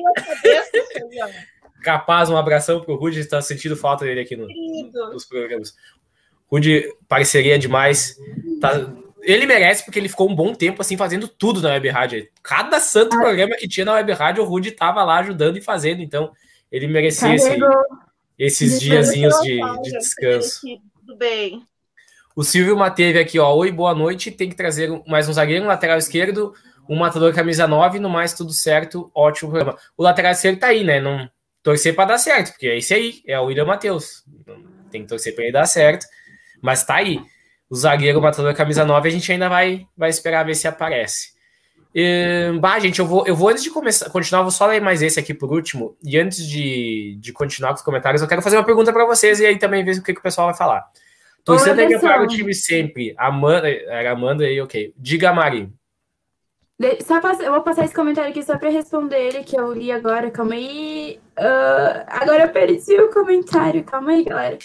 Capaz, 1.81 2.29
um 2.29 2.37
abração 2.37 2.81
pro 2.81 2.95
Rude, 2.95 3.25
tá 3.25 3.41
sentindo 3.41 3.75
falta 3.75 4.05
dele 4.05 4.21
aqui 4.21 4.35
no, 4.35 4.45
nos 5.11 5.25
programas. 5.25 5.73
Rude 6.51 6.93
pareceria 7.07 7.57
demais. 7.57 8.17
Tá, 8.59 8.93
ele 9.21 9.45
merece, 9.45 9.83
porque 9.85 9.99
ele 9.99 10.09
ficou 10.09 10.29
um 10.29 10.35
bom 10.35 10.53
tempo 10.53 10.81
assim 10.81 10.97
fazendo 10.97 11.27
tudo 11.27 11.61
na 11.61 11.69
Web 11.69 11.89
Rádio. 11.89 12.27
Cada 12.43 12.79
santo 12.79 13.17
programa 13.17 13.55
que 13.55 13.67
tinha 13.67 13.85
na 13.85 13.93
Web 13.93 14.11
Rádio, 14.13 14.43
o 14.43 14.45
Rude 14.47 14.71
tava 14.71 15.03
lá 15.03 15.19
ajudando 15.19 15.57
e 15.57 15.61
fazendo. 15.61 16.01
Então, 16.01 16.31
ele 16.71 16.87
merecia 16.87 17.29
esse- 17.35 17.59
esses 18.37 18.79
diazinhos 18.79 19.35
de, 19.41 19.59
de 19.83 19.91
descanso. 19.91 20.61
Tudo 20.99 21.15
bem. 21.17 21.61
O 22.35 22.43
Silvio 22.43 22.77
Mateve 22.77 23.19
aqui, 23.19 23.37
ó. 23.39 23.53
Oi, 23.55 23.71
boa 23.71 23.93
noite. 23.93 24.31
Tem 24.31 24.49
que 24.49 24.55
trazer 24.55 24.89
mais 25.05 25.27
um 25.27 25.33
zagueiro, 25.33 25.65
um 25.65 25.67
lateral 25.67 25.97
esquerdo, 25.97 26.53
um 26.89 26.95
matador 26.97 27.33
camisa 27.33 27.67
9, 27.67 27.99
no 27.99 28.09
mais 28.09 28.33
tudo 28.33 28.53
certo. 28.53 29.11
Ótimo 29.13 29.51
programa. 29.51 29.77
O 29.97 30.03
lateral 30.03 30.31
esquerdo 30.31 30.59
tá 30.59 30.67
aí, 30.67 30.83
né? 30.83 30.99
Não 31.01 31.29
torcer 31.61 31.93
para 31.93 32.05
dar 32.13 32.17
certo, 32.17 32.51
porque 32.53 32.67
é 32.67 32.77
esse 32.77 32.93
aí, 32.93 33.21
é 33.27 33.39
o 33.39 33.45
William 33.45 33.65
Matheus. 33.65 34.23
Tem 34.89 35.03
que 35.03 35.07
torcer 35.09 35.35
para 35.35 35.43
ele 35.43 35.53
dar 35.53 35.65
certo, 35.65 36.07
mas 36.61 36.83
tá 36.83 36.95
aí. 36.95 37.19
O 37.71 37.75
zagueiro, 37.75 38.21
matador 38.21 38.53
camisa 38.53 38.83
9, 38.83 39.07
a 39.07 39.11
gente 39.13 39.31
ainda 39.31 39.47
vai, 39.47 39.87
vai 39.95 40.09
esperar 40.09 40.43
ver 40.43 40.55
se 40.55 40.67
aparece. 40.67 41.31
E, 41.95 42.51
bah, 42.59 42.77
gente, 42.79 42.99
eu 42.99 43.05
vou, 43.05 43.25
eu 43.25 43.33
vou 43.33 43.47
antes 43.47 43.63
de 43.63 43.69
começar, 43.69 44.09
continuar, 44.09 44.41
vou 44.41 44.51
só 44.51 44.65
ler 44.65 44.81
mais 44.81 45.01
esse 45.01 45.17
aqui 45.17 45.33
por 45.33 45.49
último. 45.53 45.95
E 46.03 46.19
antes 46.19 46.45
de, 46.45 47.17
de 47.17 47.31
continuar 47.31 47.69
com 47.69 47.75
os 47.75 47.81
comentários, 47.81 48.21
eu 48.21 48.27
quero 48.27 48.41
fazer 48.41 48.57
uma 48.57 48.65
pergunta 48.65 48.91
para 48.91 49.05
vocês 49.05 49.39
e 49.39 49.45
aí 49.45 49.57
também 49.57 49.85
ver 49.85 49.97
o 49.97 50.03
que, 50.03 50.13
que 50.13 50.19
o 50.19 50.23
pessoal 50.23 50.47
vai 50.47 50.57
falar. 50.57 50.85
Torcendo 51.45 51.79
aí 51.79 51.97
para 51.97 52.21
o 52.21 52.27
time 52.27 52.53
sempre. 52.53 53.15
Amanda, 53.17 53.69
era 53.69 54.11
Amanda 54.11 54.43
aí, 54.43 54.59
ok. 54.59 54.93
Diga, 54.97 55.31
Mari. 55.31 55.71
Só 57.05 57.21
eu 57.41 57.53
vou 57.53 57.61
passar 57.61 57.85
esse 57.85 57.95
comentário 57.95 58.31
aqui 58.31 58.43
só 58.43 58.57
pra 58.57 58.69
responder 58.69 59.15
ele, 59.15 59.43
que 59.45 59.57
eu 59.57 59.71
li 59.71 59.93
agora. 59.93 60.29
Calma 60.29 60.55
aí. 60.55 61.21
Ah, 61.37 62.05
agora 62.07 62.43
eu 62.43 62.49
perdi 62.49 62.95
o 62.95 63.09
comentário. 63.11 63.81
Calma 63.85 64.11
aí, 64.11 64.25
galera. 64.25 64.57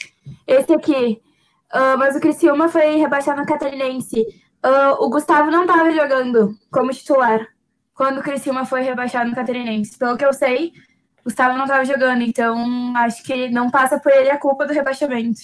Esse 0.44 0.72
aqui. 0.72 1.22
Ah, 1.70 1.96
mas 1.96 2.16
o 2.16 2.20
Criciúma 2.20 2.68
foi 2.68 2.96
rebaixado 2.96 3.40
no 3.40 3.46
Catarinense. 3.46 4.24
Ah, 4.62 4.96
o 4.98 5.08
Gustavo 5.08 5.50
não 5.50 5.66
tava 5.66 5.90
jogando 5.90 6.56
como 6.70 6.92
titular 6.92 7.46
quando 7.94 8.18
o 8.18 8.22
Criciúma 8.22 8.64
foi 8.64 8.82
rebaixado 8.82 9.28
no 9.28 9.34
Catarinense. 9.34 9.98
Pelo 9.98 10.16
que 10.16 10.24
eu 10.24 10.32
sei, 10.32 10.72
o 11.20 11.24
Gustavo 11.24 11.56
não 11.56 11.66
tava 11.66 11.84
jogando. 11.84 12.22
Então, 12.22 12.94
acho 12.96 13.22
que 13.22 13.48
não 13.48 13.70
passa 13.70 13.98
por 13.98 14.12
ele 14.12 14.30
a 14.30 14.38
culpa 14.38 14.66
do 14.66 14.72
rebaixamento. 14.72 15.40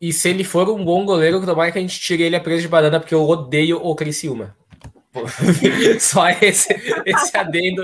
E 0.00 0.12
se 0.12 0.30
ele 0.30 0.44
for 0.44 0.68
um 0.70 0.84
bom 0.84 1.04
goleiro, 1.04 1.44
tomara 1.44 1.70
que 1.70 1.78
a 1.78 1.80
gente 1.80 2.00
tire 2.00 2.22
ele 2.22 2.36
a 2.36 2.40
preço 2.40 2.62
de 2.62 2.68
banana, 2.68 2.98
porque 2.98 3.14
eu 3.14 3.22
odeio 3.28 3.76
o 3.84 3.94
Criciúma. 3.94 4.56
Só 5.98 6.28
esse, 6.30 6.72
esse 7.04 7.36
adendo 7.36 7.82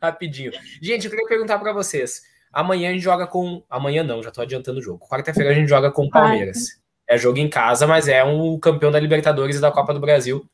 rapidinho. 0.00 0.52
Gente, 0.80 1.04
eu 1.04 1.10
queria 1.10 1.26
perguntar 1.26 1.58
para 1.58 1.72
vocês. 1.72 2.22
Amanhã 2.52 2.90
a 2.90 2.92
gente 2.92 3.02
joga 3.02 3.26
com. 3.26 3.62
Amanhã 3.68 4.02
não, 4.02 4.22
já 4.22 4.30
tô 4.30 4.40
adiantando 4.40 4.78
o 4.78 4.82
jogo. 4.82 5.06
Quarta-feira 5.06 5.50
a 5.50 5.54
gente 5.54 5.68
joga 5.68 5.90
com 5.90 6.06
o 6.06 6.10
Palmeiras. 6.10 6.79
É 7.10 7.18
jogo 7.18 7.38
em 7.40 7.48
casa, 7.48 7.88
mas 7.88 8.06
é 8.06 8.22
um 8.22 8.56
campeão 8.56 8.92
da 8.92 9.00
Libertadores 9.00 9.56
e 9.56 9.60
da 9.60 9.72
Copa 9.72 9.92
do 9.92 9.98
Brasil. 9.98 10.46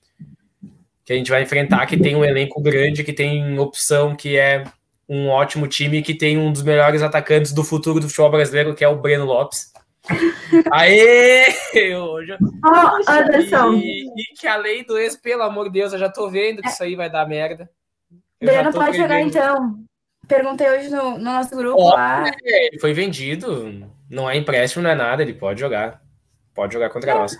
Que 1.05 1.13
a 1.13 1.17
gente 1.17 1.31
vai 1.31 1.43
enfrentar, 1.43 1.85
que 1.85 1.99
tem 1.99 2.17
um 2.17 2.25
elenco 2.25 2.63
grande, 2.63 3.05
que 3.05 3.13
tem 3.13 3.59
opção, 3.59 4.17
que 4.17 4.39
é 4.39 4.65
um 5.07 5.29
ótimo 5.29 5.69
time, 5.69 6.01
que 6.01 6.15
tem 6.15 6.39
um 6.39 6.51
dos 6.51 6.63
melhores 6.63 7.03
atacantes 7.03 7.53
do 7.53 7.63
futuro 7.63 8.01
do 8.01 8.09
futebol 8.09 8.31
brasileiro, 8.31 8.75
que 8.75 8.83
é 8.83 8.89
o 8.89 8.97
Breno 8.97 9.27
Lopes. 9.27 9.71
Aê! 10.73 11.45
Hoje, 11.95 12.39
Ó, 12.65 13.01
Anderson. 13.07 13.75
e, 13.75 14.07
e 14.17 14.35
que 14.41 14.47
a 14.47 14.57
lei 14.57 14.83
do 14.83 14.97
ex, 14.97 15.15
pelo 15.15 15.43
amor 15.43 15.67
de 15.67 15.79
Deus, 15.79 15.93
eu 15.93 15.99
já 15.99 16.09
tô 16.09 16.31
vendo 16.31 16.63
que 16.63 16.69
isso 16.69 16.83
aí 16.83 16.97
vai 16.97 17.11
dar 17.11 17.29
merda. 17.29 17.69
Eu 18.41 18.47
Breno 18.49 18.73
pode 18.73 18.97
jogar 18.97 19.09
prevendo. 19.09 19.29
então. 19.29 19.85
Perguntei 20.27 20.71
hoje 20.71 20.89
no, 20.89 21.19
no 21.19 21.25
nosso 21.25 21.55
grupo 21.55 21.81
Ó, 21.81 21.95
lá. 21.95 22.27
É, 22.43 22.69
ele 22.69 22.81
foi 22.81 22.95
vendido, 22.95 23.87
não 24.09 24.29
é 24.29 24.39
empréstimo, 24.39 24.83
não 24.83 24.91
é 24.91 24.95
nada, 24.95 25.23
ele 25.23 25.35
pode 25.35 25.61
jogar. 25.61 26.01
Pode 26.57 26.73
jogar 26.73 26.91
contra 26.91 27.15
nós. 27.15 27.37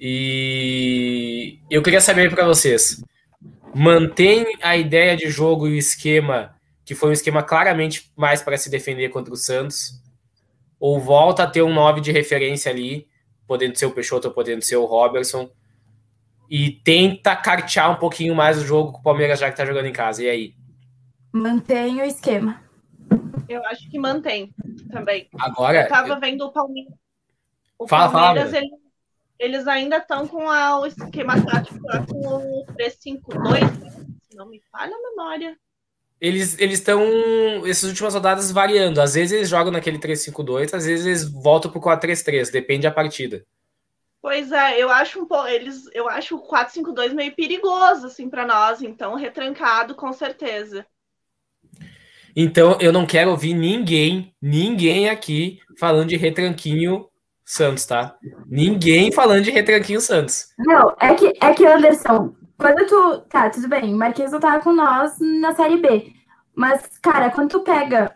E 0.00 1.60
eu 1.70 1.82
queria 1.82 2.00
saber 2.00 2.34
para 2.34 2.44
vocês: 2.44 3.04
mantém 3.72 4.44
a 4.60 4.76
ideia 4.76 5.16
de 5.16 5.30
jogo 5.30 5.68
e 5.68 5.72
o 5.72 5.78
esquema, 5.78 6.56
que 6.84 6.96
foi 6.96 7.10
um 7.10 7.12
esquema 7.12 7.44
claramente 7.44 8.10
mais 8.16 8.42
para 8.42 8.58
se 8.58 8.68
defender 8.68 9.10
contra 9.10 9.32
o 9.32 9.36
Santos? 9.36 10.02
ou 10.86 11.00
volta 11.00 11.44
a 11.44 11.46
ter 11.46 11.62
um 11.62 11.72
9 11.72 12.02
de 12.02 12.12
referência 12.12 12.70
ali, 12.70 13.08
podendo 13.46 13.74
ser 13.78 13.86
o 13.86 13.90
Peixoto 13.90 14.28
ou 14.28 14.34
podendo 14.34 14.60
ser 14.60 14.76
o 14.76 14.84
Robertson, 14.84 15.48
e 16.50 16.72
tenta 16.72 17.34
cartear 17.34 17.90
um 17.90 17.96
pouquinho 17.96 18.34
mais 18.34 18.58
o 18.58 18.66
jogo 18.66 18.92
com 18.92 18.98
o 18.98 19.02
Palmeiras 19.02 19.38
já 19.38 19.50
que 19.50 19.56
tá 19.56 19.64
jogando 19.64 19.86
em 19.86 19.92
casa. 19.94 20.22
E 20.22 20.28
aí? 20.28 20.54
Mantém 21.32 22.02
o 22.02 22.04
esquema. 22.04 22.62
Eu 23.48 23.64
acho 23.64 23.88
que 23.90 23.98
mantém 23.98 24.54
também. 24.90 25.26
Agora. 25.40 25.84
Eu 25.84 25.88
tava 25.88 26.20
vendo 26.20 26.44
o 26.44 26.52
Palmeiras. 26.52 26.92
O 27.78 27.88
Fala, 27.88 28.10
Palmeiras, 28.10 28.50
fala, 28.50 28.64
ele- 28.64 28.76
eles 29.38 29.66
ainda 29.66 29.98
estão 29.98 30.26
com 30.26 30.48
a- 30.48 30.80
o 30.80 30.86
esquema 30.86 31.40
tático 31.44 31.80
lá 31.86 32.04
com 32.06 32.26
o 32.28 32.66
3-5-2, 32.76 33.60
né? 33.78 33.90
se 34.30 34.36
não 34.36 34.46
me 34.48 34.60
falha 34.70 34.94
a 34.94 35.10
memória. 35.10 35.56
Eles 36.20 36.58
eles 36.58 36.78
estão, 36.78 37.02
essas 37.66 37.90
últimas 37.90 38.14
rodadas, 38.14 38.50
variando. 38.50 39.00
Às 39.00 39.14
vezes 39.14 39.32
eles 39.32 39.48
jogam 39.48 39.72
naquele 39.72 39.98
3-5-2, 39.98 40.72
às 40.72 40.86
vezes 40.86 41.04
eles 41.04 41.24
voltam 41.30 41.70
pro 41.70 41.80
4-3-3, 41.80 42.50
depende 42.50 42.82
da 42.82 42.90
partida. 42.90 43.44
Pois 44.22 44.50
é, 44.52 44.80
eu 44.80 44.88
acho 44.88 45.20
um 45.20 45.26
pouco. 45.26 45.46
Eles, 45.48 45.84
eu 45.92 46.08
acho 46.08 46.36
o 46.36 46.40
4-5-2 46.40 47.12
meio 47.12 47.34
perigoso, 47.34 48.06
assim, 48.06 48.30
para 48.30 48.46
nós, 48.46 48.80
então, 48.80 49.14
retrancado, 49.16 49.94
com 49.94 50.12
certeza. 50.14 50.86
Então 52.34 52.78
eu 52.80 52.92
não 52.92 53.06
quero 53.06 53.30
ouvir 53.30 53.52
ninguém, 53.54 54.34
ninguém 54.40 55.08
aqui 55.08 55.60
falando 55.78 56.08
de 56.08 56.16
retranquinho 56.16 57.06
Santos, 57.44 57.84
tá? 57.86 58.16
Ninguém 58.46 59.12
falando 59.12 59.42
de 59.42 59.50
retranquinho 59.50 60.00
Santos. 60.00 60.48
Não, 60.58 60.94
é 61.00 61.14
que, 61.14 61.32
é 61.40 61.52
que, 61.52 61.66
Anderson, 61.66 62.34
quando 62.58 62.86
tu. 62.86 63.20
Tá, 63.28 63.50
tudo 63.50 63.68
bem, 63.68 63.92
Marquinhos 63.94 64.32
não 64.32 64.40
tava 64.40 64.62
com 64.62 64.72
nós 64.72 65.12
na 65.20 65.54
Série 65.54 65.76
B. 65.76 66.12
Mas, 66.54 66.86
cara, 67.02 67.30
quando 67.30 67.50
tu 67.50 67.60
pega 67.60 68.14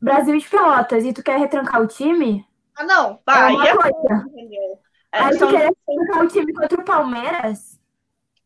Brasil 0.00 0.38
de 0.38 0.48
Pelotas 0.48 1.04
e 1.04 1.12
tu 1.12 1.22
quer 1.22 1.38
retrancar 1.38 1.80
o 1.82 1.86
time, 1.88 2.44
Ah, 2.76 2.84
não, 2.84 3.12
é 3.14 3.18
vai, 3.26 3.52
uma 3.54 3.66
é 3.68 3.74
coisa. 3.76 4.26
entendeu? 4.28 4.78
É, 5.10 5.20
Aí 5.20 5.38
tu 5.38 5.48
quer 5.48 5.70
retrancar 5.70 6.24
o 6.24 6.28
time 6.28 6.52
contra 6.52 6.80
o 6.80 6.84
Palmeiras, 6.84 7.80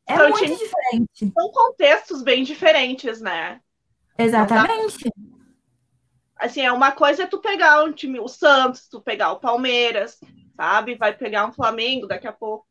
é 0.07 0.17
São 0.17 0.29
muito 0.31 0.45
times- 0.45 0.59
diferente. 0.59 1.33
são 1.37 1.51
contextos 1.51 2.23
bem 2.23 2.45
diferentes, 2.45 3.21
né? 3.21 3.61
Exatamente. 4.17 5.11
Assim, 6.43 6.61
é 6.61 6.73
uma 6.73 6.91
coisa 6.91 7.23
é 7.23 7.27
tu 7.27 7.39
pegar 7.39 7.85
um 7.85 7.93
time, 7.93 8.19
o 8.19 8.27
Santos, 8.27 8.89
tu 8.89 9.01
pegar 9.01 9.31
o 9.31 9.39
Palmeiras, 9.39 10.19
sabe? 10.57 10.97
Vai 10.97 11.13
pegar 11.17 11.47
um 11.47 11.53
Flamengo 11.53 12.09
daqui 12.09 12.27
a 12.27 12.33
pouco. 12.33 12.67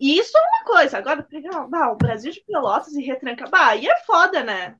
E 0.00 0.18
isso 0.18 0.32
é 0.36 0.40
uma 0.40 0.64
coisa. 0.64 0.96
Agora, 0.96 1.22
pegar 1.22 1.66
bah, 1.68 1.92
o 1.92 1.96
Brasil 1.96 2.32
de 2.32 2.40
Pelotas 2.40 2.94
e 2.94 3.02
retranca. 3.02 3.46
Bah, 3.50 3.68
aí 3.68 3.86
é 3.86 4.00
foda, 4.06 4.42
né? 4.42 4.74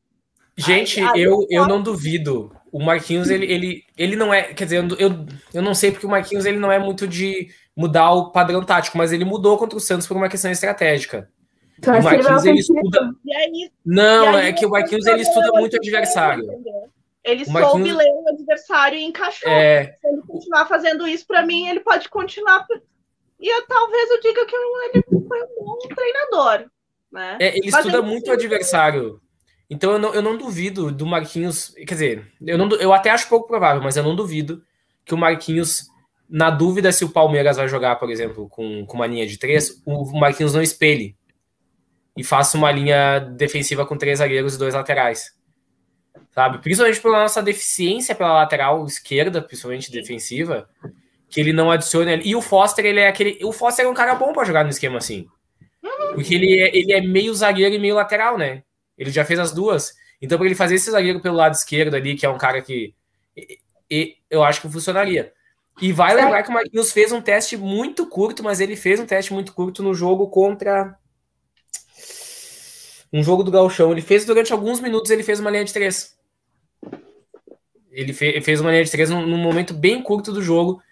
Gente, 0.56 1.00
ai, 1.00 1.12
eu, 1.16 1.46
eu 1.50 1.62
eu 1.62 1.68
não 1.68 1.82
duvido. 1.82 2.50
O 2.72 2.82
Marquinhos, 2.82 3.28
ele, 3.28 3.44
ele, 3.44 3.84
ele 3.96 4.16
não 4.16 4.32
é. 4.32 4.54
Quer 4.54 4.64
dizer, 4.64 4.76
eu, 4.78 4.96
eu, 4.96 5.26
eu 5.52 5.62
não 5.62 5.74
sei 5.74 5.90
porque 5.90 6.06
o 6.06 6.10
Marquinhos 6.10 6.46
ele 6.46 6.58
não 6.58 6.72
é 6.72 6.78
muito 6.78 7.06
de 7.06 7.48
mudar 7.76 8.10
o 8.12 8.30
padrão 8.32 8.64
tático, 8.64 8.96
mas 8.96 9.12
ele 9.12 9.24
mudou 9.24 9.58
contra 9.58 9.76
o 9.76 9.80
Santos 9.80 10.06
por 10.06 10.16
uma 10.16 10.28
questão 10.28 10.50
estratégica. 10.50 11.28
Tu 11.82 11.90
O 11.90 11.94
ele 11.94 12.02
Marquinhos 12.02 12.44
ele 12.44 12.52
ofensivo? 12.54 12.78
estuda. 12.78 13.10
Aí, 13.36 13.70
Não, 13.84 14.36
aí 14.36 14.48
é 14.48 14.52
que 14.52 14.64
o 14.64 14.70
Marquinhos 14.70 15.06
ele 15.06 15.22
estuda 15.22 15.50
muito 15.52 15.74
o 15.74 15.76
adversário. 15.76 16.46
Ele 17.30 17.42
O 17.42 17.46
soube 17.46 17.92
ler 17.92 18.08
o 18.08 18.28
adversário 18.28 18.98
e 18.98 19.04
encaixou. 19.04 19.50
É, 19.50 19.92
Se 20.00 20.06
ele 20.08 20.22
continuar 20.26 20.66
fazendo 20.66 21.06
isso 21.06 21.26
pra 21.26 21.44
mim, 21.44 21.68
ele 21.68 21.80
pode 21.80 22.08
continuar. 22.08 22.66
E 23.38 23.48
eu, 23.48 23.66
talvez 23.66 24.10
eu 24.10 24.20
diga 24.20 24.44
que 24.46 24.54
ele 24.54 25.02
foi 25.26 25.42
um 25.42 25.64
bom 25.64 25.78
treinador. 25.94 26.70
Né? 27.10 27.38
é, 27.40 27.48
ele 27.58 27.70
Mas 27.70 27.80
estuda 27.80 27.98
eu- 27.98 28.02
muito 28.04 28.28
o 28.28 28.32
adversário. 28.32 29.20
Então 29.68 29.92
eu 29.92 29.98
não, 29.98 30.14
eu 30.14 30.22
não 30.22 30.36
duvido 30.36 30.90
do 30.92 31.06
Marquinhos. 31.06 31.72
Quer 31.76 31.94
dizer, 31.94 32.32
eu, 32.44 32.58
não, 32.58 32.68
eu 32.76 32.92
até 32.92 33.10
acho 33.10 33.28
pouco 33.28 33.46
provável, 33.48 33.82
mas 33.82 33.96
eu 33.96 34.02
não 34.02 34.14
duvido 34.16 34.62
que 35.04 35.14
o 35.14 35.18
Marquinhos, 35.18 35.86
na 36.28 36.50
dúvida 36.50 36.92
se 36.92 37.04
o 37.04 37.08
Palmeiras 37.10 37.56
vai 37.56 37.66
jogar, 37.68 37.96
por 37.96 38.10
exemplo, 38.10 38.48
com, 38.48 38.84
com 38.86 38.96
uma 38.96 39.06
linha 39.06 39.26
de 39.26 39.38
três, 39.38 39.80
o 39.86 40.18
Marquinhos 40.18 40.54
não 40.54 40.62
espelhe 40.62 41.16
e 42.16 42.22
faça 42.24 42.58
uma 42.58 42.70
linha 42.70 43.18
defensiva 43.20 43.86
com 43.86 43.96
três 43.96 44.18
zagueiros 44.18 44.54
e 44.54 44.58
dois 44.58 44.74
laterais. 44.74 45.32
Sabe? 46.32 46.58
Principalmente 46.58 47.00
pela 47.00 47.20
nossa 47.22 47.42
deficiência 47.42 48.14
pela 48.14 48.34
lateral 48.34 48.84
esquerda, 48.86 49.42
principalmente 49.42 49.90
defensiva, 49.90 50.68
que 51.28 51.40
ele 51.40 51.52
não 51.52 51.70
adicione. 51.70 52.12
ali. 52.12 52.28
E 52.28 52.36
o 52.36 52.40
Foster, 52.42 52.84
ele 52.84 53.00
é 53.00 53.08
aquele. 53.08 53.38
O 53.44 53.52
Foster 53.52 53.84
é 53.84 53.88
um 53.88 53.94
cara 53.94 54.14
bom 54.14 54.32
para 54.32 54.44
jogar 54.44 54.64
no 54.64 54.70
esquema 54.70 54.98
assim. 54.98 55.26
Porque 56.14 56.34
ele 56.34 56.58
é, 56.60 56.76
ele 56.76 56.92
é 56.92 57.00
meio 57.00 57.34
zagueiro 57.34 57.74
e 57.74 57.78
meio 57.78 57.94
lateral, 57.94 58.36
né? 58.38 58.62
Ele 58.96 59.10
já 59.10 59.24
fez 59.24 59.38
as 59.38 59.52
duas. 59.52 59.92
Então, 60.20 60.36
para 60.36 60.46
ele 60.46 60.54
fazer 60.54 60.74
esse 60.74 60.90
zagueiro 60.90 61.20
pelo 61.20 61.36
lado 61.36 61.54
esquerdo 61.54 61.94
ali, 61.94 62.14
que 62.16 62.26
é 62.26 62.28
um 62.28 62.38
cara 62.38 62.60
que. 62.62 62.94
e- 63.90 64.16
eu 64.28 64.44
acho 64.44 64.60
que 64.60 64.68
funcionaria. 64.68 65.32
E 65.80 65.92
vai 65.92 66.14
lembrar 66.14 66.42
que 66.42 66.50
o 66.50 66.52
Marquinhos 66.52 66.92
fez 66.92 67.10
um 67.10 67.22
teste 67.22 67.56
muito 67.56 68.06
curto, 68.06 68.42
mas 68.44 68.60
ele 68.60 68.76
fez 68.76 69.00
um 69.00 69.06
teste 69.06 69.32
muito 69.32 69.54
curto 69.54 69.82
no 69.82 69.94
jogo 69.94 70.28
contra. 70.28 70.94
Um 73.12 73.22
jogo 73.22 73.42
do 73.42 73.50
Galchão. 73.50 73.90
Ele 73.90 74.02
fez 74.02 74.24
durante 74.24 74.52
alguns 74.52 74.78
minutos, 74.80 75.10
ele 75.10 75.22
fez 75.22 75.40
uma 75.40 75.50
linha 75.50 75.64
de 75.64 75.72
três. 75.72 76.16
Ele 77.90 78.12
fe- 78.12 78.40
fez 78.40 78.60
uma 78.60 78.70
linha 78.70 78.84
de 78.84 78.90
três 78.90 79.10
num, 79.10 79.26
num 79.26 79.38
momento 79.38 79.74
bem 79.74 80.02
curto 80.02 80.32
do 80.32 80.42
jogo. 80.42 80.82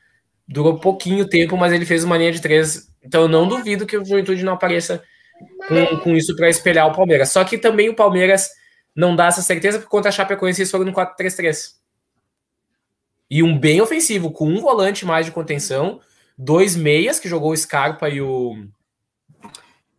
Durou 0.46 0.78
pouquinho 0.78 1.28
tempo, 1.28 1.56
mas 1.56 1.72
ele 1.72 1.84
fez 1.86 2.04
uma 2.04 2.16
linha 2.16 2.32
de 2.32 2.40
três. 2.40 2.90
Então 3.02 3.22
eu 3.22 3.28
não 3.28 3.46
duvido 3.46 3.86
que 3.86 3.96
o 3.96 4.04
Juventude 4.04 4.42
não 4.44 4.54
apareça 4.54 5.02
com, 5.68 5.98
com 5.98 6.16
isso 6.16 6.34
para 6.34 6.48
espelhar 6.48 6.86
o 6.88 6.94
Palmeiras. 6.94 7.30
Só 7.30 7.44
que 7.44 7.58
também 7.58 7.88
o 7.88 7.94
Palmeiras 7.94 8.48
não 8.94 9.14
dá 9.14 9.26
essa 9.26 9.42
certeza, 9.42 9.78
porque 9.78 9.90
contra 9.90 10.08
a 10.08 10.12
Chapecoense 10.12 10.62
eles 10.62 10.70
foram 10.70 10.84
no 10.84 10.92
4-3-3. 10.92 11.76
E 13.30 13.42
um 13.42 13.56
bem 13.58 13.80
ofensivo, 13.80 14.32
com 14.32 14.48
um 14.48 14.60
volante 14.60 15.04
mais 15.04 15.26
de 15.26 15.32
contenção, 15.32 16.00
dois 16.36 16.74
meias, 16.74 17.20
que 17.20 17.28
jogou 17.28 17.52
o 17.52 17.56
Scarpa 17.56 18.08
e 18.08 18.20
o, 18.22 18.66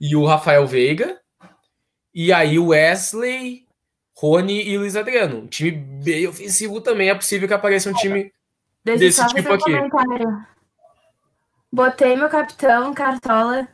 e 0.01 0.15
o 0.15 0.25
Rafael 0.25 0.65
Veiga, 0.65 1.19
e 2.13 2.33
aí 2.33 2.57
o 2.57 2.67
Wesley, 2.69 3.67
Rony 4.21 4.67
e 4.67 4.77
Luiz 4.77 4.97
Adriano. 4.97 5.37
Um 5.37 5.47
time 5.47 5.71
bem 5.71 6.27
ofensivo 6.27 6.81
também. 6.81 7.09
É 7.09 7.15
possível 7.15 7.47
que 7.47 7.53
apareça 7.53 7.89
um 7.89 7.93
time. 7.93 8.33
Deixa 8.83 8.99
desse 8.99 9.27
tipo 9.27 9.53
aqui. 9.53 9.71
comentário. 9.71 10.45
Botei 11.71 12.17
meu 12.17 12.27
capitão, 12.27 12.93
Cartola. 12.93 13.65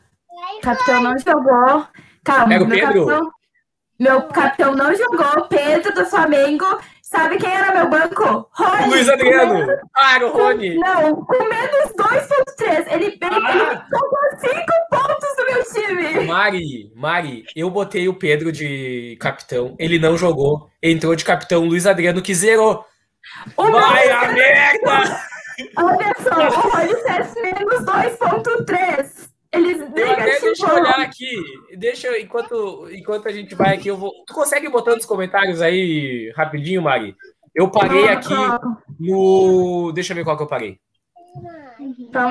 Capitão 0.62 1.02
não 1.02 1.18
jogou. 1.18 1.88
Calma, 2.24 2.54
Era 2.54 2.64
o 2.64 2.68
meu 2.68 2.78
Pedro? 2.78 3.06
capitão. 3.08 3.32
Meu 3.98 4.22
capitão 4.28 4.76
não 4.76 4.94
jogou. 4.96 5.48
Pedro 5.48 5.96
do 5.96 6.06
Flamengo. 6.06 6.66
Sabe 7.16 7.38
quem 7.38 7.50
era 7.54 7.74
meu 7.74 7.90
banco? 7.90 8.50
Rony. 8.52 8.88
Luiz 8.90 9.10
Adriano! 9.10 9.66
Ah, 9.96 10.16
era 10.16 10.28
o 10.28 10.32
Rony! 10.32 10.76
Não, 10.78 11.16
com 11.26 11.44
menos 11.48 11.92
2.3. 11.98 12.94
Ele, 12.94 13.06
ele, 13.06 13.20
Ah. 13.22 13.52
ele 13.52 13.82
colocou 13.90 14.40
5 14.40 14.66
pontos 14.90 15.30
no 15.38 15.46
meu 15.46 15.64
time. 15.64 16.26
Mari, 16.28 16.92
Mari, 16.96 17.46
eu 17.56 17.70
botei 17.70 18.08
o 18.08 18.14
Pedro 18.14 18.52
de 18.52 19.18
capitão. 19.20 19.76
Ele 19.80 19.98
não 19.98 20.18
jogou. 20.18 20.70
Entrou 20.84 21.16
de 21.16 21.24
capitão 21.24 21.66
Luiz 21.66 21.86
Adriano, 21.88 22.22
que 22.22 22.34
zerou. 22.36 22.86
O 23.58 23.72
Vai 23.72 24.10
a 24.10 24.32
merda! 24.32 25.20
olha 25.78 26.16
só, 26.22 26.48
o 26.48 26.70
Rony 26.70 26.96
César 27.02 27.42
menos 27.42 27.86
2.3. 27.86 29.15
Eles 29.56 29.80
Eu 29.96 30.12
até 30.12 30.40
deixa 30.40 30.66
eu 30.68 30.76
olhar 30.76 31.00
aqui. 31.00 31.36
Deixa 31.78 32.20
enquanto, 32.20 32.88
enquanto 32.92 33.28
a 33.28 33.32
gente 33.32 33.56
vai 33.56 33.76
aqui, 33.76 33.88
eu 33.88 33.98
vou. 33.98 34.12
Tu 34.26 34.34
consegue 34.34 34.70
botar 34.70 34.96
nos 34.96 35.06
comentários 35.06 35.62
aí 35.62 36.32
rapidinho, 36.36 36.82
Mari? 36.82 37.16
Eu 37.54 37.70
parei 37.70 38.08
aqui 38.10 38.34
no. 39.00 39.92
Deixa 39.94 40.14
eu 40.14 40.18
ver 40.18 40.24
qual 40.24 40.36
que 40.38 40.44
eu 40.44 40.48
parei. 40.48 40.78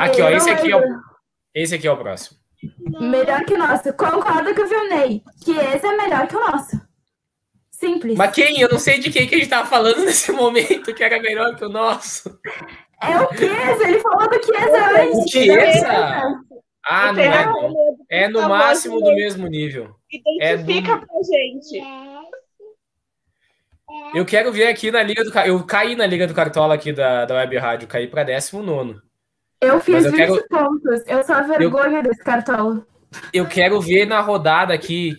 Aqui, 0.01 0.23
ó, 0.23 0.29
esse 0.31 0.51
aqui 0.51 0.71
é 0.73 0.77
o- 0.77 0.83
Esse 1.55 1.75
aqui 1.75 1.87
é 1.87 1.93
o 1.93 1.97
próximo. 1.97 2.39
Melhor 3.01 3.45
que 3.45 3.55
o 3.55 3.59
nosso. 3.59 3.93
Concordo 3.95 4.55
com 4.55 4.63
o 4.63 4.67
Vilney, 4.67 5.23
que 5.45 5.53
esse 5.53 5.87
é 5.87 5.97
melhor 5.97 6.27
que 6.27 6.37
o 6.37 6.41
nosso. 6.41 6.81
Simples. 7.71 8.17
Mas 8.17 8.35
quem? 8.35 8.61
Eu 8.61 8.69
não 8.71 8.79
sei 8.79 8.99
de 8.99 9.11
quem 9.11 9.27
que 9.27 9.35
a 9.35 9.39
gente 9.39 9.51
tava 9.51 9.69
falando 9.69 9.99
nesse 10.05 10.33
momento 10.33 10.95
que 10.95 11.05
era 11.05 11.21
melhor 11.21 11.55
que 11.57 11.65
o 11.65 11.69
nosso. 11.69 12.39
É 13.03 13.19
o 13.21 13.29
Chiesa, 13.37 13.89
ele 13.89 14.01
falou 14.01 14.29
do 14.29 14.43
Chiesa 14.43 15.01
antes. 15.03 15.19
O 15.19 15.29
Chiesa? 15.29 16.41
Ah, 16.87 17.13
não 17.13 17.23
é. 17.23 17.47
não. 17.47 17.75
É 18.11 18.29
no 18.29 18.41
Tá 18.41 18.49
máximo 18.49 19.01
do 19.01 19.15
mesmo 19.15 19.47
nível. 19.47 19.95
Identifica 20.11 20.93
É 20.93 20.97
do- 20.99 21.07
pra 21.07 21.17
gente. 21.23 21.83
Eu 24.15 24.25
quero 24.25 24.53
ver 24.53 24.67
aqui 24.69 24.91
na 24.91 25.03
Liga 25.03 25.25
do 25.25 25.39
Eu 25.41 25.65
caí 25.65 25.95
na 25.95 26.07
Liga 26.07 26.27
do 26.27 26.35
Cartola 26.35 26.75
aqui 26.75 26.93
da, 26.93 27.25
da 27.25 27.35
Web 27.37 27.57
Rádio, 27.59 27.89
caí 27.89 28.07
pra 28.07 28.23
19. 28.23 28.97
Eu 29.61 29.81
fiz 29.81 30.05
eu 30.05 30.11
20 30.13 30.17
quero- 30.21 30.49
pontos. 30.49 31.03
Eu 31.07 31.23
sou 31.25 31.35
a 31.37 31.43
vergonha 31.43 32.03
desse 32.03 32.23
cartola. 32.23 32.87
Eu 33.33 33.47
quero 33.47 33.81
ver 33.81 34.07
na 34.07 34.21
rodada 34.21 34.75
aqui. 34.75 35.15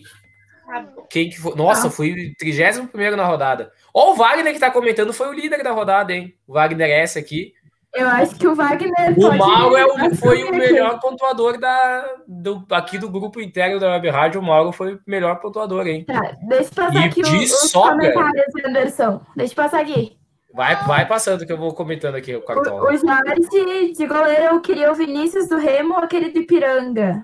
Quem 1.08 1.30
que 1.30 1.38
foi? 1.40 1.54
Nossa, 1.54 1.86
Ah. 1.86 1.90
fui 1.90 2.34
31 2.38 3.16
na 3.16 3.24
rodada. 3.24 3.70
Ó, 3.94 4.12
o 4.12 4.16
Wagner 4.16 4.52
que 4.52 4.58
tá 4.60 4.70
comentando 4.70 5.12
foi 5.12 5.28
o 5.28 5.32
líder 5.32 5.62
da 5.62 5.70
rodada, 5.70 6.12
hein? 6.12 6.34
O 6.46 6.52
Wagner 6.54 6.90
S 6.90 7.18
aqui. 7.18 7.52
Eu 7.96 8.08
acho 8.08 8.34
que 8.36 8.46
o 8.46 8.54
Wagner 8.54 8.92
O 9.18 9.36
Mauro 9.38 9.76
é 9.76 9.84
o- 9.86 10.14
foi 10.16 10.44
o 10.44 10.50
melhor 10.50 11.00
pontuador 11.00 11.58
da, 11.58 12.16
do, 12.28 12.64
aqui 12.70 12.98
do 12.98 13.08
grupo 13.10 13.40
interno 13.40 13.78
da 13.80 13.90
Web 13.92 14.08
Rádio. 14.10 14.40
O 14.40 14.44
Mauro 14.44 14.72
foi 14.72 14.94
o 14.94 15.00
melhor 15.06 15.40
pontuador, 15.40 15.86
hein? 15.86 16.04
Tá, 16.04 16.36
deixa 16.42 16.70
eu 16.70 16.74
passar 16.74 16.94
E 16.94 17.04
aqui 17.04 17.22
de 17.22 17.36
o- 17.36 17.40
os 17.42 17.70
sobra. 17.70 18.12
comentários, 18.12 18.54
Anderson. 18.64 19.20
Deixa 19.34 19.52
eu 19.52 19.56
passar 19.56 19.80
aqui. 19.80 20.16
Vai, 20.54 20.74
vai 20.86 21.06
passando 21.06 21.44
que 21.44 21.52
eu 21.52 21.58
vou 21.58 21.74
comentando 21.74 22.14
aqui 22.14 22.34
o 22.34 22.38
O, 22.38 22.42
Cartola. 22.42 22.82
o 22.90 22.96
Jorge 22.96 23.92
de 23.92 24.06
goleiro 24.06 24.42
eu 24.54 24.60
queria 24.60 24.90
o 24.90 24.94
Vinícius 24.94 25.48
do 25.48 25.58
Remo 25.58 25.94
ou 25.94 26.00
aquele 26.00 26.30
de 26.30 26.42
Piranga. 26.42 27.22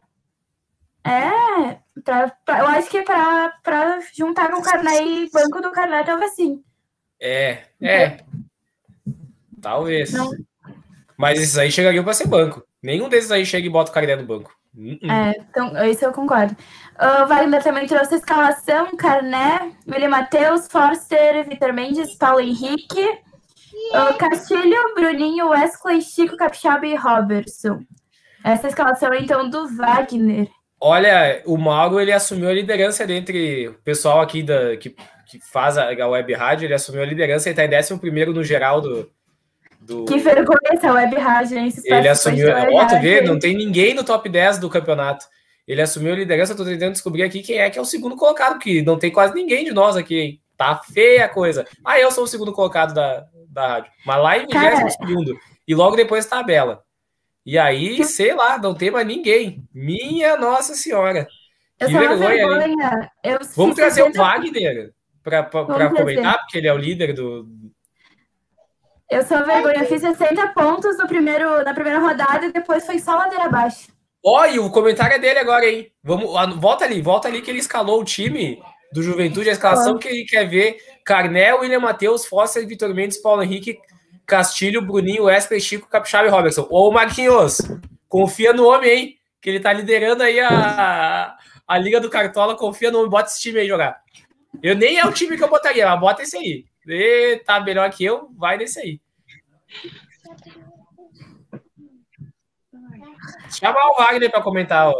É, 1.04 1.78
pra, 2.04 2.30
pra- 2.44 2.58
eu 2.60 2.66
acho 2.66 2.88
que 2.90 3.02
pra, 3.02 3.52
pra 3.62 3.98
juntar 4.14 4.50
com 4.50 4.60
o 4.60 4.62
Carné 4.62 5.02
e 5.04 5.30
banco 5.30 5.60
do 5.62 5.72
Carné, 5.72 6.04
talvez 6.04 6.34
sim. 6.34 6.62
É, 7.20 7.62
é. 7.80 8.18
Talvez. 9.60 10.12
Não. 10.12 10.30
Mas 11.22 11.38
esses 11.38 11.56
aí 11.56 11.70
chegariam 11.70 12.02
para 12.02 12.14
ser 12.14 12.26
banco. 12.26 12.64
Nenhum 12.82 13.08
desses 13.08 13.30
aí 13.30 13.46
chega 13.46 13.64
e 13.64 13.70
bota 13.70 13.92
o 13.92 13.94
Carné 13.94 14.16
no 14.16 14.26
banco. 14.26 14.52
Hum, 14.76 14.98
hum. 15.00 15.08
É, 15.08 15.36
então, 15.38 15.86
isso 15.86 16.04
eu 16.04 16.10
concordo. 16.10 16.56
O 16.98 17.26
Wagner 17.28 17.62
também 17.62 17.86
trouxe 17.86 18.14
a 18.14 18.16
escalação: 18.16 18.96
Carné, 18.96 19.70
William 19.88 20.08
Matheus, 20.08 20.66
Forster, 20.66 21.48
Vitor 21.48 21.72
Mendes, 21.72 22.16
Paulo 22.16 22.40
Henrique, 22.40 23.20
ah, 23.94 24.12
Castilho, 24.14 24.94
Bruninho, 24.96 25.50
Wesley, 25.50 26.02
Chico, 26.02 26.36
Capixaba 26.36 26.84
e 26.88 26.96
Robertson. 26.96 27.84
Essa 28.42 28.66
escalação, 28.66 29.14
então, 29.14 29.48
do 29.48 29.68
Wagner. 29.76 30.48
Olha, 30.80 31.40
o 31.46 31.56
Mauro 31.56 32.00
ele 32.00 32.10
assumiu 32.10 32.48
a 32.48 32.52
liderança 32.52 33.06
dentre 33.06 33.68
o 33.68 33.74
pessoal 33.84 34.20
aqui 34.20 34.42
da, 34.42 34.76
que, 34.76 34.90
que 34.90 35.38
faz 35.52 35.78
a, 35.78 35.92
a 35.92 36.08
web 36.08 36.34
rádio, 36.34 36.66
ele 36.66 36.74
assumiu 36.74 37.00
a 37.00 37.06
liderança 37.06 37.48
e 37.48 37.52
está 37.52 37.64
em 37.64 37.70
11 37.72 38.00
no 38.34 38.42
geral 38.42 38.80
do. 38.80 39.08
Do... 39.82 40.04
Que 40.04 40.18
vergonha 40.18 40.58
essa 40.70 40.92
web 40.92 41.16
rádio, 41.16 41.58
hein? 41.58 41.72
Ele 41.84 42.08
assumiu. 42.08 42.48
Ó, 42.48 42.84
tu 42.86 43.00
vê, 43.00 43.16
rádio. 43.16 43.32
não 43.32 43.38
tem 43.38 43.56
ninguém 43.56 43.94
no 43.94 44.04
top 44.04 44.28
10 44.28 44.58
do 44.58 44.70
campeonato. 44.70 45.26
Ele 45.66 45.80
assumiu 45.80 46.12
a 46.12 46.16
liderança, 46.16 46.52
eu 46.52 46.56
tô 46.56 46.64
tentando 46.64 46.92
descobrir 46.92 47.22
aqui 47.22 47.42
quem 47.42 47.58
é 47.58 47.70
que 47.70 47.78
é 47.78 47.82
o 47.82 47.84
segundo 47.84 48.16
colocado, 48.16 48.54
porque 48.54 48.82
não 48.82 48.98
tem 48.98 49.10
quase 49.10 49.34
ninguém 49.34 49.64
de 49.64 49.72
nós 49.72 49.96
aqui, 49.96 50.18
hein? 50.18 50.40
Tá 50.56 50.80
feia 50.92 51.24
a 51.24 51.28
coisa. 51.28 51.66
Ah, 51.84 51.98
eu 51.98 52.10
sou 52.10 52.24
o 52.24 52.28
segundo 52.28 52.52
colocado 52.52 52.94
da, 52.94 53.24
da 53.48 53.66
rádio. 53.66 53.92
Mas 54.04 54.22
lá 54.22 54.38
em 54.38 54.48
Cara. 54.48 54.76
22 54.76 54.94
segundo. 54.94 55.38
E 55.66 55.74
logo 55.74 55.96
depois 55.96 56.26
tabela. 56.26 56.82
E 57.44 57.58
aí, 57.58 58.04
sei 58.04 58.34
lá, 58.34 58.58
não 58.58 58.74
tem 58.74 58.90
mais 58.90 59.06
ninguém. 59.06 59.64
Minha 59.74 60.36
Nossa 60.36 60.74
Senhora. 60.74 61.26
Eu 61.78 61.88
Que 61.88 61.98
vergonha, 61.98 62.48
vergonha. 62.48 63.10
Vamos 63.56 63.74
trazer 63.74 64.02
o 64.02 64.06
60 64.06 64.22
Wagner 64.22 64.92
para 65.22 65.44
comentar, 65.90 66.38
porque 66.38 66.58
ele 66.58 66.68
é 66.68 66.72
o 66.72 66.78
líder 66.78 67.12
do. 67.12 67.48
Eu 69.12 69.22
sou 69.26 69.44
vergonha. 69.44 69.80
Eu 69.80 69.86
fiz 69.86 70.00
60 70.00 70.48
pontos 70.54 70.96
no 70.96 71.06
primeiro, 71.06 71.62
na 71.64 71.74
primeira 71.74 71.98
rodada 71.98 72.46
e 72.46 72.52
depois 72.52 72.86
foi 72.86 72.98
só 72.98 73.14
ladeira 73.14 73.44
abaixo. 73.44 73.88
E 74.50 74.58
o 74.58 74.70
comentário 74.70 75.16
é 75.16 75.18
dele 75.18 75.38
agora, 75.38 75.68
hein? 75.68 75.92
Vamos, 76.02 76.34
ah, 76.34 76.46
volta 76.46 76.86
ali, 76.86 77.02
volta 77.02 77.28
ali 77.28 77.42
que 77.42 77.50
ele 77.50 77.58
escalou 77.58 78.00
o 78.00 78.04
time 78.04 78.62
do 78.90 79.02
Juventude, 79.02 79.50
a 79.50 79.52
escalação 79.52 79.98
que 79.98 80.08
ele 80.08 80.24
quer 80.24 80.48
ver: 80.48 80.78
Carnel, 81.04 81.60
William 81.60 81.80
Matheus, 81.80 82.24
Foster, 82.24 82.66
Vitor 82.66 82.94
Mendes, 82.94 83.20
Paulo 83.20 83.42
Henrique, 83.42 83.78
Castilho, 84.26 84.80
Bruninho, 84.80 85.24
Wesley, 85.24 85.60
Chico, 85.60 85.88
Capixaba 85.90 86.26
e 86.26 86.30
Robertson. 86.30 86.66
Ô, 86.70 86.90
Marquinhos, 86.90 87.60
confia 88.08 88.54
no 88.54 88.66
homem, 88.66 88.90
hein? 88.90 89.16
Que 89.42 89.50
ele 89.50 89.60
tá 89.60 89.74
liderando 89.74 90.22
aí 90.22 90.40
a, 90.40 91.36
a 91.68 91.78
Liga 91.78 92.00
do 92.00 92.08
Cartola, 92.08 92.56
confia 92.56 92.90
no 92.90 93.00
homem, 93.00 93.10
bota 93.10 93.28
esse 93.28 93.42
time 93.42 93.58
aí 93.58 93.68
jogar. 93.68 94.00
Eu 94.62 94.74
nem 94.74 94.98
é 94.98 95.04
o 95.04 95.12
time 95.12 95.36
que 95.36 95.44
eu 95.44 95.50
botaria, 95.50 95.86
mas 95.86 96.00
bota 96.00 96.22
esse 96.22 96.36
aí. 96.38 96.71
E 96.86 97.36
tá 97.44 97.60
melhor 97.60 97.88
que 97.90 98.04
eu, 98.04 98.30
vai 98.36 98.56
nesse 98.56 98.80
aí. 98.80 99.00
Chama 103.50 103.78
o 103.90 103.94
Wagner 103.98 104.30
pra 104.30 104.42
comentar. 104.42 104.88
ó. 104.88 104.94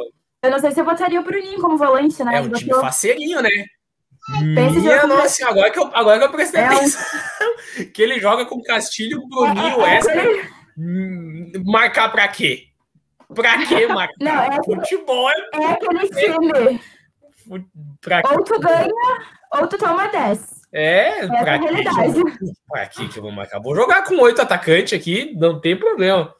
Eu 0.45 0.51
não 0.51 0.59
sei 0.59 0.73
se 0.73 0.81
eu 0.81 0.85
botaria 0.85 1.21
o 1.21 1.25
Bruninho 1.25 1.61
como 1.61 1.77
volante, 1.79 2.23
né? 2.25 2.37
É 2.39 2.41
um 2.41 2.51
time 2.51 2.69
botou- 2.71 2.81
faceirinho, 2.83 3.41
né? 3.41 3.51
Pensa 4.55 4.79
Minha 4.81 5.07
nossa, 5.07 5.49
agora 5.49 5.71
que 5.71 5.79
eu, 5.79 5.91
agora 5.95 6.19
que 6.19 6.25
eu 6.25 6.31
prestei 6.31 6.61
É 6.61 6.71
um- 6.71 6.77
atenção. 6.77 7.03
que 7.95 8.03
ele 8.03 8.21
joga 8.21 8.47
com 8.47 8.63
Castilho, 8.63 9.21
Bruninho, 9.29 9.79
Wesley. 9.79 10.49
Hum, 10.79 11.53
Marcar 11.65 12.09
pra 12.11 12.29
quê? 12.29 12.69
Pra 13.35 13.67
quê 13.67 13.87
marcar? 13.89 14.15
Não, 14.21 14.43
é- 14.43 14.63
Futebol 14.65 15.29
é 15.31 15.35
É 15.55 15.67
aquele 15.73 16.09
time. 16.09 16.81
pra 18.01 18.23
quê? 18.23 18.29
Ou 18.33 18.45
tu 18.45 18.61
ganha, 18.61 18.89
ou 19.55 19.67
tu 19.67 19.79
toma 19.79 20.07
10. 20.09 20.62
É, 20.73 21.25
é 21.25 21.27
pra 21.27 21.57
realidade. 21.57 22.23
Pra 22.67 22.87
que 22.87 23.17
eu 23.17 23.23
vou 23.23 23.31
marcar? 23.31 23.61
Vou 23.61 23.75
jogar 23.77 24.03
com 24.05 24.19
oito 24.21 24.41
atacantes 24.41 24.99
aqui, 24.99 25.35
não 25.37 25.61
tem 25.61 25.77
problema. 25.77 26.35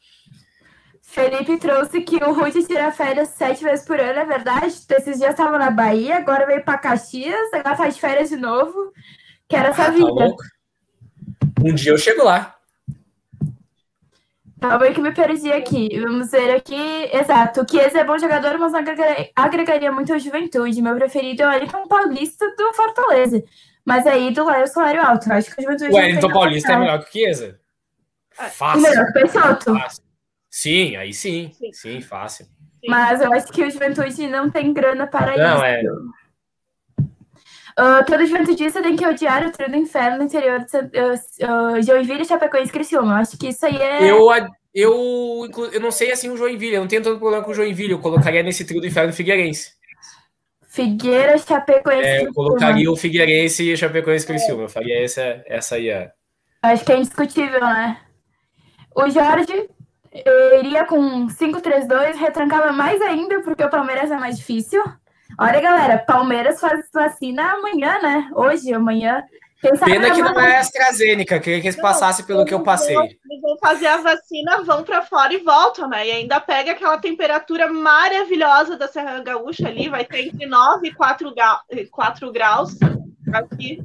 Felipe 1.03 1.59
trouxe 1.59 2.01
que 2.01 2.17
o 2.17 2.33
Rude 2.33 2.67
tira 2.67 2.91
férias 2.91 3.29
sete 3.31 3.63
vezes 3.63 3.85
por 3.85 4.01
ano, 4.01 4.21
é 4.21 4.25
verdade? 4.25 4.67
Esses 4.67 5.19
dias 5.19 5.31
estava 5.33 5.59
na 5.59 5.71
Bahia, 5.71 6.17
agora 6.17 6.47
veio 6.47 6.65
pra 6.65 6.79
Caxias, 6.79 7.53
agora 7.53 7.77
tá 7.77 7.87
de 7.87 8.01
férias 8.01 8.31
de 8.31 8.37
novo. 8.37 8.93
Quero 9.47 9.69
essa 9.69 9.83
Ah, 9.83 9.85
tá 9.87 9.91
vida. 9.91 10.35
Um 11.63 11.75
dia 11.75 11.93
eu 11.93 11.99
chego 11.99 12.25
lá. 12.25 12.57
Calma 14.59 14.87
aí 14.87 14.95
que 14.95 15.03
me 15.03 15.13
perdi 15.13 15.53
aqui. 15.53 16.01
Vamos 16.01 16.31
ver 16.31 16.55
aqui. 16.55 17.11
Exato. 17.13 17.61
O 17.61 17.69
Chiesa 17.69 17.99
é 17.99 18.05
bom 18.05 18.17
jogador, 18.17 18.57
mas 18.59 18.73
não 18.73 18.79
agregaria, 18.79 19.31
agregaria 19.37 19.93
muito 19.93 20.15
a 20.15 20.19
juventude. 20.19 20.81
Meu 20.81 20.95
preferido 20.95 21.43
é 21.43 21.47
o 21.47 21.51
Wellington 21.51 21.87
Paulista 21.89 22.47
do 22.57 22.73
Fortaleza. 22.73 23.43
Mas 23.85 24.07
aí 24.07 24.33
do 24.33 24.45
lá 24.45 24.61
é 24.61 24.65
o 24.65 24.67
salário 24.67 25.05
alto. 25.05 25.29
Eu 25.29 25.37
Acho 25.37 25.55
que 25.55 25.61
a 25.61 25.65
juventude. 25.65 25.91
O 25.91 25.93
não 25.93 25.99
Wellington 26.01 26.29
Paulista 26.29 26.73
é 26.73 26.77
melhor 26.77 27.05
que 27.05 27.09
o 27.09 27.13
Chiesa. 27.13 27.61
É. 28.39 28.47
E 28.47 28.51
Fácil. 28.51 28.83
melhor 28.83 29.05
que 29.05 29.11
o 29.11 29.13
Peixoto. 29.13 29.75
fácil. 29.75 30.03
Sim, 30.51 30.97
aí 30.97 31.13
sim. 31.13 31.51
Sim. 31.59 31.73
Sim, 31.73 32.01
fácil. 32.01 32.47
Mas 32.87 33.21
eu 33.21 33.33
acho 33.33 33.47
que 33.53 33.65
o 33.65 33.71
Juventude 33.71 34.27
não 34.29 34.51
tem 34.51 34.73
grana 34.73 35.07
para 35.07 35.37
Não, 35.37 35.57
isso. 35.57 35.65
é. 35.65 35.83
Ah, 37.77 38.03
todo 38.05 38.27
juventudista 38.27 38.83
tem 38.83 38.97
que 38.97 39.07
odiar 39.07 39.47
o 39.47 39.51
trio 39.51 39.71
do 39.71 39.77
inferno 39.77 40.19
no 40.19 40.25
interior 40.25 40.61
de 40.61 40.77
ah, 40.77 41.15
ah, 41.49 41.81
Joinville, 41.81 42.25
Chapecoense 42.25 42.69
e 42.69 42.73
Criciúma. 42.73 43.15
Eu 43.15 43.19
acho 43.19 43.39
que 43.39 43.49
isso 43.49 43.65
aí 43.65 43.77
é... 43.77 44.11
Eu, 44.11 44.29
eu, 44.75 45.49
eu 45.73 45.81
não 45.81 45.91
sei 45.91 46.13
assim 46.13 46.29
o 46.29 46.37
Joinville, 46.37 46.75
eu 46.75 46.81
não 46.83 46.89
tenho 46.89 47.03
tanto 47.03 47.19
problema 47.19 47.43
com 47.43 47.51
o 47.51 47.55
Joinville, 47.55 47.93
eu 47.93 47.99
colocaria 47.99 48.43
nesse 48.43 48.65
trio 48.65 48.81
do 48.81 48.87
inferno 48.87 49.13
Figueirense. 49.13 49.73
Figueira, 50.73 51.37
Chapecoense 51.37 52.03
É, 52.03 52.25
eu 52.25 52.33
colocaria 52.33 52.91
o 52.91 52.97
Figueirense 52.97 53.63
e 53.63 53.75
o 53.75 53.77
Chapecoense 53.77 54.27
Criciúma. 54.27 54.63
Eu 54.63 54.69
faria 54.71 55.05
essa, 55.05 55.43
essa 55.47 55.75
aí, 55.75 55.93
ó. 55.93 56.09
Acho 56.63 56.83
que 56.83 56.93
é 56.93 56.97
indiscutível, 56.97 57.61
né? 57.61 57.99
O 58.97 59.11
Jorge 59.11 59.69
iria 60.63 60.87
com 60.87 61.27
5-3-2, 61.27 62.17
retrancava 62.17 62.73
mais 62.73 63.03
ainda, 63.03 63.43
porque 63.43 63.63
o 63.63 63.69
Palmeiras 63.69 64.11
é 64.11 64.17
mais 64.17 64.39
difícil. 64.39 64.83
Olha, 65.39 65.61
galera, 65.61 65.99
Palmeiras 65.99 66.59
faz 66.59 66.87
vacina 66.93 67.53
amanhã, 67.53 68.01
né? 68.01 68.31
Hoje, 68.35 68.73
amanhã. 68.73 69.23
Pena 69.85 70.11
que 70.11 70.21
não 70.21 70.41
é 70.41 70.59
AstraZeneca, 70.59 71.39
queria 71.39 71.61
que 71.61 71.69
eles 71.69 71.81
passassem 71.81 72.25
pelo 72.25 72.45
que 72.45 72.53
eu 72.53 72.63
passei. 72.65 72.97
Eles 72.97 73.41
vão 73.41 73.57
fazer 73.59 73.87
a 73.87 73.99
vacina, 73.99 74.63
vão 74.65 74.83
pra 74.83 75.03
fora 75.03 75.33
e 75.33 75.39
voltam, 75.39 75.89
né? 75.89 76.07
E 76.09 76.11
ainda 76.11 76.41
pega 76.41 76.73
aquela 76.73 76.99
temperatura 76.99 77.69
maravilhosa 77.73 78.77
da 78.77 78.89
Serra 78.89 79.21
Gaúcha 79.21 79.69
ali, 79.69 79.89
vai 79.89 80.05
ter 80.05 80.27
entre 80.27 80.47
9 80.47 80.89
e 80.89 80.93
4, 80.95 81.33
ga 81.35 81.61
4 81.93 82.33
graus. 82.33 82.73
Aqui. 83.33 83.83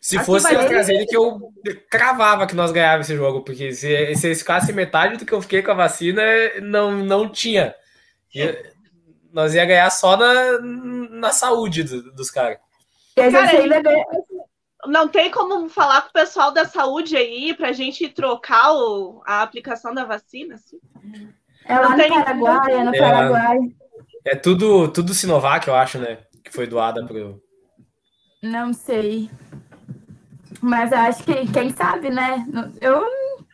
Se 0.00 0.16
Aqui 0.16 0.26
fosse 0.26 0.44
vai- 0.44 0.56
AstraZeneca, 0.56 1.14
eu 1.14 1.40
cravava 1.90 2.46
que 2.46 2.54
nós 2.54 2.72
ganhávamos 2.72 3.06
esse 3.08 3.16
jogo, 3.16 3.42
porque 3.42 3.72
se, 3.72 4.14
se 4.14 4.26
eles 4.26 4.38
ficassem 4.38 4.74
metade 4.74 5.16
do 5.18 5.26
que 5.26 5.32
eu 5.32 5.42
fiquei 5.42 5.62
com 5.62 5.72
a 5.72 5.74
vacina, 5.74 6.22
não, 6.62 6.92
não 6.92 7.28
tinha. 7.28 7.74
Ia- 8.34 8.72
nós 9.32 9.54
ia 9.54 9.66
ganhar 9.66 9.90
só 9.90 10.16
na, 10.16 10.58
na 11.10 11.30
saúde 11.32 11.82
do- 11.82 12.12
dos 12.14 12.30
caras. 12.30 12.58
E 13.16 13.20
a 13.20 13.30
gente 13.30 13.40
Cara, 13.46 13.58
ainda 13.58 13.82
ganha- 13.82 14.04
Não 14.88 15.08
tem 15.08 15.30
como 15.30 15.68
falar 15.68 16.02
com 16.02 16.08
o 16.08 16.12
pessoal 16.12 16.52
da 16.52 16.64
saúde 16.64 17.16
aí 17.16 17.54
pra 17.54 17.72
gente 17.72 18.08
trocar 18.08 18.72
o, 18.72 19.22
a 19.26 19.42
aplicação 19.42 19.92
da 19.94 20.04
vacina? 20.04 20.54
Assim? 20.56 20.78
É 21.64 21.74
lá 21.78 21.82
Não 21.82 21.90
no 21.90 21.96
tem- 21.96 22.10
Paraguai, 22.12 22.72
é 22.72 22.84
no 22.84 22.94
É. 22.94 22.98
Paraguai. 22.98 23.58
É 24.24 24.34
tudo, 24.36 24.88
tudo 24.88 25.14
Sinovac, 25.14 25.66
eu 25.68 25.74
acho, 25.74 25.98
né? 25.98 26.18
Que 26.44 26.52
foi 26.52 26.66
doada 26.66 27.04
pro. 27.04 27.40
Não 28.42 28.72
sei. 28.72 29.30
Mas 30.60 30.92
acho 30.92 31.22
que, 31.24 31.46
quem 31.52 31.70
sabe, 31.70 32.10
né? 32.10 32.44
Eu, 32.80 33.02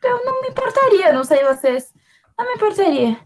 eu 0.02 0.24
não 0.24 0.40
me 0.42 0.48
importaria, 0.48 1.12
não 1.12 1.24
sei 1.24 1.42
vocês. 1.44 1.92
Não 2.38 2.46
me 2.46 2.54
importaria. 2.54 3.18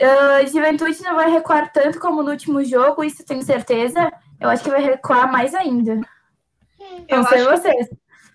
Ah, 0.00 0.44
Juventude 0.46 1.02
não 1.02 1.14
vai 1.14 1.30
recuar 1.30 1.72
tanto 1.72 1.98
como 1.98 2.22
no 2.22 2.30
último 2.30 2.62
jogo, 2.64 3.02
isso 3.04 3.24
tenho 3.24 3.42
certeza. 3.42 4.12
Eu 4.40 4.50
acho 4.50 4.62
que 4.62 4.70
vai 4.70 4.82
recuar 4.82 5.30
mais 5.30 5.54
ainda. 5.54 6.00
Eu 7.08 7.18
Não 7.18 7.24
sei 7.28 7.38
acho 7.38 7.48
que- 7.48 7.56
vocês. 7.56 7.88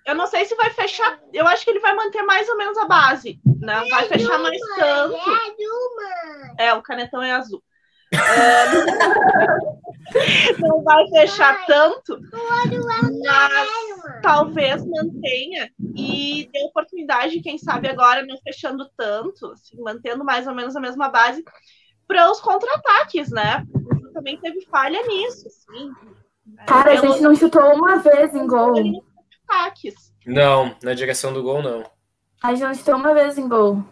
Eu 0.06 0.16
não 0.16 0.26
sei 0.28 0.46
se 0.46 0.56
vai 0.56 0.70
fechar. 0.72 1.20
Eu 1.32 1.48
acho 1.48 1.64
que 1.64 1.70
ele 1.70 1.80
vai 1.80 1.94
manter 1.96 2.24
mais 2.24 2.50
ou 2.50 2.58
menos 2.58 2.78
a 2.78 2.86
base. 2.86 3.40
Não 3.46 3.88
vai 3.90 4.08
fechar 4.08 4.40
mais 4.40 4.60
tanto. 4.78 5.16
É, 6.58 6.74
o 6.74 6.82
canetão 6.82 7.22
é 7.22 7.32
azul. 7.34 7.62
É, 8.14 8.66
não 10.60 10.84
vai 10.84 11.08
fechar 11.08 11.66
tanto, 11.66 12.20
mas 12.50 14.22
talvez 14.22 14.86
mantenha 14.86 15.70
e 15.96 16.50
dê 16.52 16.64
oportunidade, 16.64 17.40
quem 17.42 17.58
sabe 17.58 17.88
agora 17.88 18.26
não 18.26 18.38
fechando 18.40 18.90
tanto, 18.98 19.52
assim, 19.52 19.80
mantendo 19.82 20.26
mais 20.26 20.46
ou 20.48 20.54
menos 20.54 20.76
a 20.76 20.82
mesma 20.82 21.08
base 21.08 21.44
para 22.08 22.30
os 22.30 22.42
contra-ataques, 22.42 23.30
né? 23.32 23.66
Também 24.14 24.38
teve 24.40 24.66
falha 24.66 25.02
nisso, 25.08 25.48
assim. 25.48 25.92
Cara, 26.66 26.92
a 26.92 26.96
gente 26.96 27.22
não 27.22 27.36
chutou 27.36 27.62
uma 27.74 27.98
vez 27.98 28.34
em 28.36 28.48
gol. 28.48 28.74
não. 28.74 29.04
Não, 30.26 30.76
na 30.84 30.94
direção 30.94 31.34
do 31.34 31.42
gol, 31.44 31.62
não. 31.62 31.84
A 32.42 32.56
gente 32.56 32.80
chutou 32.80 32.96
uma 32.96 33.14
vez 33.14 33.38
em 33.38 33.48
gol. 33.48 33.84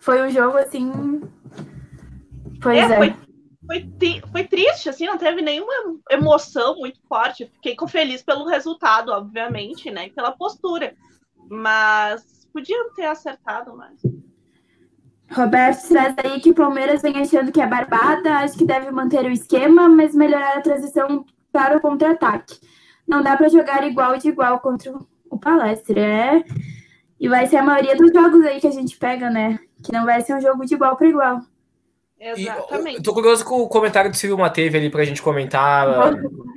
Foi 0.00 0.22
um 0.22 0.30
jogo 0.30 0.58
assim. 0.58 1.20
Pois 2.60 2.78
é. 2.78 2.94
É, 2.94 2.96
foi, 2.96 3.14
foi, 3.66 4.22
foi 4.30 4.44
triste, 4.44 4.88
assim, 4.88 5.06
não 5.06 5.18
teve 5.18 5.42
nenhuma 5.42 5.72
emoção 6.10 6.76
muito 6.76 7.00
forte. 7.08 7.50
Fiquei 7.54 7.76
feliz 7.88 8.22
pelo 8.22 8.46
resultado, 8.46 9.10
obviamente, 9.10 9.90
né? 9.90 10.06
E 10.06 10.10
pela 10.10 10.32
postura. 10.32 10.94
Mas 11.48 12.46
podiam 12.52 12.92
ter 12.94 13.06
acertado 13.06 13.76
mais. 13.76 14.00
Roberto 15.30 15.88
traz 15.88 16.14
aí 16.18 16.40
que 16.40 16.50
o 16.50 16.54
Palmeiras 16.54 17.00
vem 17.00 17.16
achando 17.18 17.50
que 17.50 17.60
é 17.60 17.66
barbada, 17.66 18.38
acho 18.38 18.58
que 18.58 18.66
deve 18.66 18.90
manter 18.90 19.24
o 19.24 19.30
esquema, 19.30 19.88
mas 19.88 20.14
melhorar 20.14 20.58
a 20.58 20.60
transição 20.60 21.24
para 21.52 21.76
o 21.76 21.80
contra-ataque. 21.80 22.58
Não 23.06 23.22
dá 23.22 23.36
para 23.36 23.48
jogar 23.48 23.86
igual 23.86 24.16
de 24.16 24.28
igual 24.28 24.58
contra 24.60 24.92
o 25.30 25.38
Palestra, 25.38 26.00
é. 26.00 26.44
E 27.20 27.28
vai 27.28 27.46
ser 27.46 27.56
a 27.58 27.62
maioria 27.62 27.96
dos 27.96 28.10
jogos 28.12 28.44
aí 28.44 28.60
que 28.60 28.66
a 28.66 28.70
gente 28.72 28.96
pega, 28.96 29.30
né? 29.30 29.58
Que 29.82 29.92
não 29.92 30.04
vai 30.04 30.20
ser 30.22 30.34
um 30.34 30.40
jogo 30.40 30.64
de 30.64 30.74
igual 30.74 30.96
para 30.96 31.06
igual. 31.06 31.40
E, 32.18 32.28
Exatamente. 32.42 32.96
eu 32.98 33.02
tô 33.02 33.12
curioso 33.12 33.44
com 33.44 33.60
o 33.62 33.68
comentário 33.68 34.10
do 34.10 34.16
Silvio 34.16 34.38
Mateve 34.38 34.78
ali 34.78 34.90
pra 34.90 35.04
gente 35.04 35.20
comentar. 35.22 35.86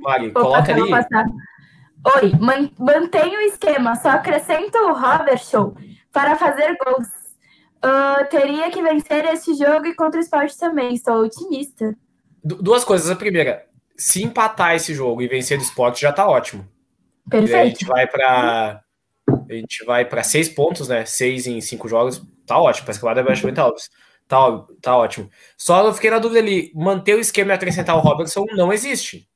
Mari, 0.00 0.30
Vou 0.30 0.42
coloca 0.44 0.60
passar, 0.62 0.72
ali. 0.80 0.90
passar. 0.90 1.26
Oi, 2.22 2.32
man, 2.40 2.70
mantenha 2.78 3.38
o 3.38 3.42
esquema, 3.42 3.96
só 3.96 4.10
acrescenta 4.10 4.78
o 4.82 4.92
Robertson 4.92 5.74
para 6.12 6.36
fazer 6.36 6.76
gols. 6.84 7.08
Ah, 7.82 8.24
teria 8.30 8.70
que 8.70 8.80
vencer 8.82 9.24
este 9.26 9.54
jogo 9.54 9.86
e 9.86 9.94
contra 9.94 10.20
o 10.20 10.22
esporte 10.22 10.56
também, 10.56 10.94
estou 10.94 11.16
otimista. 11.24 11.96
Du- 12.42 12.62
Duas 12.62 12.84
coisas. 12.84 13.10
A 13.10 13.16
primeira, 13.16 13.65
se 13.96 14.22
empatar 14.22 14.74
esse 14.74 14.94
jogo 14.94 15.22
e 15.22 15.28
vencer 15.28 15.58
do 15.58 15.64
esporte, 15.64 16.02
já 16.02 16.12
tá 16.12 16.28
ótimo. 16.28 16.68
Aí 17.32 17.38
a 17.38 17.42
Perfeito. 17.42 17.80
gente 17.80 17.84
vai 17.86 18.06
pra. 18.06 18.80
A 19.48 19.52
gente 19.52 19.84
vai 19.84 20.04
pra 20.04 20.22
seis 20.22 20.48
pontos, 20.48 20.88
né? 20.88 21.04
Seis 21.04 21.46
em 21.46 21.60
cinco 21.60 21.88
jogos. 21.88 22.22
Tá 22.46 22.58
ótimo. 22.58 22.86
Parece 22.86 23.00
que 23.00 23.06
lá 23.06 23.12
é 23.12 23.22
baixamente 23.22 23.60
óbvio. 23.60 23.82
Tá, 24.28 24.64
tá 24.80 24.96
ótimo. 24.96 25.30
Só 25.56 25.84
eu 25.84 25.94
fiquei 25.94 26.10
na 26.10 26.18
dúvida 26.18 26.40
ali. 26.40 26.72
Manter 26.74 27.14
o 27.14 27.20
esquema 27.20 27.52
e 27.52 27.54
acrescentar 27.54 27.96
o 27.96 28.00
Robertson 28.00 28.44
não 28.54 28.72
existe. 28.72 29.28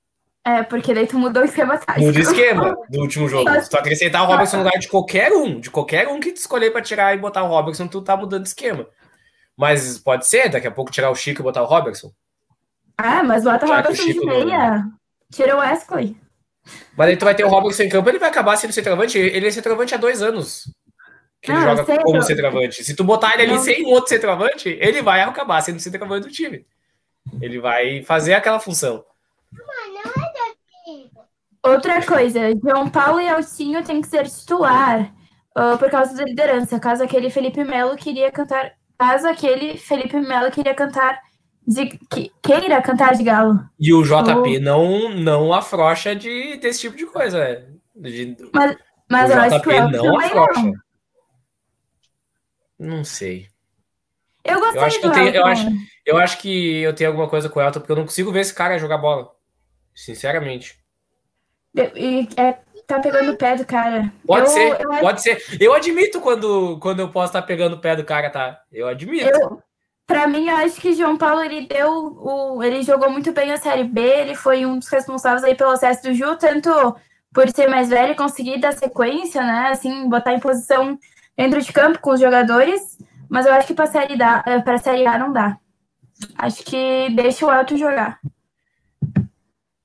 É, 0.45 0.63
porque 0.63 0.95
daí 0.95 1.07
tu 1.07 1.19
mudou 1.19 1.43
o 1.43 1.45
esquema 1.45 1.77
tático. 1.77 2.07
Muda 2.07 2.19
o 2.19 2.23
esquema 2.23 2.77
do 2.89 3.01
último 3.01 3.29
jogo. 3.29 3.51
Se 3.61 3.69
tu 3.69 3.77
acrescentar 3.77 4.23
o 4.23 4.27
Robertson 4.27 4.57
no 4.57 4.63
lugar 4.65 4.79
de 4.79 4.89
qualquer 4.89 5.33
um, 5.33 5.61
de 5.61 5.71
qualquer 5.71 6.09
um 6.09 6.19
que 6.19 6.33
tu 6.33 6.39
escolher 6.39 6.71
pra 6.71 6.81
tirar 6.81 7.15
e 7.15 7.19
botar 7.19 7.43
o 7.43 7.49
Robertson, 7.49 7.87
tu 7.87 8.01
tá 8.01 8.17
mudando 8.17 8.43
o 8.43 8.47
esquema. 8.47 8.87
Mas 9.57 9.99
pode 9.99 10.27
ser, 10.27 10.49
daqui 10.49 10.67
a 10.67 10.71
pouco 10.71 10.91
tirar 10.91 11.11
o 11.11 11.15
Chico 11.15 11.43
e 11.43 11.45
botar 11.45 11.63
o 11.63 11.67
Robertson. 11.67 12.11
Ah, 13.03 13.23
mas 13.23 13.45
bota 13.45 13.67
o 13.67 13.69
Robertson 13.69 13.93
de 13.93 14.13
Chico 14.13 14.27
não- 14.27 14.45
meia. 14.45 14.85
Tira 15.33 15.57
o 15.57 15.61
Wesley. 15.61 16.17
Mas 16.97 17.09
aí 17.09 17.17
tu 17.17 17.25
vai 17.25 17.35
ter 17.35 17.45
o 17.45 17.49
Robertson 17.49 17.85
em 17.85 17.89
campo, 17.89 18.09
ele 18.09 18.19
vai 18.19 18.29
acabar 18.29 18.57
sendo 18.57 18.73
centroavante. 18.73 19.17
Ele 19.19 19.47
é 19.47 19.51
centroavante 19.51 19.95
há 19.95 19.99
dois 19.99 20.21
anos. 20.23 20.65
Que 21.41 21.51
ele 21.51 21.59
Ah, 21.59 21.63
joga 21.71 21.85
sei, 21.87 21.99
como 21.99 22.23
centroavante. 22.23 22.85
Se 22.85 22.95
tu 22.95 23.03
botar 23.03 23.33
ele 23.35 23.45
ali 23.45 23.53
Não. 23.55 23.63
sem 23.63 23.87
outro 23.87 24.09
centroavante, 24.11 24.69
ele 24.81 25.01
vai 25.01 25.23
acabar 25.23 25.61
sendo 25.63 25.81
centroavante 25.81 26.27
do 26.29 26.33
time. 26.33 26.67
Ele 27.41 27.59
vai 27.59 28.03
fazer 28.03 28.35
aquela 28.35 28.61
função. 28.61 29.05
Outra 31.63 32.05
coisa, 32.05 32.41
João 32.63 32.89
Paulo 32.89 33.21
e 33.21 33.29
Alcinho 33.29 33.85
tem 33.85 34.01
que 34.01 34.09
ser 34.09 34.27
titular 34.29 35.13
ah, 35.55 35.77
por 35.79 35.91
causa 35.91 36.15
da 36.15 36.25
liderança. 36.25 36.81
Caso 36.81 37.03
aquele 37.05 37.31
Felipe 37.31 37.63
Melo 37.65 37.97
queria 37.97 38.31
cantar. 38.33 38.73
Caso 38.99 39.27
aquele 39.29 39.77
Felipe 39.79 40.19
Melo 40.21 40.51
queria 40.51 40.75
cantar 40.75 41.19
de. 41.71 41.87
que- 42.11 42.33
queira 42.43 42.83
cantar 42.83 43.15
de 43.15 43.23
galo. 43.23 43.59
E 43.79 43.93
o 43.95 44.03
JP 44.03 44.59
não, 44.61 45.09
não 45.11 45.53
afrouxa 45.53 46.15
de, 46.15 46.57
desse 46.57 46.81
tipo 46.81 46.97
de 46.97 47.07
coisa. 47.07 47.39
né? 47.39 47.67
De- 47.97 48.37
Mas 49.09 49.31
o 49.31 49.33
eu 49.35 49.41
acho 49.41 49.63
que 49.63 49.69
o 49.69 49.73
JP 49.73 49.97
não 49.97 50.19
afrouxa. 50.19 50.63
não. 50.63 50.73
Não 52.79 53.05
sei. 53.05 53.47
Eu 54.45 54.59
gostei 54.59 54.81
Eu 54.81 54.85
acho 54.87 54.97
que 54.97 55.03
do 55.03 55.09
eu 55.09 55.13
tenho- 55.15 55.35
eu 55.37 55.47
acho- 55.47 55.67
Eu 56.07 56.17
acho 56.17 56.39
que 56.39 56.79
eu 56.81 56.95
tenho 56.95 57.11
alguma 57.11 57.29
coisa 57.29 57.49
com 57.49 57.61
o 57.61 57.63
Elton, 57.63 57.79
porque 57.81 57.93
eu 57.93 57.97
não 57.97 58.05
consigo 58.05 58.33
ver 58.33 58.41
esse 58.41 58.55
cara 58.55 58.79
jogar 58.79 58.97
bola. 58.99 59.31
Sinceramente. 59.95 60.79
E, 61.95 62.27
é, 62.37 62.53
tá 62.87 62.99
pegando 62.99 63.33
o 63.33 63.37
pé 63.37 63.55
do 63.55 63.65
cara. 63.67 64.11
Pode 64.27 64.47
Eu- 64.47 64.51
ser, 64.51 64.81
eu 64.81 64.89
pode 65.01 65.23
ser. 65.23 65.45
Eu 65.61 65.73
admito 65.75 66.21
quando, 66.21 66.79
quando 66.81 67.01
eu 67.01 67.11
posso 67.11 67.27
estar 67.29 67.43
pegando 67.43 67.77
o 67.77 67.81
pé 67.81 67.95
do 67.95 68.03
cara, 68.05 68.31
tá? 68.31 68.61
Eu 68.73 68.89
admito. 68.89 69.27
Eu, 69.29 69.63
pra 70.11 70.27
mim, 70.27 70.49
eu 70.49 70.57
acho 70.57 70.81
que 70.81 70.93
João 70.93 71.17
Paulo 71.17 71.41
ele 71.41 71.69
deu 71.69 71.89
o, 71.89 72.65
ele 72.65 72.83
jogou 72.83 73.09
muito 73.09 73.31
bem 73.31 73.53
a 73.53 73.57
Série 73.57 73.85
B, 73.85 74.01
ele 74.01 74.35
foi 74.35 74.67
um 74.67 74.77
dos 74.77 74.89
responsáveis 74.89 75.45
aí 75.45 75.55
pelo 75.55 75.71
acesso 75.71 76.03
do 76.03 76.13
Ju, 76.13 76.35
tanto 76.35 76.69
por 77.33 77.49
ser 77.49 77.69
mais 77.69 77.89
velho 77.89 78.11
e 78.11 78.17
conseguir 78.17 78.59
dar 78.59 78.73
sequência, 78.73 79.41
né? 79.41 79.69
Assim, 79.69 80.09
botar 80.09 80.33
em 80.33 80.41
posição 80.41 80.99
dentro 81.37 81.63
de 81.63 81.73
campo 81.73 82.01
com 82.01 82.11
os 82.11 82.19
jogadores, 82.19 82.99
mas 83.29 83.47
eu 83.47 83.53
acho 83.55 83.69
que 83.69 83.75
pra 83.75 83.87
Série, 83.87 84.17
da, 84.17 84.43
eh, 84.45 84.59
pra 84.59 84.79
série 84.79 85.07
A 85.07 85.17
não 85.17 85.33
dá. 85.33 85.57
Acho 86.37 86.65
que 86.65 87.09
deixa 87.15 87.47
o 87.47 87.53
Elton 87.53 87.77
jogar. 87.77 88.19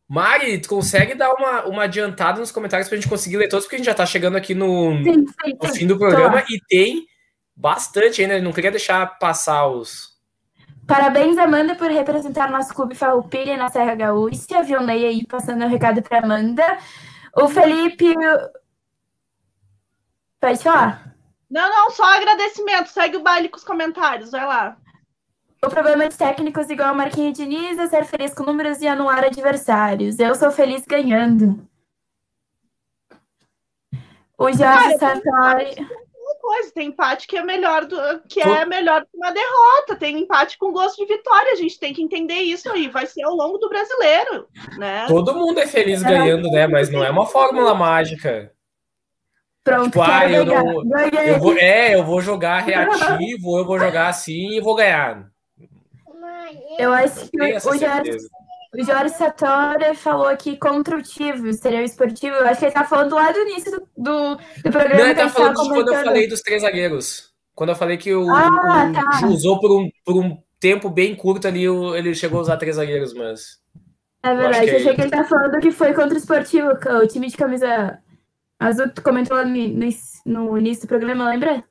Mari, 0.09 0.59
tu 0.59 0.69
consegue 0.69 1.13
dar 1.13 1.31
uma, 1.33 1.65
uma 1.65 1.83
adiantada 1.83 2.39
nos 2.39 2.51
comentários 2.51 2.89
pra 2.89 2.97
gente 2.97 3.07
conseguir 3.07 3.37
ler 3.37 3.47
todos, 3.47 3.65
porque 3.65 3.75
a 3.75 3.77
gente 3.77 3.85
já 3.85 3.93
tá 3.93 4.07
chegando 4.07 4.37
aqui 4.37 4.55
no, 4.55 4.97
Sim, 5.03 5.27
sim, 5.27 5.57
no 5.61 5.69
fim 5.69 5.85
do 5.85 5.99
programa 5.99 6.43
e 6.49 6.59
tem 6.67 7.05
bastante 7.55 8.23
ainda. 8.23 8.41
Não 8.41 8.51
queria 8.51 8.71
deixar 8.71 9.05
passar 9.19 9.67
os. 9.67 10.14
Parabéns, 10.87 11.37
Amanda, 11.37 11.75
por 11.75 11.89
representar 11.89 12.51
nosso 12.51 12.73
clube 12.73 12.93
Farroupilha 12.93 13.57
na 13.57 13.69
Serra 13.69 13.95
Gaúcha. 13.95 14.61
Ney 14.85 15.05
aí 15.05 15.25
passando 15.25 15.65
o 15.65 15.67
recado 15.67 16.01
para 16.01 16.19
Amanda. 16.19 16.63
O 17.35 17.47
Felipe. 17.49 18.13
Pode 20.39 20.61
falar. 20.61 21.15
Não, 21.49 21.69
não, 21.69 21.89
só 21.89 22.03
agradecimento. 22.03 22.89
Segue 22.89 23.17
o 23.17 23.23
baile 23.23 23.49
com 23.49 23.57
os 23.57 23.63
comentários, 23.63 24.31
vai 24.31 24.45
lá. 24.45 24.77
O 25.63 25.69
problema 25.69 26.07
de 26.07 26.15
técnicos 26.15 26.69
igual 26.69 26.89
a 26.89 26.93
Marquinhos 26.93 27.35
Diniz 27.35 27.79
é 27.79 27.87
ser 27.87 28.05
feliz 28.05 28.33
com 28.35 28.43
números 28.43 28.81
e 28.81 28.87
anular 28.87 29.23
adversários. 29.23 30.19
Eu 30.19 30.35
sou 30.35 30.51
feliz 30.51 30.85
ganhando. 30.85 31.67
O 34.37 34.51
Jorge 34.51 34.97
Sartori. 34.99 36.04
Coisa, 36.45 36.71
tem 36.71 36.89
empate 36.89 37.25
que 37.25 37.35
é 37.35 37.43
melhor 37.43 37.85
do 37.85 37.97
que 38.29 38.39
é 38.39 38.65
melhor 38.67 39.01
que 39.01 39.17
uma 39.17 39.31
derrota. 39.31 39.95
Tem 39.95 40.19
empate 40.19 40.59
com 40.59 40.71
gosto 40.71 41.03
de 41.03 41.11
vitória. 41.11 41.51
A 41.51 41.55
gente 41.55 41.79
tem 41.79 41.91
que 41.91 42.03
entender 42.03 42.35
isso 42.35 42.71
aí. 42.71 42.87
Vai 42.87 43.07
ser 43.07 43.23
ao 43.23 43.33
longo 43.33 43.57
do 43.57 43.67
brasileiro, 43.67 44.47
né? 44.77 45.07
Todo 45.07 45.33
mundo 45.33 45.59
é 45.59 45.65
feliz 45.65 46.03
ganhando, 46.03 46.47
né? 46.51 46.67
Mas 46.67 46.91
não 46.91 47.03
é 47.03 47.09
uma 47.09 47.25
fórmula 47.25 47.73
mágica. 47.73 48.51
Pronto, 49.63 49.85
Tipo, 49.85 50.01
ah, 50.03 50.29
eu 50.31 50.45
ganhar. 50.45 50.63
não- 50.63 50.87
Ganhei. 50.87 51.31
Eu 51.31 51.39
vou, 51.39 51.57
é, 51.57 51.95
eu 51.95 52.03
vou 52.03 52.21
jogar 52.21 52.59
reativo, 52.59 53.57
eu 53.57 53.65
vou 53.65 53.79
jogar 53.79 54.09
assim 54.09 54.51
e 54.51 54.61
vou 54.61 54.75
ganhar. 54.75 55.25
Eu 56.77 56.93
acho 56.93 57.27
que 57.31 57.41
o 57.55 57.59
certeza. 57.73 58.29
O 58.77 58.83
Jorge 58.83 59.15
Satori 59.15 59.95
falou 59.95 60.27
aqui 60.27 60.57
contra 60.57 60.97
o 60.97 61.01
Tivo, 61.01 61.51
seria 61.53 61.79
o 61.79 61.83
esportivo. 61.83 62.35
Eu 62.35 62.47
acho 62.47 62.59
que 62.59 62.65
ele 62.65 62.73
tá 62.73 62.83
falando 62.83 63.15
lá 63.15 63.31
do 63.31 63.39
início 63.39 63.71
do, 63.71 63.87
do, 63.97 64.35
do 64.35 64.71
programa. 64.71 64.95
Não, 64.95 65.05
ele 65.05 65.15
que 65.15 65.15
tá 65.15 65.27
gente 65.27 65.33
falando 65.33 65.61
de 65.61 65.69
quando 65.69 65.93
eu 65.93 66.03
falei 66.03 66.27
dos 66.27 66.41
três 66.41 66.61
zagueiros. 66.61 67.33
Quando 67.53 67.69
eu 67.69 67.75
falei 67.75 67.97
que 67.97 68.13
o, 68.13 68.29
Ah, 68.29 68.89
o 68.89 68.93
tá. 68.93 69.27
Usou 69.27 69.59
por 69.59 69.71
um, 69.71 69.89
por 70.03 70.17
um 70.17 70.37
tempo 70.59 70.89
bem 70.89 71.15
curto 71.15 71.47
ali, 71.47 71.63
ele 71.63 72.13
chegou 72.13 72.39
a 72.39 72.41
usar 72.41 72.57
três 72.57 72.75
zagueiros, 72.75 73.13
mas. 73.13 73.59
É 74.23 74.35
verdade, 74.35 74.65
que 74.65 74.71
eu 74.71 74.73
é 74.73 74.77
achei 74.77 74.95
que 74.95 75.01
ele 75.01 75.11
tá 75.11 75.23
falando 75.23 75.59
que 75.59 75.71
foi 75.71 75.93
contra 75.93 76.15
o 76.15 76.17
esportivo, 76.17 76.69
o 76.69 77.07
time 77.07 77.27
de 77.27 77.37
camisa 77.37 77.99
azul. 78.59 78.89
Tu 78.89 79.01
comentou 79.01 79.37
lá 79.37 79.45
no, 79.45 79.55
no, 79.55 79.89
no 80.25 80.57
início 80.57 80.85
do 80.85 80.89
programa, 80.89 81.29
lembra? 81.29 81.63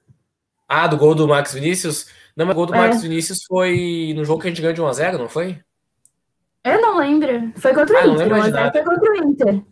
Ah, 0.68 0.86
do 0.86 0.96
gol 0.96 1.14
do 1.14 1.28
Max 1.28 1.52
Vinícius? 1.52 2.06
Não, 2.36 2.46
mas 2.46 2.54
o 2.54 2.56
gol 2.56 2.66
do 2.66 2.74
É. 2.74 2.78
Max 2.78 3.02
Vinícius 3.02 3.44
foi 3.46 4.12
no 4.16 4.24
jogo 4.24 4.40
que 4.40 4.48
a 4.48 4.50
gente 4.50 4.62
ganhou 4.62 4.74
de 4.74 4.80
1x0, 4.80 5.18
não 5.18 5.28
foi? 5.28 5.60
Eu 6.64 6.80
não 6.80 6.96
lembro. 6.98 7.52
Foi 7.56 7.74
contra 7.74 8.00
Ah, 8.00 8.04
o 8.04 8.06
não 8.06 8.14
Inter. 8.14 8.32
O 8.32 8.36
1x0 8.36 8.50
nada. 8.50 8.72
foi 8.72 8.82
contra 8.84 9.12
o 9.12 9.16
Inter. 9.28 9.62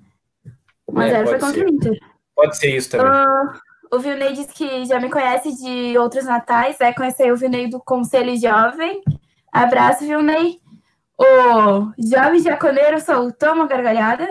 O 0.87 0.93
1x0 0.93 1.11
É, 1.13 1.27
foi 1.27 1.39
contra 1.39 1.53
ser. 1.55 1.65
o 1.65 1.69
Inter. 1.69 1.99
Pode 2.37 2.57
ser 2.59 2.77
isso 2.77 2.91
também. 2.91 3.07
Ah, 3.07 3.53
o 3.93 3.99
Vilney 3.99 4.33
disse 4.33 4.53
que 4.55 4.85
já 4.85 5.01
me 5.01 5.11
conhece 5.11 5.55
de 5.57 5.97
outros 5.99 6.25
natais, 6.25 6.77
vai 6.79 6.95
conhecer 6.95 7.33
o 7.33 7.37
Vilney 7.37 7.69
do 7.69 7.81
Conselho 7.81 8.37
Jovem. 8.39 9.03
Abraço, 9.53 10.05
Vilney. 10.07 10.61
O 11.19 11.93
jovem 11.99 12.41
jaconeiro 12.41 12.99
soltou 13.01 13.53
uma 13.53 13.67
gargalhada. 13.67 14.27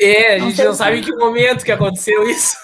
É, 0.00 0.34
a 0.34 0.38
gente 0.38 0.62
não 0.64 0.70
o 0.72 0.74
sabe 0.74 0.98
em 0.98 1.02
que 1.02 1.14
momento 1.14 1.64
que 1.64 1.72
aconteceu 1.72 2.28
isso. 2.28 2.56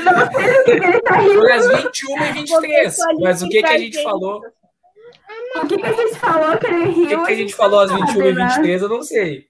Não 0.00 0.14
sei 0.32 0.56
do 0.58 0.64
que 0.64 0.70
ele 0.86 1.00
tá 1.00 1.16
rindo. 1.18 1.34
Foi 1.40 1.52
às 1.52 1.66
21 1.82 2.16
e 2.24 2.32
23. 2.32 2.50
Começou 2.50 3.08
ali 3.10 3.22
Mas 3.22 3.42
o 3.42 3.48
que, 3.48 3.62
que 3.62 3.68
a 3.68 3.78
gente. 3.78 4.02
falou? 4.02 4.42
O 5.62 5.66
que, 5.68 5.76
que 5.78 5.86
a 5.86 5.92
gente 5.92 6.18
falou 6.18 6.58
que 6.58 6.66
ele 6.66 6.84
O 6.88 6.92
riu? 6.92 7.08
que, 7.20 7.26
que 7.26 7.32
a 7.32 7.36
gente 7.36 7.54
falou 7.54 7.80
às 7.80 7.90
21 7.90 8.04
e 8.04 8.06
sabe, 8.14 8.32
né? 8.34 8.46
23, 8.48 8.82
eu 8.82 8.88
não 8.88 9.02
sei. 9.02 9.46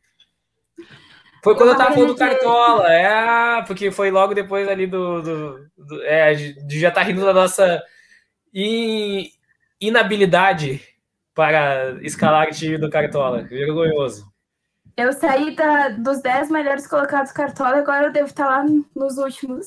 Foi 1.44 1.54
quando 1.54 1.70
eu 1.70 1.76
tava 1.76 1.92
falando 1.94 2.08
do 2.12 2.18
Cartola, 2.18 2.92
é, 2.92 3.62
porque 3.62 3.90
foi 3.92 4.10
logo 4.10 4.34
depois 4.34 4.66
ali 4.68 4.86
do. 4.86 5.22
do, 5.22 5.66
do- 5.78 6.02
é, 6.02 6.34
já 6.68 6.88
estar 6.88 7.02
rindo 7.02 7.24
da 7.24 7.32
nossa 7.32 7.80
in- 8.52 9.30
inabilidade 9.80 10.80
para 11.34 11.96
escalar 12.02 12.48
o 12.48 12.50
time 12.50 12.78
do 12.78 12.90
Cartola. 12.90 13.42
Vergonhoso. 13.42 14.26
Eu 14.96 15.12
saí 15.12 15.54
da, 15.54 15.90
dos 15.90 16.20
10 16.20 16.50
melhores 16.50 16.86
colocados 16.86 17.30
cartola, 17.30 17.76
agora 17.76 18.06
eu 18.06 18.12
devo 18.12 18.26
estar 18.28 18.46
lá 18.46 18.64
nos 18.94 19.18
últimos. 19.18 19.66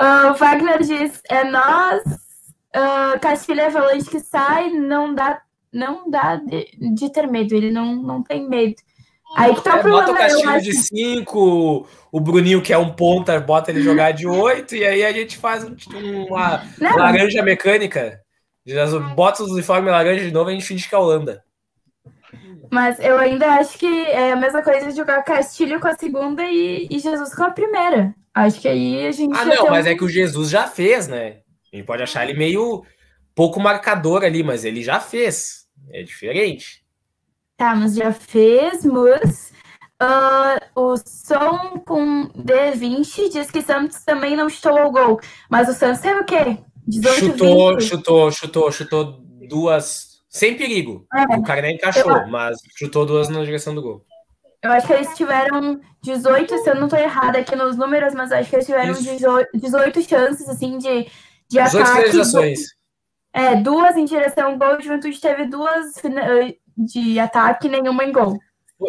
uh, 0.00 0.30
o 0.32 0.34
Wagner 0.34 0.80
diz: 0.82 1.22
é 1.30 1.44
nós, 1.44 2.02
uh, 2.76 3.18
Castilho 3.20 3.64
Avalanche 3.64 4.10
que 4.10 4.20
sai, 4.20 4.70
não 4.70 5.14
dá, 5.14 5.40
não 5.72 6.10
dá 6.10 6.36
de, 6.36 6.70
de, 6.94 7.12
ter 7.12 7.26
medo, 7.26 7.54
ele 7.54 7.70
não, 7.70 7.96
não 7.96 8.22
tem 8.22 8.48
medo. 8.48 8.76
Aí 9.36 9.54
que 9.54 9.60
tá 9.60 9.76
é, 9.76 9.80
o 9.80 9.82
problema. 9.82 10.06
Bota 10.06 10.12
o 10.12 10.16
Castilho 10.16 10.60
de 10.62 10.72
5, 10.74 11.88
o 12.10 12.20
Bruninho, 12.20 12.62
que 12.62 12.72
é 12.72 12.78
um 12.78 12.94
ponta, 12.94 13.38
bota 13.38 13.70
ele 13.70 13.82
jogar 13.82 14.12
de 14.12 14.26
8, 14.26 14.74
e 14.74 14.86
aí 14.86 15.04
a 15.04 15.12
gente 15.12 15.36
faz 15.36 15.64
uma 15.64 16.64
não. 16.80 16.96
laranja 16.96 17.42
mecânica. 17.42 18.20
Bota 19.14 19.42
os 19.42 19.50
uniformes 19.50 19.90
laranja 19.90 20.24
de 20.24 20.32
novo 20.32 20.50
e 20.50 20.52
a 20.52 20.54
gente 20.54 20.66
finge 20.66 20.88
que 20.88 20.94
é 20.94 20.98
a 20.98 21.00
Holanda. 21.00 21.44
Mas 22.70 22.98
eu 23.00 23.18
ainda 23.18 23.46
acho 23.54 23.78
que 23.78 23.86
é 23.86 24.32
a 24.32 24.36
mesma 24.36 24.62
coisa 24.62 24.90
de 24.90 24.96
jogar 24.96 25.22
Castilho 25.22 25.80
com 25.80 25.88
a 25.88 25.96
segunda 25.96 26.44
e, 26.44 26.86
e 26.90 26.98
Jesus 26.98 27.34
com 27.34 27.44
a 27.44 27.50
primeira. 27.50 28.14
Acho 28.34 28.60
que 28.60 28.68
aí 28.68 29.06
a 29.06 29.10
gente. 29.10 29.36
Ah, 29.36 29.44
não, 29.44 29.70
mas 29.70 29.86
um... 29.86 29.88
é 29.88 29.94
que 29.94 30.04
o 30.04 30.08
Jesus 30.08 30.50
já 30.50 30.66
fez, 30.66 31.08
né? 31.08 31.38
A 31.72 31.76
gente 31.76 31.86
pode 31.86 32.02
achar 32.02 32.28
ele 32.28 32.38
meio 32.38 32.84
pouco 33.34 33.60
marcador 33.60 34.24
ali, 34.24 34.42
mas 34.42 34.64
ele 34.64 34.82
já 34.82 35.00
fez. 35.00 35.66
É 35.90 36.02
diferente. 36.02 36.84
Tá, 37.56 37.74
mas 37.74 37.94
já 37.94 38.12
fez, 38.12 38.84
mas. 38.84 39.52
Uh, 40.00 40.80
o 40.80 40.96
som 40.96 41.82
com 41.84 42.28
D20 42.28 43.32
diz 43.32 43.50
que 43.50 43.62
Santos 43.62 44.04
também 44.04 44.36
não 44.36 44.48
chutou 44.48 44.86
o 44.86 44.92
gol. 44.92 45.20
Mas 45.50 45.68
o 45.68 45.72
Santos 45.72 46.00
teve 46.00 46.20
o 46.20 46.24
quê? 46.24 46.58
18, 46.86 47.18
chutou, 47.18 47.70
20. 47.74 47.84
chutou, 47.84 48.30
chutou, 48.30 48.72
chutou 48.72 49.20
duas 49.48 50.08
sem 50.28 50.56
perigo. 50.56 51.06
É, 51.12 51.36
o 51.36 51.42
cara 51.42 51.62
nem 51.62 51.74
encaixou, 51.74 52.10
eu... 52.10 52.28
mas 52.28 52.58
chutou 52.76 53.04
duas 53.04 53.28
na 53.28 53.42
direção 53.44 53.74
do 53.74 53.82
gol. 53.82 54.04
Eu 54.62 54.72
acho 54.72 54.86
que 54.86 54.92
eles 54.92 55.16
tiveram 55.16 55.80
18, 56.02 56.58
se 56.58 56.70
eu 56.70 56.74
não 56.74 56.84
estou 56.84 56.98
errada 56.98 57.38
aqui 57.38 57.54
nos 57.54 57.76
números, 57.76 58.14
mas 58.14 58.32
acho 58.32 58.50
que 58.50 58.56
eles 58.56 58.66
tiveram 58.66 58.92
18, 58.92 59.48
18 59.54 60.02
chances, 60.02 60.48
assim, 60.48 60.78
de, 60.78 61.06
de 61.48 61.62
18 61.62 61.82
ataque. 61.82 61.96
finalizações. 61.96 62.60
É, 63.32 63.56
duas 63.56 63.96
em 63.96 64.04
direção 64.04 64.50
ao 64.50 64.58
gol, 64.58 64.76
o 64.76 64.82
Juventude 64.82 65.20
teve 65.20 65.46
duas 65.46 65.94
de 66.76 67.18
ataque 67.18 67.66
e 67.66 67.70
nenhuma 67.70 68.04
em 68.04 68.12
gol. 68.12 68.38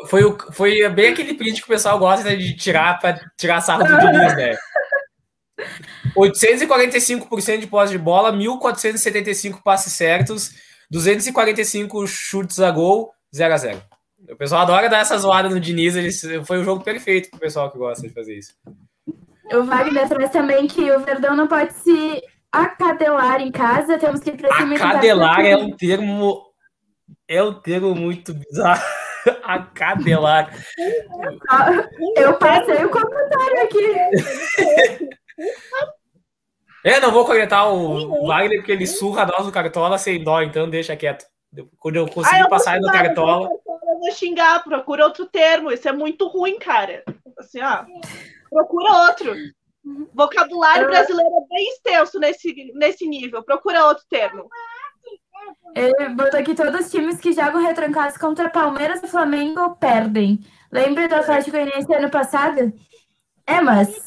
Foi, 0.07 0.23
o, 0.23 0.38
foi 0.52 0.88
bem 0.90 1.11
aquele 1.11 1.34
print 1.34 1.61
que 1.61 1.65
o 1.65 1.73
pessoal 1.73 1.98
gosta 1.98 2.38
de 2.38 2.56
tirar 2.56 2.99
para 2.99 3.19
tirar 3.36 3.60
sarro 3.61 3.84
do 3.84 3.98
Diniz, 3.98 4.36
né? 4.36 4.56
845% 6.15 7.60
de 7.60 7.68
posse 7.68 7.91
de 7.91 7.98
bola, 7.98 8.31
1.475 8.31 9.61
passes 9.64 9.94
certos, 9.94 10.53
245 10.91 12.06
chutes 12.07 12.60
a 12.60 12.72
gol, 12.72 13.11
0 13.36 13.53
a 13.53 13.57
0 13.57 13.81
O 14.30 14.36
pessoal 14.36 14.61
adora 14.61 14.90
dar 14.90 14.99
essa 14.99 15.18
zoada 15.18 15.49
no 15.49 15.60
Diniz, 15.60 15.95
ele, 15.95 16.11
foi 16.45 16.60
o 16.60 16.64
jogo 16.64 16.84
perfeito 16.84 17.31
pro 17.31 17.40
pessoal 17.40 17.72
que 17.72 17.77
gosta 17.77 18.07
de 18.07 18.14
fazer 18.14 18.38
isso. 18.38 18.53
O 19.52 19.64
Wagner 19.64 20.07
traz 20.07 20.31
também 20.31 20.68
que 20.68 20.91
o 20.91 20.99
Verdão 20.99 21.36
não 21.36 21.48
pode 21.48 21.73
se 21.73 22.22
acadelar 22.51 23.41
em 23.41 23.51
casa, 23.51 23.97
temos 23.97 24.19
que 24.19 24.31
ir 24.31 24.39
cima 24.57 24.76
Acadelar 24.76 25.39
é 25.41 25.55
um 25.55 25.76
termo 25.76 26.49
é 27.27 27.43
um 27.43 27.53
termo 27.53 27.93
muito 27.95 28.34
bizarro. 28.34 28.81
Acadelar. 29.43 30.51
Eu 32.15 32.38
passei 32.38 32.84
o 32.85 32.89
comentário 32.89 33.63
aqui. 33.63 35.09
É, 36.84 36.99
não 36.99 37.11
vou 37.11 37.26
comentar 37.26 37.71
o 37.71 38.26
Wagner 38.27 38.59
porque 38.59 38.71
ele 38.71 38.88
surra 38.88 39.26
nós 39.26 39.45
no 39.45 39.51
Cartola 39.51 39.97
sem 39.97 40.23
dó, 40.23 40.41
então 40.41 40.69
deixa 40.69 40.95
quieto. 40.95 41.26
Quando 41.77 41.97
eu 41.97 42.07
conseguir 42.07 42.38
ah, 42.38 42.41
eu 42.41 42.49
passar 42.49 42.80
no 42.80 42.91
Cartola. 42.91 43.49
Eu 43.49 43.99
vou 43.99 44.11
xingar, 44.11 44.63
procura 44.63 45.03
outro 45.03 45.26
termo. 45.26 45.71
Isso 45.71 45.88
é 45.89 45.91
muito 45.91 46.27
ruim, 46.27 46.57
cara. 46.57 47.03
Assim, 47.38 47.61
ó. 47.61 47.85
Procura 48.49 49.07
outro. 49.07 49.35
Vocabulário 50.14 50.88
brasileiro 50.88 51.30
é 51.30 51.56
bem 51.56 51.69
extenso 51.69 52.19
nesse, 52.19 52.72
nesse 52.76 53.07
nível. 53.07 53.43
Procura 53.43 53.85
outro 53.85 54.03
termo. 54.10 54.47
Ele 55.76 56.10
botou 56.10 56.39
aqui 56.39 56.53
todos 56.53 56.85
os 56.85 56.91
times 56.91 57.19
que 57.19 57.34
jogam 57.34 57.61
retrancados 57.61 58.18
contra 58.18 58.49
Palmeiras 58.49 59.01
e 59.01 59.07
Flamengo 59.07 59.76
perdem. 59.77 60.39
Lembra 60.72 61.07
do 61.07 61.15
Atlético 61.15 61.51
Goianiense 61.51 61.93
ano 61.93 62.10
passado? 62.10 62.73
É, 63.47 63.61
mas 63.61 63.97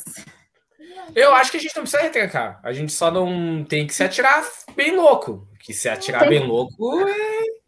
eu 1.14 1.34
acho 1.34 1.50
que 1.50 1.56
a 1.56 1.60
gente 1.60 1.74
não 1.76 1.82
precisa 1.82 2.02
retrancar. 2.02 2.60
A 2.62 2.72
gente 2.72 2.92
só 2.92 3.10
não 3.10 3.64
tem 3.64 3.86
que 3.86 3.94
se 3.94 4.02
atirar 4.02 4.44
bem 4.74 4.96
louco. 4.96 5.46
Que 5.60 5.72
se 5.72 5.88
atirar 5.88 6.28
bem 6.28 6.46
louco 6.46 7.00
é. 7.00 7.62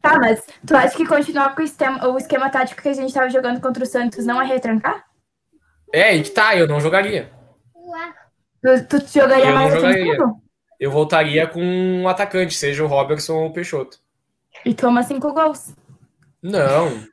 Tá, 0.00 0.18
mas 0.18 0.42
tu 0.66 0.74
acha 0.74 0.96
que 0.96 1.06
continuar 1.06 1.54
com 1.54 1.60
o 1.60 1.64
esquema, 1.64 2.08
o 2.08 2.16
esquema 2.16 2.48
tático 2.48 2.80
que 2.80 2.88
a 2.88 2.92
gente 2.94 3.12
tava 3.12 3.28
jogando 3.28 3.60
contra 3.60 3.84
o 3.84 3.86
Santos 3.86 4.24
não 4.24 4.40
é 4.40 4.46
retrancar? 4.46 5.04
É, 5.92 6.16
e 6.16 6.22
tá, 6.22 6.56
eu 6.56 6.68
não 6.68 6.80
jogaria. 6.80 7.30
Tu, 8.62 9.00
tu 9.00 9.06
jogaria 9.06 9.46
eu 9.46 9.54
mais 9.54 9.74
não 9.74 9.80
jogaria. 9.80 10.18
Eu 10.78 10.90
voltaria 10.90 11.46
com 11.46 11.62
um 11.62 12.08
atacante, 12.08 12.54
seja 12.54 12.84
o 12.84 12.86
Robertson 12.86 13.34
ou 13.34 13.46
o 13.48 13.52
Peixoto. 13.52 13.98
E 14.64 14.74
toma 14.74 15.02
cinco 15.02 15.32
gols. 15.32 15.74
Não. 16.42 17.04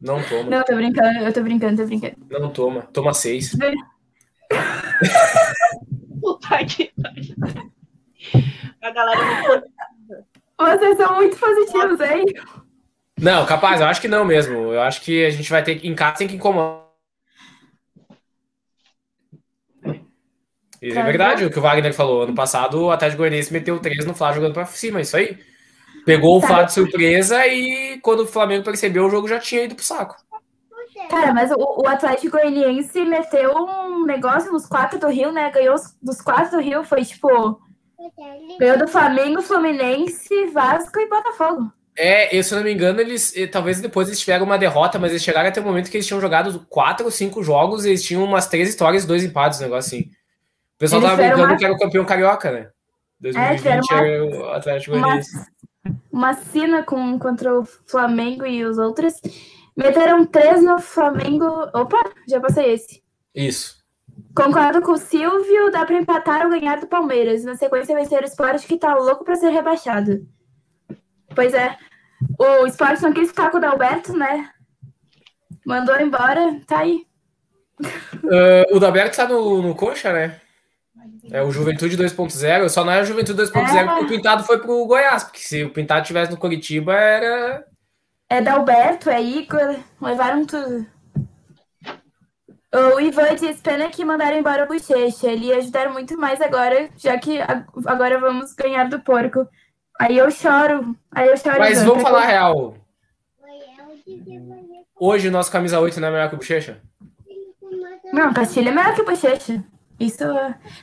Não 0.00 0.22
toma. 0.22 0.50
Não, 0.50 0.62
tô 0.62 0.76
brincando, 0.76 1.18
eu 1.18 1.32
tô 1.32 1.42
brincando, 1.42 1.82
tô 1.82 1.86
brincando. 1.86 2.16
Não 2.30 2.52
toma, 2.52 2.82
toma 2.92 3.12
seis. 3.14 3.56
Puta 6.20 6.64
que 6.64 6.92
A 8.82 8.90
galera 8.90 9.20
não 9.24 9.62
Vocês 10.68 10.96
são 10.96 11.16
muito 11.16 11.36
positivos, 11.36 12.00
hein? 12.00 12.24
Não, 13.18 13.46
capaz, 13.46 13.80
eu 13.80 13.86
acho 13.86 14.00
que 14.00 14.08
não 14.08 14.24
mesmo. 14.24 14.72
Eu 14.72 14.82
acho 14.82 15.00
que 15.00 15.24
a 15.24 15.30
gente 15.30 15.50
vai 15.50 15.64
ter 15.64 15.76
que, 15.76 15.88
em 15.88 15.94
casa, 15.94 16.18
tem 16.18 16.28
que 16.28 16.36
incomodar. 16.36 16.85
É 20.90 21.02
verdade, 21.02 21.44
o 21.44 21.50
que 21.50 21.58
o 21.58 21.62
Wagner 21.62 21.92
falou. 21.92 22.22
Ano 22.22 22.34
passado, 22.34 22.84
o 22.84 22.90
Atlético 22.90 23.22
Goianiense 23.22 23.52
meteu 23.52 23.78
três 23.78 24.04
no 24.04 24.14
Flá 24.14 24.32
jogando 24.32 24.54
pra 24.54 24.66
cima, 24.66 25.00
isso 25.00 25.16
aí. 25.16 25.38
Pegou 26.04 26.38
o 26.38 26.40
Flá 26.40 26.62
de 26.62 26.72
surpresa 26.72 27.46
e 27.46 27.98
quando 28.00 28.20
o 28.20 28.26
Flamengo 28.26 28.64
percebeu, 28.64 29.06
o 29.06 29.10
jogo 29.10 29.26
já 29.26 29.38
tinha 29.38 29.64
ido 29.64 29.74
pro 29.74 29.84
saco. 29.84 30.16
Cara, 31.10 31.32
mas 31.32 31.50
o, 31.50 31.56
o 31.56 31.88
Atlético 31.88 32.38
Goianiense 32.38 33.04
meteu 33.04 33.52
um 33.54 34.04
negócio 34.04 34.50
nos 34.52 34.66
quatro 34.66 34.98
do 34.98 35.08
Rio, 35.08 35.32
né? 35.32 35.50
Ganhou 35.50 35.76
dos 36.02 36.20
quatro 36.20 36.56
do 36.56 36.62
Rio, 36.62 36.84
foi 36.84 37.04
tipo. 37.04 37.60
Ganhou 38.58 38.78
do 38.78 38.88
Flamengo, 38.88 39.42
Fluminense, 39.42 40.46
Vasco 40.52 40.98
e 40.98 41.08
Botafogo. 41.08 41.72
É, 41.98 42.36
eu, 42.36 42.42
se 42.42 42.52
eu 42.52 42.58
não 42.58 42.64
me 42.64 42.72
engano, 42.72 43.00
eles 43.00 43.32
talvez 43.50 43.80
depois 43.80 44.06
eles 44.08 44.20
tiveram 44.20 44.44
uma 44.44 44.58
derrota, 44.58 44.98
mas 44.98 45.10
eles 45.10 45.22
chegaram 45.22 45.48
até 45.48 45.60
o 45.60 45.64
momento 45.64 45.90
que 45.90 45.96
eles 45.96 46.06
tinham 46.06 46.20
jogado 46.20 46.66
quatro 46.68 47.06
ou 47.06 47.10
cinco 47.10 47.42
jogos 47.42 47.84
e 47.84 47.88
eles 47.88 48.02
tinham 48.02 48.22
umas 48.22 48.46
três 48.46 48.70
vitórias 48.70 49.04
e 49.04 49.06
dois 49.06 49.24
empates, 49.24 49.60
um 49.60 49.64
negócio 49.64 49.96
assim. 49.96 50.10
O 50.76 50.78
pessoal 50.78 51.02
eles 51.02 51.10
tava 51.10 51.22
brincando 51.22 51.48
uma... 51.48 51.56
que 51.56 51.64
era 51.64 51.74
o 51.74 51.78
campeão 51.78 52.04
carioca, 52.04 52.52
né? 52.52 52.70
2020 53.20 53.66
é, 53.66 53.80
uma... 53.80 54.06
era 54.06 54.24
o 54.24 54.50
Atlético 54.50 54.98
Goianiense. 54.98 55.36
Uma 55.36 55.46
uma 56.16 56.34
cena 56.34 56.82
com, 56.82 57.18
contra 57.18 57.58
o 57.58 57.64
Flamengo 57.64 58.46
e 58.46 58.64
os 58.64 58.78
outros. 58.78 59.14
Meteram 59.76 60.24
três 60.24 60.62
no 60.62 60.78
Flamengo. 60.78 61.44
Opa, 61.74 62.02
já 62.28 62.40
passei 62.40 62.72
esse. 62.72 63.02
Isso. 63.34 63.76
Concordo 64.34 64.80
com 64.80 64.92
o 64.92 64.96
Silvio, 64.96 65.70
dá 65.70 65.84
para 65.84 65.98
empatar 65.98 66.44
ou 66.44 66.50
ganhar 66.50 66.80
do 66.80 66.86
Palmeiras. 66.86 67.44
Na 67.44 67.54
sequência, 67.54 67.94
vencer 67.94 68.22
o 68.22 68.24
esporte 68.24 68.66
que 68.66 68.78
tá 68.78 68.94
louco 68.94 69.24
para 69.24 69.36
ser 69.36 69.50
rebaixado. 69.50 70.26
Pois 71.34 71.52
é. 71.52 71.76
O 72.38 72.66
esporte 72.66 73.02
não 73.02 73.12
quis 73.12 73.28
ficar 73.28 73.50
com 73.50 73.58
o 73.58 73.60
Dalberto, 73.60 74.16
né? 74.16 74.48
Mandou 75.66 76.00
embora, 76.00 76.58
tá 76.66 76.78
aí. 76.78 77.04
Uh, 78.24 78.74
o 78.74 78.80
Dalberto 78.80 79.16
tá 79.16 79.28
no, 79.28 79.60
no 79.60 79.74
coxa, 79.74 80.12
né? 80.12 80.40
É 81.30 81.42
o 81.42 81.50
Juventude 81.50 81.96
2.0, 81.96 82.68
só 82.68 82.84
não 82.84 82.92
é 82.92 83.02
o 83.02 83.04
Juventude 83.04 83.42
2.0 83.42 83.76
é. 83.76 83.84
porque 83.84 84.04
o 84.04 84.08
Pintado 84.08 84.44
foi 84.44 84.58
pro 84.58 84.86
Goiás, 84.86 85.24
porque 85.24 85.40
se 85.40 85.64
o 85.64 85.70
Pintado 85.70 86.06
tivesse 86.06 86.30
no 86.30 86.38
Curitiba 86.38 86.94
era. 86.94 87.64
É 88.28 88.40
da 88.40 88.54
Alberto, 88.54 89.10
é 89.10 89.22
Igor, 89.22 89.76
levaram 90.00 90.44
tudo. 90.44 90.86
O 92.74 93.00
Ivan 93.00 93.34
diz, 93.36 93.60
pena 93.60 93.88
que 93.88 94.04
mandaram 94.04 94.36
embora 94.36 94.64
o 94.64 94.68
Bochecha, 94.68 95.28
ele 95.28 95.46
ia 95.46 95.56
ajudar 95.56 95.90
muito 95.90 96.18
mais 96.18 96.40
agora, 96.40 96.90
já 96.96 97.16
que 97.16 97.38
agora 97.86 98.18
vamos 98.18 98.52
ganhar 98.52 98.88
do 98.88 99.00
porco. 99.00 99.48
Aí 99.98 100.18
eu 100.18 100.30
choro, 100.30 100.94
aí 101.10 101.28
eu 101.28 101.36
choro. 101.36 101.58
Mas 101.58 101.82
vamos 101.82 102.02
falar 102.02 102.26
real. 102.26 102.76
Hoje 104.98 105.28
o 105.28 105.30
nosso 105.30 105.50
camisa 105.50 105.80
8 105.80 106.00
não 106.00 106.08
é 106.08 106.10
melhor 106.10 106.28
que 106.28 106.34
o 106.34 106.38
Bochecha? 106.38 106.82
Não, 108.12 108.32
Castilho 108.32 108.68
é 108.68 108.72
melhor 108.72 108.94
que 108.94 109.02
o 109.02 109.04
Bochecha. 109.04 109.64
Isso. 109.98 110.24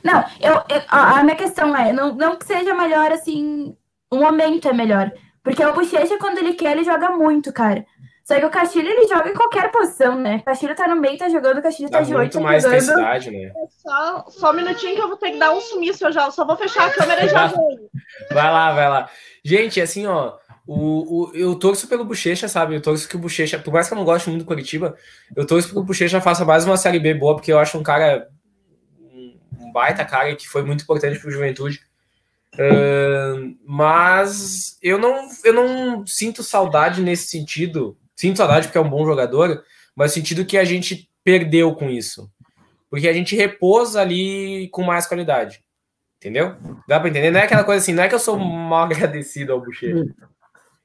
Não, 0.02 0.24
eu, 0.40 0.54
eu, 0.68 0.82
a 0.88 1.22
minha 1.22 1.36
questão 1.36 1.76
é, 1.76 1.92
não, 1.92 2.14
não 2.14 2.36
que 2.36 2.46
seja 2.46 2.74
melhor 2.74 3.12
assim, 3.12 3.76
o 4.10 4.16
momento 4.16 4.68
é 4.68 4.72
melhor. 4.72 5.12
Porque 5.42 5.64
o 5.64 5.74
Bochecha, 5.74 6.18
quando 6.18 6.38
ele 6.38 6.54
quer, 6.54 6.72
ele 6.72 6.84
joga 6.84 7.10
muito, 7.10 7.52
cara. 7.52 7.84
Só 8.24 8.34
que 8.36 8.46
o 8.46 8.50
Castilho, 8.50 8.88
ele 8.88 9.06
joga 9.06 9.28
em 9.28 9.34
qualquer 9.34 9.70
posição, 9.70 10.14
né? 10.18 10.36
O 10.36 10.44
Castilho 10.44 10.74
tá 10.74 10.88
no 10.88 10.96
meio, 10.96 11.18
tá 11.18 11.28
jogando, 11.28 11.58
o 11.58 11.62
Castilho 11.62 11.90
tá 11.90 12.00
de 12.00 12.14
8, 12.14 12.16
muito 12.16 12.40
mais 12.40 12.62
jogando. 12.62 12.78
intensidade, 12.80 13.30
né? 13.30 13.52
Só, 13.82 14.24
só 14.28 14.50
um 14.50 14.54
minutinho 14.54 14.94
que 14.96 15.02
eu 15.02 15.08
vou 15.08 15.18
ter 15.18 15.32
que 15.32 15.38
dar 15.38 15.52
um 15.52 15.60
sumiço, 15.60 16.06
eu 16.06 16.12
já 16.12 16.30
só 16.30 16.46
vou 16.46 16.56
fechar 16.56 16.86
a 16.86 16.90
câmera 16.90 17.26
e 17.26 17.28
já 17.28 17.48
vou. 17.48 17.68
Vai 18.32 18.50
lá, 18.50 18.72
vai 18.72 18.88
lá. 18.88 19.10
Gente, 19.44 19.78
assim, 19.78 20.06
ó, 20.06 20.32
O, 20.66 21.26
o, 21.26 21.32
eu 21.34 21.54
torço 21.56 21.86
pelo 21.86 22.06
Bochecha, 22.06 22.48
sabe? 22.48 22.74
Eu 22.74 22.80
torço 22.80 23.06
que 23.06 23.16
o 23.16 23.18
Bochecha, 23.18 23.58
por 23.58 23.74
mais 23.74 23.86
que 23.86 23.92
eu 23.92 23.98
não 23.98 24.04
goste 24.06 24.30
muito 24.30 24.42
do 24.42 24.46
Curitiba, 24.48 24.96
eu 25.36 25.46
torço 25.46 25.68
que 25.68 25.78
o 25.78 25.84
Bochecha 25.84 26.18
faça 26.22 26.46
mais 26.46 26.64
uma 26.64 26.78
Série 26.78 26.98
B 26.98 27.12
boa, 27.12 27.34
porque 27.34 27.52
eu 27.52 27.58
acho 27.58 27.76
um 27.76 27.82
cara, 27.82 28.26
um 28.30 28.33
baita 29.74 30.04
cara 30.04 30.36
que 30.36 30.48
foi 30.48 30.62
muito 30.62 30.84
importante 30.84 31.18
para 31.18 31.28
o 31.28 31.32
Juventude. 31.32 31.80
Uh, 32.54 33.56
mas 33.66 34.78
eu 34.80 34.96
não, 34.96 35.28
eu 35.42 35.52
não 35.52 36.06
sinto 36.06 36.42
saudade 36.44 37.02
nesse 37.02 37.26
sentido. 37.26 37.98
Sinto 38.14 38.36
saudade 38.36 38.68
porque 38.68 38.78
é 38.78 38.80
um 38.80 38.88
bom 38.88 39.04
jogador, 39.04 39.64
mas 39.96 40.12
no 40.12 40.14
sentido 40.14 40.46
que 40.46 40.56
a 40.56 40.64
gente 40.64 41.10
perdeu 41.24 41.74
com 41.74 41.90
isso. 41.90 42.30
Porque 42.88 43.08
a 43.08 43.12
gente 43.12 43.34
repôs 43.34 43.96
ali 43.96 44.68
com 44.70 44.84
mais 44.84 45.04
qualidade. 45.06 45.64
Entendeu? 46.16 46.54
Dá 46.88 47.00
pra 47.00 47.08
entender? 47.10 47.32
Não 47.32 47.40
é 47.40 47.42
aquela 47.42 47.64
coisa 47.64 47.82
assim, 47.82 47.92
não 47.92 48.04
é 48.04 48.08
que 48.08 48.14
eu 48.14 48.20
sou 48.20 48.38
mal 48.38 48.84
agradecido 48.84 49.52
ao 49.52 49.60
Boucher. 49.60 50.06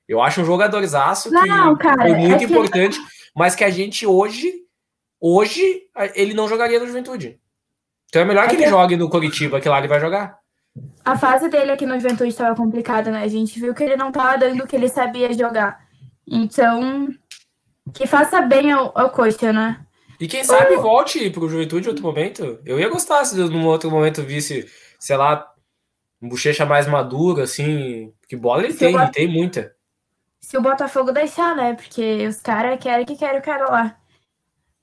Eu 0.07 0.21
acho 0.21 0.41
um 0.41 0.45
jogadorzaço 0.45 1.29
que 1.29 1.35
Não, 1.35 1.77
cara, 1.77 2.01
foi 2.01 2.15
muito 2.15 2.33
é 2.35 2.37
que- 2.39 2.45
importante, 2.45 2.97
mas 3.35 3.53
que 3.55 3.63
a 3.63 3.69
gente 3.69 4.07
hoje, 4.07 4.51
hoje, 5.21 5.83
ele 6.15 6.33
não 6.33 6.49
jogaria 6.49 6.79
no 6.79 6.87
Juventude. 6.87 7.39
Então 8.09 8.21
é 8.23 8.25
melhor 8.25 8.47
que 8.47 8.55
ele 8.55 8.67
jogue 8.67 8.97
no 8.97 9.09
Curitiba, 9.09 9.61
que 9.61 9.69
lá 9.69 9.77
ele 9.79 9.87
vai 9.87 9.99
jogar. 9.99 10.37
A 11.05 11.17
fase 11.17 11.49
dele 11.49 11.71
aqui 11.71 11.85
no 11.85 11.99
Juventude 11.99 12.29
estava 12.29 12.55
complicada, 12.55 13.11
né? 13.11 13.23
A 13.23 13.27
gente 13.27 13.59
viu 13.59 13.73
que 13.73 13.83
ele 13.83 13.95
não 13.95 14.09
estava 14.09 14.37
dando 14.37 14.63
o 14.63 14.67
que 14.67 14.75
ele 14.75 14.89
sabia 14.89 15.31
jogar. 15.33 15.79
Então, 16.27 17.07
que 17.93 18.05
faça 18.07 18.41
bem 18.41 18.71
ao, 18.71 18.91
ao 18.97 19.09
coxa, 19.09 19.51
né? 19.53 19.79
E 20.19 20.27
quem 20.27 20.43
sabe 20.43 20.75
volte 20.75 21.29
pro 21.29 21.47
Juventude 21.47 21.87
em 21.87 21.89
outro 21.89 22.03
momento. 22.03 22.59
Eu 22.65 22.79
ia 22.79 22.89
gostar 22.89 23.23
se 23.25 23.35
num 23.35 23.65
outro 23.65 23.89
momento 23.89 24.21
visse, 24.21 24.67
sei 24.99 25.15
lá, 25.15 25.47
um 26.21 26.27
bochecha 26.29 26.65
mais 26.65 26.87
maduro, 26.87 27.41
assim. 27.41 28.11
Que 28.27 28.35
bola 28.35 28.63
ele 28.63 28.73
Se 28.73 28.79
tem, 28.79 28.93
eu- 28.93 29.01
ele 29.01 29.11
tem 29.11 29.27
muita. 29.27 29.73
Se 30.41 30.57
o 30.57 30.61
Botafogo 30.61 31.11
deixar, 31.11 31.55
né? 31.55 31.73
Porque 31.73 32.27
os 32.27 32.41
caras 32.41 32.79
querem 32.79 33.05
que 33.05 33.15
querem 33.15 33.39
o 33.39 33.43
cara 33.43 33.69
lá. 33.69 33.95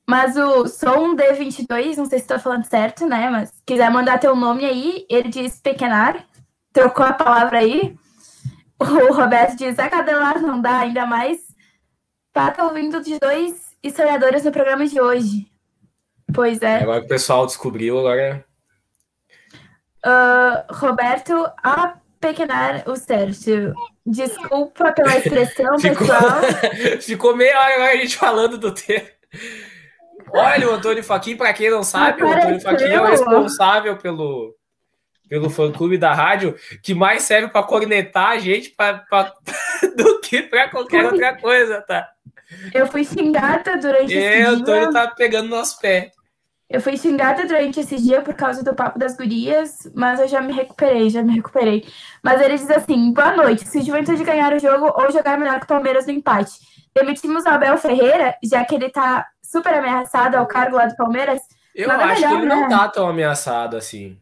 Mas 0.09 0.37
o 0.37 0.69
Som 0.69 1.17
D22, 1.17 1.97
não 1.97 2.07
sei 2.07 2.19
se 2.19 2.25
estou 2.25 2.39
falando 2.39 2.65
certo, 2.65 3.07
né? 3.07 3.29
Mas 3.29 3.49
se 3.49 3.63
quiser 3.67 3.91
mandar 3.91 4.19
teu 4.19 4.37
nome 4.37 4.65
aí, 4.65 5.05
ele 5.11 5.29
diz 5.29 5.61
pequenar, 5.61 6.25
trocou 6.73 7.05
a 7.05 7.13
palavra 7.13 7.59
aí. 7.59 7.97
O 8.79 9.13
Roberto 9.13 9.57
diz 9.57 9.79
acadelar 9.79 10.41
não 10.41 10.61
dá, 10.61 10.81
ainda 10.81 11.07
mais. 11.07 11.41
Pá, 12.33 12.51
tá 12.51 12.65
ouvindo 12.65 13.03
de 13.03 13.19
dois 13.19 13.75
historiadores 13.83 14.45
no 14.45 14.53
programa 14.53 14.87
de 14.87 15.01
hoje. 15.01 15.51
Pois 16.33 16.61
é. 16.63 16.83
Agora 16.83 17.01
que 17.01 17.07
o 17.07 17.09
pessoal 17.09 17.47
descobriu, 17.47 17.99
agora. 17.99 18.45
Ah, 20.05 20.67
Roberto, 20.71 21.33
a 21.63 21.97
pequenar 22.21 22.89
o 22.89 22.95
certo. 22.97 23.75
Desculpa 24.05 24.93
pela 24.93 25.17
expressão, 25.17 25.79
Ficou, 25.81 26.07
pessoal. 26.07 26.41
ficou 27.03 27.37
meia 27.37 27.59
hora 27.59 27.75
agora 27.75 27.93
a 27.93 27.97
gente 27.97 28.17
falando 28.17 28.57
do 28.59 28.73
tema. 28.73 29.09
Olha, 30.31 30.69
o 30.69 30.73
Antônio 30.73 31.03
Faquin, 31.05 31.37
para 31.37 31.53
quem 31.53 31.71
não 31.71 31.83
sabe, 31.83 32.23
o 32.23 32.29
Antônio 32.33 32.61
Faquin 32.61 32.85
é 32.85 33.01
o 33.01 33.05
responsável 33.07 33.97
pelo, 33.97 34.55
pelo 35.29 35.49
fã-clube 35.51 35.97
da 35.99 36.13
rádio, 36.13 36.55
que 36.83 36.95
mais 36.95 37.23
serve 37.23 37.49
para 37.49 37.63
cornetar 37.63 38.31
a 38.31 38.39
gente 38.39 38.71
pra, 38.71 38.95
pra- 39.09 39.33
do 39.97 40.21
que 40.21 40.43
para 40.43 40.69
qualquer 40.69 41.05
outra 41.05 41.37
coisa, 41.37 41.81
tá? 41.83 42.09
Eu 42.73 42.87
fui 42.87 43.05
xingada 43.05 43.77
durante 43.77 44.13
E 44.15 44.19
esse 44.19 44.45
o 44.51 44.55
Antônio 44.55 44.91
dia. 44.91 44.93
tá 44.93 45.09
pegando 45.09 45.49
nosso 45.49 45.81
pé. 45.81 46.11
Eu 46.69 46.81
fui 46.81 46.97
xingada 46.97 47.47
durante 47.47 47.79
esse 47.79 47.97
dia 47.97 48.21
por 48.23 48.35
causa 48.35 48.63
do 48.65 48.75
papo 48.75 48.99
das 48.99 49.17
gurias, 49.17 49.89
mas 49.95 50.19
eu 50.19 50.27
já 50.27 50.41
me 50.41 50.53
recuperei, 50.53 51.09
já 51.09 51.23
me 51.23 51.33
recuperei. 51.35 51.87
Mas 52.23 52.41
ele 52.41 52.57
diz 52.57 52.69
assim: 52.71 53.13
boa 53.13 53.37
noite. 53.37 53.67
Se 53.69 53.79
o 53.79 53.83
Juventude 53.85 54.25
ganhar 54.25 54.53
o 54.53 54.59
jogo 54.59 54.93
ou 54.97 55.11
jogar 55.13 55.39
melhor 55.39 55.59
que 55.61 55.65
o 55.65 55.69
Palmeiras 55.69 56.07
no 56.07 56.13
empate. 56.13 56.53
Demitimos 56.95 57.45
o 57.45 57.49
Abel 57.49 57.77
Ferreira, 57.79 58.37
já 58.43 58.65
que 58.65 58.75
ele 58.75 58.89
tá 58.89 59.25
super 59.51 59.75
ameaçado 59.75 60.37
ao 60.37 60.47
cargo 60.47 60.77
lá 60.77 60.87
do 60.87 60.97
Palmeiras. 60.97 61.41
Eu 61.75 61.89
Nada 61.89 62.05
acho 62.05 62.15
melhor, 62.23 62.29
que 62.31 62.37
ele 62.37 62.47
não 62.47 62.61
né? 62.63 62.69
tá 62.69 62.89
tão 62.89 63.09
ameaçado 63.09 63.77
assim. 63.77 64.19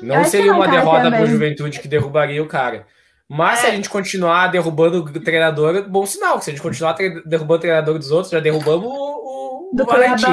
Eu 0.00 0.02
Não 0.06 0.22
que 0.22 0.28
seria 0.28 0.52
não 0.52 0.58
uma 0.58 0.66
tá 0.66 0.72
derrota 0.72 1.02
também. 1.04 1.20
pro 1.20 1.30
Juventude 1.30 1.80
que 1.80 1.88
derrubaria 1.88 2.42
o 2.42 2.46
cara. 2.46 2.86
Mas 3.28 3.60
se 3.60 3.66
a 3.66 3.68
É. 3.70 3.72
gente 3.76 3.88
continuar 3.88 4.48
derrubando 4.48 4.98
o 5.04 5.20
treinador, 5.20 5.88
bom 5.88 6.04
sinal. 6.04 6.40
Se 6.40 6.50
a 6.50 6.52
gente 6.52 6.62
continuar 6.62 6.94
derrubando 7.24 7.58
o 7.58 7.60
treinador 7.60 7.98
dos 7.98 8.10
outros, 8.10 8.30
já 8.32 8.40
derrubamos 8.40 8.86
o, 8.86 8.90
o, 8.90 9.70
Do 9.74 9.82
o 9.84 9.86
Valentim. 9.86 10.26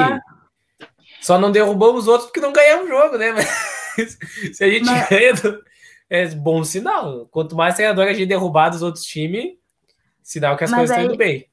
Só 1.20 1.38
não 1.38 1.50
derrubamos 1.52 2.02
os 2.02 2.08
outros 2.08 2.26
porque 2.26 2.40
não 2.40 2.52
ganhamos 2.52 2.86
o 2.86 2.88
jogo, 2.88 3.16
né? 3.18 3.32
Mas 3.96 4.16
se 4.56 4.64
a 4.64 4.68
gente 4.68 4.84
Mas- 4.86 5.08
ganha, 5.08 5.32
é 6.10 6.26
bom 6.28 6.62
sinal. 6.64 7.26
Quanto 7.30 7.56
mais 7.56 7.74
treinador 7.74 8.06
a 8.06 8.12
gente 8.12 8.26
derrubar 8.26 8.68
dos 8.70 8.82
outros 8.82 9.04
times, 9.04 9.52
sinal 10.22 10.56
que 10.56 10.64
as 10.64 10.70
Mas 10.70 10.78
coisas 10.80 10.96
estão 10.96 11.08
aí- 11.08 11.14
indo 11.14 11.18
bem. 11.18 11.46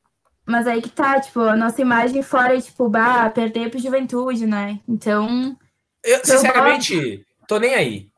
Mas 0.45 0.67
aí 0.67 0.81
que 0.81 0.89
tá, 0.89 1.19
tipo, 1.19 1.39
a 1.41 1.55
nossa 1.55 1.81
imagem 1.81 2.21
fora 2.21 2.55
é, 2.55 2.61
tipo, 2.61 2.87
bah, 2.87 3.29
perder 3.29 3.69
pro 3.69 3.79
Juventude, 3.79 4.45
né? 4.45 4.79
Então, 4.87 5.57
Eu, 6.03 6.19
sinceramente, 6.23 7.25
tô 7.47 7.57
nem 7.57 7.73
aí. 7.73 8.09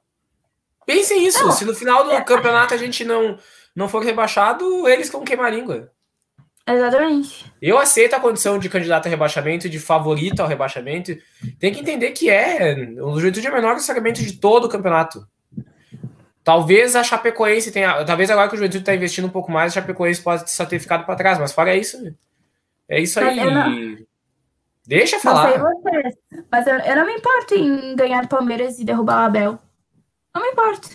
Pensem 0.86 1.26
isso. 1.26 1.52
Se 1.54 1.66
no 1.66 1.74
final 1.74 2.04
do 2.04 2.26
campeonato 2.26 2.74
a 2.74 2.78
gente 2.78 3.04
não, 3.04 3.38
não 3.76 3.88
for 3.90 4.04
rebaixado, 4.04 4.88
eles 4.88 5.10
vão 5.10 5.24
queimar 5.24 5.48
a 5.48 5.56
língua. 5.56 5.92
exatamente. 6.76 7.46
Eu 7.62 7.78
aceito 7.78 8.14
a 8.14 8.20
condição 8.20 8.60
de 8.60 8.70
candidato 8.70 9.06
a 9.06 9.10
rebaixamento, 9.10 9.70
de 9.70 9.80
favorito 9.80 10.42
ao 10.42 10.48
rebaixamento. 10.48 11.18
Tem 11.60 11.74
que 11.74 11.80
entender 11.80 12.12
que 12.12 12.30
é. 12.30 12.76
O 13.02 13.14
Juventude 13.20 13.48
é 13.48 13.52
menor 13.52 13.76
que 13.76 13.82
o 13.82 13.84
de 14.14 14.34
todo 14.34 14.66
o 14.66 14.70
campeonato. 14.70 15.26
Talvez 16.48 16.96
a 16.96 17.04
Chapecoense 17.04 17.74
tenha. 17.74 18.06
Talvez 18.06 18.30
agora 18.32 18.48
que 18.48 18.56
o 18.56 18.58
Juventude 18.58 18.82
está 18.82 18.96
investindo 18.96 19.26
um 19.28 19.30
pouco 19.30 19.52
mais, 19.52 19.74
a 19.74 19.82
Chapecoense 19.82 20.22
pode 20.22 20.50
só 20.50 20.66
ter 20.66 20.80
ficado 20.80 21.06
para 21.06 21.14
trás. 21.18 21.38
Mas 21.38 21.52
fora 21.52 21.76
isso, 21.76 21.98
é 22.88 23.02
isso 23.02 23.20
aí. 23.20 23.36
Não- 23.36 23.98
Deixa 24.86 25.18
Não 25.18 25.22
sei 25.22 25.30
falar. 25.30 25.60
vocês, 25.60 26.16
mas 26.50 26.66
eu, 26.66 26.76
eu 26.76 26.96
não 26.96 27.06
me 27.06 27.16
importo 27.16 27.54
em 27.54 27.94
ganhar 27.98 28.22
do 28.22 28.30
Palmeiras 28.30 28.80
e 28.80 28.86
derrubar 28.86 29.24
o 29.24 29.26
Abel. 29.26 29.60
Não 30.34 30.42
me 30.42 30.48
importo. 30.48 30.88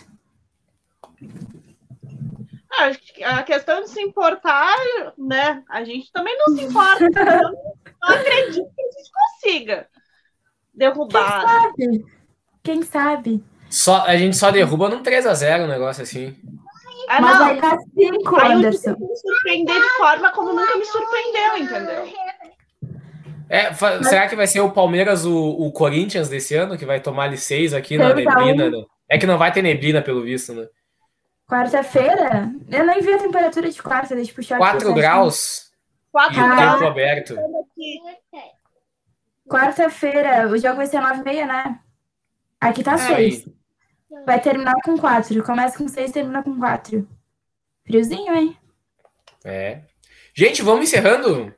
Ah, 2.71 2.85
acho 2.85 3.13
que 3.13 3.23
a 3.23 3.43
questão 3.43 3.83
de 3.83 3.91
se 3.91 4.01
importar, 4.01 4.75
né? 5.15 5.63
A 5.69 5.83
gente 5.83 6.11
também 6.11 6.35
não 6.35 6.57
se 6.57 6.63
importa. 6.63 7.03
Eu 7.05 7.51
não 8.01 8.09
acredito 8.09 8.71
que 8.75 8.81
a 8.81 8.91
gente 8.91 9.11
consiga 9.13 9.87
derrubar. 10.73 11.43
Sabe? 11.47 12.03
Quem 12.63 12.81
sabe? 12.81 13.43
Só, 13.73 14.03
a 14.05 14.15
gente 14.15 14.37
só 14.37 14.51
derruba 14.51 14.87
num 14.87 15.01
3x0 15.01 15.63
um 15.63 15.67
negócio 15.67 16.03
assim. 16.03 16.35
Ah, 17.09 17.19
mas 17.19 17.39
não. 17.39 17.57
tá 17.59 17.77
cinco, 17.93 18.35
Aí 18.39 18.51
eu 18.51 18.57
Anderson. 18.57 18.93
tive 18.93 18.95
que 18.95 19.11
me 19.11 19.17
surpreender 19.17 19.75
de 19.81 19.89
forma 19.97 20.31
como 20.31 20.53
nunca 20.53 20.75
me 20.77 20.85
surpreendeu, 20.85 21.57
entendeu? 21.57 22.13
É, 23.49 23.73
fa- 23.73 24.01
será 24.03 24.27
que 24.27 24.35
vai 24.35 24.47
ser 24.47 24.61
o 24.61 24.71
Palmeiras, 24.71 25.25
o, 25.25 25.35
o 25.35 25.71
Corinthians 25.71 26.29
desse 26.29 26.55
ano, 26.55 26.77
que 26.77 26.85
vai 26.85 26.99
tomar 26.99 27.23
ali 27.25 27.37
seis 27.37 27.73
aqui 27.73 27.97
na 27.97 28.13
Seis 28.13 28.27
a 28.27 28.31
um. 28.31 28.45
neblina? 28.45 28.69
né? 28.69 28.85
É 29.09 29.17
que 29.17 29.25
não 29.25 29.37
vai 29.37 29.51
ter 29.51 29.61
neblina, 29.61 30.01
pelo 30.01 30.21
visto, 30.21 30.53
né? 30.53 30.67
Quarta-feira? 31.47 32.51
Eu 32.69 32.85
nem 32.85 33.01
vi 33.01 33.13
a 33.13 33.17
temperatura 33.19 33.69
de 33.69 33.81
quarta, 33.83 34.15
deixa 34.15 34.31
eu 34.31 34.35
puxar 34.35 34.55
aqui, 34.55 34.59
4 34.63 34.79
certinho. 34.79 34.95
graus 34.95 35.71
Quatro 36.11 36.39
e 36.39 36.41
o 36.43 36.55
tempo 36.55 36.85
aberto. 36.85 37.33
aqui. 37.33 37.99
Quarta-feira, 39.49 40.47
o 40.47 40.57
jogo 40.57 40.77
vai 40.77 40.87
ser 40.87 40.99
9h30, 41.01 41.45
né? 41.47 41.79
Aqui 42.61 42.81
tá 42.83 42.93
É, 42.93 42.97
6. 42.97 43.45
Vai 44.25 44.39
terminar 44.39 44.75
com 44.83 44.97
4. 44.97 45.43
Começa 45.43 45.77
com 45.77 45.87
6 45.87 46.09
e 46.09 46.13
termina 46.13 46.43
com 46.43 46.57
4. 46.57 47.07
Friozinho, 47.85 48.33
hein? 48.33 48.57
É. 49.43 49.81
Gente, 50.33 50.61
vamos 50.61 50.87
encerrando. 50.87 51.53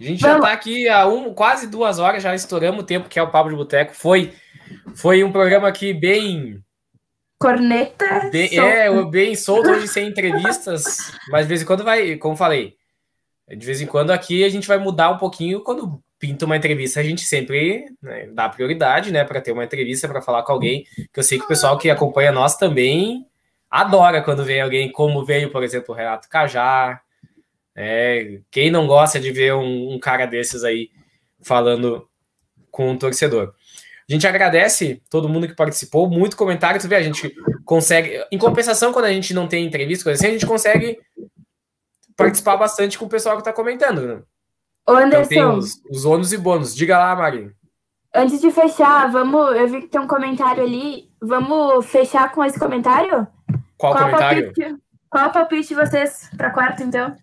A 0.00 0.04
gente 0.04 0.20
já 0.20 0.32
Vamos. 0.32 0.46
tá 0.46 0.52
aqui 0.52 0.88
há 0.88 1.06
um, 1.06 1.32
quase 1.32 1.68
duas 1.68 2.00
horas, 2.00 2.22
já 2.22 2.34
estouramos 2.34 2.82
o 2.82 2.86
tempo 2.86 3.08
que 3.08 3.18
é 3.18 3.22
o 3.22 3.30
Papo 3.30 3.50
de 3.50 3.54
Boteco. 3.54 3.94
Foi, 3.94 4.34
foi 4.96 5.22
um 5.22 5.30
programa 5.30 5.68
aqui 5.68 5.94
bem, 5.94 6.60
Corneta. 7.38 8.28
bem, 8.30 8.58
é, 8.58 9.04
bem 9.04 9.36
solto, 9.36 9.70
hoje 9.70 9.86
sem 9.86 10.08
entrevistas, 10.08 11.12
mas 11.28 11.42
de 11.42 11.48
vez 11.48 11.62
em 11.62 11.64
quando 11.64 11.84
vai, 11.84 12.16
como 12.16 12.36
falei, 12.36 12.74
de 13.48 13.64
vez 13.64 13.80
em 13.80 13.86
quando 13.86 14.10
aqui 14.10 14.42
a 14.42 14.48
gente 14.48 14.66
vai 14.66 14.78
mudar 14.78 15.10
um 15.10 15.18
pouquinho 15.18 15.60
quando 15.62 16.02
pinta 16.22 16.46
uma 16.46 16.56
entrevista, 16.56 17.00
a 17.00 17.02
gente 17.02 17.22
sempre 17.22 17.84
né, 18.00 18.28
dá 18.32 18.48
prioridade, 18.48 19.10
né, 19.10 19.24
para 19.24 19.40
ter 19.40 19.50
uma 19.50 19.64
entrevista 19.64 20.06
para 20.06 20.22
falar 20.22 20.44
com 20.44 20.52
alguém, 20.52 20.84
que 21.12 21.18
eu 21.18 21.22
sei 21.24 21.36
que 21.36 21.44
o 21.44 21.48
pessoal 21.48 21.76
que 21.76 21.90
acompanha 21.90 22.30
nós 22.30 22.56
também 22.56 23.26
adora 23.68 24.22
quando 24.22 24.44
vem 24.44 24.60
alguém 24.60 24.92
como 24.92 25.24
veio, 25.24 25.50
por 25.50 25.64
exemplo, 25.64 25.92
o 25.92 25.98
Renato 25.98 26.28
Cajá, 26.28 27.00
é, 27.74 28.38
quem 28.52 28.70
não 28.70 28.86
gosta 28.86 29.18
de 29.18 29.32
ver 29.32 29.52
um, 29.54 29.94
um 29.94 29.98
cara 29.98 30.24
desses 30.24 30.62
aí 30.62 30.90
falando 31.40 32.08
com 32.70 32.90
um 32.92 32.96
torcedor? 32.96 33.52
A 34.08 34.12
gente 34.12 34.24
agradece 34.24 35.02
todo 35.10 35.28
mundo 35.28 35.48
que 35.48 35.56
participou, 35.56 36.08
muito 36.08 36.36
comentário. 36.36 36.80
Tu 36.80 36.86
vê, 36.86 36.96
a 36.96 37.02
gente 37.02 37.34
consegue. 37.64 38.22
Em 38.30 38.36
compensação, 38.36 38.92
quando 38.92 39.06
a 39.06 39.12
gente 39.12 39.32
não 39.32 39.48
tem 39.48 39.64
entrevista, 39.64 40.10
assim, 40.10 40.26
a 40.26 40.30
gente 40.30 40.46
consegue 40.46 40.98
participar 42.14 42.56
bastante 42.56 42.98
com 42.98 43.06
o 43.06 43.08
pessoal 43.08 43.38
que 43.38 43.44
tá 43.44 43.52
comentando. 43.52 44.06
Né? 44.06 44.22
Ô, 44.88 44.98
Então 44.98 45.04
Anderson, 45.04 45.56
os, 45.56 45.82
os 45.90 46.04
ônus 46.04 46.32
e 46.32 46.38
bônus. 46.38 46.74
Diga 46.74 46.98
lá, 46.98 47.14
Marinho. 47.14 47.52
antes 48.14 48.40
de 48.40 48.50
fechar, 48.50 49.10
vamos. 49.10 49.56
Eu 49.56 49.68
vi 49.68 49.82
que 49.82 49.88
tem 49.88 50.00
um 50.00 50.06
comentário 50.06 50.62
ali. 50.62 51.10
Vamos 51.20 51.86
fechar 51.86 52.32
com 52.32 52.44
esse 52.44 52.58
comentário? 52.58 53.26
Qual, 53.78 53.92
Qual 53.94 54.04
comentário? 54.04 54.52
palpite? 54.52 54.76
Qual 55.08 55.28
o 55.28 55.32
palpite 55.32 55.68
de 55.68 55.74
vocês 55.74 56.30
para 56.36 56.50
quarto, 56.50 56.82
então? 56.82 57.16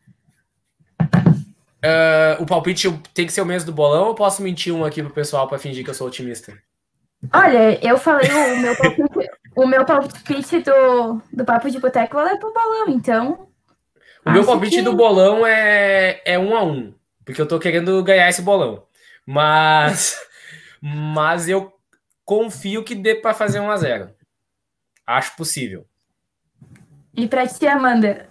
Uh, 1.02 2.42
o 2.42 2.46
palpite 2.46 2.92
tem 3.14 3.26
que 3.26 3.32
ser 3.32 3.42
o 3.42 3.46
mesmo 3.46 3.68
do 3.68 3.76
bolão 3.76 4.08
ou 4.08 4.16
posso 4.16 4.42
mentir 4.42 4.74
um 4.74 4.84
aqui 4.84 5.02
pro 5.02 5.14
pessoal 5.14 5.48
para 5.48 5.58
fingir 5.58 5.84
que 5.84 5.90
eu 5.90 5.94
sou 5.94 6.08
otimista? 6.08 6.54
Olha, 7.34 7.80
eu 7.86 7.98
falei 7.98 8.30
o 8.30 8.60
meu 8.62 8.76
palpite, 8.78 9.30
o 9.56 9.66
meu 9.66 9.86
palpite 9.86 10.60
do, 10.60 11.22
do 11.32 11.46
papo 11.46 11.70
de 11.70 11.80
boteco 11.80 12.16
vai 12.16 12.38
pro 12.38 12.54
bolão, 12.54 12.90
então. 12.90 13.48
O 14.26 14.32
meu 14.32 14.46
palpite 14.46 14.78
que... 14.78 14.82
do 14.82 14.94
bolão 14.94 15.46
é, 15.46 16.22
é 16.26 16.38
um 16.38 16.56
a 16.56 16.64
um, 16.64 16.94
porque 17.30 17.40
eu 17.40 17.48
tô 17.48 17.60
querendo 17.60 18.04
ganhar 18.04 18.28
esse 18.28 18.42
bolão. 18.42 18.88
Mas, 19.24 20.20
mas 20.82 21.48
eu 21.48 21.72
confio 22.26 22.84
que 22.84 22.96
dê 22.96 23.14
para 23.14 23.36
fazer 23.36 23.60
um 23.60 23.70
a 23.70 23.78
zero. 23.78 24.12
Acho 25.06 25.36
possível. 25.36 25.86
E 27.16 27.28
para 27.28 27.46
ti, 27.46 27.68
Amanda? 27.68 28.28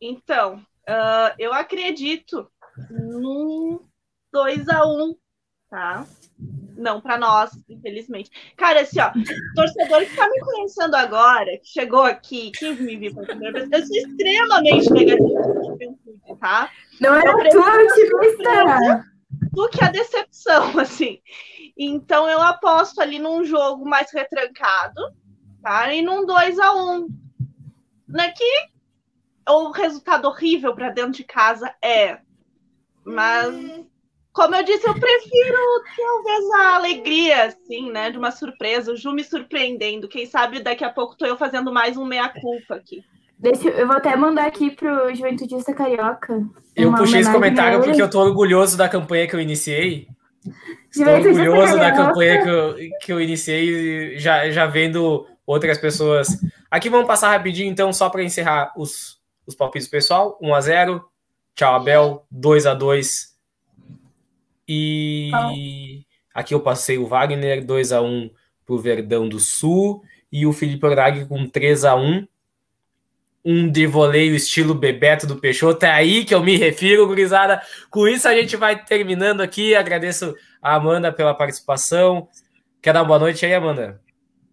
Então, 0.00 0.64
uh, 0.88 1.34
eu 1.36 1.52
acredito 1.52 2.48
num 2.88 3.80
2 4.32 4.68
a 4.68 4.86
1 4.86 5.02
um, 5.02 5.16
tá? 5.72 6.06
Não 6.76 7.00
para 7.00 7.16
nós, 7.16 7.50
infelizmente. 7.66 8.30
Cara, 8.58 8.82
assim, 8.82 9.00
ó, 9.00 9.10
torcedor 9.54 10.04
que 10.04 10.14
tá 10.14 10.28
me 10.28 10.38
conhecendo 10.40 10.94
agora, 10.94 11.56
que 11.56 11.66
chegou 11.68 12.02
aqui, 12.02 12.50
que 12.50 12.74
me 12.74 12.94
viu 12.98 13.14
pela 13.14 13.26
primeira 13.26 13.66
vez, 13.66 13.70
eu 13.72 13.86
sou 13.86 13.96
extremamente 13.96 14.92
negativo 14.92 15.62
tá? 16.38 16.70
Não 17.00 17.14
é 17.14 17.26
a 17.26 17.50
tua 17.50 17.84
otimista! 17.84 19.06
Do 19.50 19.68
que 19.70 19.82
a 19.82 19.90
decepção, 19.90 20.76
assim. 20.78 21.20
Então 21.76 22.28
eu 22.28 22.40
aposto 22.42 23.00
ali 23.00 23.18
num 23.18 23.42
jogo 23.42 23.88
mais 23.88 24.12
retrancado, 24.12 25.00
tá? 25.62 25.92
E 25.94 26.02
num 26.02 26.26
2 26.26 26.58
a 26.58 26.74
1 26.74 26.92
um. 26.92 27.08
Né, 28.06 28.30
que 28.32 28.68
o 29.48 29.70
resultado 29.70 30.28
horrível 30.28 30.74
para 30.74 30.90
dentro 30.90 31.12
de 31.12 31.24
casa 31.24 31.74
é. 31.82 32.18
Mas 33.04 33.54
como 34.32 34.54
eu 34.54 34.64
disse, 34.64 34.86
eu 34.86 34.94
prefiro 34.94 35.58
talvez 35.96 36.50
a 36.54 36.76
alegria, 36.76 37.44
assim, 37.44 37.90
né? 37.90 38.10
De 38.10 38.16
uma 38.16 38.30
surpresa, 38.30 38.92
o 38.92 38.96
Ju 38.96 39.12
me 39.12 39.22
surpreendendo. 39.22 40.08
Quem 40.08 40.24
sabe 40.24 40.60
daqui 40.60 40.84
a 40.84 40.90
pouco 40.90 41.16
tô 41.16 41.26
eu 41.26 41.36
fazendo 41.36 41.72
mais 41.72 41.98
um 41.98 42.06
meia-culpa 42.06 42.76
aqui. 42.76 43.04
Deixa, 43.38 43.68
eu 43.68 43.86
vou 43.86 43.96
até 43.96 44.16
mandar 44.16 44.46
aqui 44.46 44.70
pro 44.70 45.14
Juventudista 45.14 45.74
Carioca. 45.74 46.42
Eu 46.74 46.94
puxei 46.94 47.20
esse 47.20 47.32
comentário 47.32 47.82
porque 47.82 48.00
eu 48.00 48.08
tô 48.08 48.20
orgulhoso 48.20 48.76
da 48.76 48.88
campanha 48.88 49.26
que 49.26 49.34
eu 49.34 49.40
iniciei. 49.40 50.06
Estou 50.90 51.12
orgulhoso 51.12 51.76
da 51.76 51.92
campanha 51.92 52.42
que 52.42 52.48
eu, 52.48 52.76
que 53.00 53.12
eu 53.12 53.20
iniciei, 53.20 54.18
já, 54.18 54.48
já 54.50 54.66
vendo 54.66 55.26
outras 55.46 55.76
pessoas. 55.76 56.28
Aqui 56.70 56.88
vamos 56.88 57.06
passar 57.06 57.30
rapidinho, 57.30 57.70
então, 57.70 57.92
só 57.92 58.08
para 58.08 58.22
encerrar 58.22 58.72
os, 58.76 59.18
os 59.46 59.54
palpites 59.54 59.88
pessoal. 59.88 60.38
1 60.40 60.54
a 60.54 60.60
0 60.60 61.04
Tchau, 61.54 61.74
Abel. 61.74 62.24
2 62.30 62.66
a 62.66 62.74
2 62.74 63.31
e 64.68 65.30
aqui 66.34 66.54
eu 66.54 66.60
passei 66.60 66.98
o 66.98 67.06
Wagner 67.06 67.64
2 67.64 67.92
a 67.92 68.00
1 68.00 68.30
para 68.64 68.74
o 68.74 68.78
Verdão 68.78 69.28
do 69.28 69.38
Sul 69.38 70.02
e 70.30 70.46
o 70.46 70.52
Felipe 70.52 70.86
Orag 70.86 71.26
com 71.26 71.46
3 71.46 71.84
a 71.84 71.94
1 71.94 72.26
um 73.44 73.68
de 73.68 73.86
voleio 73.86 74.34
estilo 74.34 74.74
Bebeto 74.74 75.26
do 75.26 75.36
Peixoto. 75.36 75.84
É 75.84 75.90
aí 75.90 76.24
que 76.24 76.34
eu 76.34 76.42
me 76.42 76.56
refiro, 76.56 77.06
gurizada. 77.06 77.60
Com 77.90 78.06
isso, 78.06 78.28
a 78.28 78.34
gente 78.34 78.56
vai 78.56 78.82
terminando 78.84 79.40
aqui. 79.40 79.74
Agradeço 79.74 80.34
a 80.60 80.76
Amanda 80.76 81.12
pela 81.12 81.34
participação. 81.34 82.28
Quer 82.80 82.92
dar 82.92 83.00
uma 83.00 83.08
boa 83.08 83.18
noite 83.18 83.44
aí, 83.44 83.54
Amanda? 83.54 84.00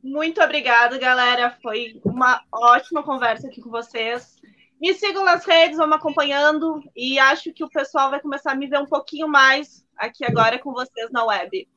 Muito 0.04 0.42
obrigada, 0.42 0.98
galera. 0.98 1.56
Foi 1.62 2.00
uma 2.04 2.42
ótima 2.52 3.04
conversa 3.04 3.48
aqui 3.48 3.62
com 3.62 3.70
vocês. 3.70 4.38
Me 4.82 4.94
sigam 4.94 5.26
nas 5.26 5.46
redes, 5.46 5.78
vamos 5.78 5.98
acompanhando. 5.98 6.82
E 6.96 7.20
acho 7.20 7.54
que 7.54 7.64
o 7.64 7.70
pessoal 7.70 8.10
vai 8.10 8.20
começar 8.20 8.54
a 8.54 8.56
me 8.56 8.68
ver 8.68 8.80
um 8.80 8.86
pouquinho 8.86 9.28
mais 9.28 9.86
aqui 10.00 10.26
agora 10.26 10.58
com 10.58 10.72
vocês 10.72 11.12
na 11.12 11.26
web. 11.26 11.68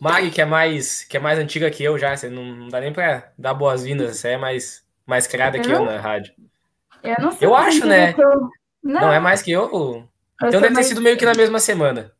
Mari, 0.00 0.30
que 0.30 0.40
é 0.40 0.44
mais, 0.44 1.04
que 1.04 1.16
é 1.16 1.20
mais 1.20 1.38
antiga 1.38 1.70
que 1.70 1.82
eu 1.82 1.98
já, 1.98 2.16
você 2.16 2.28
não 2.28 2.68
dá 2.68 2.80
nem 2.80 2.92
para 2.92 3.32
dar 3.38 3.54
boas-vindas, 3.54 4.16
você 4.16 4.30
é 4.30 4.36
mais, 4.36 4.84
mais 5.06 5.26
criada 5.26 5.58
que 5.58 5.70
eu 5.70 5.84
na 5.84 5.98
rádio. 5.98 6.34
Eu 7.02 7.16
não 7.20 7.32
sei. 7.32 7.46
Eu 7.46 7.54
acho, 7.54 7.86
né? 7.86 8.14
Eu... 8.16 8.50
Não. 8.82 9.00
não. 9.00 9.12
é 9.12 9.20
mais 9.20 9.42
que 9.42 9.50
eu. 9.50 9.70
eu 9.72 10.08
então 10.42 10.60
deve 10.60 10.74
ter 10.74 10.84
sido 10.84 11.00
meio 11.00 11.16
que 11.16 11.24
na 11.24 11.34
mesma 11.34 11.58
semana. 11.58 12.12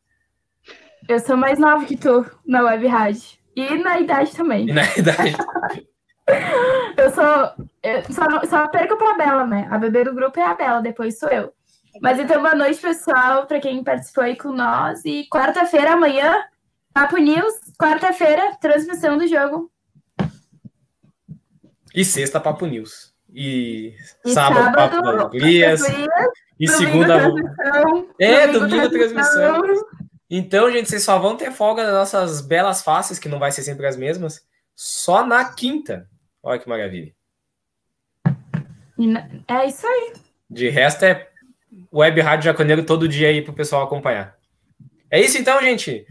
Eu 1.07 1.19
sou 1.19 1.37
mais 1.37 1.57
nova 1.57 1.85
que 1.85 1.95
tu 1.95 2.25
na 2.45 2.63
web 2.63 2.85
rádio. 2.87 3.37
E 3.55 3.75
na 3.77 3.99
idade 3.99 4.35
também. 4.35 4.67
E 4.69 4.73
na 4.73 4.83
idade. 4.97 5.37
eu 6.97 7.09
sou. 7.11 7.67
Eu 7.81 8.03
só, 8.11 8.45
só 8.45 8.67
perco 8.67 8.97
pra 8.97 9.13
Bela, 9.13 9.47
né? 9.47 9.67
A 9.71 9.77
bebê 9.77 10.03
do 10.03 10.13
grupo 10.13 10.39
é 10.39 10.43
a 10.43 10.53
Bela, 10.53 10.81
depois 10.81 11.17
sou 11.17 11.29
eu. 11.29 11.53
Mas 12.01 12.19
então, 12.19 12.41
boa 12.41 12.55
noite, 12.55 12.79
pessoal, 12.79 13.45
para 13.45 13.59
quem 13.59 13.83
participou 13.83 14.23
aí 14.23 14.35
com 14.35 14.51
nós. 14.51 15.03
E 15.05 15.27
quarta-feira, 15.29 15.93
amanhã, 15.93 16.43
Papo 16.93 17.17
News. 17.17 17.53
Quarta-feira, 17.79 18.55
transmissão 18.59 19.17
do 19.17 19.27
jogo. 19.27 19.71
E 21.93 22.05
sexta, 22.05 22.39
Papo 22.39 22.65
News. 22.65 23.13
E, 23.33 23.93
e 24.25 24.29
sábado, 24.31 24.75
sábado, 24.75 25.03
Papo 25.03 25.29
Gurias. 25.29 25.81
E 26.59 26.67
segunda. 26.67 27.19
Transmissão, 27.19 28.09
é, 28.19 28.47
domingo, 28.47 28.85
a 28.85 28.89
transmissão. 28.89 29.61
Então, 30.29 30.71
gente, 30.71 30.89
vocês 30.89 31.03
só 31.03 31.17
vão 31.17 31.37
ter 31.37 31.51
folga 31.51 31.83
das 31.83 31.93
nossas 31.93 32.41
belas 32.41 32.81
faces, 32.81 33.19
que 33.19 33.29
não 33.29 33.39
vai 33.39 33.51
ser 33.51 33.63
sempre 33.63 33.87
as 33.87 33.95
mesmas, 33.95 34.45
só 34.75 35.25
na 35.25 35.45
quinta. 35.45 36.09
Olha 36.43 36.59
que 36.59 36.67
maravilha. 36.67 37.13
É 39.47 39.67
isso 39.67 39.87
aí. 39.87 40.13
De 40.49 40.69
resto, 40.69 41.03
é 41.05 41.26
Web 41.93 42.21
Rádio 42.21 42.45
Jaconeiro 42.45 42.83
todo 42.83 43.07
dia 43.07 43.29
aí 43.29 43.41
para 43.41 43.51
o 43.51 43.55
pessoal 43.55 43.83
acompanhar. 43.83 44.35
É 45.09 45.19
isso 45.19 45.37
então, 45.37 45.61
gente. 45.61 46.05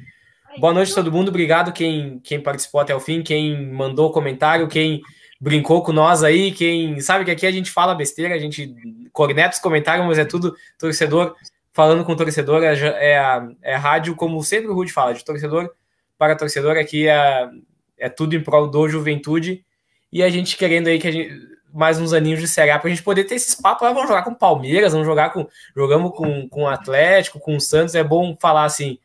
Boa 0.58 0.72
noite 0.72 0.92
a 0.92 0.94
todo 0.94 1.12
mundo. 1.12 1.28
Obrigado 1.28 1.72
quem, 1.72 2.18
quem 2.20 2.40
participou 2.40 2.80
até 2.80 2.94
o 2.94 3.00
fim, 3.00 3.22
quem 3.22 3.70
mandou 3.70 4.10
comentário, 4.10 4.68
quem 4.68 5.02
brincou 5.40 5.82
com 5.82 5.92
nós 5.92 6.22
aí, 6.22 6.50
quem 6.52 6.98
sabe 7.00 7.24
que 7.24 7.30
aqui 7.30 7.46
a 7.46 7.52
gente 7.52 7.70
fala 7.70 7.94
besteira, 7.94 8.34
a 8.34 8.38
gente 8.38 8.74
corneta 9.12 9.54
os 9.54 9.60
comentários, 9.60 10.06
mas 10.06 10.18
é 10.18 10.24
tudo 10.24 10.56
torcedor 10.78 11.34
falando 11.72 12.04
com 12.04 12.16
torcedor, 12.16 12.62
é, 12.62 12.72
é, 12.74 13.40
é 13.60 13.74
rádio, 13.74 14.16
como 14.16 14.42
sempre 14.42 14.70
o 14.70 14.74
Rude 14.74 14.90
fala, 14.90 15.12
de 15.12 15.22
torcedor 15.22 15.70
para 16.16 16.34
torcedor, 16.34 16.78
aqui 16.78 17.06
é, 17.06 17.50
é 17.98 18.08
tudo 18.08 18.34
em 18.34 18.42
prol 18.42 18.66
do 18.66 18.88
juventude, 18.88 19.62
e 20.10 20.22
a 20.22 20.30
gente 20.30 20.56
querendo 20.56 20.88
aí 20.88 20.98
que 20.98 21.06
a 21.06 21.12
gente 21.12 21.30
mais 21.76 22.00
uns 22.00 22.12
aninhos 22.12 22.40
de 22.40 22.48
Série 22.48 22.70
A 22.70 22.78
pra 22.78 22.88
gente 22.88 23.02
poder 23.02 23.24
ter 23.24 23.34
esses 23.34 23.54
papos. 23.54 23.86
Ah, 23.86 23.92
vamos 23.92 24.08
jogar 24.08 24.22
com 24.22 24.34
Palmeiras, 24.34 24.92
vamos 24.92 25.06
jogar 25.06 25.30
com. 25.30 25.46
Jogamos 25.76 26.16
com, 26.16 26.48
com 26.48 26.66
Atlético, 26.66 27.38
com 27.38 27.56
o 27.56 27.60
Santos. 27.60 27.94
É 27.94 28.02
bom 28.02 28.36
falar 28.40 28.64
assim 28.64 28.98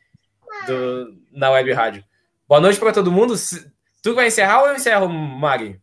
do, 0.65 1.13
na 1.31 1.51
web 1.51 1.71
rádio. 1.73 2.03
Boa 2.47 2.61
noite 2.61 2.79
para 2.79 2.93
todo 2.93 3.11
mundo. 3.11 3.35
Tu 4.01 4.15
vai 4.15 4.27
encerrar 4.27 4.61
ou 4.61 4.67
eu 4.67 4.75
encerro, 4.75 5.07
Mari? 5.07 5.79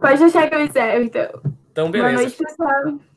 Pode 0.00 0.20
deixar 0.20 0.48
que 0.48 0.54
eu 0.54 0.64
encerro, 0.64 1.02
então. 1.02 1.42
Então, 1.70 1.90
beleza. 1.90 2.14
Boa 2.14 2.22
noite, 2.22 2.36
pessoal. 2.36 3.09